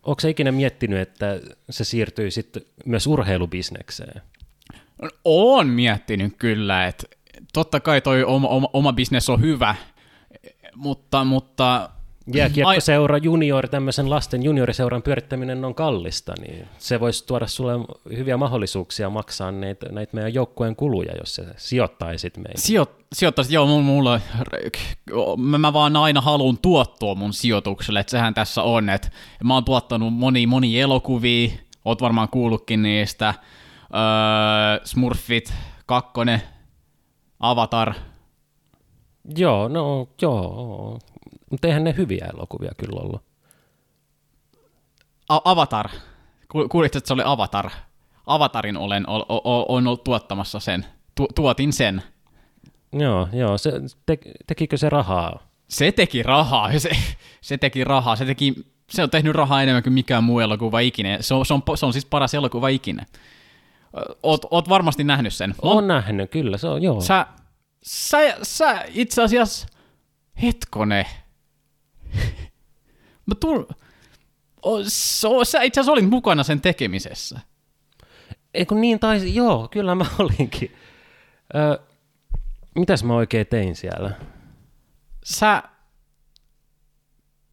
Onko 0.02 0.20
se 0.20 0.30
ikinä 0.30 0.52
miettinyt, 0.52 0.98
että 0.98 1.40
se 1.70 1.84
siirtyy 1.84 2.30
sitten 2.30 2.62
myös 2.86 3.06
urheilubisnekseen? 3.06 4.22
On 5.24 5.68
miettinyt 5.68 6.34
kyllä, 6.38 6.86
että 6.86 7.06
totta 7.52 7.80
kai 7.80 8.00
toi 8.00 8.24
oma, 8.24 8.48
oma, 8.48 8.68
oma 8.72 8.92
bisnes 8.92 9.28
on 9.28 9.40
hyvä, 9.40 9.74
mutta, 10.74 11.24
mutta 11.24 11.90
Jääkiekkoseura 12.34 13.18
junior, 13.18 13.68
tämmöisen 13.68 14.10
lasten 14.10 14.42
junioriseuran 14.42 15.02
pyörittäminen 15.02 15.64
on 15.64 15.74
kallista, 15.74 16.32
niin 16.40 16.68
se 16.78 17.00
voisi 17.00 17.26
tuoda 17.26 17.46
sulle 17.46 17.72
hyviä 18.16 18.36
mahdollisuuksia 18.36 19.10
maksaa 19.10 19.52
näitä, 19.52 19.88
näitä 19.92 20.14
meidän 20.14 20.34
joukkueen 20.34 20.76
kuluja, 20.76 21.12
jos 21.20 21.34
se 21.34 21.44
sijoittaisit 21.56 22.36
meihin. 22.36 22.60
Sijo, 22.60 22.86
sijoittaisit, 23.12 23.52
joo, 23.52 23.66
mulla, 23.82 24.20
mä, 25.36 25.58
mä 25.58 25.72
vaan 25.72 25.96
aina 25.96 26.20
haluan 26.20 26.58
tuottoa 26.58 27.14
mun 27.14 27.32
sijoitukselle, 27.32 28.00
että 28.00 28.10
sehän 28.10 28.34
tässä 28.34 28.62
on, 28.62 28.88
että 28.88 29.10
mä 29.44 29.54
oon 29.54 29.64
tuottanut 29.64 30.14
moni, 30.14 30.46
moni 30.46 30.80
elokuvia, 30.80 31.50
oot 31.84 32.00
varmaan 32.02 32.28
kuullutkin 32.28 32.82
niistä, 32.82 33.34
öö, 33.94 34.80
Smurfit, 34.84 35.54
kakkonen, 35.86 36.42
Avatar. 37.40 37.94
Joo, 39.36 39.68
no 39.68 40.08
joo, 40.22 40.98
mutta 41.50 41.68
eihän 41.68 41.84
ne 41.84 41.94
hyviä 41.96 42.26
elokuvia 42.34 42.72
kyllä 42.76 43.00
ollut. 43.00 43.22
A- 45.28 45.40
Avatar. 45.44 45.88
Kuulitko, 46.48 46.84
että 46.84 47.00
se 47.04 47.14
oli 47.14 47.22
Avatar? 47.24 47.70
Avatarin 48.26 48.76
olen 48.76 49.08
o- 49.10 49.26
o- 49.28 49.76
on 49.76 49.86
ollut 49.86 50.04
tuottamassa 50.04 50.60
sen. 50.60 50.86
Tu- 51.14 51.28
tuotin 51.34 51.72
sen. 51.72 52.02
Joo, 52.92 53.28
joo. 53.32 53.58
Se, 53.58 53.72
te- 54.06 54.18
tekikö 54.46 54.76
se 54.76 54.90
rahaa? 54.90 55.38
Se 55.68 55.92
teki 55.92 56.22
rahaa. 56.22 56.78
Se, 56.78 56.90
se 57.40 57.58
teki 57.58 57.84
rahaa. 57.84 58.16
Se, 58.16 58.24
teki, 58.24 58.54
se 58.90 59.02
on 59.02 59.10
tehnyt 59.10 59.34
rahaa 59.34 59.62
enemmän 59.62 59.82
kuin 59.82 59.92
mikään 59.92 60.24
muu 60.24 60.40
elokuva 60.40 60.80
ikinä. 60.80 61.18
Se 61.20 61.34
on, 61.34 61.46
se 61.46 61.54
on, 61.54 61.62
se 61.74 61.86
on 61.86 61.92
siis 61.92 62.04
paras 62.06 62.34
elokuva 62.34 62.68
ikinä. 62.68 63.06
Oot, 64.22 64.42
oot 64.50 64.68
varmasti 64.68 65.04
nähnyt 65.04 65.32
sen. 65.34 65.54
Oon 65.62 65.88
nähnyt, 65.88 66.30
kyllä. 66.30 66.56
Se 66.56 66.68
on, 66.68 66.82
joo. 66.82 67.00
Sä, 67.00 67.26
sä, 67.82 68.18
sä 68.42 68.84
itse 68.88 69.22
asiassa, 69.22 69.66
hetkone, 70.42 71.06
Mä 73.26 73.34
tull... 73.40 73.64
O, 74.62 74.78
so, 74.88 75.44
sä 75.44 75.62
itse 75.62 75.80
asiassa 75.80 75.92
olit 75.92 76.10
mukana 76.10 76.42
sen 76.42 76.60
tekemisessä. 76.60 77.40
Eikö 78.54 78.74
niin 78.74 79.00
taisi? 79.00 79.34
Joo, 79.34 79.68
kyllä 79.68 79.94
mä 79.94 80.06
olinkin. 80.18 80.76
Ö, 81.54 81.78
mitäs 82.74 83.04
mä 83.04 83.14
oikein 83.14 83.46
tein 83.46 83.76
siellä? 83.76 84.10
Sä... 85.24 85.62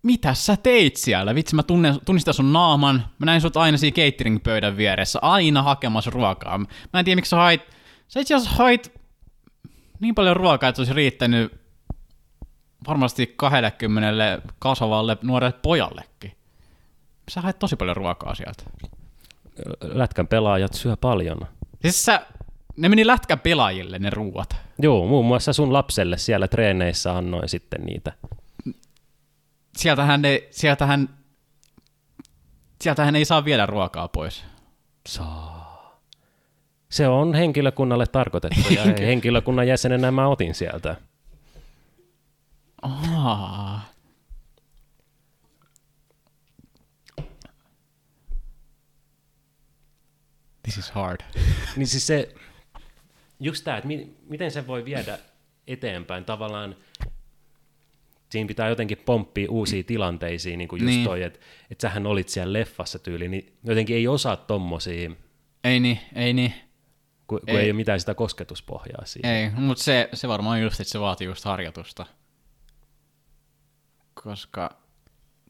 Mitä 0.04 0.34
sä 0.34 0.58
teit 0.58 0.96
siellä? 0.96 1.36
Vitsi, 1.36 1.56
mä 1.56 1.64
tunnen, 1.64 2.00
tunnistan 2.06 2.34
sun 2.34 2.54
naaman. 2.54 3.06
Mä 3.20 3.26
näin 3.26 3.42
sut 3.42 3.58
aina 3.58 3.78
siinä 3.78 3.96
catering-pöydän 3.96 4.78
vieressä, 4.78 5.20
aina 5.22 5.64
hakemassa 5.64 6.12
ruokaa. 6.12 6.58
Mä 6.58 7.00
en 7.00 7.06
tiedä, 7.06 7.16
miksi 7.16 7.30
sä 7.30 7.36
hait... 7.36 7.62
Sä 8.08 8.20
itse 8.20 8.36
asiassa 8.36 8.56
hait 8.56 9.02
niin 10.00 10.16
paljon 10.16 10.36
ruokaa, 10.36 10.70
että 10.70 10.82
olisi 10.82 10.94
riittänyt 10.94 11.61
varmasti 12.88 13.34
20 13.38 14.42
kasvavalle 14.60 15.18
nuorelle 15.22 15.60
pojallekin. 15.62 16.32
Sä 17.30 17.42
haet 17.42 17.60
tosi 17.60 17.76
paljon 17.76 17.96
ruokaa 17.96 18.36
sieltä. 18.36 18.64
Lätkän 19.82 20.28
pelaajat 20.28 20.74
syö 20.74 20.98
paljon. 20.98 21.48
Siis 21.82 22.06
sä, 22.06 22.26
ne 22.78 22.90
meni 22.90 23.08
lätkän 23.08 23.40
pelaajille 23.40 24.00
ne 24.00 24.10
ruuat. 24.10 24.56
Joo, 24.80 25.06
muun 25.06 25.26
muassa 25.26 25.54
sun 25.54 25.74
lapselle 25.74 26.18
siellä 26.18 26.48
treeneissä 26.48 27.18
annoin 27.18 27.50
sitten 27.50 27.82
niitä. 27.82 28.14
Sieltähän, 29.78 30.22
ne, 30.22 30.44
sieltähän, 30.52 31.10
sieltähän 32.82 33.16
ei 33.16 33.26
saa 33.26 33.46
viedä 33.46 33.66
ruokaa 33.66 34.08
pois. 34.08 34.44
Saa. 35.10 36.02
Se 36.90 37.08
on 37.08 37.34
henkilökunnalle 37.34 38.08
tarkoitettu 38.08 38.74
ja 38.74 38.84
henkilökunnan 39.08 39.68
jäsenenä 39.68 40.12
mä 40.12 40.28
otin 40.28 40.56
sieltä. 40.56 40.96
Ah. 42.82 43.92
This 50.64 50.78
is 50.78 50.92
hard. 50.92 51.20
niin 51.76 51.88
siis 51.88 52.08
se, 52.08 52.36
just 53.40 53.64
tämä, 53.64 53.78
että 53.78 53.88
mi, 53.88 54.16
miten 54.30 54.52
se 54.52 54.68
voi 54.68 54.86
viedä 54.86 55.20
eteenpäin 55.68 56.26
tavallaan, 56.26 56.76
siinä 58.30 58.48
pitää 58.48 58.70
jotenkin 58.70 58.98
pomppia 58.98 59.52
uusiin 59.52 59.86
tilanteisiin, 59.86 60.58
niin 60.58 60.68
kuin 60.68 60.82
just 60.82 60.94
niin. 60.94 61.04
toi, 61.04 61.24
että, 61.24 61.40
että 61.72 61.82
sähän 61.82 62.08
olit 62.08 62.30
siellä 62.30 62.54
leffassa 62.54 63.00
tyyli, 63.00 63.28
niin 63.28 63.54
jotenkin 63.64 63.96
ei 63.96 64.08
osaa 64.08 64.38
tommosia. 64.38 65.12
Ei 65.64 65.80
niin, 65.80 66.00
ei 66.16 66.34
niin. 66.34 66.54
Kun 67.28 67.40
ei, 67.48 67.54
kun 67.54 67.62
ei 67.62 67.68
ole 67.68 67.74
mitään 67.74 68.00
sitä 68.00 68.14
kosketuspohjaa 68.14 69.06
siihen. 69.06 69.32
Ei, 69.32 69.50
mutta 69.50 69.84
se, 69.84 70.10
se 70.14 70.28
varmaan 70.28 70.62
just, 70.62 70.80
että 70.80 70.92
se 70.92 71.00
vaatii 71.00 71.28
just 71.28 71.46
harjoitusta 71.46 72.06
koska 74.24 74.70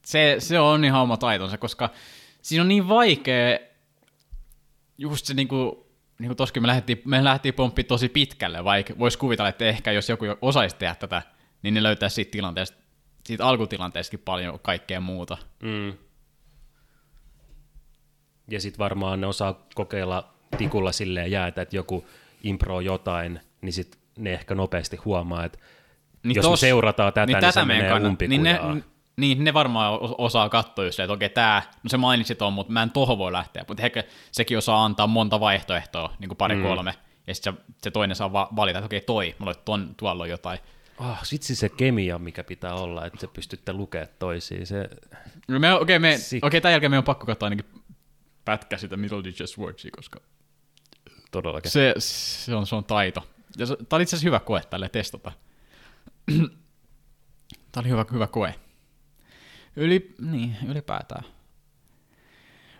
se, 0.04 0.36
se 0.38 0.60
on 0.60 0.84
ihan 0.84 1.02
oma 1.02 1.16
taitonsa, 1.16 1.58
koska 1.58 1.90
siinä 2.42 2.62
on 2.62 2.68
niin 2.68 2.88
vaikea 2.88 3.58
just 4.98 5.26
se 5.26 5.34
niinku, 5.34 5.86
niinku 6.18 6.34
toskin 6.34 6.62
me 6.62 6.66
lähdettiin, 6.66 7.02
me 7.04 7.24
lähdettiin 7.24 7.54
pomppiin 7.54 7.86
tosi 7.86 8.08
pitkälle, 8.08 8.64
vaikka 8.64 8.94
voisi 8.98 9.18
kuvitella, 9.18 9.48
että 9.48 9.64
ehkä 9.64 9.92
jos 9.92 10.08
joku 10.08 10.24
osaisi 10.40 10.76
tehdä 10.76 10.94
tätä, 10.94 11.22
niin 11.62 11.74
ne 11.74 11.82
löytäisi 11.82 12.14
siitä 12.14 12.30
tilanteesta, 12.30 12.78
siitä 13.24 13.46
alkutilanteestakin 13.46 14.24
paljon 14.24 14.58
kaikkea 14.62 15.00
muuta. 15.00 15.38
Mm. 15.62 15.92
Ja 18.48 18.60
sitten 18.60 18.78
varmaan 18.78 19.20
ne 19.20 19.26
osaa 19.26 19.66
kokeilla 19.74 20.34
tikulla 20.58 20.92
silleen 20.92 21.30
jäätä, 21.30 21.62
että 21.62 21.76
joku 21.76 22.06
impro 22.42 22.80
jotain, 22.80 23.40
niin 23.60 23.72
sitten 23.72 24.00
ne 24.16 24.32
ehkä 24.32 24.54
nopeasti 24.54 24.96
huomaa, 24.96 25.44
että 25.44 25.58
niin 26.22 26.36
jos 26.36 26.42
tos, 26.42 26.52
me 26.52 26.66
seurataan 26.66 27.12
tätä, 27.12 27.26
niin, 27.26 27.34
niin 27.34 27.40
tätä 27.40 27.52
se 27.52 27.64
menee 27.64 27.88
kannat, 27.88 28.20
niin 28.28 28.42
ne, 28.42 28.60
niin 29.16 29.44
ne 29.44 29.54
varmaan 29.54 29.98
osaa 30.18 30.48
katsoa 30.48 30.84
just, 30.84 31.00
että 31.00 31.12
okei, 31.12 31.28
tämä, 31.28 31.62
no 31.82 31.88
se 31.88 31.96
mainitsi 31.96 32.34
tuon, 32.34 32.52
mutta 32.52 32.72
mä 32.72 32.82
en 32.82 32.90
tohon 32.90 33.18
voi 33.18 33.32
lähteä, 33.32 33.64
mutta 33.68 33.82
ehkä 33.82 34.04
sekin 34.32 34.58
osaa 34.58 34.84
antaa 34.84 35.06
monta 35.06 35.40
vaihtoehtoa, 35.40 36.16
niin 36.18 36.28
kuin 36.28 36.36
pari 36.36 36.54
mm. 36.54 36.62
kolme, 36.62 36.94
ja 37.26 37.34
sitten 37.34 37.54
se, 37.54 37.60
se, 37.82 37.90
toinen 37.90 38.16
saa 38.16 38.32
va- 38.32 38.48
valita, 38.56 38.78
että 38.78 38.86
okei, 38.86 39.00
toi, 39.00 39.34
mulla 39.38 39.54
ton, 39.54 39.94
tuolla 39.96 40.22
on 40.22 40.30
jotain. 40.30 40.58
Oh, 40.98 41.18
sitten 41.22 41.56
se 41.56 41.68
kemia, 41.68 42.18
mikä 42.18 42.44
pitää 42.44 42.74
olla, 42.74 43.06
että 43.06 43.20
se 43.20 43.26
pystytte 43.26 43.72
lukemaan 43.72 44.08
toisiin. 44.18 44.66
Se... 44.66 44.88
No 45.48 45.58
me, 45.58 45.74
okei, 45.74 45.98
me, 45.98 46.18
okei, 46.42 46.60
tämän 46.60 46.72
jälkeen 46.72 46.90
me 46.90 46.98
on 46.98 47.04
pakko 47.04 47.26
katsoa 47.26 47.46
ainakin 47.46 47.82
pätkä 48.44 48.76
sitä 48.76 48.96
Middle 48.96 49.24
Digits 49.24 49.58
Worksia, 49.58 49.90
koska 49.96 50.20
Todellakin. 51.30 51.70
Se, 51.70 51.94
se, 51.98 52.54
on, 52.54 52.66
se 52.66 52.74
on 52.74 52.84
taito. 52.84 53.26
Ja 53.58 53.66
se, 53.66 53.76
oli 53.92 54.02
itse 54.02 54.16
asiassa 54.16 54.26
hyvä 54.26 54.40
koe 54.40 54.62
tälle 54.70 54.88
testata. 54.88 55.32
Tämä 57.72 57.82
oli 57.82 57.88
hyvä, 57.88 58.04
hyvä 58.12 58.26
koe. 58.26 58.54
Yli, 59.76 60.14
niin, 60.20 60.56
ylipäätään. 60.68 61.24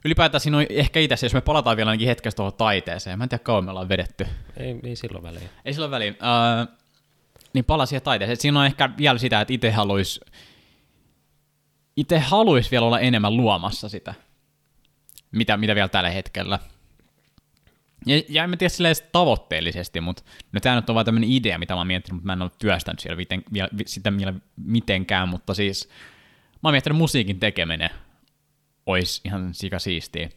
Ylipäätään 0.04 0.40
siinä 0.40 0.58
on 0.58 0.66
ehkä 0.70 1.00
itse, 1.00 1.16
jos 1.26 1.34
me 1.34 1.40
palataan 1.40 1.76
vielä 1.76 1.90
ainakin 1.90 2.08
hetkestä 2.08 2.36
tuohon 2.36 2.54
taiteeseen. 2.54 3.18
Mä 3.18 3.24
en 3.24 3.28
tiedä, 3.28 3.44
kauan 3.44 3.64
me 3.64 3.70
ollaan 3.70 3.88
vedetty. 3.88 4.26
Ei, 4.56 4.80
ei 4.82 4.96
silloin 4.96 5.24
väliin. 5.24 5.50
Ei 5.64 5.72
silloin 5.72 5.90
väliin. 5.90 6.14
Uh, 6.14 6.76
niin 7.52 7.64
pala 7.64 7.86
siihen 7.86 8.02
taiteeseen. 8.02 8.36
siinä 8.36 8.60
on 8.60 8.66
ehkä 8.66 8.90
vielä 8.98 9.18
sitä, 9.18 9.40
että 9.40 9.54
itse 9.54 9.70
haluaisi 9.70 10.20
itse 11.96 12.18
haluaisi 12.18 12.70
vielä 12.70 12.86
olla 12.86 13.00
enemmän 13.00 13.36
luomassa 13.36 13.88
sitä, 13.88 14.14
mitä, 15.32 15.56
mitä 15.56 15.74
vielä 15.74 15.88
tällä 15.88 16.10
hetkellä. 16.10 16.58
Ja, 18.06 18.22
ja 18.28 18.44
en 18.44 18.50
mä 18.50 18.56
tiedä 18.56 18.68
silleen 18.68 18.96
tavoitteellisesti, 19.12 20.00
mutta 20.00 20.22
no 20.52 20.60
tämä 20.60 20.76
nyt 20.76 20.88
on 20.88 20.94
vaan 20.94 21.06
tämmöinen 21.06 21.30
idea, 21.30 21.58
mitä 21.58 21.74
mä 21.74 21.80
oon 21.80 21.86
miettinyt, 21.86 22.16
mutta 22.16 22.26
mä 22.26 22.32
en 22.32 22.42
ole 22.42 22.50
työstänyt 22.58 23.00
siellä 23.00 23.16
viten, 23.16 23.42
vielä, 23.52 23.68
sitä 23.86 24.16
vielä 24.16 24.34
mitenkään, 24.56 25.28
mutta 25.28 25.54
siis 25.54 25.88
mä 26.52 26.68
oon 26.68 26.72
miettinyt 26.72 26.98
musiikin 26.98 27.40
tekeminen 27.40 27.90
olisi 28.86 29.20
ihan 29.24 29.54
sikasiistiä. 29.54 30.28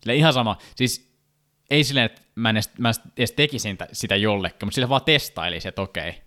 Sille 0.00 0.16
ihan 0.16 0.32
sama, 0.32 0.58
siis 0.76 1.14
ei 1.70 1.84
silleen, 1.84 2.06
että 2.06 2.22
mä 2.34 2.50
en 2.50 2.56
edes, 2.56 2.70
mä 2.78 2.92
edes 3.16 3.32
tekisin 3.32 3.78
sitä 3.92 4.16
jollekin, 4.16 4.66
mutta 4.66 4.74
sille 4.74 4.88
vaan 4.88 5.04
testailisin, 5.04 5.68
että 5.68 5.82
okei. 5.82 6.08
Okay. 6.08 6.20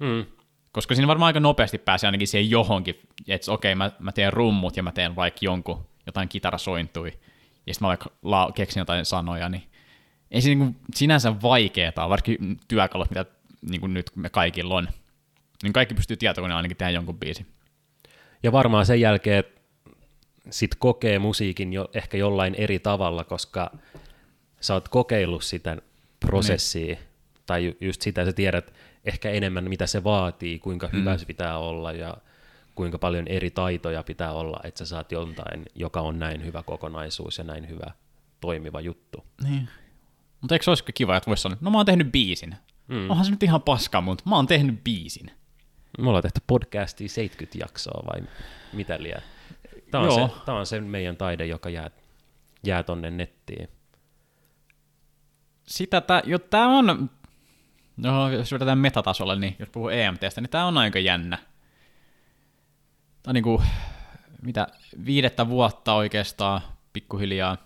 Mm. 0.00 0.26
Koska 0.72 0.94
siinä 0.94 1.08
varmaan 1.08 1.26
aika 1.26 1.40
nopeasti 1.40 1.78
pääsee 1.78 2.08
ainakin 2.08 2.28
siihen 2.28 2.50
johonkin, 2.50 3.00
että 3.28 3.52
okei, 3.52 3.72
okay, 3.72 3.78
mä, 3.78 3.90
mä 3.98 4.12
teen 4.12 4.32
rummut 4.32 4.76
ja 4.76 4.82
mä 4.82 4.92
teen 4.92 5.16
vaikka 5.16 5.38
jonkun, 5.42 5.86
jotain 6.06 6.28
kitarasointui, 6.28 7.12
ja 7.68 7.74
sitten 7.74 7.86
mä 7.86 7.88
vaikka 7.88 8.10
la- 8.22 8.52
keksin 8.54 8.80
jotain 8.80 9.04
sanoja, 9.04 9.48
niin 9.48 9.62
ei 10.30 10.40
se 10.40 10.54
niin 10.54 10.76
sinänsä 10.94 11.42
vaikeaa, 11.42 12.08
varsinkin 12.08 12.60
työkalut, 12.68 13.10
mitä 13.10 13.24
niin 13.70 13.80
kuin 13.80 13.94
nyt 13.94 14.10
me 14.14 14.30
kaikilla 14.30 14.74
on. 14.74 14.88
Niin 15.62 15.72
kaikki 15.72 15.94
pystyy 15.94 16.16
tietokoneen 16.16 16.56
ainakin 16.56 16.76
tehdä 16.76 16.90
jonkun 16.90 17.18
biisi. 17.18 17.46
Ja 18.42 18.52
varmaan 18.52 18.86
sen 18.86 19.00
jälkeen 19.00 19.44
sit 20.50 20.74
kokee 20.74 21.18
musiikin 21.18 21.72
jo, 21.72 21.88
ehkä 21.94 22.16
jollain 22.16 22.54
eri 22.54 22.78
tavalla, 22.78 23.24
koska 23.24 23.70
sä 24.60 24.74
oot 24.74 24.88
kokeillut 24.88 25.44
sitä 25.44 25.76
prosessia, 26.20 26.86
niin. 26.86 26.98
tai 27.46 27.76
just 27.80 28.02
sitä 28.02 28.24
sä 28.24 28.32
tiedät 28.32 28.74
ehkä 29.04 29.30
enemmän, 29.30 29.68
mitä 29.68 29.86
se 29.86 30.04
vaatii, 30.04 30.58
kuinka 30.58 30.88
hyvä 30.92 31.12
mm. 31.12 31.18
se 31.18 31.26
pitää 31.26 31.58
olla, 31.58 31.92
ja 31.92 32.16
kuinka 32.78 32.98
paljon 32.98 33.28
eri 33.28 33.50
taitoja 33.50 34.02
pitää 34.02 34.32
olla, 34.32 34.60
että 34.64 34.78
sä 34.78 34.86
saat 34.86 35.12
jotain, 35.12 35.64
joka 35.74 36.00
on 36.00 36.18
näin 36.18 36.44
hyvä 36.44 36.62
kokonaisuus 36.62 37.38
ja 37.38 37.44
näin 37.44 37.68
hyvä 37.68 37.90
toimiva 38.40 38.80
juttu. 38.80 39.24
Niin. 39.44 39.68
Mutta 40.40 40.54
eikö 40.54 40.64
se 40.64 40.70
olisikin 40.70 40.94
kiva, 40.94 41.16
että 41.16 41.28
voisi 41.28 41.42
sanoa, 41.42 41.58
no 41.60 41.70
mä 41.70 41.78
oon 41.78 41.86
tehnyt 41.86 42.12
biisin. 42.12 42.56
Mm. 42.88 43.10
Onhan 43.10 43.24
se 43.24 43.30
nyt 43.30 43.42
ihan 43.42 43.62
paska, 43.62 44.00
mutta 44.00 44.24
mä 44.26 44.36
oon 44.36 44.46
tehnyt 44.46 44.84
biisin. 44.84 45.30
Me 45.98 46.08
ollaan 46.08 46.22
tehty 46.22 46.40
podcastia 46.46 47.08
70 47.08 47.58
jaksoa 47.60 48.02
vai 48.06 48.28
mitä 48.72 49.02
liian? 49.02 49.22
Tämä 49.90 50.04
on, 50.04 50.12
se, 50.12 50.34
tämä 50.44 50.58
on 50.58 50.66
se 50.66 50.80
meidän 50.80 51.16
taide, 51.16 51.46
joka 51.46 51.70
jää, 51.70 51.90
jää 52.66 52.82
tonne 52.82 53.10
nettiin. 53.10 53.68
Sitä 55.66 56.00
tää, 56.00 56.22
jo, 56.24 56.38
tää 56.38 56.66
on, 56.66 57.10
no 57.96 58.30
jos 58.30 58.52
vedetään 58.52 58.78
metatasolle, 58.78 59.36
niin 59.36 59.56
jos 59.58 59.68
puhuu 59.68 59.88
EMTstä, 59.88 60.40
niin 60.40 60.50
tämä 60.50 60.66
on 60.66 60.78
aika 60.78 60.98
jännä. 60.98 61.38
Tämä 63.22 63.30
on 63.30 63.34
niinku, 63.34 63.62
mitä, 64.42 64.66
viidettä 65.06 65.48
vuotta 65.48 65.94
oikeastaan 65.94 66.60
pikkuhiljaa. 66.92 67.56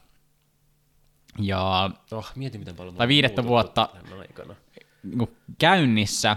Ja, 1.38 1.90
oh, 2.12 2.32
mietin, 2.36 2.60
miten 2.60 2.76
paljon 2.76 2.94
tai 2.94 3.08
viidettä 3.08 3.44
vuotta 3.44 3.88
niin 5.02 5.36
käynnissä. 5.58 6.36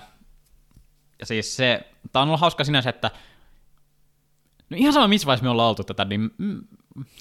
Ja 1.19 1.25
siis 1.25 1.55
se, 1.55 1.91
tämä 2.11 2.23
on 2.23 2.29
ollut 2.29 2.41
hauska 2.41 2.63
sinänsä, 2.63 2.89
että 2.89 3.11
No 4.69 4.77
ihan 4.77 4.93
sama, 4.93 5.07
missä 5.07 5.25
vaiheessa 5.25 5.43
me 5.43 5.49
ollaan 5.49 5.69
oltu 5.69 5.83
tätä, 5.83 6.05
niin 6.05 6.31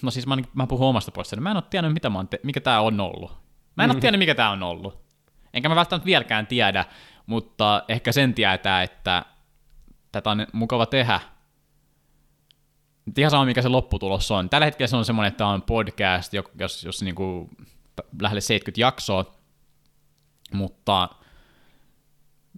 no 0.03 0.11
siis 0.11 0.27
mä, 0.27 0.37
mä 0.53 0.67
puhun 0.67 0.87
omasta 0.87 1.11
puolestani, 1.11 1.41
mä 1.41 1.51
en 1.51 1.57
ole 1.57 1.63
tiennyt, 1.69 1.93
mitä 1.93 2.09
mä 2.09 2.25
te- 2.29 2.39
mikä 2.43 2.61
tämä 2.61 2.81
on 2.81 2.99
ollut. 2.99 3.31
Mä 3.75 3.83
en 3.83 3.91
ole 3.91 3.99
tiennyt, 4.01 4.19
mikä 4.19 4.35
tämä 4.35 4.49
on 4.49 4.63
ollut. 4.63 5.05
Enkä 5.53 5.69
mä 5.69 5.75
välttämättä 5.75 6.05
vieläkään 6.05 6.47
tiedä, 6.47 6.85
mutta 7.25 7.83
ehkä 7.87 8.11
sen 8.11 8.33
tietää, 8.33 8.83
että 8.83 9.25
tätä 10.11 10.29
on 10.29 10.47
mukava 10.53 10.85
tehdä. 10.85 11.19
Nyt 13.05 13.17
ihan 13.17 13.31
sama, 13.31 13.45
mikä 13.45 13.61
se 13.61 13.69
lopputulos 13.69 14.31
on. 14.31 14.49
Tällä 14.49 14.65
hetkellä 14.65 14.87
se 14.87 14.95
on 14.95 15.05
semmoinen, 15.05 15.27
että 15.27 15.37
tämä 15.37 15.49
on 15.49 15.61
podcast, 15.61 16.33
jos, 16.59 16.83
jos 16.83 17.01
niinku 17.03 17.49
lähelle 18.21 18.41
70 18.41 18.81
jaksoa, 18.81 19.35
mutta 20.53 21.09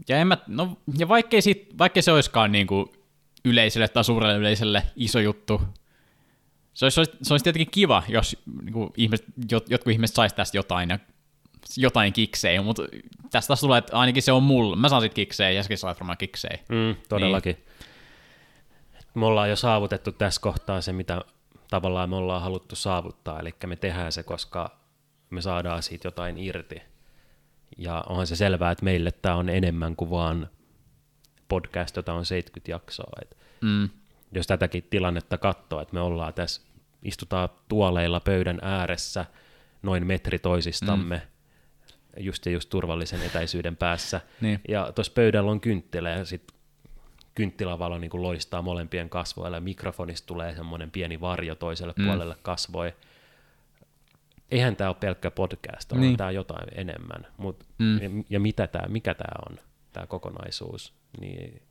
ja, 0.07 0.17
en 0.17 0.27
mä, 0.27 0.37
no, 0.47 0.77
ja 0.97 1.07
vaikkei, 1.07 1.41
sit, 1.41 1.77
vaikkei 1.77 2.03
se 2.03 2.11
olisikaan 2.11 2.51
niinku 2.51 2.93
yleisölle 3.45 3.87
tai 3.87 4.03
suurelle 4.03 4.37
yleisölle 4.37 4.83
iso 4.95 5.19
juttu. 5.19 5.61
Se 6.73 6.85
olisi, 6.85 7.01
se 7.21 7.33
olisi 7.33 7.43
tietenkin 7.43 7.71
kiva, 7.71 8.03
jos 8.07 8.37
niin 8.61 8.73
kuin 8.73 8.89
ihmiset, 8.97 9.25
jotkut 9.69 9.93
ihmiset 9.93 10.15
saisi 10.15 10.35
tästä 10.35 10.57
jotain 10.57 10.89
ja 10.89 10.99
jotain 11.77 12.13
kiksejä, 12.13 12.61
mutta 12.61 12.83
tästä 13.31 13.47
taas 13.47 13.59
tulee, 13.59 13.77
että 13.77 13.97
ainakin 13.97 14.23
se 14.23 14.31
on 14.31 14.43
mulla. 14.43 14.75
Mä 14.75 14.89
saan 14.89 15.01
sit 15.01 15.13
kiksejä 15.13 15.51
ja 15.51 15.63
säkin 15.63 15.77
saat 15.77 15.99
varmaan 15.99 16.17
kiksejä. 16.17 16.59
Mm, 16.69 16.95
todellakin. 17.09 17.55
Niin. 17.55 17.65
Me 19.17 19.25
ollaan 19.25 19.49
jo 19.49 19.55
saavutettu 19.55 20.11
tässä 20.11 20.41
kohtaa 20.41 20.81
se, 20.81 20.93
mitä 20.93 21.21
tavallaan 21.69 22.09
me 22.09 22.15
ollaan 22.15 22.41
haluttu 22.41 22.75
saavuttaa, 22.75 23.39
eli 23.39 23.53
me 23.65 23.75
tehdään 23.75 24.11
se, 24.11 24.23
koska 24.23 24.79
me 25.29 25.41
saadaan 25.41 25.83
siitä 25.83 26.07
jotain 26.07 26.37
irti. 26.37 26.81
Ja 27.77 28.03
onhan 28.09 28.27
se 28.27 28.35
selvää, 28.35 28.71
että 28.71 28.85
meille 28.85 29.11
tämä 29.11 29.35
on 29.35 29.49
enemmän 29.49 29.95
kuin 29.95 30.09
vaan 30.09 30.49
podcast, 31.47 31.95
jota 31.95 32.13
on 32.13 32.25
70 32.25 32.71
jaksoa. 32.71 33.11
Et 33.21 33.37
mm. 33.61 33.89
Jos 34.31 34.47
tätäkin 34.47 34.87
tilannetta 34.89 35.37
katsoo, 35.37 35.81
että 35.81 35.93
me 35.93 35.99
ollaan 35.99 36.33
tässä, 36.33 36.61
istutaan 37.03 37.49
tuoleilla 37.67 38.19
pöydän 38.19 38.59
ääressä 38.61 39.25
noin 39.81 40.07
metri 40.07 40.39
toisistamme, 40.39 41.15
mm. 41.15 42.23
just 42.23 42.45
ja 42.45 42.51
just 42.51 42.69
turvallisen 42.69 43.21
etäisyyden 43.21 43.77
päässä, 43.77 44.21
niin. 44.41 44.61
ja 44.67 44.91
tuossa 44.95 45.13
pöydällä 45.13 45.51
on 45.51 45.61
kynttilä, 45.61 46.09
ja 46.09 46.25
sitten 46.25 46.56
kynttilävalo 47.37 47.97
niin 47.97 48.11
loistaa 48.13 48.61
molempien 48.61 49.09
kasvoilla, 49.09 49.57
ja 49.57 49.61
mikrofonista 49.61 50.27
tulee 50.27 50.55
semmoinen 50.55 50.91
pieni 50.91 51.21
varjo 51.21 51.55
toiselle 51.55 51.93
mm. 51.97 52.05
puolelle 52.05 52.35
kasvoi. 52.41 52.93
Eihän 54.51 54.75
tämä 54.75 54.89
ole 54.89 54.97
pelkkä 54.99 55.31
podcast, 55.31 55.91
on 55.91 56.01
niin. 56.01 56.17
tämä 56.17 56.31
jotain 56.31 56.67
enemmän. 56.75 57.27
Mut, 57.37 57.63
mm. 57.77 58.01
ja, 58.01 58.09
ja 58.29 58.39
mitä 58.39 58.67
tää, 58.67 58.85
mikä 58.89 59.13
tämä 59.13 59.49
on, 59.49 59.59
tämä 59.93 60.07
kokonaisuus? 60.07 60.93
Niin... 61.19 61.61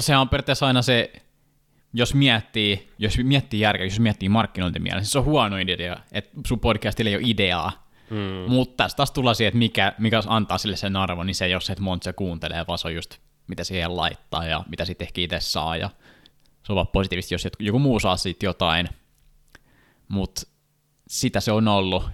Se 0.00 0.16
on 0.16 0.28
periaatteessa 0.28 0.66
aina 0.66 0.82
se, 0.82 1.12
jos 1.92 2.14
miettii, 2.14 2.88
jos 2.98 3.18
miettii 3.18 3.60
järkeä, 3.60 3.86
jos 3.86 4.00
miettii 4.00 4.28
markkinointimielessä, 4.28 5.10
se 5.10 5.18
on 5.18 5.24
huono 5.24 5.56
idea, 5.56 5.96
että 6.12 6.40
sun 6.46 6.60
podcastille 6.60 7.10
ei 7.10 7.16
ole 7.16 7.24
ideaa. 7.26 7.88
Mm. 8.10 8.50
Mutta 8.52 8.84
tässä 8.84 8.96
taas 8.96 9.10
tullaan 9.10 9.36
siihen, 9.36 9.48
että 9.48 9.58
mikä, 9.58 9.92
mikä 9.98 10.22
antaa 10.26 10.58
sille 10.58 10.76
sen 10.76 10.96
arvon, 10.96 11.26
niin 11.26 11.34
se 11.34 11.44
ei 11.44 11.54
ole 11.54 11.60
se, 11.60 11.72
että 11.72 11.82
monta 11.82 12.04
se 12.04 12.12
kuuntelee, 12.12 12.64
vaan 12.68 12.78
se 12.78 12.88
on 12.88 12.94
just 12.94 13.18
mitä 13.46 13.64
siihen 13.64 13.96
laittaa 13.96 14.44
ja 14.44 14.64
mitä 14.68 14.84
sitten 14.84 15.06
ehkä 15.06 15.20
itse 15.20 15.40
saa. 15.40 15.76
Ja 15.76 15.90
se 16.62 16.72
on 16.72 16.76
vaan 16.76 16.86
positiivisesti, 16.86 17.34
jos 17.34 17.48
joku 17.58 17.78
muu 17.78 18.00
saa 18.00 18.16
siitä 18.16 18.46
jotain. 18.46 18.88
Mutta 20.08 20.42
sitä 21.06 21.40
se 21.40 21.52
on 21.52 21.68
ollut. 21.68 22.04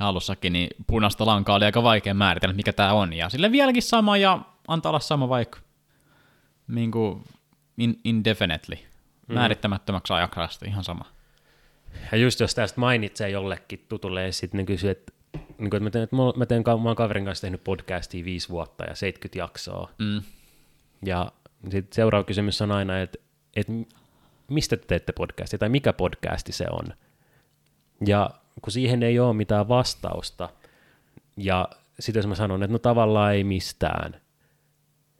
Ja 0.00 0.08
alussakin, 0.08 0.52
niin 0.52 0.70
punaista 0.86 1.26
lankaa 1.26 1.56
oli 1.56 1.64
aika 1.64 1.82
vaikea 1.82 2.14
määritellä, 2.14 2.54
mikä 2.54 2.72
tämä 2.72 2.92
on. 2.92 3.12
Ja 3.12 3.28
sille 3.28 3.52
vieläkin 3.52 3.82
sama, 3.82 4.16
ja 4.16 4.38
antaa 4.68 4.90
olla 4.90 5.00
sama 5.00 5.28
vaikka 5.28 5.58
niin 6.68 6.90
kuin 6.90 7.24
in, 7.78 8.00
indefinitely, 8.04 8.76
mm. 9.28 9.34
määrittämättömäksi 9.34 10.12
ajaksi 10.12 10.64
ihan 10.66 10.84
sama. 10.84 11.04
Ja 12.12 12.18
just 12.18 12.40
jos 12.40 12.54
tästä 12.54 12.80
mainitsee 12.80 13.30
jollekin 13.30 13.86
tutulle 13.88 14.22
ja 14.22 14.32
sitten 14.32 14.58
niin 14.58 14.66
kysyy, 14.66 14.90
että, 14.90 15.12
niin 15.58 15.70
kuin, 15.70 15.76
että 15.76 15.80
mä, 15.80 15.90
teen, 15.90 16.04
että 16.04 16.16
mä, 16.16 16.46
teen, 16.46 16.62
mä 16.82 16.88
oon 16.88 16.96
kaverin 16.96 17.24
kanssa 17.24 17.42
tehnyt 17.42 17.64
podcastia 17.64 18.24
viisi 18.24 18.48
vuotta 18.48 18.84
ja 18.84 18.94
70 18.94 19.38
jaksoa. 19.38 19.90
Mm. 19.98 20.22
Ja 21.04 21.32
sitten 21.62 21.94
seuraava 21.94 22.24
kysymys 22.24 22.62
on 22.62 22.72
aina, 22.72 23.00
että, 23.00 23.18
että 23.56 23.72
mistä 24.48 24.76
te 24.76 24.86
teette 24.86 25.12
podcastia 25.12 25.58
tai 25.58 25.68
mikä 25.68 25.92
podcasti 25.92 26.52
se 26.52 26.66
on. 26.70 26.94
Ja 28.06 28.30
kun 28.62 28.72
siihen 28.72 29.02
ei 29.02 29.18
ole 29.18 29.34
mitään 29.34 29.68
vastausta, 29.68 30.48
ja 31.36 31.68
sitten 32.00 32.18
jos 32.18 32.26
mä 32.26 32.34
sanon, 32.34 32.62
että 32.62 32.72
no 32.72 32.78
tavallaan 32.78 33.34
ei 33.34 33.44
mistään, 33.44 34.20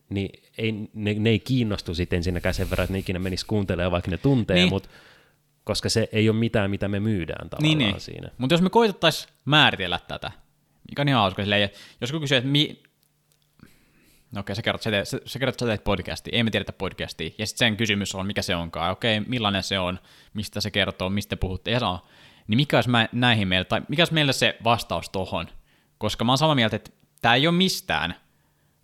niin 0.08 0.42
ei, 0.58 0.72
ne, 0.94 1.14
ne 1.14 1.30
ei 1.30 1.38
kiinnostu 1.38 1.94
sitten 1.94 2.16
ensinnäkään 2.16 2.54
sen 2.54 2.70
verran, 2.70 2.84
että 2.84 2.92
ne 2.92 2.98
ikinä 2.98 3.18
menisi 3.18 3.46
kuuntelemaan, 3.46 3.92
vaikka 3.92 4.10
ne 4.10 4.18
tuntee, 4.18 4.56
niin. 4.56 4.68
mutta 4.68 4.88
koska 5.64 5.88
se 5.88 6.08
ei 6.12 6.28
ole 6.28 6.38
mitään, 6.38 6.70
mitä 6.70 6.88
me 6.88 7.00
myydään 7.00 7.50
tavallaan 7.50 7.78
niin, 7.78 7.90
niin. 7.90 8.00
siinä. 8.00 8.30
Mutta 8.38 8.54
jos 8.54 8.62
me 8.62 8.70
koitettaisiin 8.70 9.32
määritellä 9.44 10.00
tätä, 10.08 10.30
mikä 10.90 11.02
on 11.02 11.08
ihan 11.08 11.20
hauska, 11.20 11.42
silleen, 11.42 11.70
jos 12.00 12.10
joku 12.10 12.20
kysyy, 12.20 12.38
että 12.38 12.50
mi... 12.50 12.82
Okei, 14.36 14.56
sä 14.56 14.62
kerrot, 14.62 14.82
sä 14.82 14.90
teet, 14.90 15.08
kerrot, 15.38 15.58
sä 15.58 15.66
teet 15.66 15.84
podcastia, 15.84 16.36
ei 16.36 16.42
me 16.42 16.50
tiedetä 16.50 16.72
podcastia, 16.72 17.30
ja 17.38 17.46
sitten 17.46 17.66
sen 17.66 17.76
kysymys 17.76 18.14
on, 18.14 18.26
mikä 18.26 18.42
se 18.42 18.56
onkaan, 18.56 18.92
okei, 18.92 19.20
millainen 19.20 19.62
se 19.62 19.78
on, 19.78 19.98
mistä 20.34 20.60
se 20.60 20.70
kertoo, 20.70 21.10
mistä 21.10 21.36
puhutte, 21.36 21.70
ja 21.70 21.80
sanoo, 21.80 22.06
niin 22.48 22.56
mikä 22.56 22.76
olisi 22.76 22.90
mä, 22.90 23.08
näihin 23.12 23.48
meille, 23.48 23.64
tai 23.64 23.82
mikä 23.88 24.00
olisi 24.00 24.14
meille 24.14 24.32
se 24.32 24.56
vastaus 24.64 25.10
tohon, 25.10 25.48
koska 25.98 26.24
mä 26.24 26.32
oon 26.32 26.38
samaa 26.38 26.54
mieltä, 26.54 26.76
että 26.76 26.90
tämä 27.22 27.34
ei 27.34 27.46
ole 27.46 27.56
mistään, 27.56 28.14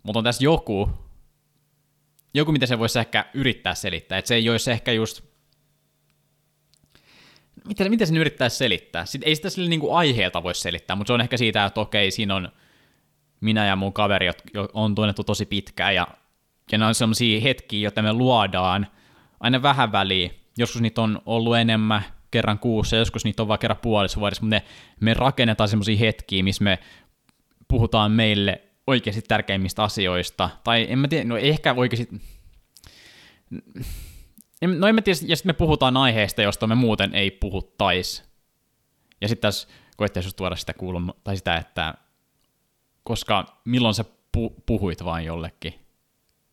mutta 0.03 0.19
on 0.19 0.23
tässä 0.23 0.43
joku, 0.43 0.89
joku, 2.33 2.51
mitä 2.51 2.65
se 2.65 2.79
voisi 2.79 2.99
ehkä 2.99 3.25
yrittää 3.33 3.75
selittää, 3.75 4.17
että 4.17 4.27
se 4.27 4.35
ei 4.35 4.49
olisi 4.49 4.71
ehkä 4.71 4.91
just 4.91 5.21
miten, 7.67 7.89
miten 7.89 8.07
sen 8.07 8.17
yrittää 8.17 8.49
selittää? 8.49 9.05
Sitten 9.05 9.27
ei 9.27 9.35
sitä 9.35 9.49
sille 9.49 9.69
niinku 9.69 9.93
aiheelta 9.93 10.43
voi 10.43 10.55
selittää, 10.55 10.95
mutta 10.95 11.09
se 11.09 11.13
on 11.13 11.21
ehkä 11.21 11.37
siitä, 11.37 11.65
että 11.65 11.81
okei, 11.81 12.11
siinä 12.11 12.35
on 12.35 12.51
minä 13.41 13.65
ja 13.65 13.75
mun 13.75 13.93
kaveri, 13.93 14.29
on 14.73 14.95
tunnettu 14.95 15.23
tosi 15.23 15.45
pitkään, 15.45 15.95
ja, 15.95 16.07
ja 16.71 16.77
ne 16.77 16.85
on 16.85 16.95
sellaisia 16.95 17.41
hetkiä, 17.41 17.79
joita 17.79 18.01
me 18.01 18.13
luodaan 18.13 18.87
aina 19.39 19.61
vähän 19.61 19.91
väliin. 19.91 20.31
Joskus 20.57 20.81
niitä 20.81 21.01
on 21.01 21.21
ollut 21.25 21.57
enemmän, 21.57 22.03
kerran 22.31 22.59
kuussa, 22.59 22.95
joskus 22.95 23.25
niitä 23.25 23.41
on 23.41 23.47
vaan 23.47 23.59
kerran 23.59 23.79
puolissa 23.81 24.19
vuodessa, 24.19 24.41
mutta 24.41 24.55
ne, 24.55 24.63
me 24.99 25.13
rakennetaan 25.13 25.69
semmoisia 25.69 25.97
hetkiä, 25.97 26.43
missä 26.43 26.63
me 26.63 26.79
puhutaan 27.67 28.11
meille 28.11 28.61
oikeasti 28.87 29.21
tärkeimmistä 29.21 29.83
asioista, 29.83 30.49
tai 30.63 30.87
en 30.89 30.99
mä 30.99 31.07
tiedä, 31.07 31.23
no 31.23 31.37
ehkä 31.37 31.73
oikeasti, 31.73 32.21
no 34.61 34.87
en 34.87 34.95
mä 34.95 35.01
tiedä, 35.01 35.19
ja 35.27 35.35
sitten 35.35 35.49
me 35.49 35.53
puhutaan 35.53 35.97
aiheesta, 35.97 36.41
josta 36.41 36.67
me 36.67 36.75
muuten 36.75 37.15
ei 37.15 37.31
puhuttaisi. 37.31 38.23
Ja 39.21 39.27
sitten 39.27 39.41
tässä 39.41 39.67
koettaisiin 39.97 40.35
tuoda 40.35 40.55
sitä 40.55 40.73
kuuluma, 40.73 41.13
tai 41.23 41.37
sitä, 41.37 41.55
että 41.55 41.93
koska 43.09 43.45
milloin 43.65 43.95
sä 43.95 44.05
pu- 44.37 44.61
puhuit 44.65 45.05
vain 45.05 45.25
jollekin. 45.25 45.73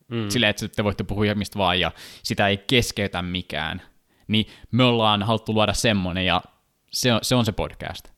Mm. 0.08 0.28
Silleen, 0.28 0.50
että 0.50 0.68
te 0.68 0.84
voitte 0.84 1.04
puhua 1.04 1.34
mistä 1.34 1.58
vaan, 1.58 1.80
ja 1.80 1.92
sitä 2.22 2.48
ei 2.48 2.56
keskeytä 2.56 3.22
mikään. 3.22 3.82
Niin 4.28 4.46
me 4.70 4.84
ollaan 4.84 5.22
haluttu 5.22 5.54
luoda 5.54 5.72
semmonen, 5.72 6.26
ja 6.26 6.42
se 6.92 7.12
on 7.12 7.20
se, 7.22 7.34
on 7.34 7.44
se 7.44 7.52
podcast. 7.52 8.08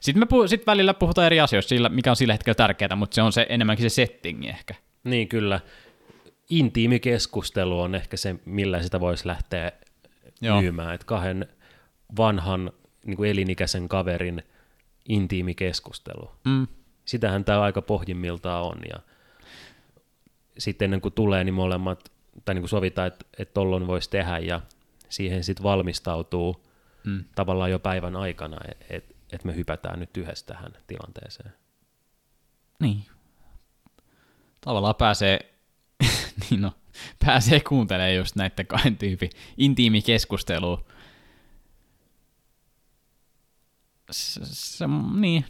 Sitten 0.00 0.22
me 0.22 0.26
puh- 0.26 0.48
sit 0.48 0.66
välillä 0.66 0.94
puhutaan 0.94 1.26
eri 1.26 1.40
asioista, 1.40 1.68
sillä, 1.68 1.88
mikä 1.88 2.10
on 2.10 2.16
sillä 2.16 2.34
hetkellä 2.34 2.54
tärkeää, 2.54 2.96
mutta 2.96 3.14
se 3.14 3.22
on 3.22 3.32
se 3.32 3.46
enemmänkin 3.48 3.90
se 3.90 3.94
settingi 3.94 4.48
ehkä. 4.48 4.74
Niin, 5.04 5.28
kyllä. 5.28 5.60
Intiimi 6.50 7.00
keskustelu 7.00 7.80
on 7.80 7.94
ehkä 7.94 8.16
se, 8.16 8.36
millä 8.44 8.82
sitä 8.82 9.00
voisi 9.00 9.26
lähteä 9.26 9.72
Joo. 10.40 10.60
myymään. 10.60 10.94
Että 10.94 11.06
kahden 11.06 11.48
vanhan 12.16 12.72
niin 13.06 13.16
kuin 13.16 13.30
elinikäisen 13.30 13.88
kaverin 13.88 14.42
intiimi 15.08 15.54
keskustelu. 15.54 16.30
Mm. 16.44 16.66
Sitähän 17.08 17.44
tämä 17.44 17.60
aika 17.60 17.82
pohjimmiltaan 17.82 18.64
on. 18.64 18.78
Ja 18.92 19.00
sitten 20.58 20.84
ennen 20.84 21.00
kuin 21.00 21.14
tulee, 21.14 21.44
niin 21.44 21.54
molemmat, 21.54 22.12
tai 22.44 22.54
niin 22.54 22.62
kuin 22.62 22.68
sovitaan, 22.68 23.06
että, 23.06 23.26
että 23.38 23.54
tollon 23.54 23.86
voisi 23.86 24.10
tehdä, 24.10 24.38
ja 24.38 24.60
siihen 25.08 25.44
sitten 25.44 25.62
valmistautuu 25.62 26.64
mm. 27.04 27.24
tavallaan 27.34 27.70
jo 27.70 27.78
päivän 27.78 28.16
aikana, 28.16 28.56
että 28.90 29.14
et 29.32 29.44
me 29.44 29.54
hypätään 29.54 30.00
nyt 30.00 30.16
yhdessä 30.16 30.46
tähän 30.46 30.72
tilanteeseen. 30.86 31.52
Niin. 32.80 33.02
Tavallaan 34.60 34.94
pääsee, 34.94 35.38
niin 36.50 36.60
no, 36.60 36.72
pääsee 37.24 37.60
kuuntelemaan 37.60 38.16
just 38.16 38.36
näiden 38.36 38.66
kahden 38.66 38.96
tyypin 38.96 39.30
intiimi 39.56 40.02
keskustelu. 40.02 40.86
Se, 44.10 44.40
se, 44.44 44.84
niin. 45.14 45.44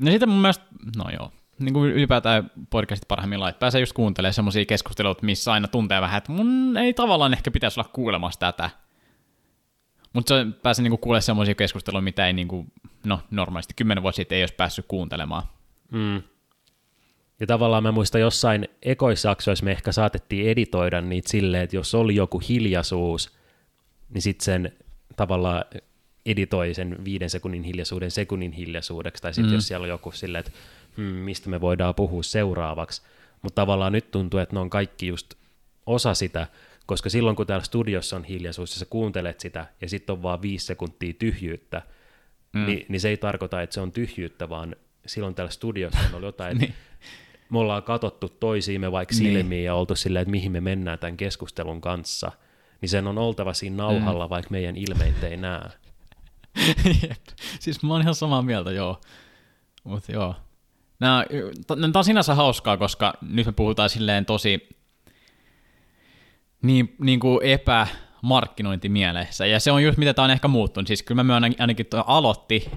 No 0.00 0.10
sitten 0.10 0.28
mun 0.28 0.40
mielestä, 0.40 0.64
no 0.96 1.04
joo, 1.18 1.32
niin 1.58 1.74
kuin 1.74 1.92
ylipäätään 1.92 2.50
podcastit 2.70 3.08
parhaimmillaan, 3.08 3.50
että 3.50 3.60
pääsee 3.60 3.80
just 3.80 3.92
kuuntelemaan 3.92 4.34
semmoisia 4.34 4.64
keskusteluita, 4.64 5.26
missä 5.26 5.52
aina 5.52 5.68
tuntee 5.68 6.00
vähän, 6.00 6.18
että 6.18 6.32
mun 6.32 6.76
ei 6.76 6.94
tavallaan 6.94 7.32
ehkä 7.32 7.50
pitäisi 7.50 7.80
olla 7.80 7.90
kuulemassa 7.92 8.40
tätä. 8.40 8.70
Mutta 10.12 10.34
pääsee 10.62 10.82
niinku 10.82 10.96
kuulemaan 10.96 11.22
semmoisia 11.22 11.54
keskusteluja, 11.54 12.02
mitä 12.02 12.26
ei 12.26 12.32
niinku, 12.32 12.66
no 13.04 13.20
normaalisti 13.30 13.74
kymmenen 13.74 14.02
vuotta 14.02 14.16
sitten 14.16 14.36
ei 14.36 14.42
olisi 14.42 14.54
päässyt 14.54 14.84
kuuntelemaan. 14.88 15.42
Mm. 15.90 16.22
Ja 17.40 17.46
tavallaan 17.46 17.82
mä 17.82 17.92
muistan 17.92 18.20
jossain 18.20 18.68
ekoissaksoissa 18.82 19.64
me 19.64 19.72
ehkä 19.72 19.92
saatettiin 19.92 20.50
editoida 20.50 21.00
niitä 21.00 21.30
silleen, 21.30 21.62
että 21.62 21.76
jos 21.76 21.94
oli 21.94 22.14
joku 22.14 22.38
hiljaisuus, 22.48 23.36
niin 24.08 24.22
sitten 24.22 24.44
sen 24.44 24.72
tavallaan 25.16 25.64
editoi 26.26 26.74
sen 26.74 26.96
viiden 27.04 27.30
sekunnin 27.30 27.62
hiljaisuuden 27.62 28.10
sekunnin 28.10 28.52
hiljaisuudeksi, 28.52 29.22
tai 29.22 29.34
sitten 29.34 29.50
mm. 29.50 29.54
jos 29.54 29.68
siellä 29.68 29.84
on 29.84 29.88
joku 29.88 30.12
silleen, 30.12 30.40
että 30.46 30.52
hmm, 30.96 31.04
mistä 31.04 31.48
me 31.48 31.60
voidaan 31.60 31.94
puhua 31.94 32.22
seuraavaksi, 32.22 33.02
mutta 33.42 33.62
tavallaan 33.62 33.92
nyt 33.92 34.10
tuntuu, 34.10 34.40
että 34.40 34.56
ne 34.56 34.60
on 34.60 34.70
kaikki 34.70 35.06
just 35.06 35.34
osa 35.86 36.14
sitä, 36.14 36.46
koska 36.86 37.10
silloin 37.10 37.36
kun 37.36 37.46
täällä 37.46 37.64
studiossa 37.64 38.16
on 38.16 38.24
hiljaisuus 38.24 38.74
ja 38.74 38.78
sä 38.78 38.86
kuuntelet 38.90 39.40
sitä 39.40 39.66
ja 39.80 39.88
sitten 39.88 40.12
on 40.12 40.22
vaan 40.22 40.42
viisi 40.42 40.66
sekuntia 40.66 41.12
tyhjyyttä, 41.12 41.82
mm. 42.52 42.66
niin, 42.66 42.86
niin 42.88 43.00
se 43.00 43.08
ei 43.08 43.16
tarkoita, 43.16 43.62
että 43.62 43.74
se 43.74 43.80
on 43.80 43.92
tyhjyyttä, 43.92 44.48
vaan 44.48 44.76
silloin 45.06 45.34
täällä 45.34 45.50
studiossa 45.50 46.00
on 46.08 46.14
ollut 46.14 46.26
jotain, 46.26 46.58
niin. 46.58 46.74
me 47.50 47.58
ollaan 47.58 47.82
katsottu 47.82 48.28
toisiimme 48.28 48.92
vaikka 48.92 49.14
niin. 49.14 49.32
silmiin 49.32 49.64
ja 49.64 49.74
oltu 49.74 49.96
silleen, 49.96 50.22
että 50.22 50.30
mihin 50.30 50.52
me 50.52 50.60
mennään 50.60 50.98
tämän 50.98 51.16
keskustelun 51.16 51.80
kanssa, 51.80 52.32
niin 52.80 52.88
sen 52.88 53.06
on 53.06 53.18
oltava 53.18 53.54
siinä 53.54 53.76
nauhalla, 53.76 54.26
mm. 54.26 54.30
vaikka 54.30 54.50
meidän 54.50 54.76
ilmeitä 54.76 55.28
ei 55.28 55.36
näe. 55.36 55.85
siis 57.60 57.82
mä 57.82 57.92
oon 57.92 58.02
ihan 58.02 58.14
samaa 58.14 58.42
mieltä, 58.42 58.72
joo. 58.72 59.00
Mutta 59.84 60.12
joo. 60.12 60.34
Nämä, 61.00 61.24
nämä 61.76 61.92
on 61.94 62.04
sinänsä 62.04 62.34
hauskaa, 62.34 62.76
koska 62.76 63.14
nyt 63.22 63.46
me 63.46 63.52
puhutaan 63.52 63.90
silleen 63.90 64.26
tosi 64.26 64.68
niin, 66.62 66.94
niin 67.00 67.20
kuin 67.20 67.38
epämarkkinointimielessä, 67.42 69.46
ja 69.46 69.60
se 69.60 69.72
on 69.72 69.82
just 69.82 69.98
mitä 69.98 70.14
tämä 70.14 70.24
on 70.24 70.30
ehkä 70.30 70.48
muuttunut. 70.48 70.86
Siis 70.86 71.02
kyllä 71.02 71.22
mä 71.22 71.24
myönnän 71.24 71.54
ainakin 71.58 71.86
tuo 71.86 72.04
aloitti, 72.06 72.70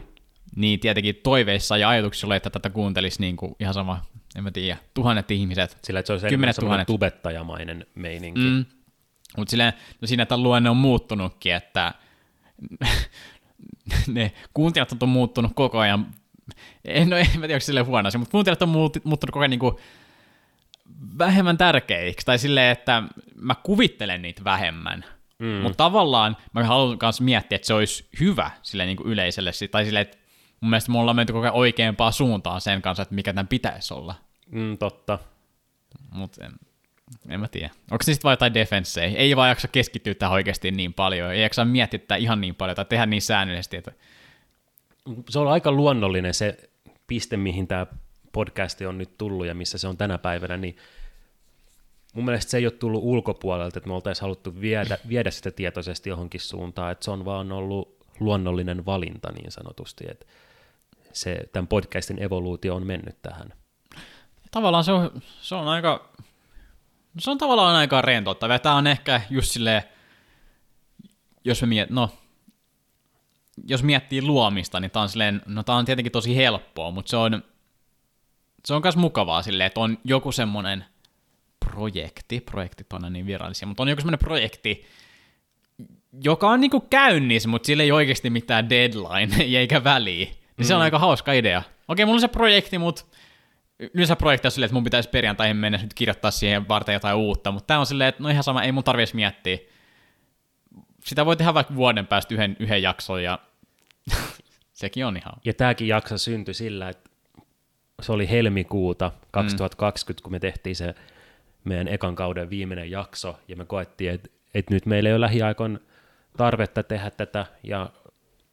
niin 0.55 0.79
tietenkin 0.79 1.15
toiveissa 1.23 1.77
ja 1.77 1.89
ajatuksilla, 1.89 2.35
että 2.35 2.49
tätä 2.49 2.69
kuuntelisi 2.69 3.21
niin 3.21 3.37
kuin 3.37 3.55
ihan 3.59 3.73
sama, 3.73 4.01
en 4.35 4.43
mä 4.43 4.51
tiedä, 4.51 4.77
tuhannet 4.93 5.31
ihmiset. 5.31 5.77
Sillä 5.83 5.99
että 5.99 6.19
se 6.19 6.25
on 6.25 6.29
kymmenet 6.29 6.55
tuhannet. 6.55 6.87
tubettajamainen 6.87 7.85
meininki. 7.95 8.39
Mm. 8.39 8.65
Mutta 9.37 9.55
no 10.01 10.07
siinä 10.07 10.25
tämän 10.25 10.43
luenne 10.43 10.69
on 10.69 10.77
muuttunutkin, 10.77 11.53
että 11.53 11.93
ne 14.07 14.31
kuuntelijat 14.53 15.03
on 15.03 15.09
muuttunut 15.09 15.51
koko 15.55 15.79
ajan 15.79 16.07
en, 16.85 17.09
no, 17.09 17.17
en 17.17 17.25
mä 17.25 17.31
tiedä, 17.31 17.53
onko 17.53 17.59
silleen 17.59 17.85
huono 17.85 18.07
asia, 18.07 18.19
mutta 18.19 18.31
kuuntelijat 18.31 18.61
on 18.61 18.69
muuttunut 18.69 19.31
koko 19.31 19.39
ajan 19.39 19.49
niin 19.49 19.59
kuin 19.59 19.75
vähemmän 21.17 21.57
tärkeiksi, 21.57 22.25
tai 22.25 22.39
silleen, 22.39 22.71
että 22.71 23.03
mä 23.35 23.55
kuvittelen 23.55 24.21
niitä 24.21 24.43
vähemmän. 24.43 25.05
Mm. 25.39 25.47
Mutta 25.47 25.77
tavallaan 25.77 26.37
mä 26.53 26.63
haluan 26.63 26.97
myös 27.01 27.21
miettiä, 27.21 27.55
että 27.55 27.67
se 27.67 27.73
olisi 27.73 28.07
hyvä 28.19 28.51
sille 28.61 28.85
niin 28.85 28.97
kuin 28.97 29.07
yleisölle, 29.07 29.51
tai 29.71 29.85
silleen, 29.85 30.01
että 30.01 30.17
mun 30.61 30.69
mielestä 30.69 30.91
me 30.91 30.99
ollaan 30.99 31.15
menty 31.15 31.33
koko 31.33 31.43
ajan 31.43 31.55
oikeampaan 31.55 32.13
suuntaan 32.13 32.61
sen 32.61 32.81
kanssa, 32.81 33.01
että 33.01 33.15
mikä 33.15 33.33
tämän 33.33 33.47
pitäisi 33.47 33.93
olla. 33.93 34.15
Mm, 34.51 34.77
totta. 34.77 35.19
Mutta 36.11 36.45
en, 37.29 37.39
mä 37.39 37.47
tiedä. 37.47 37.69
Onko 37.91 38.03
se 38.03 38.13
sitten 38.13 38.23
vaan 38.23 38.33
jotain 38.33 38.53
defenssejä? 38.53 39.17
Ei 39.17 39.35
vaan 39.35 39.49
jaksa 39.49 39.67
keskittyä 39.67 40.13
tähän 40.13 40.33
oikeasti 40.33 40.71
niin 40.71 40.93
paljon, 40.93 41.31
ei 41.31 41.41
jaksa 41.41 41.65
miettiä 41.65 41.99
tätä 41.99 42.15
ihan 42.15 42.41
niin 42.41 42.55
paljon, 42.55 42.75
tai 42.75 42.85
tehdä 42.85 43.05
niin 43.05 43.21
säännöllisesti, 43.21 43.77
että 43.77 43.91
se 45.29 45.39
on 45.39 45.47
aika 45.47 45.71
luonnollinen 45.71 46.33
se 46.33 46.69
piste, 47.07 47.37
mihin 47.37 47.67
tämä 47.67 47.87
podcasti 48.31 48.85
on 48.85 48.97
nyt 48.97 49.17
tullut 49.17 49.45
ja 49.45 49.55
missä 49.55 49.77
se 49.77 49.87
on 49.87 49.97
tänä 49.97 50.17
päivänä, 50.17 50.57
niin 50.57 50.77
mun 52.13 52.25
mielestä 52.25 52.51
se 52.51 52.57
ei 52.57 52.65
ole 52.65 52.71
tullut 52.71 53.03
ulkopuolelta, 53.03 53.79
että 53.79 53.87
me 53.87 53.93
oltaisiin 53.93 54.21
haluttu 54.21 54.61
viedä, 54.61 54.97
viedä 55.09 55.31
sitä 55.31 55.51
tietoisesti 55.51 56.09
johonkin 56.09 56.41
suuntaan, 56.41 56.91
että 56.91 57.05
se 57.05 57.11
on 57.11 57.25
vaan 57.25 57.51
ollut 57.51 58.05
luonnollinen 58.19 58.85
valinta 58.85 59.31
niin 59.31 59.51
sanotusti, 59.51 60.05
että 60.11 60.25
se, 61.13 61.37
tämän 61.51 61.67
podcastin 61.67 62.23
evoluutio 62.23 62.75
on 62.75 62.87
mennyt 62.87 63.21
tähän. 63.21 63.53
Tavallaan 64.51 64.83
se 64.83 64.91
on, 64.91 65.21
se 65.41 65.55
on 65.55 65.67
aika, 65.67 66.09
se 67.19 67.31
on 67.31 67.37
tavallaan 67.37 67.75
aika 67.75 68.01
rentouttava. 68.01 68.59
Tämä 68.59 68.75
on 68.75 68.87
ehkä 68.87 69.21
just 69.29 69.51
silleen, 69.51 69.83
jos 71.43 71.61
me 71.61 71.67
miet, 71.67 71.89
no 71.89 72.09
jos 73.67 73.83
miettii 73.83 74.21
luomista, 74.21 74.79
niin 74.79 74.91
tämä 74.91 75.03
on, 75.03 75.09
silleen, 75.09 75.41
no 75.45 75.63
tämä 75.63 75.77
on 75.77 75.85
tietenkin 75.85 76.11
tosi 76.11 76.35
helppoa, 76.35 76.91
mutta 76.91 77.09
se 77.09 77.17
on, 77.17 77.43
se 78.65 78.73
on 78.73 78.81
myös 78.83 78.95
mukavaa 78.95 79.41
silleen, 79.41 79.67
että 79.67 79.79
on 79.79 79.97
joku 80.03 80.31
semmoinen 80.31 80.85
projekti, 81.59 82.39
projektit 82.39 82.93
on 82.93 83.13
niin 83.13 83.25
virallisia, 83.25 83.67
mutta 83.67 83.83
on 83.83 83.89
joku 83.89 84.01
semmoinen 84.01 84.19
projekti, 84.19 84.85
joka 86.23 86.49
on 86.49 86.61
niinku 86.61 86.79
käynnissä, 86.79 87.49
mutta 87.49 87.67
sillä 87.67 87.83
ei 87.83 87.91
oikeasti 87.91 88.29
mitään 88.29 88.69
deadline 88.69 89.43
eikä 89.59 89.83
väliä. 89.83 90.25
Niin 90.25 90.37
mm. 90.57 90.63
se 90.63 90.73
on 90.73 90.79
mm. 90.79 90.83
aika 90.83 90.99
hauska 90.99 91.33
idea. 91.33 91.63
Okei, 91.87 92.05
mulla 92.05 92.15
on 92.15 92.21
se 92.21 92.27
projekti, 92.27 92.77
mutta 92.77 93.05
yleensä 93.93 94.15
projekti 94.15 94.47
on 94.47 94.51
silleen, 94.51 94.65
että 94.65 94.73
mun 94.73 94.83
pitäisi 94.83 95.09
perjantaihin 95.09 95.57
mennä 95.57 95.77
nyt 95.77 95.93
kirjoittaa 95.93 96.31
siihen 96.31 96.67
varten 96.67 96.93
jotain 96.93 97.15
uutta, 97.15 97.51
mutta 97.51 97.67
tämä 97.67 97.79
on 97.79 97.85
silleen, 97.85 98.07
että 98.07 98.23
no 98.23 98.29
ihan 98.29 98.43
sama, 98.43 98.63
ei 98.63 98.71
mun 98.71 98.83
tarvitsisi 98.83 99.15
miettiä. 99.15 99.57
Sitä 101.03 101.25
voi 101.25 101.35
tehdä 101.35 101.53
vaikka 101.53 101.75
vuoden 101.75 102.07
päästä 102.07 102.33
yhden, 102.33 102.57
yhden 102.59 102.81
jakson 102.81 103.23
ja 103.23 103.39
Sekin 104.79 105.05
on 105.05 105.17
ihan. 105.17 105.33
Ja 105.45 105.53
tämäkin 105.53 105.87
jakso 105.87 106.17
syntyi 106.17 106.53
sillä, 106.53 106.89
että 106.89 107.09
se 108.01 108.11
oli 108.11 108.29
helmikuuta 108.29 109.11
2020, 109.31 110.21
mm. 110.21 110.23
kun 110.23 110.31
me 110.31 110.39
tehtiin 110.39 110.75
se 110.75 110.95
meidän 111.63 111.87
ekan 111.87 112.15
kauden 112.15 112.49
viimeinen 112.49 112.91
jakso, 112.91 113.39
ja 113.47 113.55
me 113.55 113.65
koettiin, 113.65 114.11
että, 114.11 114.29
että 114.53 114.73
nyt 114.73 114.85
meillä 114.85 115.09
ei 115.09 115.13
ole 115.13 115.21
lähiaikoin 115.21 115.79
tarvetta 116.37 116.83
tehdä 116.83 117.09
tätä, 117.09 117.45
ja 117.63 117.89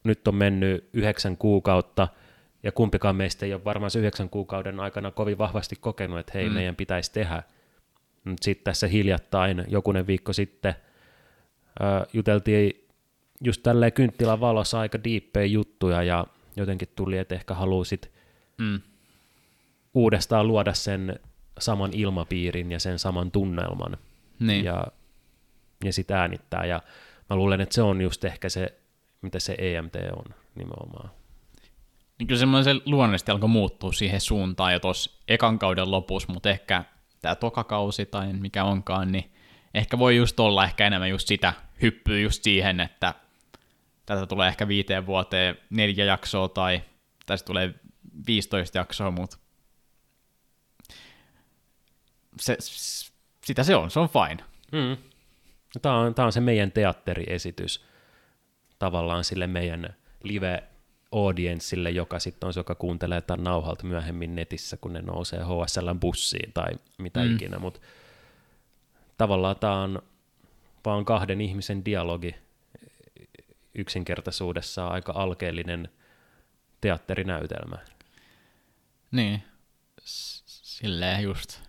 nyt 0.05 0.29
on 0.29 0.35
mennyt 0.35 0.89
yhdeksän 0.93 1.37
kuukautta, 1.37 2.09
ja 2.67 2.73
kumpikaan 2.73 3.17
meistä 3.17 3.47
ei 3.47 3.55
ole 3.55 3.65
varmaan 3.65 3.91
se 3.91 3.99
yhdeksän 3.99 4.31
kuukauden 4.31 4.81
aikana 4.81 5.11
kovin 5.11 5.39
vahvasti 5.39 5.77
kokenut, 5.81 6.19
että 6.19 6.33
hei, 6.35 6.49
mm. 6.49 6.55
meidän 6.55 6.77
pitäisi 6.77 7.13
tehdä. 7.13 7.43
Sitten 8.41 8.65
tässä 8.65 8.87
hiljattain, 8.87 9.65
jokunen 9.69 10.07
viikko 10.07 10.33
sitten, 10.33 10.75
äh, 11.83 12.07
juteltiin 12.13 12.89
just 13.45 13.63
tälleen 13.63 13.93
kynttilän 13.93 14.41
valossa 14.41 14.81
aika 14.81 15.05
diippejä 15.05 15.47
juttuja 15.47 16.03
ja 16.03 16.27
jotenkin 16.57 16.89
tuli, 16.97 17.19
että 17.19 17.35
ehkä 17.35 17.55
haluaisit 17.55 18.11
mm. 18.59 18.81
uudestaan 19.95 20.49
luoda 20.49 20.75
sen 20.75 21.21
saman 21.59 21.91
ilmapiirin 21.95 22.73
ja 22.73 22.81
sen 22.81 22.99
saman 22.99 23.31
tunnelman 23.31 23.97
niin. 24.41 24.65
ja, 24.65 24.87
ja 25.85 25.93
sitten 25.93 26.17
äänittää 26.17 26.65
ja 26.65 26.83
mä 27.31 27.37
luulen, 27.37 27.61
että 27.61 27.75
se 27.75 27.83
on 27.83 28.01
just 28.01 28.25
ehkä 28.25 28.49
se 28.49 28.79
mitä 29.23 29.39
se 29.39 29.55
EMT 29.59 29.97
on 30.17 30.35
nimenomaan. 30.55 31.11
Niin 32.19 32.27
kyllä 32.27 32.39
semmoinen 32.39 32.65
se 32.65 32.81
luonnollisesti 32.85 33.31
alkoi 33.31 33.49
muuttua 33.49 33.93
siihen 33.93 34.21
suuntaan 34.21 34.73
jo 34.73 34.81
tuossa 34.81 35.11
ekan 35.29 35.59
kauden 35.59 35.91
lopussa, 35.91 36.33
mutta 36.33 36.51
ehkä 36.51 36.85
tämä 37.23 37.35
tokakausi 37.35 38.07
tai 38.07 38.33
mikä 38.33 38.65
onkaan, 38.65 39.13
niin 39.13 39.33
ehkä 39.75 39.99
voi 39.99 40.17
just 40.17 40.41
olla 40.41 40.65
ehkä 40.65 40.87
enemmän 40.87 41.11
just 41.11 41.29
sitä 41.29 41.53
hyppyä 41.83 42.19
just 42.19 42.43
siihen, 42.43 42.81
että 42.81 43.15
tätä 44.07 44.27
tulee 44.27 44.49
ehkä 44.49 44.69
viiteen 44.69 45.07
vuoteen 45.07 45.59
neljä 45.71 46.05
jaksoa 46.05 46.49
tai 46.49 46.83
tästä 47.27 47.47
tulee 47.47 47.75
15 48.27 48.79
jaksoa, 48.79 49.11
mutta 49.11 49.37
se, 52.41 52.57
sitä 53.45 53.63
se 53.63 53.77
on, 53.77 53.91
se 53.91 54.01
on 54.01 54.09
fine. 54.09 54.45
Mm. 54.73 54.97
Tämä 55.83 55.99
on, 55.99 56.15
tämä 56.15 56.27
on 56.27 56.33
se 56.33 56.41
meidän 56.41 56.73
teatteriesitys 56.73 57.85
tavallaan 58.79 59.25
sille 59.25 59.47
meidän 59.47 59.97
live 60.23 60.63
audienssille, 61.17 61.91
joka 61.91 62.19
sitten 62.19 62.47
on 62.47 62.53
se, 62.53 62.61
joka 62.61 62.75
kuuntelee 62.75 63.21
tämän 63.21 63.45
nauhalta 63.45 63.87
myöhemmin 63.87 64.35
netissä, 64.35 64.77
kun 64.77 64.93
ne 64.93 65.03
nousee 65.03 65.41
HSLn 65.41 66.01
bussiin 66.01 66.53
tai 66.53 66.73
mitä 66.99 67.21
mm. 67.21 67.35
ikinä, 67.35 67.59
mutta 67.59 67.81
tavallaan 69.19 69.57
tämä 69.57 69.83
on 69.83 70.03
vaan 70.85 71.05
kahden 71.05 71.41
ihmisen 71.41 71.85
dialogi 71.85 72.35
yksinkertaisuudessaan 73.75 74.93
aika 74.93 75.13
alkeellinen 75.17 75.89
teatterinäytelmä. 76.81 77.79
Niin, 79.11 79.43
silleen 80.05 81.23
just. 81.23 81.61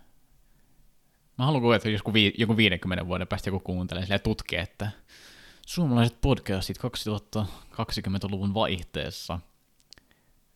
Mä 1.38 1.46
haluan 1.46 1.62
kuulla, 1.62 1.76
että 1.76 1.90
joku, 1.90 2.14
vi- 2.14 2.34
joku 2.38 2.58
50 2.58 3.08
vuoden 3.08 3.28
päästä 3.28 3.50
joku 3.50 3.60
kuuntelee 3.60 4.06
ja 4.10 4.20
tutkii, 4.20 4.60
että 4.60 4.92
suomalaiset 5.68 6.22
podcastit 6.22 6.78
2020-luvun 6.78 8.54
vaihteessa. 8.54 9.40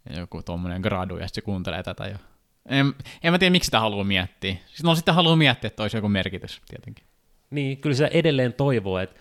Ja 0.09 0.19
joku 0.19 0.43
tuommoinen 0.43 0.81
gradu, 0.81 1.17
ja 1.17 1.27
se 1.27 1.41
kuuntelee 1.41 1.83
tätä 1.83 2.07
jo. 2.07 2.17
En, 2.65 2.93
en 3.23 3.33
mä 3.33 3.39
tiedä, 3.39 3.51
miksi 3.51 3.67
sitä 3.67 3.79
haluaa 3.79 4.03
miettiä. 4.03 4.53
Sitten 4.53 4.83
no 4.83 4.95
sitten 4.95 5.15
haluaa 5.15 5.35
miettiä, 5.35 5.67
että 5.67 5.83
olisi 5.83 5.97
joku 5.97 6.09
merkitys 6.09 6.61
tietenkin. 6.67 7.05
Niin, 7.49 7.77
kyllä 7.77 7.95
se 7.95 8.09
edelleen 8.13 8.53
toivoo, 8.53 8.99
että 8.99 9.19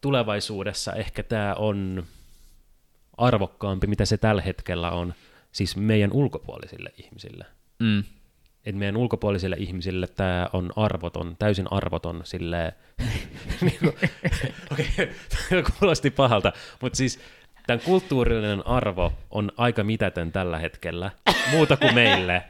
tulevaisuudessa 0.00 0.92
ehkä 0.92 1.22
tämä 1.22 1.54
on 1.54 2.06
arvokkaampi, 3.16 3.86
mitä 3.86 4.04
se 4.04 4.16
tällä 4.16 4.42
hetkellä 4.42 4.90
on, 4.90 5.14
siis 5.52 5.76
meidän 5.76 6.12
ulkopuolisille 6.12 6.92
ihmisille. 6.96 7.46
Mm 7.78 8.04
että 8.68 8.78
meidän 8.78 8.96
ulkopuolisille 8.96 9.56
ihmisille 9.58 10.06
tämä 10.06 10.48
on 10.52 10.72
arvoton, 10.76 11.36
täysin 11.38 11.66
arvoton 11.70 12.20
silleen, 12.24 12.72
niin 13.60 13.78
okei, 14.72 14.86
okay, 14.96 15.64
kuulosti 15.78 16.10
pahalta, 16.10 16.52
mutta 16.80 16.96
siis 16.96 17.20
tämän 17.66 17.80
kulttuurillinen 17.80 18.66
arvo 18.66 19.12
on 19.30 19.52
aika 19.56 19.84
mitätön 19.84 20.32
tällä 20.32 20.58
hetkellä, 20.58 21.10
muuta 21.50 21.76
kuin 21.76 21.94
meille. 21.94 22.42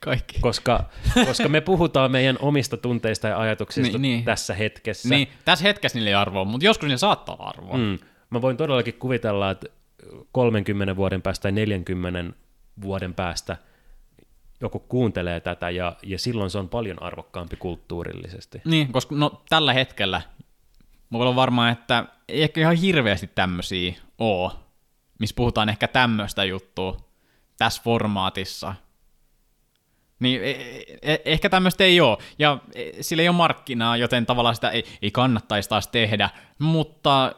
Kaikki. 0.00 0.40
Koska, 0.40 0.84
koska 1.26 1.48
me 1.48 1.60
puhutaan 1.60 2.10
meidän 2.10 2.36
omista 2.40 2.76
tunteista 2.76 3.28
ja 3.28 3.38
ajatuksista 3.38 3.98
niin, 3.98 4.02
niin. 4.02 4.24
tässä 4.24 4.54
hetkessä. 4.54 5.08
Niin, 5.08 5.28
tässä 5.44 5.62
hetkessä 5.62 5.98
niillä 5.98 6.08
ei 6.08 6.14
arvoa, 6.14 6.44
mutta 6.44 6.64
joskus 6.64 6.86
niillä 6.86 6.98
saattaa 6.98 7.34
olla 7.34 7.48
arvoa. 7.48 7.76
Mm. 7.76 7.98
Mä 8.30 8.42
voin 8.42 8.56
todellakin 8.56 8.94
kuvitella, 8.94 9.50
että 9.50 9.66
30 10.32 10.96
vuoden 10.96 11.22
päästä 11.22 11.42
tai 11.42 11.52
40 11.52 12.32
vuoden 12.82 13.14
päästä 13.14 13.56
joku 14.60 14.78
kuuntelee 14.78 15.40
tätä 15.40 15.70
ja, 15.70 15.96
ja 16.02 16.18
silloin 16.18 16.50
se 16.50 16.58
on 16.58 16.68
paljon 16.68 17.02
arvokkaampi 17.02 17.56
kulttuurillisesti. 17.56 18.60
Niin, 18.64 18.92
koska 18.92 19.14
no, 19.14 19.42
tällä 19.48 19.72
hetkellä 19.72 20.22
mä 21.10 21.18
olen 21.18 21.36
varmaan, 21.36 21.72
että 21.72 22.04
ei 22.28 22.42
ehkä 22.42 22.60
ihan 22.60 22.76
hirveästi 22.76 23.26
tämmöisiä 23.34 23.94
oo, 24.18 24.52
missä 25.18 25.36
puhutaan 25.36 25.68
ehkä 25.68 25.88
tämmöistä 25.88 26.44
juttua 26.44 26.96
tässä 27.58 27.82
formaatissa. 27.84 28.74
Niin 30.20 30.44
e- 30.44 30.50
e- 30.50 30.98
e- 31.02 31.22
ehkä 31.24 31.48
tämmöistä 31.48 31.84
ei 31.84 32.00
ole, 32.00 32.18
ja 32.38 32.58
e- 32.74 33.02
sillä 33.02 33.22
ei 33.22 33.28
ole 33.28 33.36
markkinaa, 33.36 33.96
joten 33.96 34.26
tavallaan 34.26 34.54
sitä 34.54 34.70
ei, 34.70 34.84
ei 35.02 35.10
kannattaisi 35.10 35.68
taas 35.68 35.88
tehdä, 35.88 36.30
mutta 36.58 37.34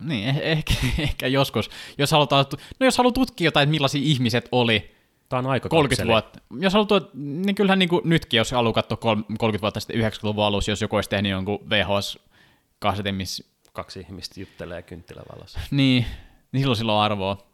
niin, 0.00 0.34
eh- 0.34 0.40
ehkä, 0.42 0.74
ehkä 0.98 1.26
joskus, 1.26 1.70
jos 1.98 2.10
halutaan, 2.10 2.46
no 2.80 2.84
jos 2.84 2.98
haluaa 2.98 3.12
tutkia 3.12 3.44
jotain, 3.44 3.62
että 3.62 3.70
millaisia 3.70 4.00
ihmiset 4.04 4.48
oli 4.52 5.00
Tämä 5.30 5.38
on 5.38 5.46
aika 5.46 5.68
30 5.68 6.06
vuotta. 6.12 6.38
Jos 6.60 6.72
haluaa, 6.72 7.00
niin 7.14 7.54
kyllähän 7.54 7.78
niin 7.78 7.88
kuin 7.88 8.02
nytkin, 8.04 8.38
jos 8.38 8.52
haluaa 8.52 8.72
katsoa 8.72 8.96
30 8.96 9.62
vuotta 9.62 9.80
sitten 9.80 10.00
90-luvun 10.00 10.44
alussa, 10.44 10.70
jos 10.70 10.82
joku 10.82 10.96
olisi 10.96 11.10
tehnyt 11.10 11.30
jonkun 11.30 11.58
VHS-kasetin, 11.70 13.14
missä... 13.14 13.44
Kaksi 13.72 14.00
ihmistä 14.00 14.40
juttelee 14.40 14.82
kynttilävalossa. 14.82 15.60
Niin, 15.70 16.06
niin 16.52 16.60
silloin 16.60 16.76
sillä 16.76 16.94
on 16.94 17.02
arvoa. 17.02 17.46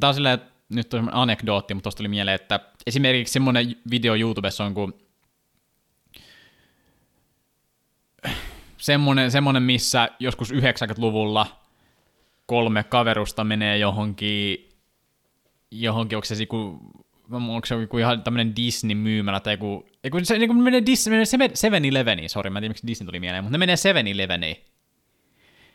Tämä 0.00 0.08
on 0.08 0.14
silleen, 0.14 0.40
nyt 0.68 0.94
on 0.94 1.10
anekdootti, 1.12 1.74
mutta 1.74 1.82
tuosta 1.82 1.96
tuli 1.96 2.08
mieleen, 2.08 2.34
että 2.34 2.60
esimerkiksi 2.86 3.32
semmoinen 3.32 3.76
video 3.90 4.14
YouTubessa 4.14 4.64
on 4.64 4.74
kuin 4.74 4.94
semmoinen, 8.84 9.30
semmoinen, 9.30 9.62
missä 9.62 10.08
joskus 10.18 10.52
90-luvulla 10.52 11.46
kolme 12.46 12.84
kaverusta 12.84 13.44
menee 13.44 13.78
johonkin, 13.78 14.68
johonkin 15.70 16.16
onko 16.16 16.24
se 16.24 16.34
joku, 16.34 16.80
onko 17.30 17.66
se 17.66 17.74
joku 17.74 17.98
ihan 17.98 18.22
tämmöinen 18.22 18.56
Disney-myymälä 18.56 19.40
tai 19.40 19.54
joku, 19.54 19.86
joku 20.04 20.20
se 20.22 20.38
niin 20.38 20.62
menee 20.62 20.82
Disney, 20.86 21.12
menee 21.12 21.48
7-Eleveniin, 21.54 22.28
sori, 22.28 22.50
mä 22.50 22.58
en 22.58 22.62
tiedä 22.62 22.70
miksi 22.70 22.86
Disney 22.86 23.06
tuli 23.06 23.20
mieleen, 23.20 23.44
mutta 23.44 23.52
ne 23.52 23.58
menee 23.58 23.76
7-Eleveniin. 23.76 24.64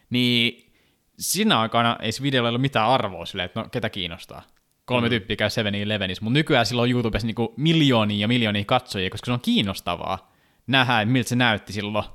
Niin 0.10 0.72
siinä 1.20 1.60
aikana 1.60 1.98
ei 2.02 2.12
se 2.12 2.24
videolla 2.24 2.50
ollut 2.50 2.62
mitään 2.62 2.90
arvoa 2.90 3.26
silleen, 3.26 3.46
että 3.46 3.60
no 3.60 3.70
ketä 3.70 3.90
kiinnostaa. 3.90 4.42
Kolme 4.86 5.08
mm. 5.08 5.10
tyyppiä 5.10 5.36
käy 5.36 5.50
7-Elevenissä, 5.50 6.22
mutta 6.22 6.38
nykyään 6.40 6.66
sillä 6.66 6.82
on 6.82 6.92
YouTubessa 6.92 7.28
niinku 7.28 7.54
miljoonia 7.58 8.18
ja 8.18 8.28
miljoonia 8.28 8.66
katsojia, 8.66 9.10
koska 9.10 9.26
se 9.26 9.32
on 9.32 9.42
kiinnostavaa 9.42 10.32
nähdä, 10.68 11.06
miltä 11.06 11.30
se 11.30 11.36
näytti 11.36 11.74
silloin 11.74 12.06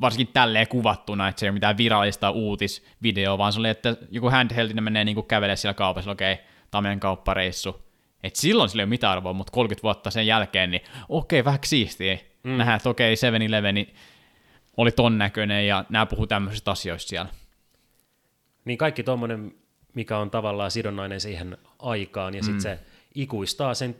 varsinkin 0.00 0.32
tälleen 0.32 0.68
kuvattuna, 0.68 1.28
että 1.28 1.40
se 1.40 1.46
ei 1.46 1.50
ole 1.50 1.54
mitään 1.54 1.76
virallista 1.76 2.30
uutisvideoa, 2.30 3.38
vaan 3.38 3.52
se 3.52 3.60
oli, 3.60 3.68
että 3.68 3.96
joku 4.10 4.30
handheldinen 4.30 4.84
menee 4.84 5.04
niin 5.04 5.26
kävelee 5.26 5.56
siellä 5.56 5.74
kaupassa, 5.74 6.10
okei, 6.10 6.36
okay, 6.72 6.98
kauppareissu. 6.98 7.86
Et 8.22 8.36
silloin 8.36 8.70
sillä 8.70 8.80
ei 8.80 8.84
ole 8.84 8.88
mitään 8.88 9.12
arvoa, 9.12 9.32
mutta 9.32 9.52
30 9.52 9.82
vuotta 9.82 10.10
sen 10.10 10.26
jälkeen, 10.26 10.70
niin 10.70 10.82
okei, 11.08 11.40
okay, 11.40 11.44
vähän 11.44 11.60
siistiä. 11.64 12.18
Mm. 12.42 12.50
Nähdään, 12.50 12.76
että 12.76 12.88
okei, 12.88 13.14
okay, 13.14 13.30
7-Eleven 13.30 13.86
oli 14.76 14.92
ton 14.92 15.18
näköinen 15.18 15.66
ja 15.66 15.84
nämä 15.88 16.06
puhuu 16.06 16.26
tämmöisistä 16.26 16.70
asioista 16.70 17.08
siellä. 17.08 17.30
Niin 18.64 18.78
kaikki 18.78 19.02
tuommoinen, 19.02 19.54
mikä 19.94 20.18
on 20.18 20.30
tavallaan 20.30 20.70
sidonnainen 20.70 21.20
siihen 21.20 21.58
aikaan 21.78 22.34
ja 22.34 22.42
sitten 22.42 22.72
mm. 22.72 22.78
se 22.78 22.78
ikuistaa 23.14 23.74
sen 23.74 23.96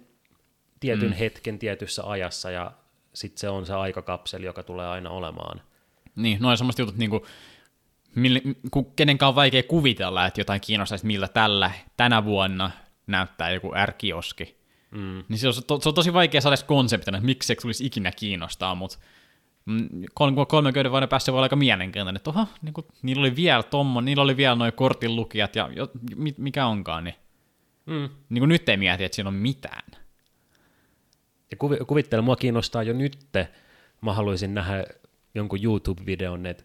tietyn 0.81 1.11
mm. 1.11 1.15
hetken 1.15 1.59
tietyssä 1.59 2.03
ajassa 2.11 2.51
ja 2.51 2.73
sitten 3.17 3.41
se 3.41 3.49
on 3.49 3.67
se 3.67 3.75
aikakapseli, 3.75 4.47
joka 4.47 4.63
tulee 4.63 4.87
aina 4.87 5.11
olemaan. 5.11 5.61
Niin, 6.17 6.39
noin 6.41 6.59
semmoista 6.59 6.83
jutut, 6.83 6.97
niin 6.97 7.11
kuin, 7.11 7.23
kun 8.71 8.93
kenenkään 8.97 9.29
on 9.29 9.35
vaikea 9.35 9.63
kuvitella, 9.63 10.27
että 10.27 10.41
jotain 10.41 10.61
kiinnostaisi, 10.61 11.07
miltä 11.07 11.29
tällä, 11.29 11.71
tänä 11.97 12.25
vuonna 12.25 12.71
näyttää 13.07 13.51
joku 13.51 13.73
R-kioski. 13.87 14.57
Mm. 14.91 15.25
Niin 15.29 15.39
se 15.39 15.49
on, 15.49 15.55
to, 15.67 15.81
se 15.81 15.89
on 15.89 15.95
tosi 15.95 16.13
vaikea 16.13 16.41
saada 16.41 16.57
konseptina, 16.67 17.19
että 17.19 17.27
miksi 17.27 17.47
se 17.47 17.55
tulisi 17.55 17.87
ikinä 17.87 18.13
kiinnostaa, 18.13 18.75
mutta 18.75 18.99
kolme, 20.15 20.47
kolme 20.47 20.73
vuoden 20.91 21.09
päässä 21.09 21.33
voi 21.33 21.39
olla 21.39 21.45
aika 21.45 21.57
mielenkiintoinen, 21.57 22.17
että 22.17 22.31
oha, 22.31 22.47
niin 22.63 22.73
kuin, 22.73 22.87
niillä 23.03 23.21
oli 23.21 23.37
vielä 23.37 23.63
tommo, 23.63 24.01
niillä 24.01 24.23
oli 24.23 24.37
vielä 24.37 24.55
noin 24.55 24.73
kortin 24.73 25.17
lukijat 25.17 25.57
ja 25.57 25.71
jo, 25.77 25.91
mikä 26.37 26.67
onkaan, 26.67 27.05
niin, 27.05 27.15
mm. 27.87 28.09
niin 28.29 28.41
kuin 28.41 28.49
nyt 28.49 28.69
ei 28.69 28.77
mieti, 28.77 29.05
että 29.05 29.17
siinä 29.17 29.29
on 29.29 29.35
mitään. 29.35 30.06
Ja 31.51 31.57
kuvi, 31.57 31.77
kuvittele, 31.87 32.23
mua 32.23 32.37
kiinnostaa 32.37 32.83
jo 32.83 32.93
nytte, 32.93 33.49
mä 34.01 34.13
haluaisin 34.13 34.55
nähdä 34.55 34.85
jonkun 35.35 35.59
YouTube-videon, 35.63 36.47
että 36.47 36.65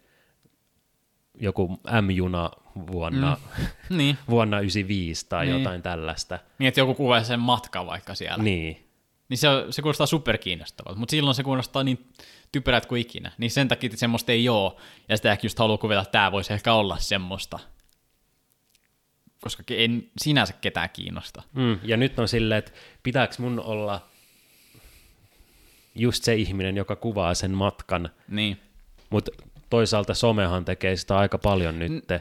joku 1.40 1.80
M-juna 2.02 2.52
vuonna, 2.92 3.38
mm. 3.58 3.98
niin. 3.98 4.18
vuonna 4.30 4.60
95 4.60 5.26
tai 5.30 5.46
niin. 5.46 5.58
jotain 5.58 5.82
tällaista. 5.82 6.40
Niin, 6.60 6.68
että 6.68 6.80
joku 6.80 6.96
kuvaa 6.96 7.24
sen 7.24 7.40
matkan 7.40 7.86
vaikka 7.86 8.16
siellä. 8.16 8.44
Niin. 8.44 8.88
Niin 9.30 9.38
se, 9.38 9.48
se 9.70 9.82
kuulostaa 9.82 10.08
superkiinnostavalta, 10.08 11.00
mutta 11.00 11.12
silloin 11.12 11.36
se 11.36 11.44
kuulostaa 11.44 11.84
niin 11.84 12.12
typerät 12.52 12.86
kuin 12.86 13.02
ikinä. 13.02 13.32
Niin 13.38 13.52
sen 13.52 13.68
takia 13.68 13.88
että 13.88 13.98
semmoista 14.00 14.32
ei 14.32 14.50
ole, 14.50 14.74
ja 15.10 15.18
sitä 15.18 15.32
ehkä 15.32 15.46
just 15.46 15.60
haluaa 15.60 15.78
kuvitella, 15.78 16.02
että 16.02 16.12
tämä 16.12 16.32
voisi 16.32 16.54
ehkä 16.54 16.74
olla 16.74 16.98
semmoista. 16.98 17.60
Koska 19.42 19.64
en 19.70 20.10
sinänsä 20.22 20.54
ketään 20.54 20.90
kiinnosta. 20.90 21.44
Mm, 21.54 21.80
ja 21.84 21.98
nyt 21.98 22.20
on 22.20 22.28
silleen, 22.28 22.60
että 22.60 22.72
pitääkö 23.04 23.36
mun 23.40 23.60
olla 23.60 24.11
just 25.96 26.24
se 26.24 26.36
ihminen, 26.36 26.78
joka 26.78 26.96
kuvaa 26.96 27.34
sen 27.34 27.52
matkan. 27.52 28.10
Niin. 28.28 28.60
Mutta 29.10 29.32
toisaalta 29.70 30.14
somehan 30.14 30.66
tekee 30.66 30.96
sitä 30.96 31.18
aika 31.18 31.38
paljon 31.38 31.80
nyt, 31.80 31.92
N- 31.92 32.20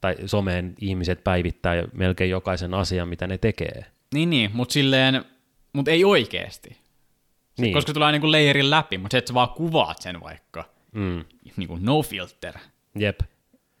tai 0.00 0.16
someen 0.26 0.74
ihmiset 0.80 1.24
päivittää 1.24 1.84
melkein 1.92 2.30
jokaisen 2.30 2.74
asian, 2.74 3.08
mitä 3.08 3.26
ne 3.26 3.38
tekee. 3.38 3.84
Niin, 4.14 4.30
niin, 4.30 4.50
mutta 4.54 4.72
silleen, 4.72 5.24
mutta 5.72 5.90
ei 5.90 6.04
oikeasti. 6.04 6.76
Niin. 7.58 7.74
Koska 7.74 7.92
tulee 7.92 8.12
niin 8.12 8.20
kuin 8.20 8.32
leijerin 8.32 8.70
läpi, 8.70 8.98
mutta 8.98 9.14
se, 9.14 9.18
että 9.18 9.28
sä 9.28 9.34
vaan 9.34 9.48
kuvaat 9.48 10.02
sen 10.02 10.20
vaikka. 10.20 10.64
Mm. 10.92 11.24
Niin 11.56 11.68
kuin 11.68 11.84
no 11.84 12.02
filter. 12.02 12.54
Jep. 12.98 13.20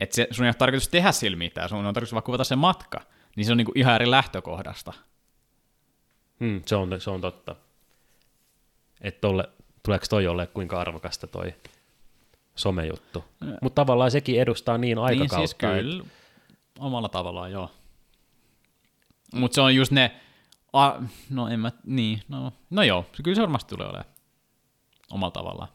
Että 0.00 0.16
se, 0.16 0.28
sun 0.30 0.44
ei 0.44 0.48
ole 0.48 0.54
tarkoitus 0.54 0.88
tehdä 0.88 1.12
sillä 1.12 1.36
mitään, 1.36 1.68
sun 1.68 1.78
on 1.78 1.94
tarkoitus 1.94 2.12
vaan 2.12 2.22
kuvata 2.22 2.44
se 2.44 2.56
matka. 2.56 3.00
Niin 3.36 3.44
se 3.44 3.52
on 3.52 3.58
niin 3.58 3.64
kuin 3.66 3.78
ihan 3.78 3.94
eri 3.94 4.10
lähtökohdasta. 4.10 4.92
Mm, 6.38 6.62
se, 6.66 6.76
on, 6.76 7.00
se 7.00 7.10
on 7.10 7.20
totta. 7.20 7.56
Että 9.02 9.20
tolle, 9.20 9.48
tuleeko 9.82 10.06
toi 10.10 10.26
ole 10.26 10.46
kuinka 10.46 10.80
arvokasta 10.80 11.26
toi 11.26 11.54
somejuttu. 12.54 13.24
Mutta 13.62 13.82
tavallaan 13.82 14.10
sekin 14.10 14.40
edustaa 14.40 14.78
niin 14.78 14.98
aikakautta. 14.98 15.36
Niin 15.36 15.48
siis 15.48 15.54
kyllä, 15.54 16.02
että... 16.02 16.12
omalla 16.78 17.08
tavallaan 17.08 17.52
joo. 17.52 17.70
Mutta 19.34 19.54
se 19.54 19.60
on 19.60 19.74
just 19.74 19.92
ne, 19.92 20.20
a, 20.72 20.92
no 21.30 21.48
en 21.48 21.60
mä, 21.60 21.72
niin, 21.84 22.22
no, 22.28 22.52
no 22.70 22.82
joo, 22.82 23.06
se 23.12 23.22
kyllä 23.22 23.34
se 23.34 23.42
varmasti 23.42 23.74
tulee 23.74 23.86
olemaan 23.86 24.12
omalla 25.10 25.30
tavallaan. 25.30 25.68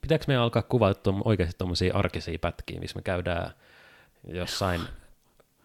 Pitääkö 0.00 0.24
meidän 0.28 0.42
alkaa 0.42 0.62
kuvata 0.62 1.00
tuom, 1.00 1.22
oikeasti 1.24 1.58
tuommoisia 1.58 1.96
arkisia 1.96 2.38
pätkiä, 2.38 2.80
missä 2.80 2.96
me 2.96 3.02
käydään 3.02 3.50
jossain 4.28 4.80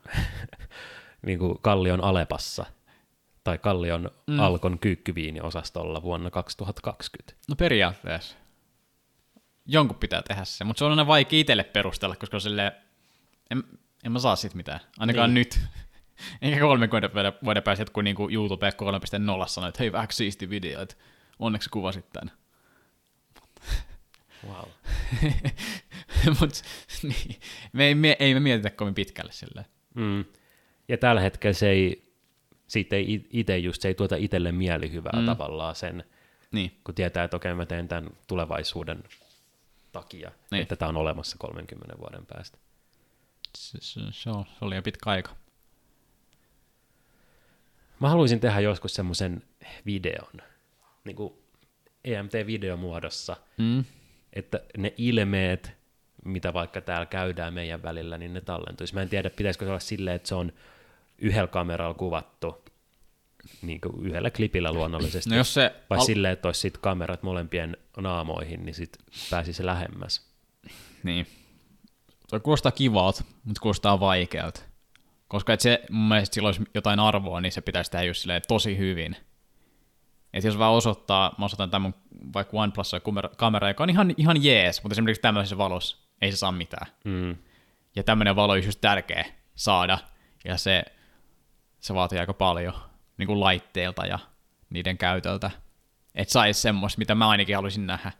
niin 1.25 1.39
kuin 1.39 1.57
Kallion 1.61 2.03
Alepassa 2.03 2.65
tai 3.43 3.57
Kallion 3.57 4.11
mm. 4.27 4.39
Alkon 4.39 4.79
kyykkyviini-osastolla 4.79 6.01
vuonna 6.01 6.31
2020? 6.31 7.33
No 7.49 7.55
periaatteessa. 7.55 8.35
Jonkun 9.65 9.97
pitää 9.97 10.21
tehdä 10.21 10.45
se, 10.45 10.63
mutta 10.63 10.79
se 10.79 10.85
on 10.85 10.91
aina 10.91 11.07
vaikea 11.07 11.39
itselle 11.39 11.63
perustella, 11.63 12.15
koska 12.15 12.37
on 12.37 12.41
silleen, 12.41 12.71
en, 13.49 13.63
en 14.03 14.11
mä 14.11 14.19
saa 14.19 14.35
sit 14.35 14.53
mitään, 14.53 14.79
ainakaan 14.99 15.33
niin. 15.33 15.47
nyt. 15.53 15.59
Eikä 16.41 16.59
30 16.59 17.33
vuoden 17.45 17.63
päästä, 17.63 17.85
kun 17.93 18.03
niinku 18.03 18.29
YouTube 18.31 18.69
3.0 18.69 19.47
sanoi, 19.47 19.69
että 19.69 19.83
hei, 19.83 19.91
vähän 19.91 20.07
siisti 20.11 20.49
video, 20.49 20.81
että 20.81 20.95
onneksi 21.39 21.69
kuvasit 21.69 22.05
tämän. 22.13 22.31
Wow. 24.47 24.69
Mut, 26.39 26.61
niin, 27.03 27.39
me 27.73 27.85
ei, 27.85 27.95
me, 27.95 28.17
ei 28.19 28.33
me 28.33 28.39
mietitä 28.39 28.69
kovin 28.69 28.95
pitkälle 28.95 29.31
sillä. 29.31 29.63
Mm. 29.95 30.25
Ja 30.87 30.97
tällä 30.97 31.21
hetkellä 31.21 31.53
se 31.53 31.69
ei, 31.69 32.10
siitä 32.71 32.95
ei 32.95 33.27
itse 33.29 33.57
just, 33.57 33.81
se 33.81 33.87
ei 33.87 33.93
tuota 33.93 34.15
itselle 34.15 34.51
mielihyvää 34.51 35.19
mm. 35.19 35.25
tavallaan 35.25 35.75
sen, 35.75 36.03
niin. 36.51 36.71
kun 36.83 36.95
tietää, 36.95 37.23
että 37.23 37.37
okei, 37.37 37.53
mä 37.53 37.65
teen 37.65 37.87
tämän 37.87 38.09
tulevaisuuden 38.27 39.03
takia, 39.91 40.31
niin. 40.51 40.61
että 40.61 40.75
tämä 40.75 40.89
on 40.89 40.97
olemassa 40.97 41.37
30 41.39 41.97
vuoden 41.99 42.25
päästä. 42.25 42.57
Se, 43.57 43.77
se, 43.81 44.01
se, 44.11 44.29
oli 44.61 44.75
jo 44.75 44.81
pitkä 44.81 45.09
aika. 45.09 45.35
Mä 47.99 48.09
haluaisin 48.09 48.39
tehdä 48.39 48.59
joskus 48.59 48.93
semmoisen 48.93 49.43
videon, 49.85 50.41
niin 51.03 51.15
kuin 51.15 51.33
EMT-videomuodossa, 52.03 53.37
mm. 53.57 53.85
että 54.33 54.59
ne 54.77 54.93
ilmeet, 54.97 55.71
mitä 56.25 56.53
vaikka 56.53 56.81
täällä 56.81 57.05
käydään 57.05 57.53
meidän 57.53 57.83
välillä, 57.83 58.17
niin 58.17 58.33
ne 58.33 58.41
tallentuisi. 58.41 58.93
Mä 58.93 59.01
en 59.01 59.09
tiedä, 59.09 59.29
pitäisikö 59.29 59.65
se 59.65 59.69
olla 59.69 59.79
silleen, 59.79 60.15
että 60.15 60.29
se 60.29 60.35
on 60.35 60.51
yhdellä 61.21 61.47
kameralla 61.47 61.93
kuvattu, 61.93 62.63
niin 63.61 63.81
kuin 63.81 64.05
yhdellä 64.05 64.31
klipillä 64.31 64.73
luonnollisesti, 64.73 65.29
no 65.29 65.35
jos 65.35 65.53
se 65.53 65.75
vai 65.89 65.97
al- 65.97 66.05
silleen, 66.05 66.33
että 66.33 66.47
olisi 66.47 66.59
sit 66.59 66.77
kamerat 66.77 67.23
molempien 67.23 67.77
naamoihin, 67.97 68.65
niin 68.65 68.75
sitten 68.75 69.05
pääsisi 69.29 69.65
lähemmäs. 69.65 70.31
Niin. 71.03 71.27
Se 72.27 72.39
kuulostaa 72.39 72.71
kivalta, 72.71 73.23
mutta 73.43 73.61
kuulostaa 73.61 73.99
vaikealta. 73.99 74.61
Koska 75.27 75.53
et 75.53 75.59
se 75.59 75.81
mun 75.89 76.07
mielestä 76.07 76.33
sillä 76.33 76.47
olisi 76.47 76.61
jotain 76.73 76.99
arvoa, 76.99 77.41
niin 77.41 77.51
se 77.51 77.61
pitäisi 77.61 77.91
tehdä 77.91 78.05
just 78.05 78.25
tosi 78.47 78.77
hyvin. 78.77 79.15
Et 80.33 80.43
jos 80.43 80.57
vaan 80.57 80.73
osoittaa, 80.73 81.35
mä 81.37 81.45
osoitan 81.45 81.69
tämän 81.69 81.93
vaikka 82.33 82.57
OnePlus 82.57 82.91
kamera, 83.37 83.67
joka 83.67 83.83
on 83.83 83.89
ihan, 83.89 84.13
ihan 84.17 84.43
jees, 84.43 84.83
mutta 84.83 84.93
esimerkiksi 84.93 85.21
tämmöisessä 85.21 85.57
valossa 85.57 85.97
ei 86.21 86.31
se 86.31 86.37
saa 86.37 86.51
mitään. 86.51 86.87
Mm. 87.03 87.35
Ja 87.95 88.03
tämmöinen 88.03 88.35
valo 88.35 88.53
olisi 88.53 88.67
just 88.67 88.81
tärkeä 88.81 89.25
saada, 89.55 89.97
ja 90.45 90.57
se, 90.57 90.83
se 91.81 91.93
vaatii 91.93 92.19
aika 92.19 92.33
paljon 92.33 92.73
niin 93.17 93.27
kuin 93.27 93.39
laitteilta 93.39 94.05
ja 94.05 94.19
niiden 94.69 94.97
käytöltä. 94.97 95.51
Että 96.15 96.31
saisi 96.31 96.61
semmoista, 96.61 96.99
mitä 96.99 97.15
mä 97.15 97.29
ainakin 97.29 97.55
haluaisin 97.55 97.87
nähdä. 97.87 98.11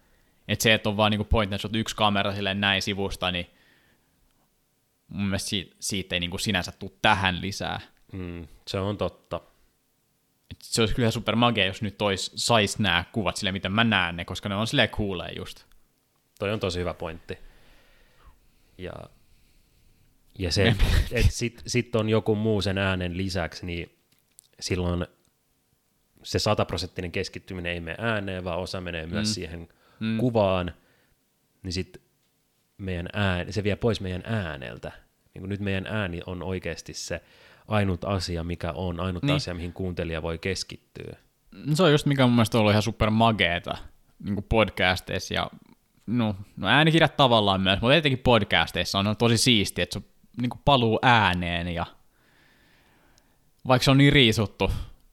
Että 0.47 0.63
se, 0.63 0.73
että 0.73 0.89
on 0.89 0.97
vaan 0.97 1.11
niin 1.11 1.25
point 1.25 1.53
and 1.53 1.59
shot 1.59 1.75
yksi 1.75 1.95
kamera 1.95 2.35
silleen 2.35 2.61
näin 2.61 2.81
sivusta, 2.81 3.31
niin 3.31 3.49
mun 5.07 5.25
mielestä 5.25 5.49
siitä, 5.49 5.75
siitä 5.79 6.15
ei 6.15 6.19
niin 6.19 6.29
kuin 6.29 6.39
sinänsä 6.39 6.71
tule 6.71 6.91
tähän 7.01 7.41
lisää. 7.41 7.79
Mm, 8.13 8.47
se 8.67 8.79
on 8.79 8.97
totta. 8.97 9.41
Et 10.51 10.57
se 10.61 10.81
olisi 10.81 10.95
kyllä 10.95 11.11
super 11.11 11.35
magia, 11.35 11.65
jos 11.65 11.81
nyt 11.81 11.97
tois, 11.97 12.31
sais 12.35 12.79
nämä 12.79 13.03
kuvat 13.11 13.38
sille, 13.38 13.51
miten 13.51 13.71
mä 13.71 13.83
näen 13.83 14.15
ne, 14.15 14.25
koska 14.25 14.49
ne 14.49 14.55
on 14.55 14.67
silleen 14.67 14.89
kuulee 14.89 15.31
just. 15.35 15.65
Toi 16.39 16.53
on 16.53 16.59
tosi 16.59 16.79
hyvä 16.79 16.93
pointti. 16.93 17.38
Ja, 18.77 18.93
ja 20.40 20.52
se, 20.52 20.76
että 21.12 21.32
sit, 21.32 21.62
sit 21.68 21.95
on 21.95 22.10
joku 22.10 22.36
muu 22.36 22.62
sen 22.62 22.78
äänen 22.78 23.18
lisäksi, 23.18 23.66
niin 23.66 23.98
silloin 24.60 25.06
se 26.24 26.40
sataprosenttinen 26.40 27.12
keskittyminen 27.12 27.74
ei 27.74 27.80
mene 27.80 27.95
ääneen, 27.99 28.44
vaan 28.44 28.60
osa 28.60 28.82
menee 28.82 29.06
myös 29.06 29.28
mm. 29.28 29.34
siihen 29.34 29.70
mm. 29.99 30.18
kuvaan, 30.18 30.74
niin 31.64 31.74
sitten 31.74 32.02
meidän 32.78 33.08
ääni, 33.14 33.52
se 33.52 33.64
vie 33.64 33.76
pois 33.76 34.02
meidän 34.02 34.24
ääneltä. 34.26 34.91
Niin 35.34 35.49
nyt 35.49 35.60
meidän 35.60 35.88
ääni 35.88 36.22
on 36.26 36.44
oikeasti 36.44 36.94
se 36.94 37.22
ainut 37.68 38.03
asia, 38.03 38.44
mikä 38.44 38.72
on, 38.72 38.99
ainut 38.99 39.24
niin. 39.24 39.36
asia, 39.36 39.53
mihin 39.53 39.74
kuuntelija 39.74 40.22
voi 40.22 40.38
keskittyä. 40.38 41.18
Se 41.74 41.84
on 41.84 41.91
just 41.91 42.06
mikä 42.06 42.24
mun 42.24 42.36
mielestä 42.36 42.58
on 42.58 42.60
ollut 42.60 42.72
ihan 42.72 42.82
super 42.82 43.10
mageeta 43.10 43.78
niin 44.24 44.45
podcasteissa 44.49 45.34
ja 45.34 45.52
no, 46.06 46.36
no 46.58 46.68
äänikirjat 46.68 47.18
tavallaan 47.18 47.62
myös, 47.62 47.82
mutta 47.82 47.95
etenkin 47.95 48.20
podcasteissa 48.20 48.99
on 48.99 49.16
tosi 49.18 49.38
siistiä, 49.38 49.84
että 49.84 49.99
se 49.99 50.06
niin 50.38 50.49
paluu 50.66 50.99
ääneen 51.02 51.68
ja 51.68 51.86
vaikka 53.68 53.84
se 53.84 53.91
on 53.91 53.98
niin 53.98 54.14
riisuttu, 54.14 54.72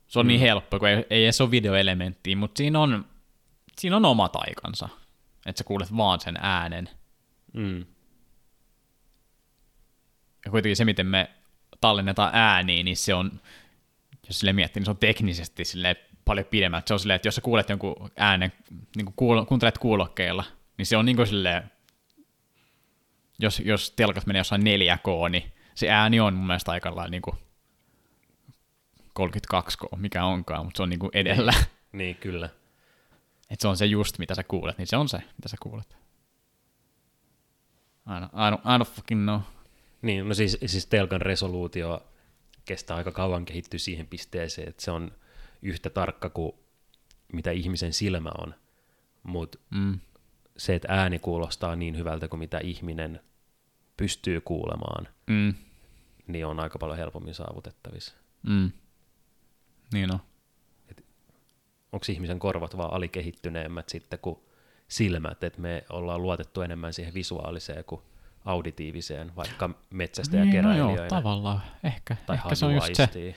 se 0.09 0.19
on 0.19 0.27
niin 0.27 0.41
mm. 0.41 0.41
niin 0.41 0.49
helppo, 0.49 0.79
kun 0.79 0.89
ei, 0.89 1.07
ei 1.11 1.25
edes 1.25 1.41
ole 1.41 1.51
videoelementtiä, 1.51 2.37
mutta 2.37 2.59
siinä 2.59 2.81
on, 2.81 3.05
siinä 3.79 3.97
on 3.97 4.05
omat 4.05 4.37
aikansa, 4.37 4.89
että 5.47 5.59
sä 5.59 5.65
kuulet 5.65 5.97
vaan 5.97 6.21
sen 6.21 6.39
äänen. 6.41 6.89
Mm. 7.53 7.79
Ja 10.45 10.51
kuitenkin 10.51 10.77
se, 10.77 10.85
miten 10.85 11.07
me 11.07 11.31
tallennetaan 11.81 12.31
ääniin, 12.35 12.85
niin 12.85 12.97
se 12.97 13.15
on, 13.15 13.41
jos 14.27 14.39
sille 14.39 14.53
miettii, 14.53 14.81
niin 14.81 14.85
se 14.85 14.91
on 14.91 14.97
teknisesti 14.97 15.65
sille 15.65 15.97
paljon 16.25 16.47
pidemmät. 16.47 16.89
Se 16.89 16.95
on 16.95 17.01
silleen, 17.01 17.17
että 17.17 17.29
jos 17.29 17.35
sä 17.35 17.41
kuulet 17.41 17.69
jonkun 17.69 18.11
äänen, 18.17 18.53
niin 18.97 19.05
kuin 19.05 19.15
kuulo, 19.17 19.47
kuuntelet 19.47 19.79
kuulokkeilla, 19.79 20.45
niin 20.79 20.87
se 20.87 20.97
on 20.97 21.05
niin 21.07 21.17
kuin 21.17 21.27
silleen, 21.27 21.71
jos, 23.39 23.61
jos 23.61 23.91
telkat 23.91 24.27
menee 24.27 24.41
jossain 24.41 24.63
4K, 24.63 25.29
niin 25.31 25.53
se 25.75 25.91
ääni 25.91 26.21
on 26.21 26.35
mun 26.35 26.47
mielestä 26.47 26.71
aika 26.71 26.97
lailla 26.97 27.11
niin 27.11 27.23
kuin 27.23 27.37
32K, 29.19 29.97
mikä 29.97 30.25
onkaan, 30.25 30.65
mutta 30.65 30.77
se 30.77 30.83
on 30.83 30.91
niin 30.91 31.01
kuin 31.01 31.11
edellä. 31.15 31.53
Niin, 31.93 32.17
kyllä. 32.17 32.49
Että 33.51 33.63
se 33.63 33.69
on 33.69 33.77
se 33.77 33.87
just, 33.87 34.19
mitä 34.19 34.35
sä 34.35 34.43
kuulet, 34.43 34.79
niin 34.79 34.87
se 34.87 34.97
on 34.97 35.09
se, 35.09 35.19
mitä 35.19 35.49
sä 35.49 35.57
kuulet. 35.63 35.97
I 38.07 38.11
don't, 38.11 38.27
I 38.27 38.57
don't, 38.57 38.61
I 38.61 38.79
don't 38.79 38.95
fucking 38.95 39.23
know. 39.23 39.41
Niin, 40.03 40.29
no 40.29 40.35
siis, 40.35 40.59
siis 40.67 40.87
telkan 40.87 41.21
resoluutio 41.21 42.07
kestää 42.65 42.97
aika 42.97 43.13
kauan 43.13 43.45
kehittyä 43.45 43.79
siihen 43.79 44.07
pisteeseen, 44.07 44.69
että 44.69 44.85
se 44.85 44.91
on 44.91 45.13
yhtä 45.63 45.91
tarkka 45.91 46.31
kuin 46.31 46.53
mitä 47.33 47.51
ihmisen 47.51 47.93
silmä 47.93 48.31
on, 48.39 48.55
mutta 49.23 49.59
mm. 49.71 50.01
se, 50.57 50.75
että 50.75 50.89
ääni 50.91 51.19
kuulostaa 51.19 51.77
niin 51.77 51.97
hyvältä 51.97 52.29
kuin 52.29 52.41
mitä 52.41 52.59
ihminen 52.59 53.21
pystyy 53.99 54.41
kuulemaan, 54.41 55.09
mm. 55.27 55.55
niin 56.27 56.47
on 56.47 56.61
aika 56.61 56.79
paljon 56.79 56.99
helpommin 56.99 57.35
saavutettavissa. 57.35 58.15
Mm. 58.43 58.73
Niin 59.93 60.13
on. 60.13 60.21
Onko 61.93 62.07
ihmisen 62.09 62.39
korvat 62.39 62.77
vaan 62.77 62.93
alikehittyneemmät 62.93 63.89
sitten 63.89 64.19
kuin 64.19 64.39
silmät, 64.89 65.45
että 65.45 65.61
me 65.61 65.85
ollaan 65.91 66.23
luotettu 66.23 66.63
enemmän 66.63 66.93
siihen 66.93 67.15
visuaaliseen 67.15 67.85
kuin 67.85 68.01
auditiiviseen, 68.45 69.37
vaikka 69.37 69.71
metsästä 69.91 70.37
ja 70.37 70.45
niin, 70.45 70.65
no 70.65 70.77
joo, 70.77 70.97
tavallaan, 71.09 71.61
ehkä. 71.85 72.17
Tai 72.27 72.37
ehkä 72.37 72.55
se 72.55 72.67
on 72.67 72.75
just 72.75 72.95
se. 72.95 73.35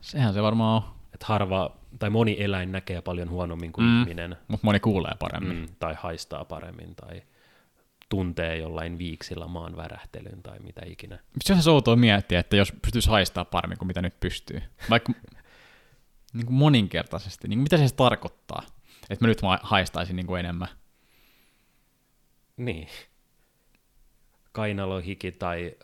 Sehän 0.00 0.34
se 0.34 0.42
varmaan 0.42 0.82
on. 0.82 0.90
Että 1.14 1.26
harva, 1.26 1.76
tai 1.98 2.10
moni 2.10 2.36
eläin 2.38 2.72
näkee 2.72 3.02
paljon 3.02 3.30
huonommin 3.30 3.72
kuin 3.72 3.86
mm, 3.86 4.00
ihminen. 4.00 4.36
Mutta 4.48 4.66
moni 4.66 4.80
kuulee 4.80 5.12
paremmin. 5.18 5.56
Mm, 5.56 5.68
tai 5.78 5.94
haistaa 5.98 6.44
paremmin, 6.44 6.94
tai 6.94 7.22
tuntee 8.10 8.56
jollain 8.56 8.98
viiksillä 8.98 9.46
maan 9.46 9.76
värähtelyn 9.76 10.42
tai 10.42 10.58
mitä 10.58 10.82
ikinä. 10.86 11.18
Se 11.42 11.52
on 11.52 11.60
outoa 11.66 11.96
miettiä, 11.96 12.40
että 12.40 12.56
jos 12.56 12.72
pystyisi 12.82 13.10
haistaa 13.10 13.44
paremmin 13.44 13.78
kuin 13.78 13.86
mitä 13.86 14.02
nyt 14.02 14.20
pystyy. 14.20 14.62
Vaikka 14.90 15.12
niin 16.34 16.46
kuin 16.46 16.56
moninkertaisesti, 16.56 17.48
niin 17.48 17.58
mitä 17.58 17.76
se 17.76 17.94
tarkoittaa? 17.94 18.62
Että 19.10 19.24
mä 19.24 19.28
nyt 19.28 19.40
haistaisin 19.62 20.16
niin 20.16 20.26
kuin 20.26 20.40
enemmän. 20.40 20.68
Niin 22.56 22.88
kainalohiki 24.52 25.32
tai 25.32 25.76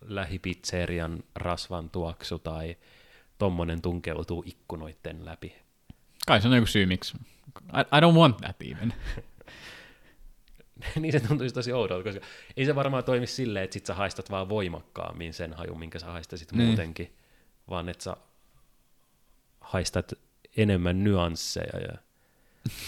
lähipizzerian 0.00 1.24
rasvan 1.34 1.90
tuoksu 1.90 2.38
tai 2.38 2.76
tommonen 3.38 3.82
tunkeutuu 3.82 4.44
ikkunoiden 4.46 5.24
läpi. 5.24 5.56
Kai 6.26 6.40
se 6.40 6.48
on 6.48 6.54
joku 6.54 6.66
syy, 6.66 6.86
miksi. 6.86 7.16
I, 7.58 7.80
I 7.80 8.00
don't 8.00 8.16
want 8.18 8.36
that 8.36 8.56
even. 8.62 8.94
niin 11.00 11.12
se 11.12 11.20
tuntuisi 11.20 11.54
tosi 11.54 11.72
oudolta, 11.72 12.04
koska 12.04 12.26
ei 12.56 12.66
se 12.66 12.74
varmaan 12.74 13.04
toimi 13.04 13.26
silleen, 13.26 13.64
että 13.64 13.74
sit 13.74 13.86
sä 13.86 13.94
haistat 13.94 14.30
vaan 14.30 14.48
voimakkaammin 14.48 15.34
sen 15.34 15.52
hajun, 15.52 15.78
minkä 15.78 15.98
sä 15.98 16.06
haistasit 16.06 16.52
niin. 16.52 16.66
muutenkin, 16.66 17.16
vaan 17.70 17.88
että 17.88 18.04
sä 18.04 18.16
haistat 19.60 20.12
enemmän 20.56 21.04
nyansseja. 21.04 21.80
Ja... 21.80 21.98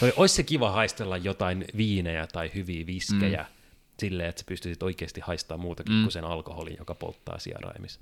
Toi, 0.01 0.13
olisi 0.17 0.35
se 0.35 0.43
kiva 0.43 0.71
haistella 0.71 1.17
jotain 1.17 1.65
viinejä 1.77 2.27
tai 2.27 2.51
hyviä 2.55 2.87
viskejä 2.87 3.43
mm. 3.43 3.55
silleen, 4.01 4.29
että 4.29 4.41
sä 4.41 4.47
pystyisit 4.49 4.83
oikeasti 4.83 5.21
haistamaan 5.21 5.61
muutakin 5.61 5.95
mm. 5.95 6.03
kuin 6.03 6.13
sen 6.13 6.25
alkoholin, 6.25 6.77
joka 6.79 6.95
polttaa 6.95 7.39
sijaraimissa. 7.39 8.01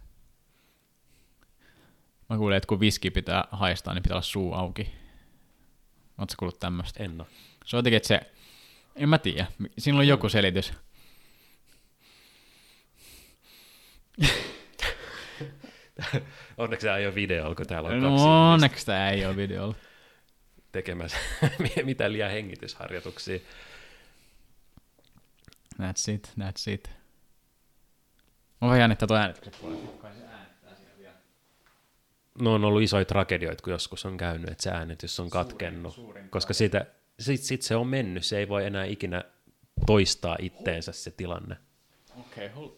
Mä 2.30 2.36
kuulin, 2.36 2.56
että 2.56 2.66
kun 2.66 2.80
viski 2.80 3.10
pitää 3.10 3.44
haistaa, 3.50 3.94
niin 3.94 4.02
pitää 4.02 4.14
olla 4.14 4.22
suu 4.22 4.52
auki. 4.54 4.90
Oletko 6.18 6.34
kuullut 6.38 6.60
tämmöistä? 6.60 7.04
En 7.04 7.20
ole. 7.20 7.28
Se 7.64 7.76
on 7.76 7.78
jotenkin, 7.78 7.96
että 7.96 8.08
se, 8.08 8.20
en 8.96 9.08
mä 9.08 9.18
tiedä, 9.18 9.46
siinä 9.78 9.98
on 9.98 10.08
joku 10.08 10.28
selitys. 10.28 10.72
onneksi 16.58 16.86
tämä 16.86 16.96
ei 16.96 17.06
ole 17.06 17.14
video, 17.14 17.54
kun 17.54 17.66
täällä 17.66 17.88
on 17.88 18.00
no, 18.00 18.10
kaksi 18.10 18.24
onneksi 18.24 18.86
tämä 18.86 19.10
ei 19.10 19.26
ole 19.26 19.36
video. 19.36 19.74
Tekemässä 20.72 21.16
mitä 21.84 22.12
liian 22.12 22.30
hengitysharjoituksia. 22.30 23.38
That's 25.78 26.12
it, 26.14 26.32
that's 26.40 26.70
it. 26.70 26.90
Mä 28.60 28.68
vaan 28.68 28.78
jännittää 28.78 29.06
tuo 29.06 29.16
äänityksen. 29.16 29.52
No 32.40 32.54
on 32.54 32.64
ollut 32.64 32.82
isoja 32.82 33.04
tragedioita, 33.04 33.62
kun 33.62 33.72
joskus 33.72 34.06
on 34.06 34.16
käynyt, 34.16 34.50
että 34.50 34.62
se 34.62 34.70
äänitys 34.70 35.20
on 35.20 35.30
katkennut. 35.30 35.94
Suurin, 35.94 36.12
suurin 36.12 36.30
koska 36.30 36.54
siitä, 36.54 36.86
sit, 37.22 37.42
sit 37.42 37.62
se 37.62 37.76
on 37.76 37.86
mennyt, 37.86 38.24
se 38.24 38.38
ei 38.38 38.48
voi 38.48 38.66
enää 38.66 38.84
ikinä 38.84 39.24
toistaa 39.86 40.36
itteensä 40.40 40.92
se 40.92 41.10
tilanne. 41.10 41.56
Okei, 42.20 42.46
okay, 42.46 42.48
hold... 42.48 42.70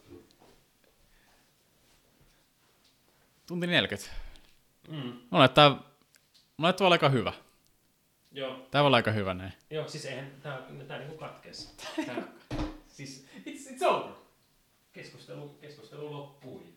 Tunti 3.47 3.67
40. 3.67 4.11
Mm. 4.89 5.19
Mulla 5.31 5.49
tää, 5.49 5.71
mulla 6.57 6.73
tää 6.73 6.89
aika 6.89 7.09
hyvä. 7.09 7.33
Joo. 8.33 8.67
Tää 8.71 8.83
on 8.83 8.95
aika 8.95 9.11
hyvä 9.11 9.35
näin. 9.35 9.53
Joo, 9.71 9.89
siis 9.89 10.05
eihän 10.05 10.31
tää, 10.43 10.63
tää 10.89 10.99
niinku 10.99 11.17
katkeessa. 11.17 11.71
siis 12.97 13.27
it's, 13.47 13.73
it's 13.73 13.87
over. 13.87 14.13
Keskustelu, 14.93 15.49
keskustelu 15.49 16.13
loppui. 16.13 16.74